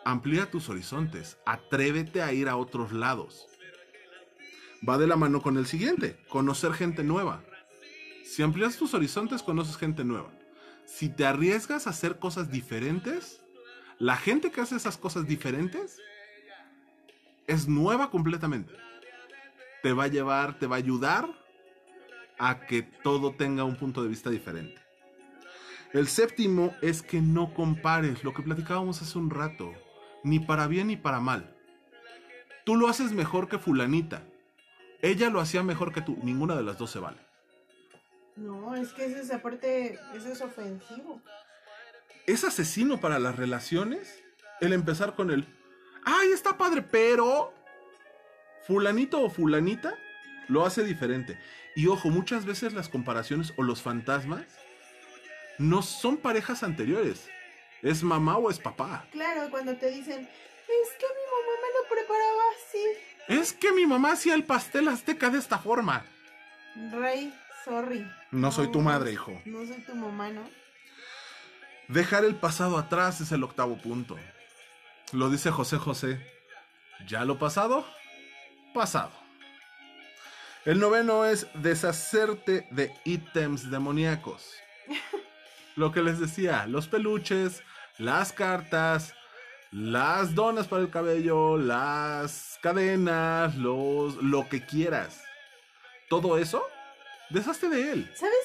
Amplía 0.04 0.50
tus 0.50 0.68
horizontes, 0.68 1.38
atrévete 1.46 2.22
a 2.22 2.32
ir 2.32 2.48
a 2.48 2.56
otros 2.56 2.92
lados. 2.92 3.46
Va 4.86 4.98
de 4.98 5.06
la 5.06 5.14
mano 5.14 5.42
con 5.42 5.56
el 5.56 5.66
siguiente, 5.66 6.18
conocer 6.28 6.72
gente 6.72 7.04
nueva. 7.04 7.44
Si 8.24 8.42
amplías 8.42 8.76
tus 8.76 8.94
horizontes, 8.94 9.44
conoces 9.44 9.76
gente 9.76 10.02
nueva. 10.02 10.32
Si 10.86 11.08
te 11.08 11.24
arriesgas 11.24 11.86
a 11.86 11.90
hacer 11.90 12.18
cosas 12.18 12.50
diferentes, 12.50 13.44
la 14.00 14.16
gente 14.16 14.50
que 14.50 14.60
hace 14.60 14.74
esas 14.74 14.96
cosas 14.96 15.28
diferentes 15.28 16.00
es 17.46 17.68
nueva 17.68 18.10
completamente. 18.10 18.72
Te 19.82 19.92
va 19.92 20.04
a 20.04 20.08
llevar, 20.08 20.58
te 20.58 20.66
va 20.66 20.76
a 20.76 20.78
ayudar 20.78 21.28
a 22.38 22.66
que 22.66 22.82
todo 22.82 23.34
tenga 23.34 23.64
un 23.64 23.76
punto 23.76 24.02
de 24.02 24.08
vista 24.08 24.30
diferente. 24.30 24.80
El 25.92 26.08
séptimo 26.08 26.74
es 26.80 27.02
que 27.02 27.20
no 27.20 27.52
compares 27.52 28.24
lo 28.24 28.32
que 28.32 28.42
platicábamos 28.42 29.02
hace 29.02 29.18
un 29.18 29.30
rato, 29.30 29.72
ni 30.24 30.38
para 30.38 30.66
bien 30.66 30.86
ni 30.86 30.96
para 30.96 31.20
mal. 31.20 31.54
Tú 32.64 32.76
lo 32.76 32.88
haces 32.88 33.12
mejor 33.12 33.48
que 33.48 33.58
fulanita. 33.58 34.22
Ella 35.02 35.30
lo 35.30 35.40
hacía 35.40 35.62
mejor 35.62 35.92
que 35.92 36.00
tú. 36.00 36.16
Ninguna 36.22 36.54
de 36.56 36.62
las 36.62 36.78
dos 36.78 36.90
se 36.90 37.00
vale. 37.00 37.18
No, 38.36 38.74
es 38.74 38.92
que 38.92 39.04
eso 39.04 39.18
es 39.18 39.30
aparte, 39.30 39.98
eso 40.14 40.28
es 40.28 40.40
ofensivo. 40.40 41.20
Es 42.26 42.44
asesino 42.44 43.00
para 43.00 43.18
las 43.18 43.36
relaciones 43.36 44.22
el 44.60 44.72
empezar 44.72 45.14
con 45.16 45.30
el, 45.30 45.46
ay, 46.04 46.28
está 46.28 46.56
padre, 46.56 46.82
pero 46.82 47.52
fulanito 48.66 49.20
o 49.20 49.30
fulanita 49.30 49.94
lo 50.48 50.66
hace 50.66 50.84
diferente. 50.84 51.38
Y 51.74 51.86
ojo, 51.86 52.10
muchas 52.10 52.44
veces 52.44 52.72
las 52.72 52.88
comparaciones 52.88 53.52
o 53.56 53.62
los 53.62 53.82
fantasmas 53.82 54.44
no 55.58 55.82
son 55.82 56.16
parejas 56.16 56.62
anteriores. 56.62 57.28
Es 57.82 58.02
mamá 58.02 58.36
o 58.36 58.50
es 58.50 58.58
papá. 58.58 59.06
Claro, 59.12 59.50
cuando 59.50 59.74
te 59.76 59.90
dicen, 59.90 60.20
es 60.20 60.90
que 60.98 61.06
mi 61.06 61.24
mamá 61.30 61.52
me 61.62 61.80
lo 61.80 61.88
preparaba 61.88 62.42
así. 62.56 62.84
Es 63.28 63.52
que 63.52 63.72
mi 63.72 63.86
mamá 63.86 64.12
hacía 64.12 64.34
el 64.34 64.44
pastel 64.44 64.88
azteca 64.88 65.30
de 65.30 65.38
esta 65.38 65.58
forma. 65.58 66.04
Rey, 66.92 67.34
sorry. 67.64 68.06
No 68.30 68.52
soy 68.52 68.70
tu 68.70 68.80
madre, 68.80 69.12
hijo. 69.12 69.40
No 69.44 69.66
soy 69.66 69.80
tu 69.82 69.94
mamá, 69.94 70.30
¿no? 70.30 70.42
Dejar 71.88 72.24
el 72.24 72.36
pasado 72.36 72.78
atrás 72.78 73.20
es 73.20 73.32
el 73.32 73.42
octavo 73.42 73.76
punto. 73.76 74.16
Lo 75.12 75.28
dice 75.28 75.50
José 75.50 75.78
José. 75.78 76.24
Ya 77.06 77.24
lo 77.24 77.38
pasado, 77.38 77.84
pasado. 78.72 79.12
El 80.64 80.78
noveno 80.78 81.24
es 81.24 81.46
deshacerte 81.54 82.68
de 82.70 82.94
ítems 83.04 83.70
demoníacos. 83.70 84.54
Lo 85.76 85.90
que 85.90 86.02
les 86.02 86.20
decía, 86.20 86.66
los 86.66 86.86
peluches, 86.86 87.62
las 87.98 88.32
cartas, 88.32 89.14
las 89.70 90.34
donas 90.34 90.68
para 90.68 90.82
el 90.82 90.90
cabello, 90.90 91.56
las 91.56 92.58
cadenas, 92.60 93.56
los 93.56 94.16
lo 94.16 94.48
que 94.50 94.64
quieras. 94.66 95.22
Todo 96.10 96.36
eso, 96.36 96.62
deshazte 97.30 97.70
de 97.70 97.92
él. 97.92 98.12
¿Sabes? 98.14 98.36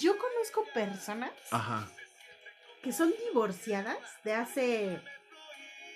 Yo 0.00 0.16
conozco 0.16 0.64
personas 0.72 1.32
Ajá. 1.50 1.88
que 2.80 2.92
son 2.92 3.12
divorciadas 3.28 3.98
de 4.22 4.34
hace 4.34 5.00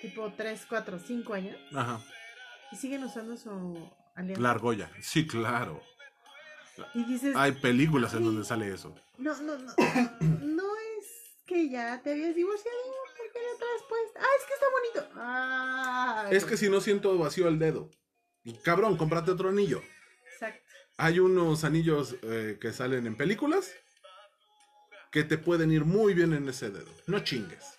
tipo 0.01 0.33
3, 0.35 0.65
4, 0.67 0.99
5 0.99 1.33
años 1.33 1.57
Ajá. 1.73 2.01
Y 2.71 2.75
siguen 2.75 3.03
usando 3.03 3.35
su 3.37 3.49
alianza. 4.15 4.41
La 4.41 4.51
argolla. 4.51 4.89
Sí, 5.01 5.25
claro. 5.27 5.81
Y 6.93 7.03
dices, 7.05 7.35
Hay 7.35 7.53
películas 7.53 8.13
en 8.13 8.23
donde 8.23 8.43
sale 8.45 8.71
eso. 8.73 8.93
no, 9.17 9.35
no, 9.41 9.57
no, 9.57 9.73
no 10.41 10.63
es 10.99 11.05
que 11.45 11.69
ya 11.69 12.01
te 12.01 12.11
habías 12.11 12.35
divorciado, 12.35 12.77
¿por 13.17 13.31
qué 13.31 13.39
la 13.39 13.57
traes 13.57 13.81
puesta? 13.89 14.19
Ah, 14.21 14.27
es 14.39 14.45
que 14.45 14.53
está 14.53 14.65
bonito. 14.71 15.13
Ah, 15.15 16.27
Es 16.31 16.45
que 16.45 16.57
si 16.57 16.69
no 16.69 16.81
siento 16.81 17.17
vacío 17.17 17.47
el 17.47 17.57
dedo. 17.57 17.89
Cabrón, 18.63 18.95
cómprate 18.97 19.31
otro 19.31 19.49
anillo. 19.49 19.81
Exacto. 20.33 20.61
Hay 20.97 21.19
unos 21.19 21.63
anillos 21.63 22.15
eh, 22.21 22.57
que 22.61 22.73
salen 22.73 23.07
en 23.07 23.15
películas 23.17 23.71
que 25.11 25.23
te 25.23 25.37
pueden 25.37 25.71
ir 25.71 25.85
muy 25.85 26.13
bien 26.13 26.33
en 26.33 26.47
ese 26.49 26.69
dedo. 26.69 26.91
No 27.07 27.19
chingues. 27.21 27.76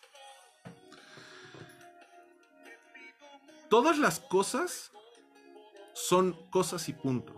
Todas 3.69 3.99
las 3.99 4.21
cosas 4.21 4.93
son 5.93 6.37
cosas 6.51 6.89
y 6.89 6.93
punto. 6.93 7.35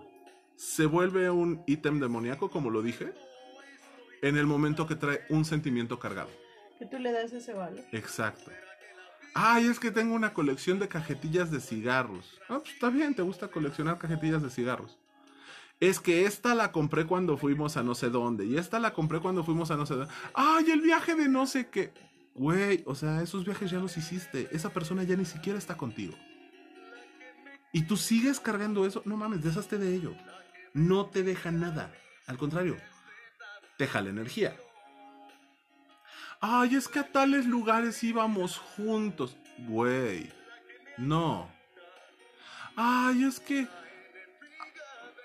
Se 0.57 0.87
vuelve 0.87 1.31
un 1.31 1.63
ítem 1.67 1.99
demoníaco, 1.99 2.51
como 2.51 2.71
lo 2.71 2.83
dije, 2.83 3.15
en 4.23 4.37
el 4.37 4.47
momento 4.47 4.87
que 4.87 4.95
trae 4.95 5.25
un 5.29 5.45
sentimiento 5.45 5.99
cargado. 5.99 6.31
Que 6.79 6.87
tú 6.87 6.99
le 6.99 7.13
das 7.13 7.33
ese 7.33 7.53
valor. 7.53 7.85
Exacto. 7.93 8.51
Ay, 9.35 9.67
es 9.67 9.79
que 9.81 9.91
tengo 9.91 10.15
una 10.15 10.35
colección 10.35 10.79
de 10.79 10.89
cajetillas 10.89 11.51
de 11.51 11.61
cigarros. 11.61 12.39
Ah, 12.49 12.59
pues 12.59 12.75
está 12.75 12.91
bien, 12.91 13.15
te 13.15 13.23
gusta 13.23 13.49
coleccionar 13.49 13.99
cajetillas 13.99 14.43
de 14.43 14.51
cigarros. 14.51 14.99
Es 15.79 15.99
que 15.99 16.27
esta 16.27 16.55
la 16.55 16.73
compré 16.73 17.07
cuando 17.07 17.39
fuimos 17.39 17.77
a 17.77 17.83
no 17.83 17.95
sé 17.95 18.11
dónde. 18.11 18.45
Y 18.45 18.59
esta 18.59 18.79
la 18.79 18.93
compré 18.93 19.21
cuando 19.21 19.45
fuimos 19.45 19.71
a 19.71 19.77
no 19.77 19.87
sé 19.87 19.95
dónde. 19.95 20.13
Ay, 20.35 20.71
el 20.71 20.81
viaje 20.81 21.15
de 21.15 21.29
no 21.29 21.47
sé 21.47 21.69
qué. 21.71 21.93
Güey, 22.35 22.83
o 22.87 22.95
sea, 22.95 23.23
esos 23.23 23.45
viajes 23.45 23.71
ya 23.71 23.79
los 23.79 23.97
hiciste. 23.97 24.49
Esa 24.53 24.71
persona 24.71 25.03
ya 25.03 25.17
ni 25.17 25.25
siquiera 25.25 25.59
está 25.59 25.77
contigo. 25.77 26.17
y 27.73 27.83
tú 27.83 27.97
sigues 27.97 28.41
cargando 28.41 28.85
eso, 28.87 29.03
no 29.05 29.17
mames, 29.17 29.43
deshazte 29.43 29.79
de 29.79 29.95
ello. 29.95 30.15
No 30.75 31.07
te 31.07 31.23
deja 31.23 31.51
nada. 31.53 31.93
Al 32.27 32.37
contrario, 32.37 32.77
te 33.77 33.87
jala 33.87 34.11
energía. 34.11 34.57
Ay, 36.41 36.75
es 36.75 36.89
que 36.89 36.99
a 37.01 37.13
tales 37.13 37.47
lugares 37.47 38.03
íbamos 38.03 38.59
juntos. 38.59 39.37
Güey, 39.59 40.33
no. 40.99 41.51
Ay, 42.77 43.25
es 43.25 43.39
que 43.41 43.69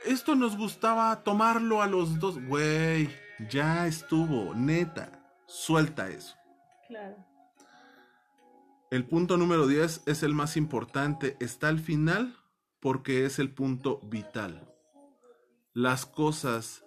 esto 0.05 0.35
nos 0.35 0.55
gustaba 0.57 1.23
tomarlo 1.23 1.81
a 1.81 1.87
los 1.87 2.19
dos. 2.19 2.39
Güey, 2.45 3.09
ya 3.49 3.87
estuvo, 3.87 4.53
neta. 4.53 5.09
Suelta 5.47 6.09
eso. 6.09 6.35
Claro. 6.95 7.17
El 8.89 9.05
punto 9.05 9.35
número 9.35 9.67
10 9.67 10.03
es 10.05 10.23
el 10.23 10.33
más 10.33 10.55
importante. 10.55 11.35
Está 11.41 11.67
al 11.67 11.79
final 11.79 12.37
porque 12.79 13.25
es 13.25 13.37
el 13.37 13.51
punto 13.53 13.99
vital. 14.03 14.73
Las 15.73 16.05
cosas 16.05 16.85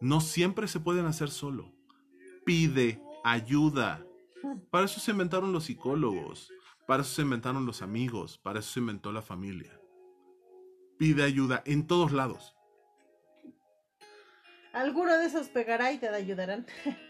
no 0.00 0.20
siempre 0.20 0.68
se 0.68 0.78
pueden 0.78 1.06
hacer 1.06 1.30
solo. 1.30 1.72
Pide 2.44 3.02
ayuda. 3.24 4.06
Para 4.70 4.84
eso 4.84 5.00
se 5.00 5.10
inventaron 5.10 5.52
los 5.52 5.64
psicólogos. 5.64 6.52
Para 6.86 7.02
eso 7.02 7.12
se 7.12 7.22
inventaron 7.22 7.66
los 7.66 7.82
amigos. 7.82 8.38
Para 8.38 8.60
eso 8.60 8.70
se 8.70 8.78
inventó 8.78 9.10
la 9.10 9.22
familia. 9.22 9.80
Pide 10.96 11.24
ayuda 11.24 11.64
en 11.66 11.88
todos 11.88 12.12
lados. 12.12 12.54
Alguno 14.72 15.18
de 15.18 15.26
esos 15.26 15.48
pegará 15.48 15.90
y 15.90 15.98
te 15.98 16.08
ayudarán. 16.08 16.64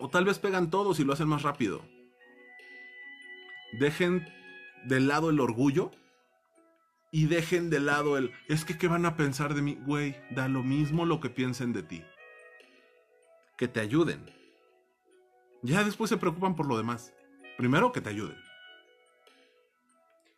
O 0.00 0.08
tal 0.08 0.24
vez 0.24 0.38
pegan 0.38 0.70
todos 0.70 0.98
y 0.98 1.04
lo 1.04 1.12
hacen 1.12 1.28
más 1.28 1.42
rápido. 1.42 1.82
Dejen 3.78 4.26
de 4.86 4.98
lado 4.98 5.30
el 5.30 5.40
orgullo 5.40 5.90
y 7.12 7.26
dejen 7.26 7.68
de 7.68 7.80
lado 7.80 8.16
el 8.16 8.32
es 8.48 8.64
que 8.64 8.78
qué 8.78 8.88
van 8.88 9.04
a 9.04 9.16
pensar 9.16 9.54
de 9.54 9.62
mí, 9.62 9.78
güey, 9.86 10.16
da 10.30 10.48
lo 10.48 10.62
mismo 10.62 11.04
lo 11.04 11.20
que 11.20 11.28
piensen 11.28 11.74
de 11.74 11.82
ti. 11.82 12.02
Que 13.58 13.68
te 13.68 13.80
ayuden. 13.80 14.24
Ya 15.62 15.84
después 15.84 16.08
se 16.08 16.16
preocupan 16.16 16.56
por 16.56 16.66
lo 16.66 16.78
demás. 16.78 17.12
Primero 17.58 17.92
que 17.92 18.00
te 18.00 18.08
ayuden. 18.08 18.38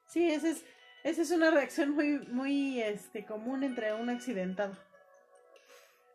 Sí, 0.09 0.25
esa 0.25 0.51
es, 0.51 0.65
esa 1.05 1.23
es 1.23 1.31
una 1.31 1.53
reacción 1.53 1.91
muy, 1.91 2.19
muy 2.19 2.83
este, 2.83 3.25
común 3.25 3.63
entre 3.63 3.95
un 3.95 4.11
accidentado. 4.11 4.77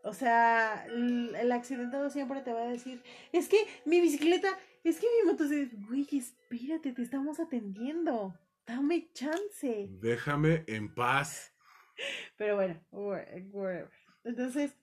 O 0.03 0.13
sea, 0.13 0.85
el, 0.87 1.51
accidentado 1.51 2.09
siempre 2.09 2.41
te 2.41 2.53
va 2.53 2.61
a 2.63 2.67
decir, 2.67 3.01
es 3.33 3.49
que 3.49 3.57
mi 3.85 3.99
bicicleta, 3.99 4.47
es 4.83 4.99
que 4.99 5.07
mi 5.21 5.31
motocicleta, 5.31 5.75
güey, 5.87 6.07
espérate, 6.11 6.93
te 6.93 7.01
estamos 7.01 7.39
atendiendo, 7.39 8.33
dame 8.65 9.09
chance. 9.13 9.87
Déjame 9.89 10.63
en 10.67 10.93
paz. 10.93 11.53
Pero 12.37 12.55
bueno, 12.55 12.79
wha- 12.91 13.25
whatever. 13.51 13.89
Entonces, 14.23 14.77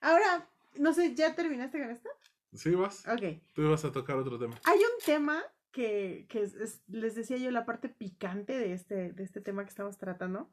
ahora, 0.00 0.48
no 0.76 0.94
sé, 0.94 1.14
¿ya 1.14 1.34
terminaste 1.34 1.78
con 1.80 1.90
esto? 1.90 2.08
¿Sí 2.54 2.70
vas? 2.74 3.06
Ok. 3.06 3.40
Tú 3.54 3.68
vas 3.70 3.84
a 3.84 3.92
tocar 3.92 4.16
otro 4.16 4.38
tema. 4.38 4.58
Hay 4.64 4.78
un 4.78 5.04
tema 5.04 5.42
que, 5.72 6.26
que 6.28 6.42
es- 6.42 6.54
es- 6.54 6.80
les 6.88 7.14
decía 7.14 7.36
yo 7.36 7.50
la 7.50 7.66
parte 7.66 7.88
picante 7.88 8.56
de 8.56 8.72
este, 8.72 9.12
de 9.12 9.22
este 9.24 9.40
tema 9.40 9.62
que 9.64 9.70
estamos 9.70 9.98
tratando, 9.98 10.48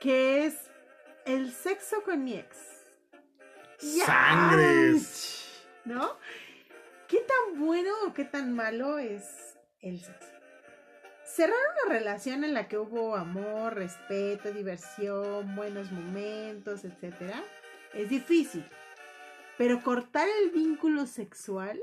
que 0.00 0.46
es 0.46 0.70
el 1.26 1.52
sexo 1.52 2.02
con 2.04 2.24
mi 2.24 2.34
ex. 2.34 2.77
¡Sangres! 3.78 5.64
¿No? 5.84 6.16
¿Qué 7.06 7.18
tan 7.18 7.60
bueno 7.60 7.90
o 8.06 8.12
qué 8.12 8.24
tan 8.24 8.52
malo 8.52 8.98
es 8.98 9.56
el 9.80 10.00
sexo? 10.00 10.28
Cerrar 11.24 11.58
una 11.84 11.94
relación 11.94 12.42
en 12.42 12.54
la 12.54 12.68
que 12.68 12.78
hubo 12.78 13.14
amor, 13.14 13.74
respeto, 13.74 14.52
diversión, 14.52 15.54
buenos 15.54 15.92
momentos, 15.92 16.84
etcétera, 16.84 17.42
es 17.94 18.08
difícil. 18.08 18.64
Pero 19.56 19.82
cortar 19.82 20.26
el 20.42 20.50
vínculo 20.50 21.06
sexual 21.06 21.78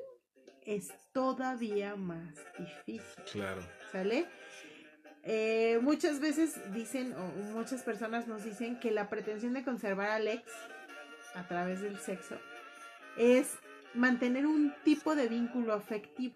es 0.63 0.91
todavía 1.13 1.95
más 1.95 2.35
difícil. 2.57 3.23
Claro. 3.31 3.61
¿Sale? 3.91 4.27
Eh, 5.23 5.80
muchas 5.81 6.19
veces 6.19 6.59
dicen, 6.73 7.13
o 7.13 7.26
muchas 7.53 7.84
personas 7.84 8.27
nos 8.27 8.43
dicen 8.43 8.80
que 8.80 8.91
la 8.91 9.09
pretensión 9.09 9.53
de 9.53 9.63
conservar 9.63 10.09
al 10.09 10.27
ex 10.27 10.43
a 11.35 11.47
través 11.47 11.81
del 11.81 11.97
sexo 11.97 12.37
es 13.17 13.57
mantener 13.93 14.45
un 14.45 14.73
tipo 14.83 15.15
de 15.15 15.27
vínculo 15.27 15.73
afectivo, 15.73 16.35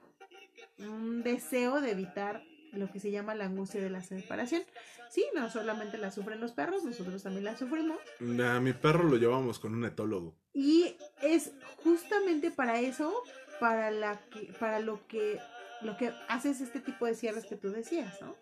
un 0.78 1.24
deseo 1.24 1.82
de 1.82 1.92
evitar 1.92 2.44
lo 2.74 2.92
que 2.92 3.00
se 3.00 3.12
llama 3.12 3.36
la 3.36 3.46
angustia 3.46 3.82
de 3.82 3.90
la 3.90 4.02
separación. 4.02 4.64
Sí, 5.10 5.26
no 5.34 5.50
solamente 5.50 5.98
la 5.98 6.12
sufren 6.12 6.40
los 6.40 6.52
perros, 6.52 6.84
nosotros 6.84 7.24
también 7.24 7.46
la 7.46 7.58
sufrimos. 7.58 7.98
A 8.20 8.60
mi 8.60 8.74
perro 8.74 9.04
lo 9.04 9.18
llevamos 9.18 9.60
con 9.60 9.74
un 9.74 9.86
etólogo. 9.86 10.36
Y 10.54 10.96
es 11.22 11.52
justamente 11.84 12.52
para 12.52 12.80
eso, 12.80 13.14
para 13.60 13.92
la 13.92 14.20
que, 14.30 14.54
para 14.60 14.80
lo 14.80 15.06
que, 15.08 15.40
lo 15.82 15.98
que 15.98 16.14
haces 16.28 16.62
este 16.62 16.80
tipo 16.80 17.06
de 17.06 17.16
cierres 17.16 17.46
que 17.46 17.56
tú 17.56 17.72
decías, 17.72 18.22
¿no? 18.22 18.36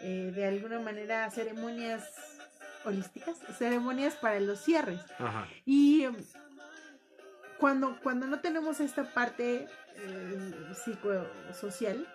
Eh, 0.00 0.30
de 0.34 0.46
alguna 0.46 0.78
manera 0.78 1.28
ceremonias 1.30 2.35
holísticas, 2.86 3.36
ceremonias 3.58 4.14
para 4.14 4.40
los 4.40 4.60
cierres. 4.60 5.00
Ajá. 5.18 5.46
Y 5.64 6.04
em, 6.04 6.16
cuando, 7.58 7.98
cuando 8.02 8.26
no 8.26 8.40
tenemos 8.40 8.80
esta 8.80 9.12
parte 9.12 9.66
eh, 9.96 10.74
psicosocial, 10.84 12.06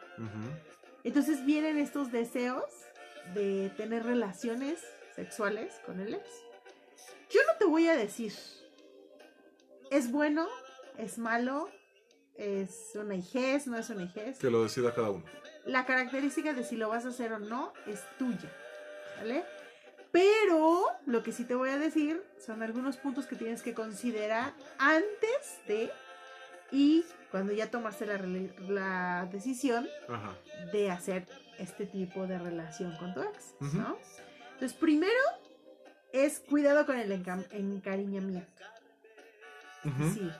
entonces 1.03 1.45
vienen 1.45 1.77
estos 1.77 2.11
deseos 2.11 2.63
de 3.33 3.71
tener 3.77 4.03
relaciones 4.03 4.79
sexuales 5.15 5.73
con 5.85 5.99
el 5.99 6.15
ex. 6.15 6.25
Yo 7.29 7.39
no 7.47 7.57
te 7.57 7.65
voy 7.65 7.87
a 7.87 7.95
decir, 7.95 8.33
es 9.89 10.11
bueno, 10.11 10.47
es 10.97 11.17
malo, 11.17 11.69
es 12.35 12.91
una 12.95 13.15
hijez, 13.15 13.67
no 13.67 13.77
es 13.77 13.89
una 13.89 14.03
hijez. 14.03 14.37
Que 14.37 14.49
lo 14.49 14.63
decida 14.63 14.93
cada 14.93 15.11
uno. 15.11 15.25
La 15.65 15.85
característica 15.85 16.53
de 16.53 16.63
si 16.63 16.75
lo 16.75 16.89
vas 16.89 17.05
a 17.05 17.09
hacer 17.09 17.33
o 17.33 17.39
no 17.39 17.73
es 17.87 18.01
tuya, 18.17 18.51
¿vale? 19.17 19.43
Pero 20.11 20.85
lo 21.05 21.23
que 21.23 21.31
sí 21.31 21.45
te 21.45 21.55
voy 21.55 21.69
a 21.69 21.77
decir 21.77 22.21
son 22.45 22.61
algunos 22.63 22.97
puntos 22.97 23.25
que 23.27 23.35
tienes 23.35 23.61
que 23.61 23.73
considerar 23.73 24.53
antes 24.77 25.59
de 25.67 25.89
y 26.71 27.05
cuando 27.31 27.53
ya 27.53 27.69
tomaste 27.69 28.05
la, 28.05 29.27
decisión 29.31 29.87
Ajá. 30.09 30.35
de 30.71 30.91
hacer 30.91 31.27
este 31.59 31.85
tipo 31.85 32.27
de 32.27 32.39
relación 32.39 32.95
con 32.97 33.13
tu 33.13 33.21
ex. 33.21 33.55
¿no? 33.73 33.97
Entonces, 34.53 34.73
primero 34.77 35.13
es 36.13 36.39
cuidado 36.41 36.85
con 36.85 36.97
el 36.97 37.11
enca- 37.11 37.47
encariñamiento. 37.51 38.63
Ujú. 39.85 40.13
Sí. 40.13 40.31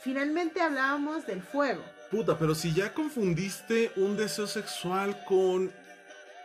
Finalmente 0.00 0.60
hablábamos 0.60 1.26
del 1.26 1.42
fuego. 1.42 1.82
Puta, 2.10 2.38
pero 2.38 2.54
si 2.54 2.72
ya 2.72 2.94
confundiste 2.94 3.92
un 3.96 4.16
deseo 4.16 4.46
sexual 4.46 5.24
con 5.24 5.72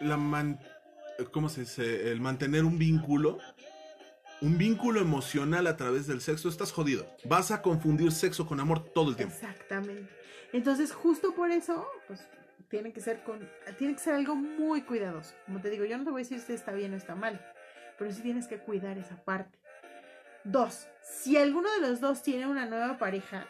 la 0.01 0.17
man... 0.17 0.59
¿Cómo 1.31 1.49
se 1.49 1.61
dice? 1.61 2.11
El 2.11 2.21
mantener 2.21 2.63
un 2.63 2.77
vínculo. 2.77 3.39
Un 4.41 4.57
vínculo 4.57 4.99
emocional 4.99 5.67
a 5.67 5.77
través 5.77 6.05
del 6.05 6.19
sexo, 6.19 6.49
estás 6.49 6.71
jodido. 6.73 7.07
Vas 7.23 7.51
a 7.51 7.61
confundir 7.61 8.11
sexo 8.11 8.45
con 8.45 8.59
amor 8.59 8.83
todo 8.83 9.09
el 9.09 9.15
tiempo. 9.15 9.33
Exactamente. 9.33 10.09
Entonces, 10.51 10.91
justo 10.91 11.33
por 11.33 11.49
eso, 11.49 11.87
pues 12.07 12.27
tiene 12.69 12.91
que 12.91 13.01
ser 13.01 13.23
con 13.23 13.39
tiene 13.77 13.93
que 13.93 13.99
ser 13.99 14.15
algo 14.15 14.35
muy 14.35 14.81
cuidadoso. 14.81 15.33
Como 15.45 15.61
te 15.61 15.69
digo, 15.69 15.85
yo 15.85 15.97
no 15.97 16.03
te 16.03 16.09
voy 16.09 16.21
a 16.21 16.23
decir 16.23 16.39
si 16.39 16.53
está 16.53 16.73
bien 16.73 16.93
o 16.93 16.97
está 16.97 17.15
mal, 17.15 17.39
pero 17.97 18.11
sí 18.11 18.21
tienes 18.21 18.47
que 18.47 18.57
cuidar 18.57 18.97
esa 18.97 19.23
parte. 19.23 19.57
Dos, 20.43 20.87
si 21.01 21.37
alguno 21.37 21.71
de 21.73 21.87
los 21.87 22.01
dos 22.01 22.21
tiene 22.21 22.47
una 22.47 22.65
nueva 22.65 22.97
pareja, 22.97 23.47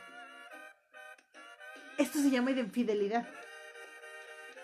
esto 1.98 2.20
se 2.20 2.30
llama 2.30 2.52
infidelidad. 2.52 3.28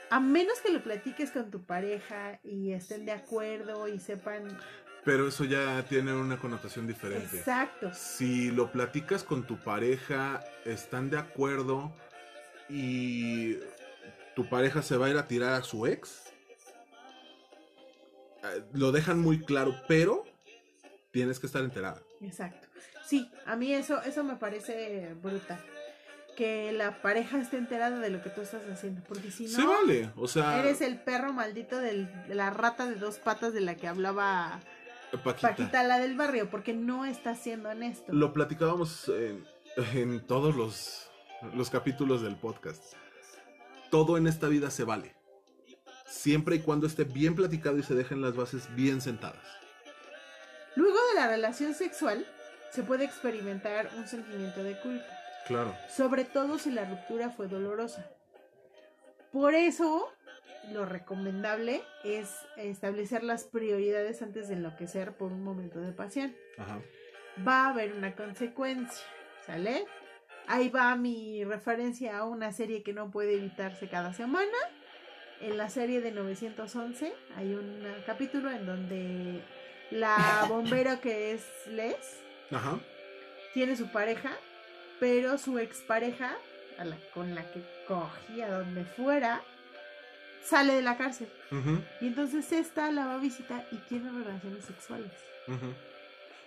A 0.10 0.20
menos 0.20 0.60
que 0.62 0.72
lo 0.72 0.84
platiques 0.84 1.32
con 1.32 1.52
tu 1.52 1.64
pareja 1.64 2.40
y 2.44 2.72
estén 2.72 3.06
de 3.06 3.12
acuerdo 3.12 3.88
y 3.88 4.00
sepan 4.00 4.58
Pero 5.06 5.28
eso 5.28 5.46
ya 5.46 5.84
tiene 5.88 6.14
una 6.14 6.40
connotación 6.40 6.88
diferente. 6.88 7.38
exacto. 7.38 7.92
Si 7.94 8.52
lo 8.52 8.72
platicas 8.72 9.24
con 9.24 9.46
tu 9.46 9.58
pareja, 9.58 10.44
están 10.66 11.10
de 11.10 11.18
acuerdo 11.18 11.94
y 12.68 13.58
tu 14.36 14.50
pareja 14.50 14.82
se 14.82 14.98
va 14.98 15.08
a 15.08 15.10
ir 15.10 15.18
a 15.18 15.28
tirar 15.28 15.54
a 15.54 15.64
su 15.64 15.86
ex, 15.86 16.34
eh, 18.44 18.64
lo 18.74 18.92
dejan 18.92 19.20
muy 19.20 19.44
claro, 19.44 19.76
pero 19.88 20.24
tienes 21.12 21.40
que 21.40 21.48
estar 21.48 21.64
enterada. 21.64 22.02
Exacto. 22.22 22.68
Sí, 23.06 23.30
a 23.46 23.56
mí 23.56 23.74
eso, 23.74 24.02
eso 24.04 24.24
me 24.24 24.36
parece 24.36 25.14
brutal. 25.22 25.60
Que 26.40 26.72
la 26.72 27.02
pareja 27.02 27.38
esté 27.38 27.58
enterada 27.58 28.00
de 28.00 28.10
lo 28.10 28.24
que 28.24 28.30
tú 28.30 28.40
estás 28.42 28.62
haciendo. 28.72 29.04
Porque 29.04 29.30
si 29.30 29.46
no, 29.48 29.68
vale, 29.68 30.10
o 30.16 30.26
sea, 30.28 30.58
eres 30.60 30.80
el 30.80 30.98
perro 30.98 31.34
maldito 31.34 31.78
del- 31.80 32.08
de 32.30 32.34
la 32.36 32.50
rata 32.50 32.86
de 32.88 32.96
dos 32.96 33.18
patas 33.20 33.52
de 33.54 33.60
la 33.60 33.76
que 33.76 33.88
hablaba 33.90 34.62
Paquita, 35.24 35.50
Paquita, 35.50 35.84
la 35.84 36.00
del 36.00 36.16
barrio, 36.16 36.50
porque 36.50 36.74
no 36.74 37.04
estás 37.04 37.40
siendo 37.40 37.68
honesto. 37.70 38.14
lo 38.14 38.32
platicábamos 38.32 39.10
en, 39.10 39.46
en 39.94 40.26
todos 40.26 40.56
los, 40.56 41.12
los 41.56 41.70
capítulos 41.70 42.22
del 42.22 42.38
podcast. 42.38 42.94
Todo 43.92 44.18
en 44.18 44.26
esta 44.28 44.48
vida 44.48 44.72
se 44.72 44.86
vale. 44.86 45.16
siempre 46.08 46.56
y 46.56 46.60
cuando 46.60 46.88
esté 46.88 47.04
bien 47.04 47.36
platicado 47.36 47.78
y 47.80 47.84
se 47.84 47.96
dejen 47.96 48.22
las 48.22 48.36
bases 48.36 48.74
bien 48.76 49.02
sentadas. 49.02 49.44
Luego 50.76 50.98
de 51.10 51.16
la 51.20 51.28
relación 51.28 51.74
sexual, 51.74 52.26
se 52.72 52.84
puede 52.84 53.04
experimentar 53.04 53.90
un 53.98 54.08
sentimiento 54.08 54.64
de 54.64 54.80
culpa, 54.80 55.06
Claro. 55.48 55.76
sobre 55.90 56.26
todo 56.26 56.60
si 56.60 56.72
la 56.72 56.86
ruptura 56.86 57.30
fue 57.30 57.48
dolorosa. 57.48 58.10
Por 59.32 59.54
eso, 59.56 60.12
lo 60.72 60.86
recomendable 60.86 61.82
es 62.04 62.36
establecer 62.58 63.24
las 63.24 63.44
prioridades 63.46 64.22
antes 64.22 64.48
de 64.48 64.56
enloquecer 64.56 65.14
por 65.14 65.32
un 65.32 65.44
momento 65.44 65.80
de 65.80 65.92
pasión. 65.92 66.36
Ajá. 66.58 66.80
Va 67.48 67.66
a 67.66 67.70
haber 67.70 67.94
una 67.94 68.16
consecuencia, 68.16 69.06
¿sale? 69.46 69.86
Ahí 70.48 70.70
va 70.70 70.96
mi 70.96 71.44
referencia 71.44 72.18
a 72.18 72.26
una 72.26 72.52
serie 72.52 72.82
que 72.84 72.92
no 72.94 73.12
puede 73.12 73.36
evitarse 73.36 73.88
cada 73.88 74.14
semana. 74.14 74.58
En 75.42 75.58
la 75.58 75.70
serie 75.70 76.02
de 76.02 76.12
911 76.12 77.14
hay 77.38 77.54
un 77.54 77.84
capítulo 78.06 78.50
en 78.52 78.66
donde 78.66 79.42
la 79.92 80.18
bombera 80.50 81.00
que 81.00 81.32
es 81.34 81.46
Les 81.68 82.20
Ajá. 82.52 82.80
tiene 83.54 83.76
su 83.76 83.92
pareja, 83.92 84.32
pero 85.00 85.38
su 85.38 85.58
expareja, 85.60 86.36
a 86.78 86.86
la, 86.86 86.98
con 87.14 87.36
la 87.36 87.50
que 87.52 87.62
cogía 87.88 88.50
donde 88.52 88.84
fuera, 88.84 89.42
sale 90.44 90.74
de 90.76 90.82
la 90.82 90.98
cárcel. 90.98 91.30
Y 92.02 92.08
entonces 92.08 92.52
esta 92.52 92.92
la 92.92 93.06
va 93.06 93.16
a 93.16 93.20
visitar 93.20 93.66
y 93.72 93.78
tiene 93.88 94.12
relaciones 94.12 94.66
sexuales. 94.66 95.12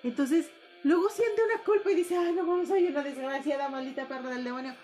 Entonces, 0.02 0.50
luego 0.82 1.08
siente 1.08 1.42
una 1.44 1.62
culpa 1.64 1.90
y 1.90 1.94
dice, 1.94 2.16
ay, 2.16 2.32
no, 2.32 2.46
vamos, 2.46 2.68
soy 2.68 2.86
una 2.86 3.02
desgraciada, 3.02 3.68
maldita 3.68 4.08
perra 4.08 4.30
del 4.30 4.44
demonio. 4.44 4.74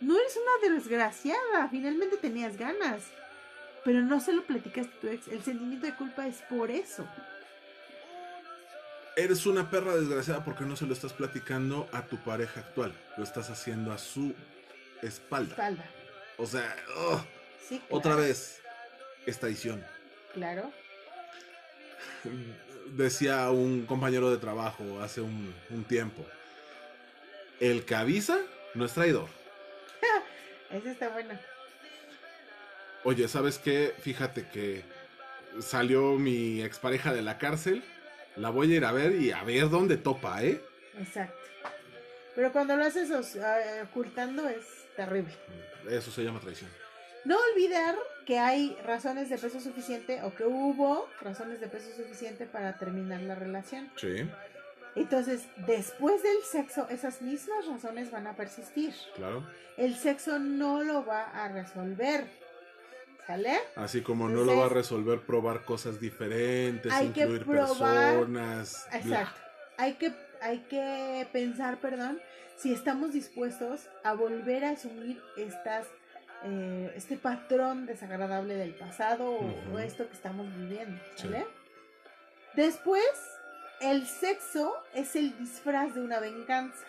No 0.00 0.16
eres 0.16 0.36
una 0.36 0.74
desgraciada, 0.74 1.68
finalmente 1.70 2.16
tenías 2.18 2.56
ganas. 2.56 3.02
Pero 3.84 4.02
no 4.02 4.20
se 4.20 4.32
lo 4.32 4.42
platicaste 4.42 4.96
a 4.96 5.00
tu 5.00 5.06
ex. 5.08 5.28
El 5.28 5.42
sentimiento 5.42 5.86
de 5.86 5.94
culpa 5.94 6.26
es 6.26 6.42
por 6.42 6.70
eso. 6.70 7.06
Eres 9.18 9.46
una 9.46 9.68
perra 9.68 9.96
desgraciada 9.96 10.44
porque 10.44 10.62
no 10.64 10.76
se 10.76 10.86
lo 10.86 10.92
estás 10.92 11.12
platicando 11.12 11.88
a 11.90 12.02
tu 12.06 12.18
pareja 12.18 12.60
actual. 12.60 12.92
Lo 13.16 13.24
estás 13.24 13.50
haciendo 13.50 13.90
a 13.90 13.98
su 13.98 14.32
espalda. 15.02 15.50
Espalda. 15.50 15.84
O 16.36 16.46
sea, 16.46 16.76
Sí, 17.68 17.82
otra 17.90 18.12
claro, 18.12 18.28
vez, 18.28 18.60
es 19.26 19.40
traición. 19.40 19.84
Claro. 20.34 20.70
Decía 22.92 23.50
un 23.50 23.86
compañero 23.86 24.30
de 24.30 24.36
trabajo 24.38 25.00
hace 25.02 25.20
un, 25.20 25.52
un 25.70 25.82
tiempo. 25.82 26.24
El 27.58 27.84
que 27.84 27.96
avisa 27.96 28.38
no 28.74 28.84
es 28.84 28.92
traidor. 28.92 29.28
Ese 30.70 30.92
está 30.92 31.08
bueno. 31.08 31.36
Oye, 33.02 33.26
¿sabes 33.26 33.58
qué? 33.58 33.96
Fíjate 34.00 34.46
que 34.48 34.84
salió 35.60 36.14
mi 36.14 36.62
expareja 36.62 37.12
de 37.12 37.22
la 37.22 37.36
cárcel. 37.38 37.82
La 38.38 38.50
voy 38.50 38.72
a 38.72 38.76
ir 38.76 38.84
a 38.84 38.92
ver 38.92 39.14
y 39.16 39.32
a 39.32 39.42
ver 39.44 39.68
dónde 39.68 39.96
topa, 39.96 40.42
¿eh? 40.42 40.62
Exacto. 40.98 41.36
Pero 42.34 42.52
cuando 42.52 42.76
lo 42.76 42.84
haces 42.84 43.10
ocultando 43.82 44.48
es 44.48 44.64
terrible. 44.96 45.32
Eso 45.90 46.10
se 46.10 46.22
llama 46.22 46.40
traición. 46.40 46.70
No 47.24 47.36
olvidar 47.52 47.96
que 48.24 48.38
hay 48.38 48.76
razones 48.84 49.28
de 49.28 49.38
peso 49.38 49.60
suficiente 49.60 50.22
o 50.22 50.34
que 50.34 50.44
hubo 50.44 51.08
razones 51.20 51.60
de 51.60 51.66
peso 51.66 51.90
suficiente 51.96 52.46
para 52.46 52.78
terminar 52.78 53.20
la 53.22 53.34
relación. 53.34 53.90
Sí, 53.96 54.28
Entonces, 54.94 55.42
después 55.66 56.22
del 56.22 56.42
sexo, 56.44 56.88
esas 56.90 57.20
mismas 57.22 57.66
razones 57.66 58.10
van 58.10 58.26
a 58.26 58.36
persistir. 58.36 58.94
claro. 59.16 59.44
El 59.76 59.96
sexo 59.96 60.38
no 60.38 60.82
lo 60.82 61.04
va 61.06 61.24
a 61.30 61.48
resolver. 61.48 62.26
¿Sale? 63.28 63.60
Así 63.76 64.00
como 64.00 64.26
no 64.30 64.42
lo 64.42 64.56
va 64.56 64.66
a 64.66 64.68
resolver 64.70 65.20
probar 65.20 65.66
cosas 65.66 66.00
diferentes, 66.00 66.90
hay 66.90 67.08
que 67.10 67.20
incluir 67.20 67.44
probar- 67.44 67.66
personas. 67.66 68.86
bla. 68.88 68.98
Exacto. 68.98 69.40
Hay 69.76 69.92
que, 69.96 70.14
hay 70.40 70.60
que 70.60 71.28
pensar, 71.30 71.76
perdón, 71.78 72.22
si 72.56 72.72
estamos 72.72 73.12
dispuestos 73.12 73.90
a 74.02 74.14
volver 74.14 74.64
a 74.64 74.70
asumir 74.70 75.22
estas, 75.36 75.86
eh, 76.44 76.90
este 76.96 77.18
patrón 77.18 77.84
desagradable 77.84 78.54
del 78.54 78.72
pasado 78.74 79.38
o, 79.74 79.78
esto 79.78 80.08
que 80.08 80.14
estamos 80.14 80.46
viviendo. 80.56 80.98
Sí. 81.16 81.24
¿Sale? 81.24 81.46
Después, 82.54 83.04
el 83.82 84.06
sexo 84.06 84.74
es 84.94 85.14
el 85.16 85.36
disfraz 85.38 85.94
de 85.94 86.00
una 86.00 86.18
venganza. 86.18 86.86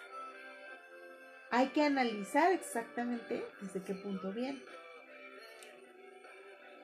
Hay 1.52 1.68
que 1.68 1.84
analizar 1.84 2.54
exactamente 2.54 3.46
desde 3.60 3.84
qué 3.84 3.94
punto 3.94 4.32
viene. 4.32 4.64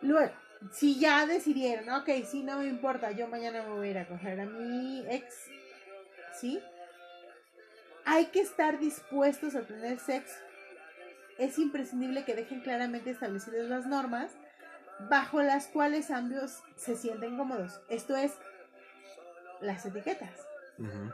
Luego, 0.06 0.32
si 0.72 1.00
ya 1.00 1.26
decidieron, 1.26 1.90
ok, 1.90 2.10
sí, 2.26 2.44
no 2.44 2.60
me 2.60 2.68
importa, 2.68 3.12
yo 3.12 3.28
mañana 3.28 3.64
me 3.64 3.70
voy 3.70 3.88
a 3.88 3.92
ir 3.92 3.98
a 3.98 4.08
coger 4.08 4.40
a 4.40 4.46
mi 4.46 5.06
ex, 5.10 5.48
¿sí? 6.40 6.62
Hay 8.06 8.28
que 8.28 8.42
estar 8.42 8.80
dispuestos 8.80 9.56
a 9.56 9.66
tener 9.66 10.00
sexo. 10.00 10.36
Es 11.38 11.58
imprescindible 11.58 12.24
que 12.24 12.36
dejen 12.36 12.62
claramente 12.62 13.10
establecidas 13.10 13.68
las 13.68 13.88
normas 13.88 14.32
bajo 15.10 15.42
las 15.42 15.68
cuales 15.68 16.12
ambos 16.12 16.62
se 16.76 16.96
sienten 16.96 17.38
cómodos. 17.38 17.82
Esto 17.90 18.16
es 18.16 18.34
las 19.60 19.86
etiquetas. 19.86 20.40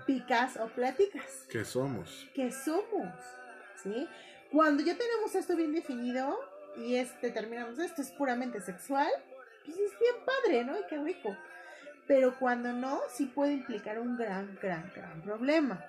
Picas 0.05 0.57
o 0.57 0.67
platicas. 0.67 1.45
¿Qué 1.49 1.63
somos? 1.63 2.27
que 2.33 2.51
somos, 2.51 3.13
¿sí? 3.81 4.07
Cuando 4.51 4.83
ya 4.83 4.97
tenemos 4.97 5.33
esto 5.33 5.55
bien 5.55 5.71
definido 5.71 6.37
y 6.77 6.95
es, 6.95 7.19
determinamos 7.21 7.79
esto 7.79 8.01
es 8.01 8.11
puramente 8.11 8.61
sexual, 8.61 9.09
pues 9.65 9.77
es 9.77 9.91
bien 9.99 10.15
padre, 10.25 10.63
¿no? 10.63 10.79
Y 10.79 10.83
qué 10.89 10.97
rico. 10.97 11.35
Pero 12.07 12.35
cuando 12.39 12.73
no, 12.73 12.99
sí 13.09 13.25
puede 13.25 13.53
implicar 13.53 13.99
un 13.99 14.17
gran, 14.17 14.57
gran, 14.61 14.91
gran 14.95 15.21
problema. 15.21 15.83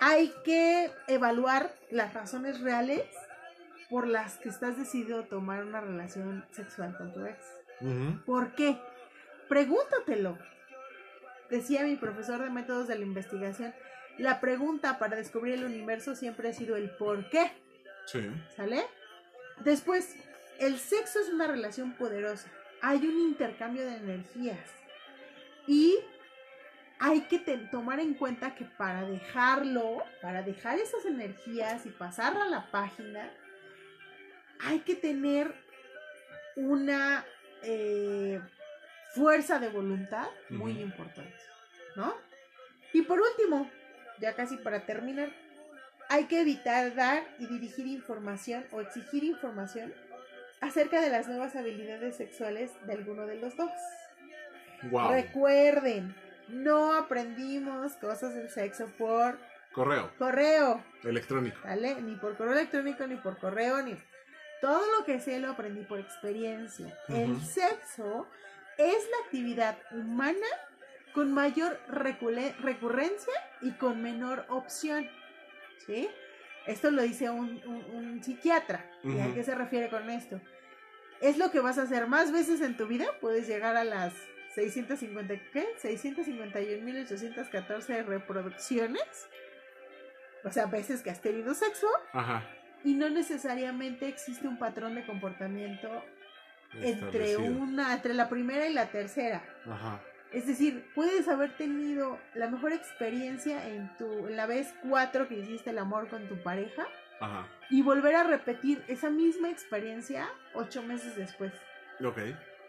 Hay 0.00 0.32
que 0.44 0.90
evaluar 1.08 1.74
las 1.90 2.14
razones 2.14 2.60
reales 2.60 3.04
por 3.88 4.06
las 4.06 4.36
que 4.38 4.48
estás 4.48 4.76
decidido 4.76 5.24
tomar 5.24 5.64
una 5.64 5.80
relación 5.80 6.44
sexual 6.52 6.96
con 6.96 7.12
tu 7.12 7.24
ex. 7.24 7.38
¿Por 8.24 8.54
qué? 8.54 8.78
Pregúntatelo. 9.48 10.38
Decía 11.50 11.82
mi 11.82 11.96
profesor 11.96 12.42
de 12.42 12.50
métodos 12.50 12.88
de 12.88 12.96
la 12.98 13.04
investigación, 13.04 13.72
la 14.18 14.40
pregunta 14.40 14.98
para 14.98 15.16
descubrir 15.16 15.54
el 15.54 15.64
universo 15.64 16.16
siempre 16.16 16.48
ha 16.48 16.52
sido 16.52 16.76
el 16.76 16.90
por 16.90 17.28
qué, 17.30 17.52
Sí. 18.06 18.30
¿sale? 18.56 18.84
Después, 19.60 20.16
el 20.58 20.78
sexo 20.78 21.20
es 21.20 21.28
una 21.28 21.46
relación 21.46 21.92
poderosa. 21.92 22.48
Hay 22.82 23.06
un 23.06 23.18
intercambio 23.20 23.84
de 23.84 23.96
energías. 23.96 24.70
Y 25.66 25.98
hay 26.98 27.22
que 27.22 27.38
tomar 27.70 28.00
en 28.00 28.14
cuenta 28.14 28.54
que 28.54 28.64
para 28.64 29.02
dejarlo, 29.02 30.02
para 30.22 30.42
dejar 30.42 30.78
esas 30.78 31.04
energías 31.04 31.84
y 31.86 31.90
pasar 31.90 32.36
a 32.36 32.46
la 32.46 32.70
página, 32.70 33.30
hay 34.60 34.80
que 34.80 34.94
tener 34.94 35.54
una 36.56 37.24
eh, 37.62 38.40
fuerza 39.14 39.58
de 39.58 39.68
voluntad 39.68 40.28
muy 40.48 40.80
importante, 40.80 41.36
¿no? 41.96 42.14
Y 42.92 43.02
por 43.02 43.20
último, 43.20 43.70
ya 44.20 44.34
casi 44.34 44.56
para 44.56 44.86
terminar, 44.86 45.30
hay 46.08 46.24
que 46.24 46.40
evitar 46.40 46.94
dar 46.94 47.22
y 47.38 47.46
dirigir 47.46 47.86
información 47.86 48.64
o 48.72 48.80
exigir 48.80 49.24
información 49.24 49.92
acerca 50.60 51.00
de 51.00 51.10
las 51.10 51.28
nuevas 51.28 51.56
habilidades 51.56 52.16
sexuales 52.16 52.70
de 52.86 52.92
alguno 52.92 53.26
de 53.26 53.36
los 53.36 53.56
dos. 53.56 53.70
Wow. 54.90 55.10
Recuerden, 55.10 56.14
no 56.48 56.94
aprendimos 56.94 57.94
cosas 57.94 58.34
del 58.34 58.50
sexo 58.50 58.86
por 58.98 59.38
Correo 59.76 60.10
correo, 60.18 60.82
electrónico. 61.04 61.58
¿vale? 61.62 62.00
Ni 62.00 62.14
por 62.16 62.34
correo 62.34 62.54
electrónico, 62.54 63.06
ni 63.06 63.16
por 63.16 63.36
correo, 63.38 63.82
ni... 63.82 63.94
Todo 64.62 64.80
lo 64.98 65.04
que 65.04 65.20
sé 65.20 65.38
lo 65.38 65.50
aprendí 65.50 65.82
por 65.82 66.00
experiencia. 66.00 66.98
El 67.08 67.38
sexo 67.42 68.26
es 68.78 68.94
la 68.94 69.26
actividad 69.26 69.76
humana 69.90 70.46
con 71.12 71.30
mayor 71.30 71.78
recurrencia 71.88 73.34
y 73.60 73.72
con 73.72 74.02
menor 74.02 74.46
opción. 74.48 75.06
¿Sí? 75.84 76.08
Esto 76.66 76.90
lo 76.90 77.02
dice 77.02 77.30
un, 77.30 77.60
un- 77.66 77.84
un 77.94 78.22
psiquiatra. 78.24 78.84
¿Y 79.04 79.18
a 79.20 79.32
qué 79.34 79.44
se 79.44 79.54
refiere 79.54 79.88
con 79.88 80.08
esto? 80.10 80.40
Es 81.20 81.38
lo 81.38 81.50
que 81.50 81.60
vas 81.60 81.78
a 81.78 81.82
hacer 81.82 82.06
más 82.08 82.32
veces 82.32 82.60
en 82.60 82.76
tu 82.76 82.86
vida. 82.86 83.06
Puedes 83.20 83.46
llegar 83.46 83.76
a 83.76 83.84
las 83.84 84.12
650, 84.54 85.34
¿qué? 85.52 85.66
651.814 85.82 88.04
reproducciones. 88.04 89.28
O 90.44 90.50
sea, 90.50 90.66
veces 90.66 91.02
que 91.02 91.10
has 91.10 91.20
tenido 91.20 91.54
sexo 91.54 91.88
Ajá. 92.12 92.42
y 92.84 92.94
no 92.94 93.08
necesariamente 93.10 94.06
existe 94.08 94.46
un 94.46 94.58
patrón 94.58 94.94
de 94.94 95.04
comportamiento 95.04 96.04
entre 96.74 97.36
una, 97.36 97.94
entre 97.94 98.14
la 98.14 98.28
primera 98.28 98.66
y 98.68 98.72
la 98.72 98.86
tercera. 98.86 99.42
Ajá. 99.66 100.00
Es 100.32 100.46
decir, 100.46 100.84
puedes 100.94 101.28
haber 101.28 101.56
tenido 101.56 102.18
la 102.34 102.48
mejor 102.50 102.72
experiencia 102.72 103.66
en 103.68 103.94
tu, 103.96 104.26
en 104.26 104.36
la 104.36 104.46
vez 104.46 104.74
cuatro 104.88 105.28
que 105.28 105.38
hiciste 105.38 105.70
el 105.70 105.78
amor 105.78 106.08
con 106.08 106.26
tu 106.28 106.36
pareja 106.42 106.86
Ajá. 107.20 107.46
y 107.70 107.82
volver 107.82 108.16
a 108.16 108.24
repetir 108.24 108.82
esa 108.88 109.08
misma 109.08 109.50
experiencia 109.50 110.28
ocho 110.54 110.82
meses 110.82 111.16
después. 111.16 111.52
Ok. 112.04 112.18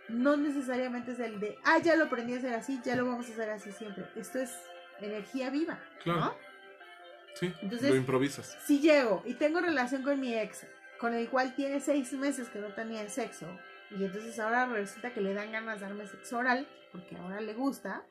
no 0.09 0.37
necesariamente 0.37 1.11
es 1.11 1.19
el 1.19 1.37
de, 1.41 1.57
ah, 1.65 1.79
ya 1.79 1.97
lo 1.97 2.05
aprendí 2.05 2.33
a 2.33 2.37
hacer 2.37 2.53
así, 2.53 2.79
ya 2.85 2.95
lo 2.95 3.05
vamos 3.05 3.27
a 3.29 3.33
hacer 3.33 3.49
así 3.49 3.73
siempre. 3.73 4.05
Esto 4.15 4.39
es 4.39 4.55
energía 5.01 5.49
viva, 5.49 5.77
Claro. 6.01 6.19
¿no? 6.21 6.35
Sí, 7.33 7.53
Entonces- 7.61 7.89
lo 7.89 7.95
improvisas. 7.97 8.57
Si 8.65 8.79
llego 8.79 9.21
y 9.25 9.33
tengo 9.33 9.59
relación 9.59 10.03
con 10.03 10.17
mi 10.21 10.33
ex, 10.33 10.65
con 10.97 11.13
el 11.13 11.27
cual 11.27 11.53
tiene 11.55 11.81
seis 11.81 12.13
meses 12.13 12.47
que 12.47 12.59
no 12.59 12.67
tenía 12.69 13.07
sexo, 13.09 13.47
y 13.91 14.03
entonces 14.05 14.39
ahora 14.39 14.65
resulta 14.67 15.11
que 15.11 15.19
le 15.19 15.33
dan 15.33 15.51
ganas 15.51 15.81
de 15.81 15.87
darme 15.87 16.07
sexo 16.07 16.37
oral, 16.37 16.65
porque 16.99 17.15
ahora 17.17 17.41
le 17.41 17.53
gusta, 17.53 18.05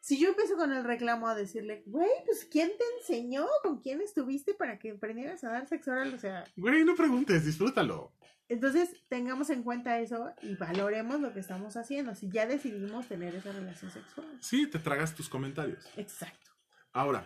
si 0.00 0.18
yo 0.20 0.28
empiezo 0.28 0.56
con 0.56 0.72
el 0.72 0.84
reclamo 0.84 1.28
a 1.28 1.34
decirle, 1.34 1.82
güey, 1.86 2.10
pues 2.24 2.46
¿quién 2.50 2.70
te 2.78 2.84
enseñó? 3.00 3.46
¿Con 3.62 3.80
quién 3.80 4.00
estuviste 4.00 4.54
para 4.54 4.78
que 4.78 4.92
aprendieras 4.92 5.42
a 5.44 5.50
dar 5.50 5.66
sexo 5.66 5.90
oral? 5.92 6.14
O 6.14 6.18
sea, 6.18 6.44
Güey, 6.56 6.84
no 6.84 6.94
preguntes, 6.94 7.44
disfrútalo. 7.44 8.12
entonces 8.48 8.90
tengamos 9.08 9.50
en 9.50 9.62
cuenta 9.64 9.98
eso 9.98 10.32
y 10.42 10.54
valoremos 10.54 11.20
lo 11.20 11.32
que 11.32 11.40
estamos 11.40 11.76
haciendo, 11.76 12.14
si 12.14 12.30
ya 12.30 12.46
decidimos 12.46 13.08
tener 13.08 13.34
esa 13.34 13.50
relación 13.52 13.90
sexual. 13.90 14.28
Sí, 14.40 14.66
te 14.68 14.78
tragas 14.78 15.14
tus 15.14 15.28
comentarios. 15.28 15.84
Exacto. 15.96 16.50
Ahora, 16.92 17.24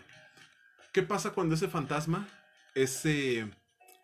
¿qué 0.93 1.03
pasa 1.03 1.33
cuando 1.33 1.55
ese 1.57 1.69
fantasma, 1.69 2.27
ese 2.75 3.51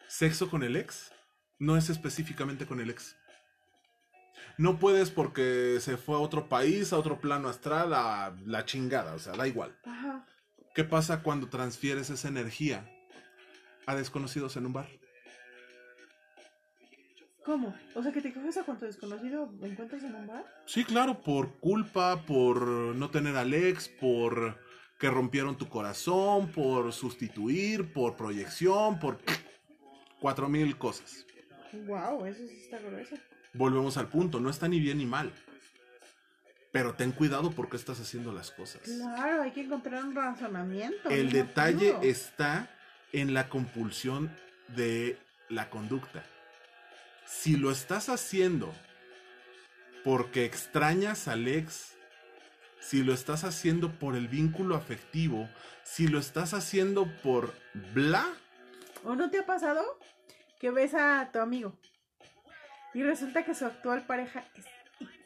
sexo 0.09 0.51
con 0.51 0.63
el 0.63 0.77
ex, 0.77 1.11
no 1.59 1.77
es 1.79 1.89
específicamente 1.89 2.67
con 2.67 2.81
el 2.81 2.91
ex? 2.91 3.17
No 4.59 4.79
puedes 4.79 5.11
porque 5.11 5.79
se 5.81 5.97
fue 5.97 6.17
a 6.17 6.21
otro 6.21 6.49
país, 6.49 6.93
a 6.93 6.99
otro 6.99 7.21
plano 7.21 7.49
astral, 7.49 7.93
a 7.93 8.35
la 8.47 8.65
chingada, 8.65 9.15
o 9.15 9.19
sea, 9.19 9.35
da 9.35 9.47
igual. 9.47 9.77
Ajá. 9.85 10.27
¿Qué 10.75 10.85
pasa 10.85 11.23
cuando 11.23 11.49
transfieres 11.49 12.11
esa 12.11 12.29
energía 12.29 12.91
a 13.87 13.95
desconocidos 13.95 14.57
en 14.57 14.67
un 14.67 14.73
bar? 14.73 14.89
¿Cómo? 17.45 17.75
O 17.95 18.03
sea, 18.03 18.13
que 18.13 18.21
te 18.21 18.33
coges 18.33 18.57
a 18.57 18.65
cuanto 18.65 18.87
desconocido 18.87 19.53
encuentras 19.63 20.03
en 20.03 20.15
un 20.15 20.27
bar. 20.27 20.45
Sí, 20.67 20.85
claro, 20.85 21.23
por 21.23 21.61
culpa, 21.61 22.25
por 22.27 22.67
no 22.67 23.11
tener 23.11 23.37
al 23.37 23.55
ex, 23.55 23.89
por 23.89 24.59
que 24.99 25.11
rompieron 25.11 25.57
tu 25.57 25.69
corazón, 25.69 26.51
por 26.51 26.93
sustituir, 26.93 27.93
por 27.93 28.17
proyección, 28.17 28.99
por 28.99 29.19
cuatro 30.21 30.49
mil 30.49 30.77
cosas. 30.77 31.25
Wow, 31.87 32.25
eso 32.27 32.47
sí 32.49 32.59
está 32.63 32.79
grueso. 32.79 33.17
Volvemos 33.57 33.97
al 33.97 34.09
punto, 34.09 34.41
no 34.41 34.51
está 34.51 34.69
ni 34.69 34.81
bien 34.81 34.99
ni 34.99 35.07
mal. 35.07 35.33
Pero 36.73 36.95
ten 36.95 37.13
cuidado 37.13 37.51
porque 37.53 37.77
estás 37.77 38.01
haciendo 38.01 38.33
las 38.33 38.51
cosas. 38.51 38.83
Claro, 38.83 39.43
hay 39.43 39.53
que 39.53 39.63
encontrar 39.63 40.05
un 40.05 40.15
razonamiento. 40.15 41.09
El 41.09 41.33
detalle 41.33 41.95
motivo. 41.95 42.03
está 42.03 42.71
en 43.13 43.33
la 43.33 43.49
compulsión 43.49 44.31
de 44.69 45.19
la 45.49 45.71
conducta. 45.71 46.25
Si 47.25 47.57
lo 47.57 47.71
estás 47.71 48.09
haciendo 48.09 48.73
porque 50.05 50.45
extrañas 50.45 51.29
al 51.29 51.49
ex, 51.49 51.97
si 52.81 53.03
lo 53.03 53.15
estás 53.15 53.45
haciendo 53.45 53.91
por 53.91 54.15
el 54.15 54.29
vínculo 54.29 54.77
afectivo, 54.77 55.49
si 55.83 56.09
lo 56.09 56.19
estás 56.19 56.53
haciendo 56.53 57.07
por 57.23 57.55
bla, 57.95 58.27
¿O 59.07 59.15
no 59.15 59.31
te 59.31 59.39
ha 59.39 59.47
pasado 59.47 59.99
que 60.59 60.73
ves 60.73 60.95
a 60.95 61.31
tu 61.33 61.39
amigo 61.39 61.79
y 62.97 63.03
resulta 63.03 63.45
que 63.45 63.55
su 63.55 63.65
actual 63.67 64.07
pareja 64.07 64.45
es 64.55 64.65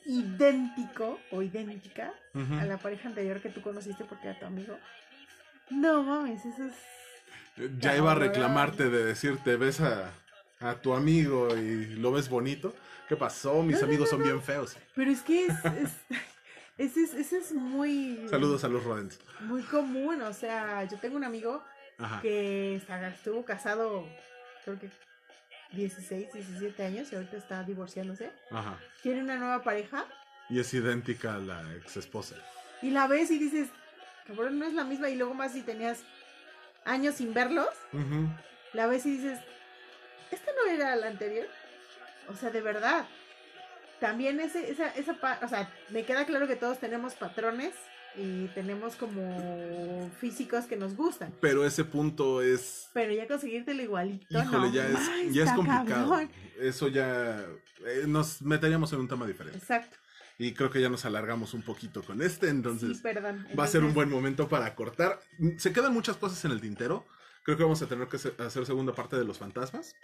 idéntico 0.05 1.19
o 1.31 1.43
idéntica 1.43 2.13
a 2.35 2.65
la 2.65 2.79
pareja 2.79 3.09
anterior 3.09 3.41
que 3.41 3.49
tú 3.51 3.61
conociste 3.63 4.05
porque 4.05 4.29
era 4.29 4.39
tu 4.39 4.47
amigo? 4.47 4.77
No 5.71 6.03
mames, 6.03 6.45
eso 6.45 6.65
es. 6.65 6.75
ya 7.79 7.97
iba 7.97 8.13
a 8.13 8.15
reclamarte 8.17 8.91
de 8.91 9.05
decirte, 9.05 9.57
ves 9.57 9.81
a, 9.81 10.11
a 10.61 10.75
tu 10.77 10.95
amigo 10.95 11.57
y 11.57 11.87
lo 11.97 12.13
ves 12.13 12.29
bonito. 12.29 12.75
¿Qué 13.09 13.17
pasó? 13.17 13.63
Mis 13.63 13.81
No, 13.81 13.87
amigos 13.87 14.11
no, 14.13 14.17
son 14.19 14.23
bien 14.25 14.43
feos. 14.43 14.77
Pero 14.95 15.11
es 15.11 15.21
que 15.23 15.47
es. 15.47 15.65
es- 15.65 15.97
ese 16.79 17.03
es, 17.03 17.13
ese 17.15 17.39
es 17.39 17.53
muy. 17.53 18.27
Saludos 18.31 18.65
a 18.65 18.69
los 18.69 18.83
rodents. 18.85 19.19
Muy 19.41 19.63
común, 19.63 20.23
o 20.23 20.33
sea, 20.33 20.83
yo 20.85 20.97
tengo 20.99 21.17
un 21.17 21.25
amigo 21.25 21.63
Ajá. 21.99 22.23
que 22.23 22.77
está- 22.77 23.09
estuvo 23.09 23.45
casado, 23.45 24.09
creo 24.65 24.79
que 24.79 24.89
16, 25.73 26.33
17 26.33 26.85
años 26.85 27.13
y 27.13 27.17
ahorita 27.17 27.37
está 27.37 27.63
divorciándose. 27.63 28.31
Ajá. 28.51 28.79
Tiene 29.03 29.23
una 29.23 29.37
nueva 29.37 29.63
pareja 29.63 30.05
Y 30.49 30.59
es 30.61 30.73
idéntica 30.75 31.35
a 31.35 31.39
la 31.39 31.63
ex 31.77 31.97
esposa. 31.97 32.35
y 32.83 32.91
la 32.91 33.07
ves 33.07 33.31
y 33.31 33.39
dices, 33.39 33.69
cabrón, 34.27 34.59
no 34.59 34.67
es 34.67 34.75
la 34.75 34.85
misma. 34.85 35.09
Y 35.11 35.17
luego 35.17 35.35
más 35.35 35.53
si 35.53 35.63
tenías 35.63 36.03
años 36.85 37.17
sin 37.17 37.33
verlos, 37.35 37.69
la 38.73 38.87
ves 38.87 39.07
y 39.07 39.17
dices, 39.19 39.39
¿esta 40.31 40.51
no 40.53 40.71
era 40.73 40.97
la 40.97 41.07
anterior? 41.09 41.47
O 42.29 42.35
sea, 42.35 42.51
de 42.51 42.61
verdad. 42.61 43.07
También 44.01 44.41
ese, 44.41 44.71
esa, 44.71 44.89
esa, 44.95 45.13
o 45.43 45.49
sea, 45.49 45.71
me 45.91 46.05
queda 46.05 46.25
claro 46.25 46.47
que 46.49 46.57
todos 46.57 46.79
tenemos 46.79 47.15
patrones 47.15 47.75
y 48.17 48.47
tenemos 48.49 48.97
como 48.97 50.11
físicos 50.21 50.65
que 50.67 50.77
nos 50.77 50.97
gustan. 50.97 51.33
Pero 51.41 51.65
ese 51.65 51.85
punto 51.85 52.43
es. 52.43 52.89
Pero 52.93 53.13
ya 53.13 53.27
conseguírtelo 53.27 53.83
igualito. 53.83 54.27
Híjole, 54.39 54.69
no 54.69 54.73
ya 54.75 54.89
es, 54.89 55.33
ya 55.33 55.45
es 55.45 55.53
complicado. 55.53 55.87
cabrón. 56.09 56.31
Eso 56.59 56.89
ya. 56.89 57.41
eh, 57.87 58.05
nos 58.07 58.43
meteríamos 58.43 58.93
en 58.93 59.01
un 59.01 59.09
tema 59.09 59.27
diferente. 59.27 59.59
Exacto. 59.59 59.97
Y 60.39 60.55
creo 60.55 60.71
que 60.71 60.81
ya 60.81 60.89
nos 60.89 61.05
alargamos 61.05 61.53
un 61.55 61.63
poquito 61.63 62.03
con 62.03 62.23
este. 62.23 62.49
Entonces, 62.49 62.97
sí, 62.97 63.03
perdón. 63.03 63.47
va 63.59 63.65
a 63.65 63.69
ser 63.69 63.85
un 63.85 63.93
buen 63.93 64.09
momento 64.09 64.49
para 64.49 64.75
cortar. 64.75 65.21
Se 65.59 65.73
quedan 65.73 65.93
muchas 65.93 66.17
cosas 66.17 66.43
en 66.47 66.51
el 66.53 66.61
tintero. 66.61 67.07
Creo 67.43 67.57
que 67.57 67.63
vamos 67.63 67.81
a 67.83 67.87
tener 67.87 68.09
que 68.09 68.17
hacer 68.17 68.67
segunda 68.67 68.95
parte 68.95 69.17
de 69.17 69.25
los 69.25 69.39
fantasmas. 69.39 69.95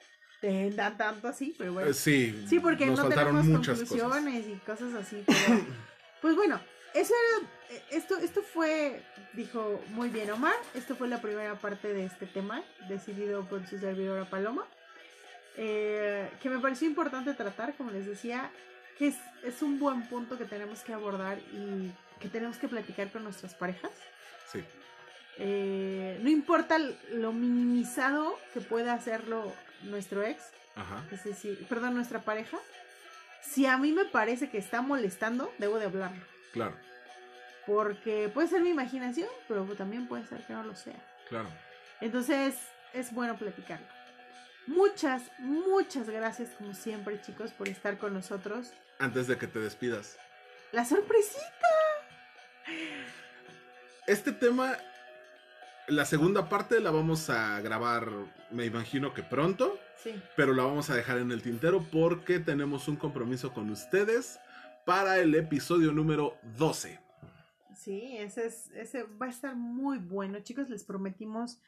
Te 0.41 0.71
dan 0.71 0.99
tanto 0.99 1.29
así, 1.29 1.55
pero 1.57 1.73
bueno. 1.73 1.89
Eh, 1.91 1.95
sí. 1.95 2.45
sí, 2.49 2.61
porque 2.61 2.87
nos 2.87 2.99
no 2.99 3.05
faltaron 3.07 3.37
tenemos 3.37 3.59
muchas 3.59 3.81
cosas. 3.81 3.99
conclusiones 3.99 4.47
y 4.47 4.55
cosas 4.67 4.95
así. 4.95 5.25
Pero, 5.27 5.65
pues 6.23 6.37
bueno, 6.37 6.61
eso 7.01 7.13
era. 7.15 7.49
eh, 7.77 7.83
Esto, 7.91 8.17
esto 8.19 8.43
fue, 8.43 9.03
dijo 9.35 9.83
muy 9.91 10.09
bien 10.09 10.31
Omar. 10.31 10.55
Esto 10.75 10.95
fue 10.97 11.09
la 11.09 11.21
primera 11.21 11.55
parte 11.55 11.93
de 11.93 12.05
este 12.05 12.27
tema, 12.27 12.63
decidido 12.89 13.45
por 13.45 13.67
su 13.67 13.79
servidora 13.79 14.25
Paloma. 14.25 14.67
eh, 15.57 16.31
que 16.43 16.51
me 16.51 16.59
pareció 16.59 16.87
importante 16.87 17.33
tratar, 17.35 17.75
como 17.77 17.91
les 17.91 18.05
decía, 18.07 18.51
que 18.99 19.09
es, 19.09 19.17
es 19.43 19.63
un 19.63 19.79
buen 19.79 20.07
punto 20.09 20.37
que 20.39 20.45
tenemos 20.45 20.81
que 20.83 20.93
abordar 20.93 21.39
y 21.53 21.91
que 22.21 22.29
tenemos 22.29 22.59
que 22.59 22.69
platicar 22.69 23.11
con 23.11 23.25
nuestras 23.25 23.55
parejas. 23.55 23.91
Sí. 24.53 24.63
Eh, 25.39 26.19
no 26.23 26.31
importa 26.31 26.79
lo 27.13 27.33
minimizado 27.33 28.39
que 28.55 28.61
pueda 28.61 28.95
hacerlo 28.95 29.53
nuestro 29.83 30.23
ex, 30.23 30.43
Ajá. 30.75 31.05
es 31.11 31.25
decir, 31.25 31.67
perdón, 31.69 31.95
nuestra 31.95 32.21
pareja, 32.21 32.59
si 33.43 33.67
a 33.67 33.77
mí 33.77 33.93
me 33.93 34.05
parece 34.07 34.49
que 34.51 34.59
está 34.59 34.81
molestando, 34.83 35.53
debo 35.59 35.79
de 35.79 35.87
hablarlo. 35.87 36.25
Claro, 36.53 36.75
Porque 37.67 38.31
puede 38.33 38.49
ser 38.49 38.63
mi 38.63 38.71
imaginación, 38.71 39.29
pero 39.49 39.65
también 39.77 40.07
puede 40.07 40.25
ser 40.27 40.45
que 40.47 40.53
no 40.53 40.63
lo 40.63 40.75
sea. 40.75 40.95
claro. 41.29 41.49
Entonces, 42.01 42.55
es 42.93 43.13
bueno 43.13 43.37
platicarlo. 43.37 43.87
Muchas, 44.67 45.23
muchas 45.39 46.09
gracias, 46.11 46.51
como 46.59 46.75
siempre, 46.75 47.21
chicos, 47.23 47.53
por 47.53 47.69
estar 47.69 47.99
con 47.99 48.13
nosotros. 48.13 48.73
Antes 48.99 49.27
de 49.27 49.39
que 49.39 49.47
te 49.47 49.61
despidas. 49.61 50.19
La 50.73 50.85
sorpresita. 50.85 51.69
Este 54.07 54.33
tema, 54.33 54.77
la 55.89 56.05
segunda 56.05 56.49
parte 56.49 56.81
la 56.81 56.91
vamos 56.91 57.31
a 57.31 57.61
grabar, 57.61 58.09
me 58.51 58.65
imagino 58.65 59.15
que 59.15 59.23
pronto. 59.23 59.79
Sí. 59.99 60.15
pero 60.37 60.53
la 60.53 60.63
vamos 60.63 60.91
a 60.91 60.95
dejar 60.95 61.19
en 61.19 61.33
el 61.33 61.43
tintero 61.43 61.83
porque 61.91 62.39
tenemos 62.39 62.87
un 62.87 62.97
compromiso 62.97 63.53
con 63.53 63.71
ustedes 63.71 64.39
para 64.85 65.19
el 65.19 65.35
episodio 65.35 65.91
número 65.91 66.37
12. 66.59 67.01
Sí, 67.77 68.17
ese, 68.17 68.47
es, 68.47 68.71
ese 68.75 69.03
va 69.05 69.27
a 69.27 69.29
estar 69.29 69.55
muy 69.55 69.99
bueno. 69.99 70.41
Chicos, 70.41 70.69
les 70.71 70.83
prometimos 70.85 71.59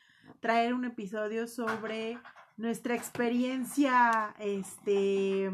traer 0.41 0.75
un 0.75 0.85
episodio 0.85 1.47
sobre 1.47 2.19
nuestra 2.57 2.95
experiencia 2.95 4.35
este 4.39 5.51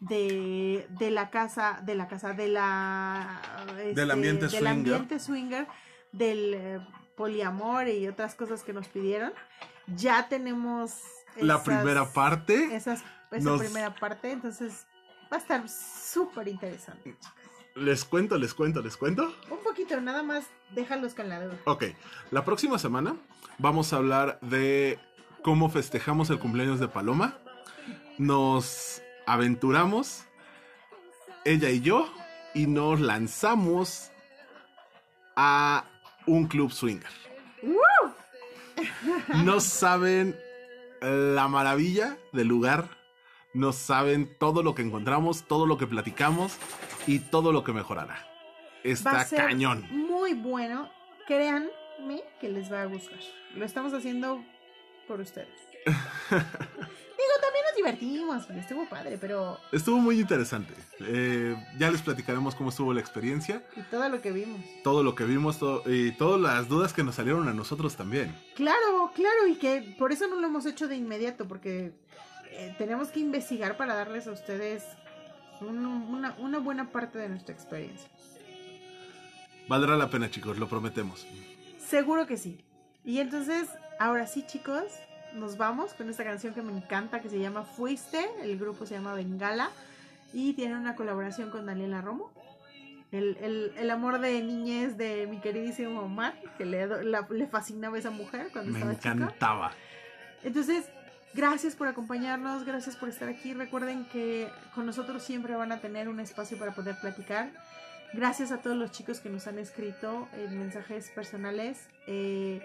de, 0.00 0.86
de 0.90 1.10
la 1.10 1.30
casa, 1.30 1.80
de 1.84 1.94
la 1.94 2.08
casa, 2.08 2.32
de 2.34 2.48
la 2.48 3.40
este, 3.82 4.02
ambiente 4.02 4.42
del 4.46 4.50
swinger. 4.50 4.70
ambiente 4.70 5.18
swinger, 5.18 5.66
del 6.12 6.54
eh, 6.54 6.80
poliamor 7.16 7.88
y 7.88 8.06
otras 8.08 8.34
cosas 8.34 8.62
que 8.62 8.72
nos 8.72 8.88
pidieron. 8.88 9.32
Ya 9.96 10.28
tenemos 10.28 11.00
La 11.36 11.62
primera 11.62 12.12
parte, 12.12 12.74
esas, 12.76 13.02
esa 13.30 13.44
nos- 13.50 13.60
primera 13.60 13.94
parte, 13.94 14.32
entonces 14.32 14.84
va 15.32 15.36
a 15.36 15.40
estar 15.40 15.66
súper 15.68 16.48
interesante. 16.48 17.10
chicos. 17.18 17.32
les 17.76 18.04
cuento, 18.04 18.36
les 18.38 18.52
cuento, 18.52 18.82
les 18.82 18.96
cuento. 18.96 19.34
Un 19.50 19.58
poquito, 19.76 20.00
nada 20.00 20.22
más 20.22 20.46
déjalos 20.70 21.12
con 21.12 21.28
la 21.28 21.44
duda. 21.44 21.58
Ok, 21.64 21.84
la 22.30 22.46
próxima 22.46 22.78
semana 22.78 23.14
vamos 23.58 23.92
a 23.92 23.96
hablar 23.96 24.38
de 24.40 24.98
cómo 25.42 25.68
festejamos 25.68 26.30
el 26.30 26.38
cumpleaños 26.38 26.80
de 26.80 26.88
Paloma. 26.88 27.36
Nos 28.16 29.02
aventuramos, 29.26 30.24
ella 31.44 31.68
y 31.68 31.82
yo, 31.82 32.10
y 32.54 32.66
nos 32.66 33.00
lanzamos 33.00 34.10
a 35.36 35.84
un 36.26 36.46
club 36.46 36.72
swinger. 36.72 37.10
No 39.44 39.60
saben 39.60 40.34
la 41.02 41.48
maravilla 41.48 42.16
del 42.32 42.48
lugar, 42.48 42.88
no 43.52 43.72
saben 43.72 44.34
todo 44.38 44.62
lo 44.62 44.74
que 44.74 44.80
encontramos, 44.80 45.46
todo 45.46 45.66
lo 45.66 45.76
que 45.76 45.86
platicamos 45.86 46.56
y 47.06 47.18
todo 47.18 47.52
lo 47.52 47.62
que 47.62 47.74
mejorará. 47.74 48.35
Va 48.86 48.92
Está 48.92 49.20
a 49.20 49.24
ser 49.24 49.38
cañón. 49.46 49.86
muy 49.90 50.34
bueno. 50.34 50.90
Créanme 51.26 52.22
que 52.40 52.48
les 52.48 52.70
va 52.72 52.82
a 52.82 52.84
gustar. 52.86 53.18
Lo 53.54 53.64
estamos 53.64 53.92
haciendo 53.92 54.44
por 55.08 55.20
ustedes. 55.20 55.48
Digo, 56.30 57.32
también 57.40 57.64
nos 57.66 57.76
divertimos, 57.76 58.50
estuvo 58.50 58.84
padre, 58.88 59.18
pero. 59.20 59.58
Estuvo 59.72 59.98
muy 59.98 60.20
interesante. 60.20 60.74
Eh, 61.00 61.56
ya 61.78 61.90
les 61.90 62.02
platicaremos 62.02 62.54
cómo 62.54 62.70
estuvo 62.70 62.92
la 62.92 63.00
experiencia, 63.00 63.64
Y 63.76 63.82
todo 63.82 64.08
lo 64.08 64.20
que 64.20 64.32
vimos. 64.32 64.60
todo 64.84 65.02
lo 65.02 65.14
que 65.14 65.24
vimos 65.24 65.58
y 65.86 66.12
todas 66.12 66.40
las 66.40 66.68
dudas 66.68 66.92
que 66.92 67.02
nos 67.02 67.14
salieron 67.14 67.48
a 67.48 67.52
nosotros 67.54 67.96
también. 67.96 68.34
Claro, 68.54 69.10
claro, 69.14 69.46
y 69.48 69.56
que 69.56 69.94
por 69.98 70.12
eso 70.12 70.26
no 70.26 70.36
lo 70.36 70.46
hemos 70.46 70.66
hecho 70.66 70.88
de 70.88 70.96
inmediato, 70.96 71.46
porque 71.48 71.92
eh, 72.50 72.74
tenemos 72.78 73.08
que 73.08 73.20
investigar 73.20 73.76
para 73.76 73.94
darles 73.94 74.26
a 74.26 74.32
ustedes 74.32 74.84
un- 75.60 75.86
una, 75.86 76.34
una 76.38 76.58
buena 76.58 76.90
parte 76.90 77.18
de 77.18 77.28
nuestra 77.28 77.54
experiencia. 77.54 78.08
Valdrá 79.68 79.96
la 79.96 80.08
pena, 80.10 80.30
chicos, 80.30 80.58
lo 80.58 80.68
prometemos. 80.68 81.26
Seguro 81.78 82.26
que 82.26 82.36
sí. 82.36 82.64
Y 83.04 83.18
entonces, 83.18 83.68
ahora 83.98 84.26
sí, 84.26 84.44
chicos, 84.46 84.84
nos 85.34 85.56
vamos 85.56 85.94
con 85.94 86.08
esta 86.08 86.24
canción 86.24 86.54
que 86.54 86.62
me 86.62 86.72
encanta, 86.72 87.20
que 87.20 87.28
se 87.28 87.38
llama 87.38 87.62
Fuiste. 87.62 88.24
El 88.42 88.58
grupo 88.58 88.86
se 88.86 88.94
llama 88.94 89.14
Bengala 89.14 89.70
y 90.32 90.52
tiene 90.54 90.76
una 90.76 90.94
colaboración 90.96 91.50
con 91.50 91.66
Daniela 91.66 92.00
Romo. 92.00 92.30
El, 93.12 93.36
el- 93.40 93.72
el 93.76 93.90
amor 93.90 94.18
de 94.18 94.42
niñez 94.42 94.96
de 94.96 95.26
mi 95.28 95.38
queridísimo 95.40 96.00
Omar, 96.00 96.34
que 96.58 96.64
le, 96.64 96.86
la- 97.04 97.26
le 97.30 97.46
fascinaba 97.46 97.98
esa 97.98 98.10
mujer 98.10 98.48
cuando 98.52 98.72
Me 98.72 98.78
estaba 98.80 98.94
chica. 98.96 99.12
encantaba. 99.12 99.72
Entonces, 100.42 100.84
gracias 101.34 101.76
por 101.76 101.86
acompañarnos, 101.88 102.64
gracias 102.64 102.96
por 102.96 103.08
estar 103.08 103.28
aquí. 103.28 103.54
Recuerden 103.54 104.06
que 104.06 104.48
con 104.74 104.86
nosotros 104.86 105.22
siempre 105.22 105.54
van 105.54 105.70
a 105.72 105.78
tener 105.80 106.08
un 106.08 106.18
espacio 106.20 106.58
para 106.58 106.72
poder 106.72 106.96
platicar. 107.00 107.50
Gracias 108.12 108.52
a 108.52 108.58
todos 108.58 108.76
los 108.76 108.92
chicos 108.92 109.20
que 109.20 109.28
nos 109.28 109.46
han 109.46 109.58
escrito 109.58 110.28
en 110.34 110.58
mensajes 110.58 111.10
personales. 111.10 111.88
Eh, 112.06 112.62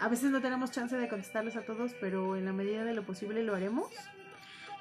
a 0.00 0.08
veces 0.08 0.30
no 0.30 0.40
tenemos 0.40 0.70
chance 0.70 0.96
de 0.96 1.08
contestarles 1.08 1.56
a 1.56 1.62
todos, 1.62 1.92
pero 2.00 2.36
en 2.36 2.44
la 2.44 2.52
medida 2.52 2.84
de 2.84 2.94
lo 2.94 3.04
posible 3.04 3.42
lo 3.42 3.54
haremos. 3.54 3.88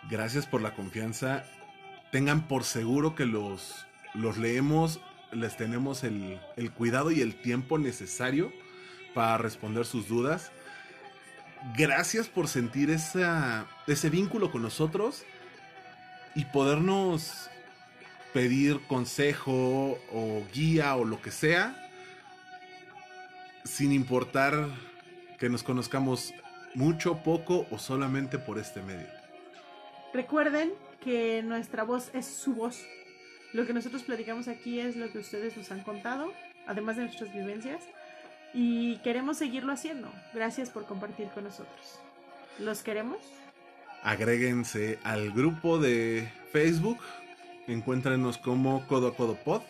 Gracias 0.10 0.45
por 0.45 0.62
la 0.62 0.76
confianza. 0.76 1.44
Tengan 2.12 2.48
por 2.48 2.64
seguro 2.64 3.16
que 3.16 3.26
los, 3.26 3.88
los 4.14 4.38
leemos, 4.38 5.02
les 5.32 5.58
tenemos 5.58 6.04
el, 6.04 6.40
el 6.56 6.72
cuidado 6.72 7.12
y 7.12 7.22
el 7.22 7.36
tiempo 7.36 7.78
necesario 7.78 8.52
para 9.14 9.38
responder 9.38 9.86
sus 9.86 10.08
dudas. 10.08 10.52
Gracias 11.76 12.28
por 12.28 12.48
sentir 12.48 12.90
esa, 12.90 13.68
ese 13.88 14.10
vínculo 14.10 14.52
con 14.52 14.62
nosotros 14.62 15.24
y 16.36 16.45
podernos 16.45 17.49
pedir 18.38 18.80
consejo 18.81 19.97
o 20.14 20.43
guía 20.53 20.95
o 20.95 21.05
lo 21.05 21.19
que 21.19 21.31
sea, 21.31 21.76
sin 23.64 23.91
importar 23.91 24.53
que 25.39 25.49
nos 25.49 25.64
conozcamos 25.64 26.35
mucho, 26.76 27.23
poco 27.23 27.65
o 27.72 27.80
solamente 27.80 28.38
por 28.38 28.59
este 28.59 28.84
medio. 28.84 29.07
Recuerden 30.14 30.72
que 31.03 31.41
nuestra 31.41 31.81
voz 31.84 32.11
es 32.14 32.27
su 32.27 32.53
voz. 32.53 32.85
Lo 33.53 33.65
que 33.65 33.73
nosotros 33.73 34.03
platicamos 34.03 34.47
aquí 34.47 34.81
es 34.81 34.95
lo 34.95 35.11
que 35.11 35.18
ustedes 35.18 35.57
nos 35.57 35.72
han 35.72 35.81
contado, 35.81 36.31
además 36.68 36.97
de 36.97 37.05
nuestras 37.05 37.34
vivencias. 37.34 37.81
Y 38.53 38.97
queremos 38.97 39.39
seguirlo 39.39 39.73
haciendo. 39.73 40.14
Gracias 40.31 40.69
por 40.69 40.85
compartir 40.85 41.30
con 41.30 41.45
nosotros. 41.45 41.99
¿Los 42.59 42.84
queremos? 42.84 43.18
Agréguense 44.03 44.99
al 45.03 45.31
grupo 45.31 45.80
de 45.80 46.31
Facebook. 46.51 46.99
Encuéntrenos 47.68 48.38
como 48.38 48.85
Codo 48.88 49.07
a 49.10 49.15
Codo 49.15 49.35
Pod. 49.35 49.61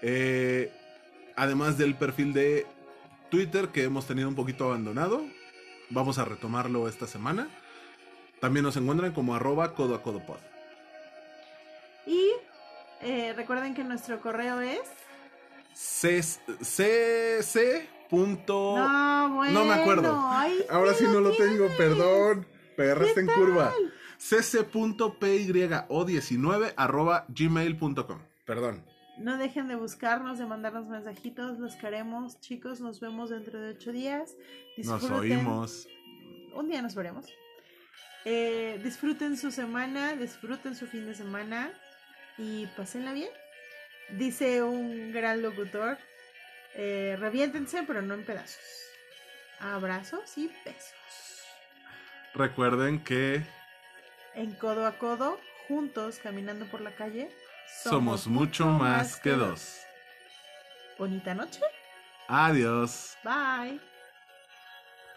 Eh, 0.00 0.72
además 1.36 1.76
del 1.78 1.94
perfil 1.94 2.32
de 2.32 2.66
Twitter 3.30 3.68
que 3.68 3.84
hemos 3.84 4.06
tenido 4.06 4.28
un 4.28 4.34
poquito 4.34 4.64
abandonado. 4.64 5.22
Vamos 5.90 6.18
a 6.18 6.24
retomarlo 6.24 6.88
esta 6.88 7.06
semana. 7.06 7.48
También 8.40 8.64
nos 8.64 8.76
encuentran 8.76 9.12
como 9.12 9.34
arroba 9.34 9.74
Codo 9.74 9.94
a 9.94 10.02
Codo 10.02 10.24
Pod. 10.24 10.38
Y 12.06 12.30
eh, 13.02 13.32
recuerden 13.36 13.74
que 13.74 13.84
nuestro 13.84 14.20
correo 14.20 14.60
es... 14.60 14.80
cc. 16.60 17.88
punto- 18.10 18.76
No, 18.76 19.34
bueno. 19.36 19.60
No 19.60 19.64
me 19.66 19.74
acuerdo. 19.74 20.20
ay, 20.30 20.64
Ahora 20.68 20.94
sí 20.94 21.04
no 21.04 21.20
lo 21.20 21.30
tengo, 21.36 21.68
perdón. 21.76 22.46
¿Qué 22.76 23.20
en 23.20 23.26
curva. 23.26 23.70
tal? 23.70 23.92
cc.pyo19 24.22 26.74
arroba 26.76 27.26
gmail.com. 27.28 28.20
Perdón. 28.46 28.84
No 29.18 29.36
dejen 29.36 29.68
de 29.68 29.74
buscarnos, 29.74 30.38
de 30.38 30.46
mandarnos 30.46 30.86
mensajitos. 30.86 31.58
Los 31.58 31.74
queremos, 31.74 32.38
chicos. 32.40 32.80
Nos 32.80 33.00
vemos 33.00 33.28
dentro 33.30 33.60
de 33.60 33.70
ocho 33.70 33.90
días. 33.92 34.36
Nos 34.78 35.02
oímos. 35.10 35.88
Un 36.54 36.68
día 36.68 36.80
nos 36.82 36.94
veremos. 36.94 37.26
Eh, 38.24 38.80
disfruten 38.84 39.36
su 39.36 39.50
semana, 39.50 40.14
disfruten 40.14 40.76
su 40.76 40.86
fin 40.86 41.06
de 41.06 41.16
semana 41.16 41.72
y 42.38 42.66
pásenla 42.76 43.12
bien. 43.12 43.30
Dice 44.10 44.62
un 44.62 45.10
gran 45.12 45.42
locutor, 45.42 45.98
eh, 46.74 47.16
reviéntense 47.18 47.82
pero 47.82 48.02
no 48.02 48.14
en 48.14 48.24
pedazos. 48.24 48.62
Abrazos 49.58 50.38
y 50.38 50.46
besos. 50.64 50.94
Recuerden 52.34 53.02
que 53.02 53.44
En 54.34 54.52
codo 54.54 54.86
a 54.86 54.92
codo, 54.98 55.38
juntos, 55.68 56.18
caminando 56.22 56.66
por 56.66 56.80
la 56.80 56.92
calle, 56.92 57.28
somos 57.82 58.26
mucho 58.26 58.66
más 58.66 59.20
que 59.20 59.30
dos. 59.30 59.80
Bonita 60.98 61.34
noche. 61.34 61.60
Adiós. 62.28 63.16
Bye. 63.24 63.91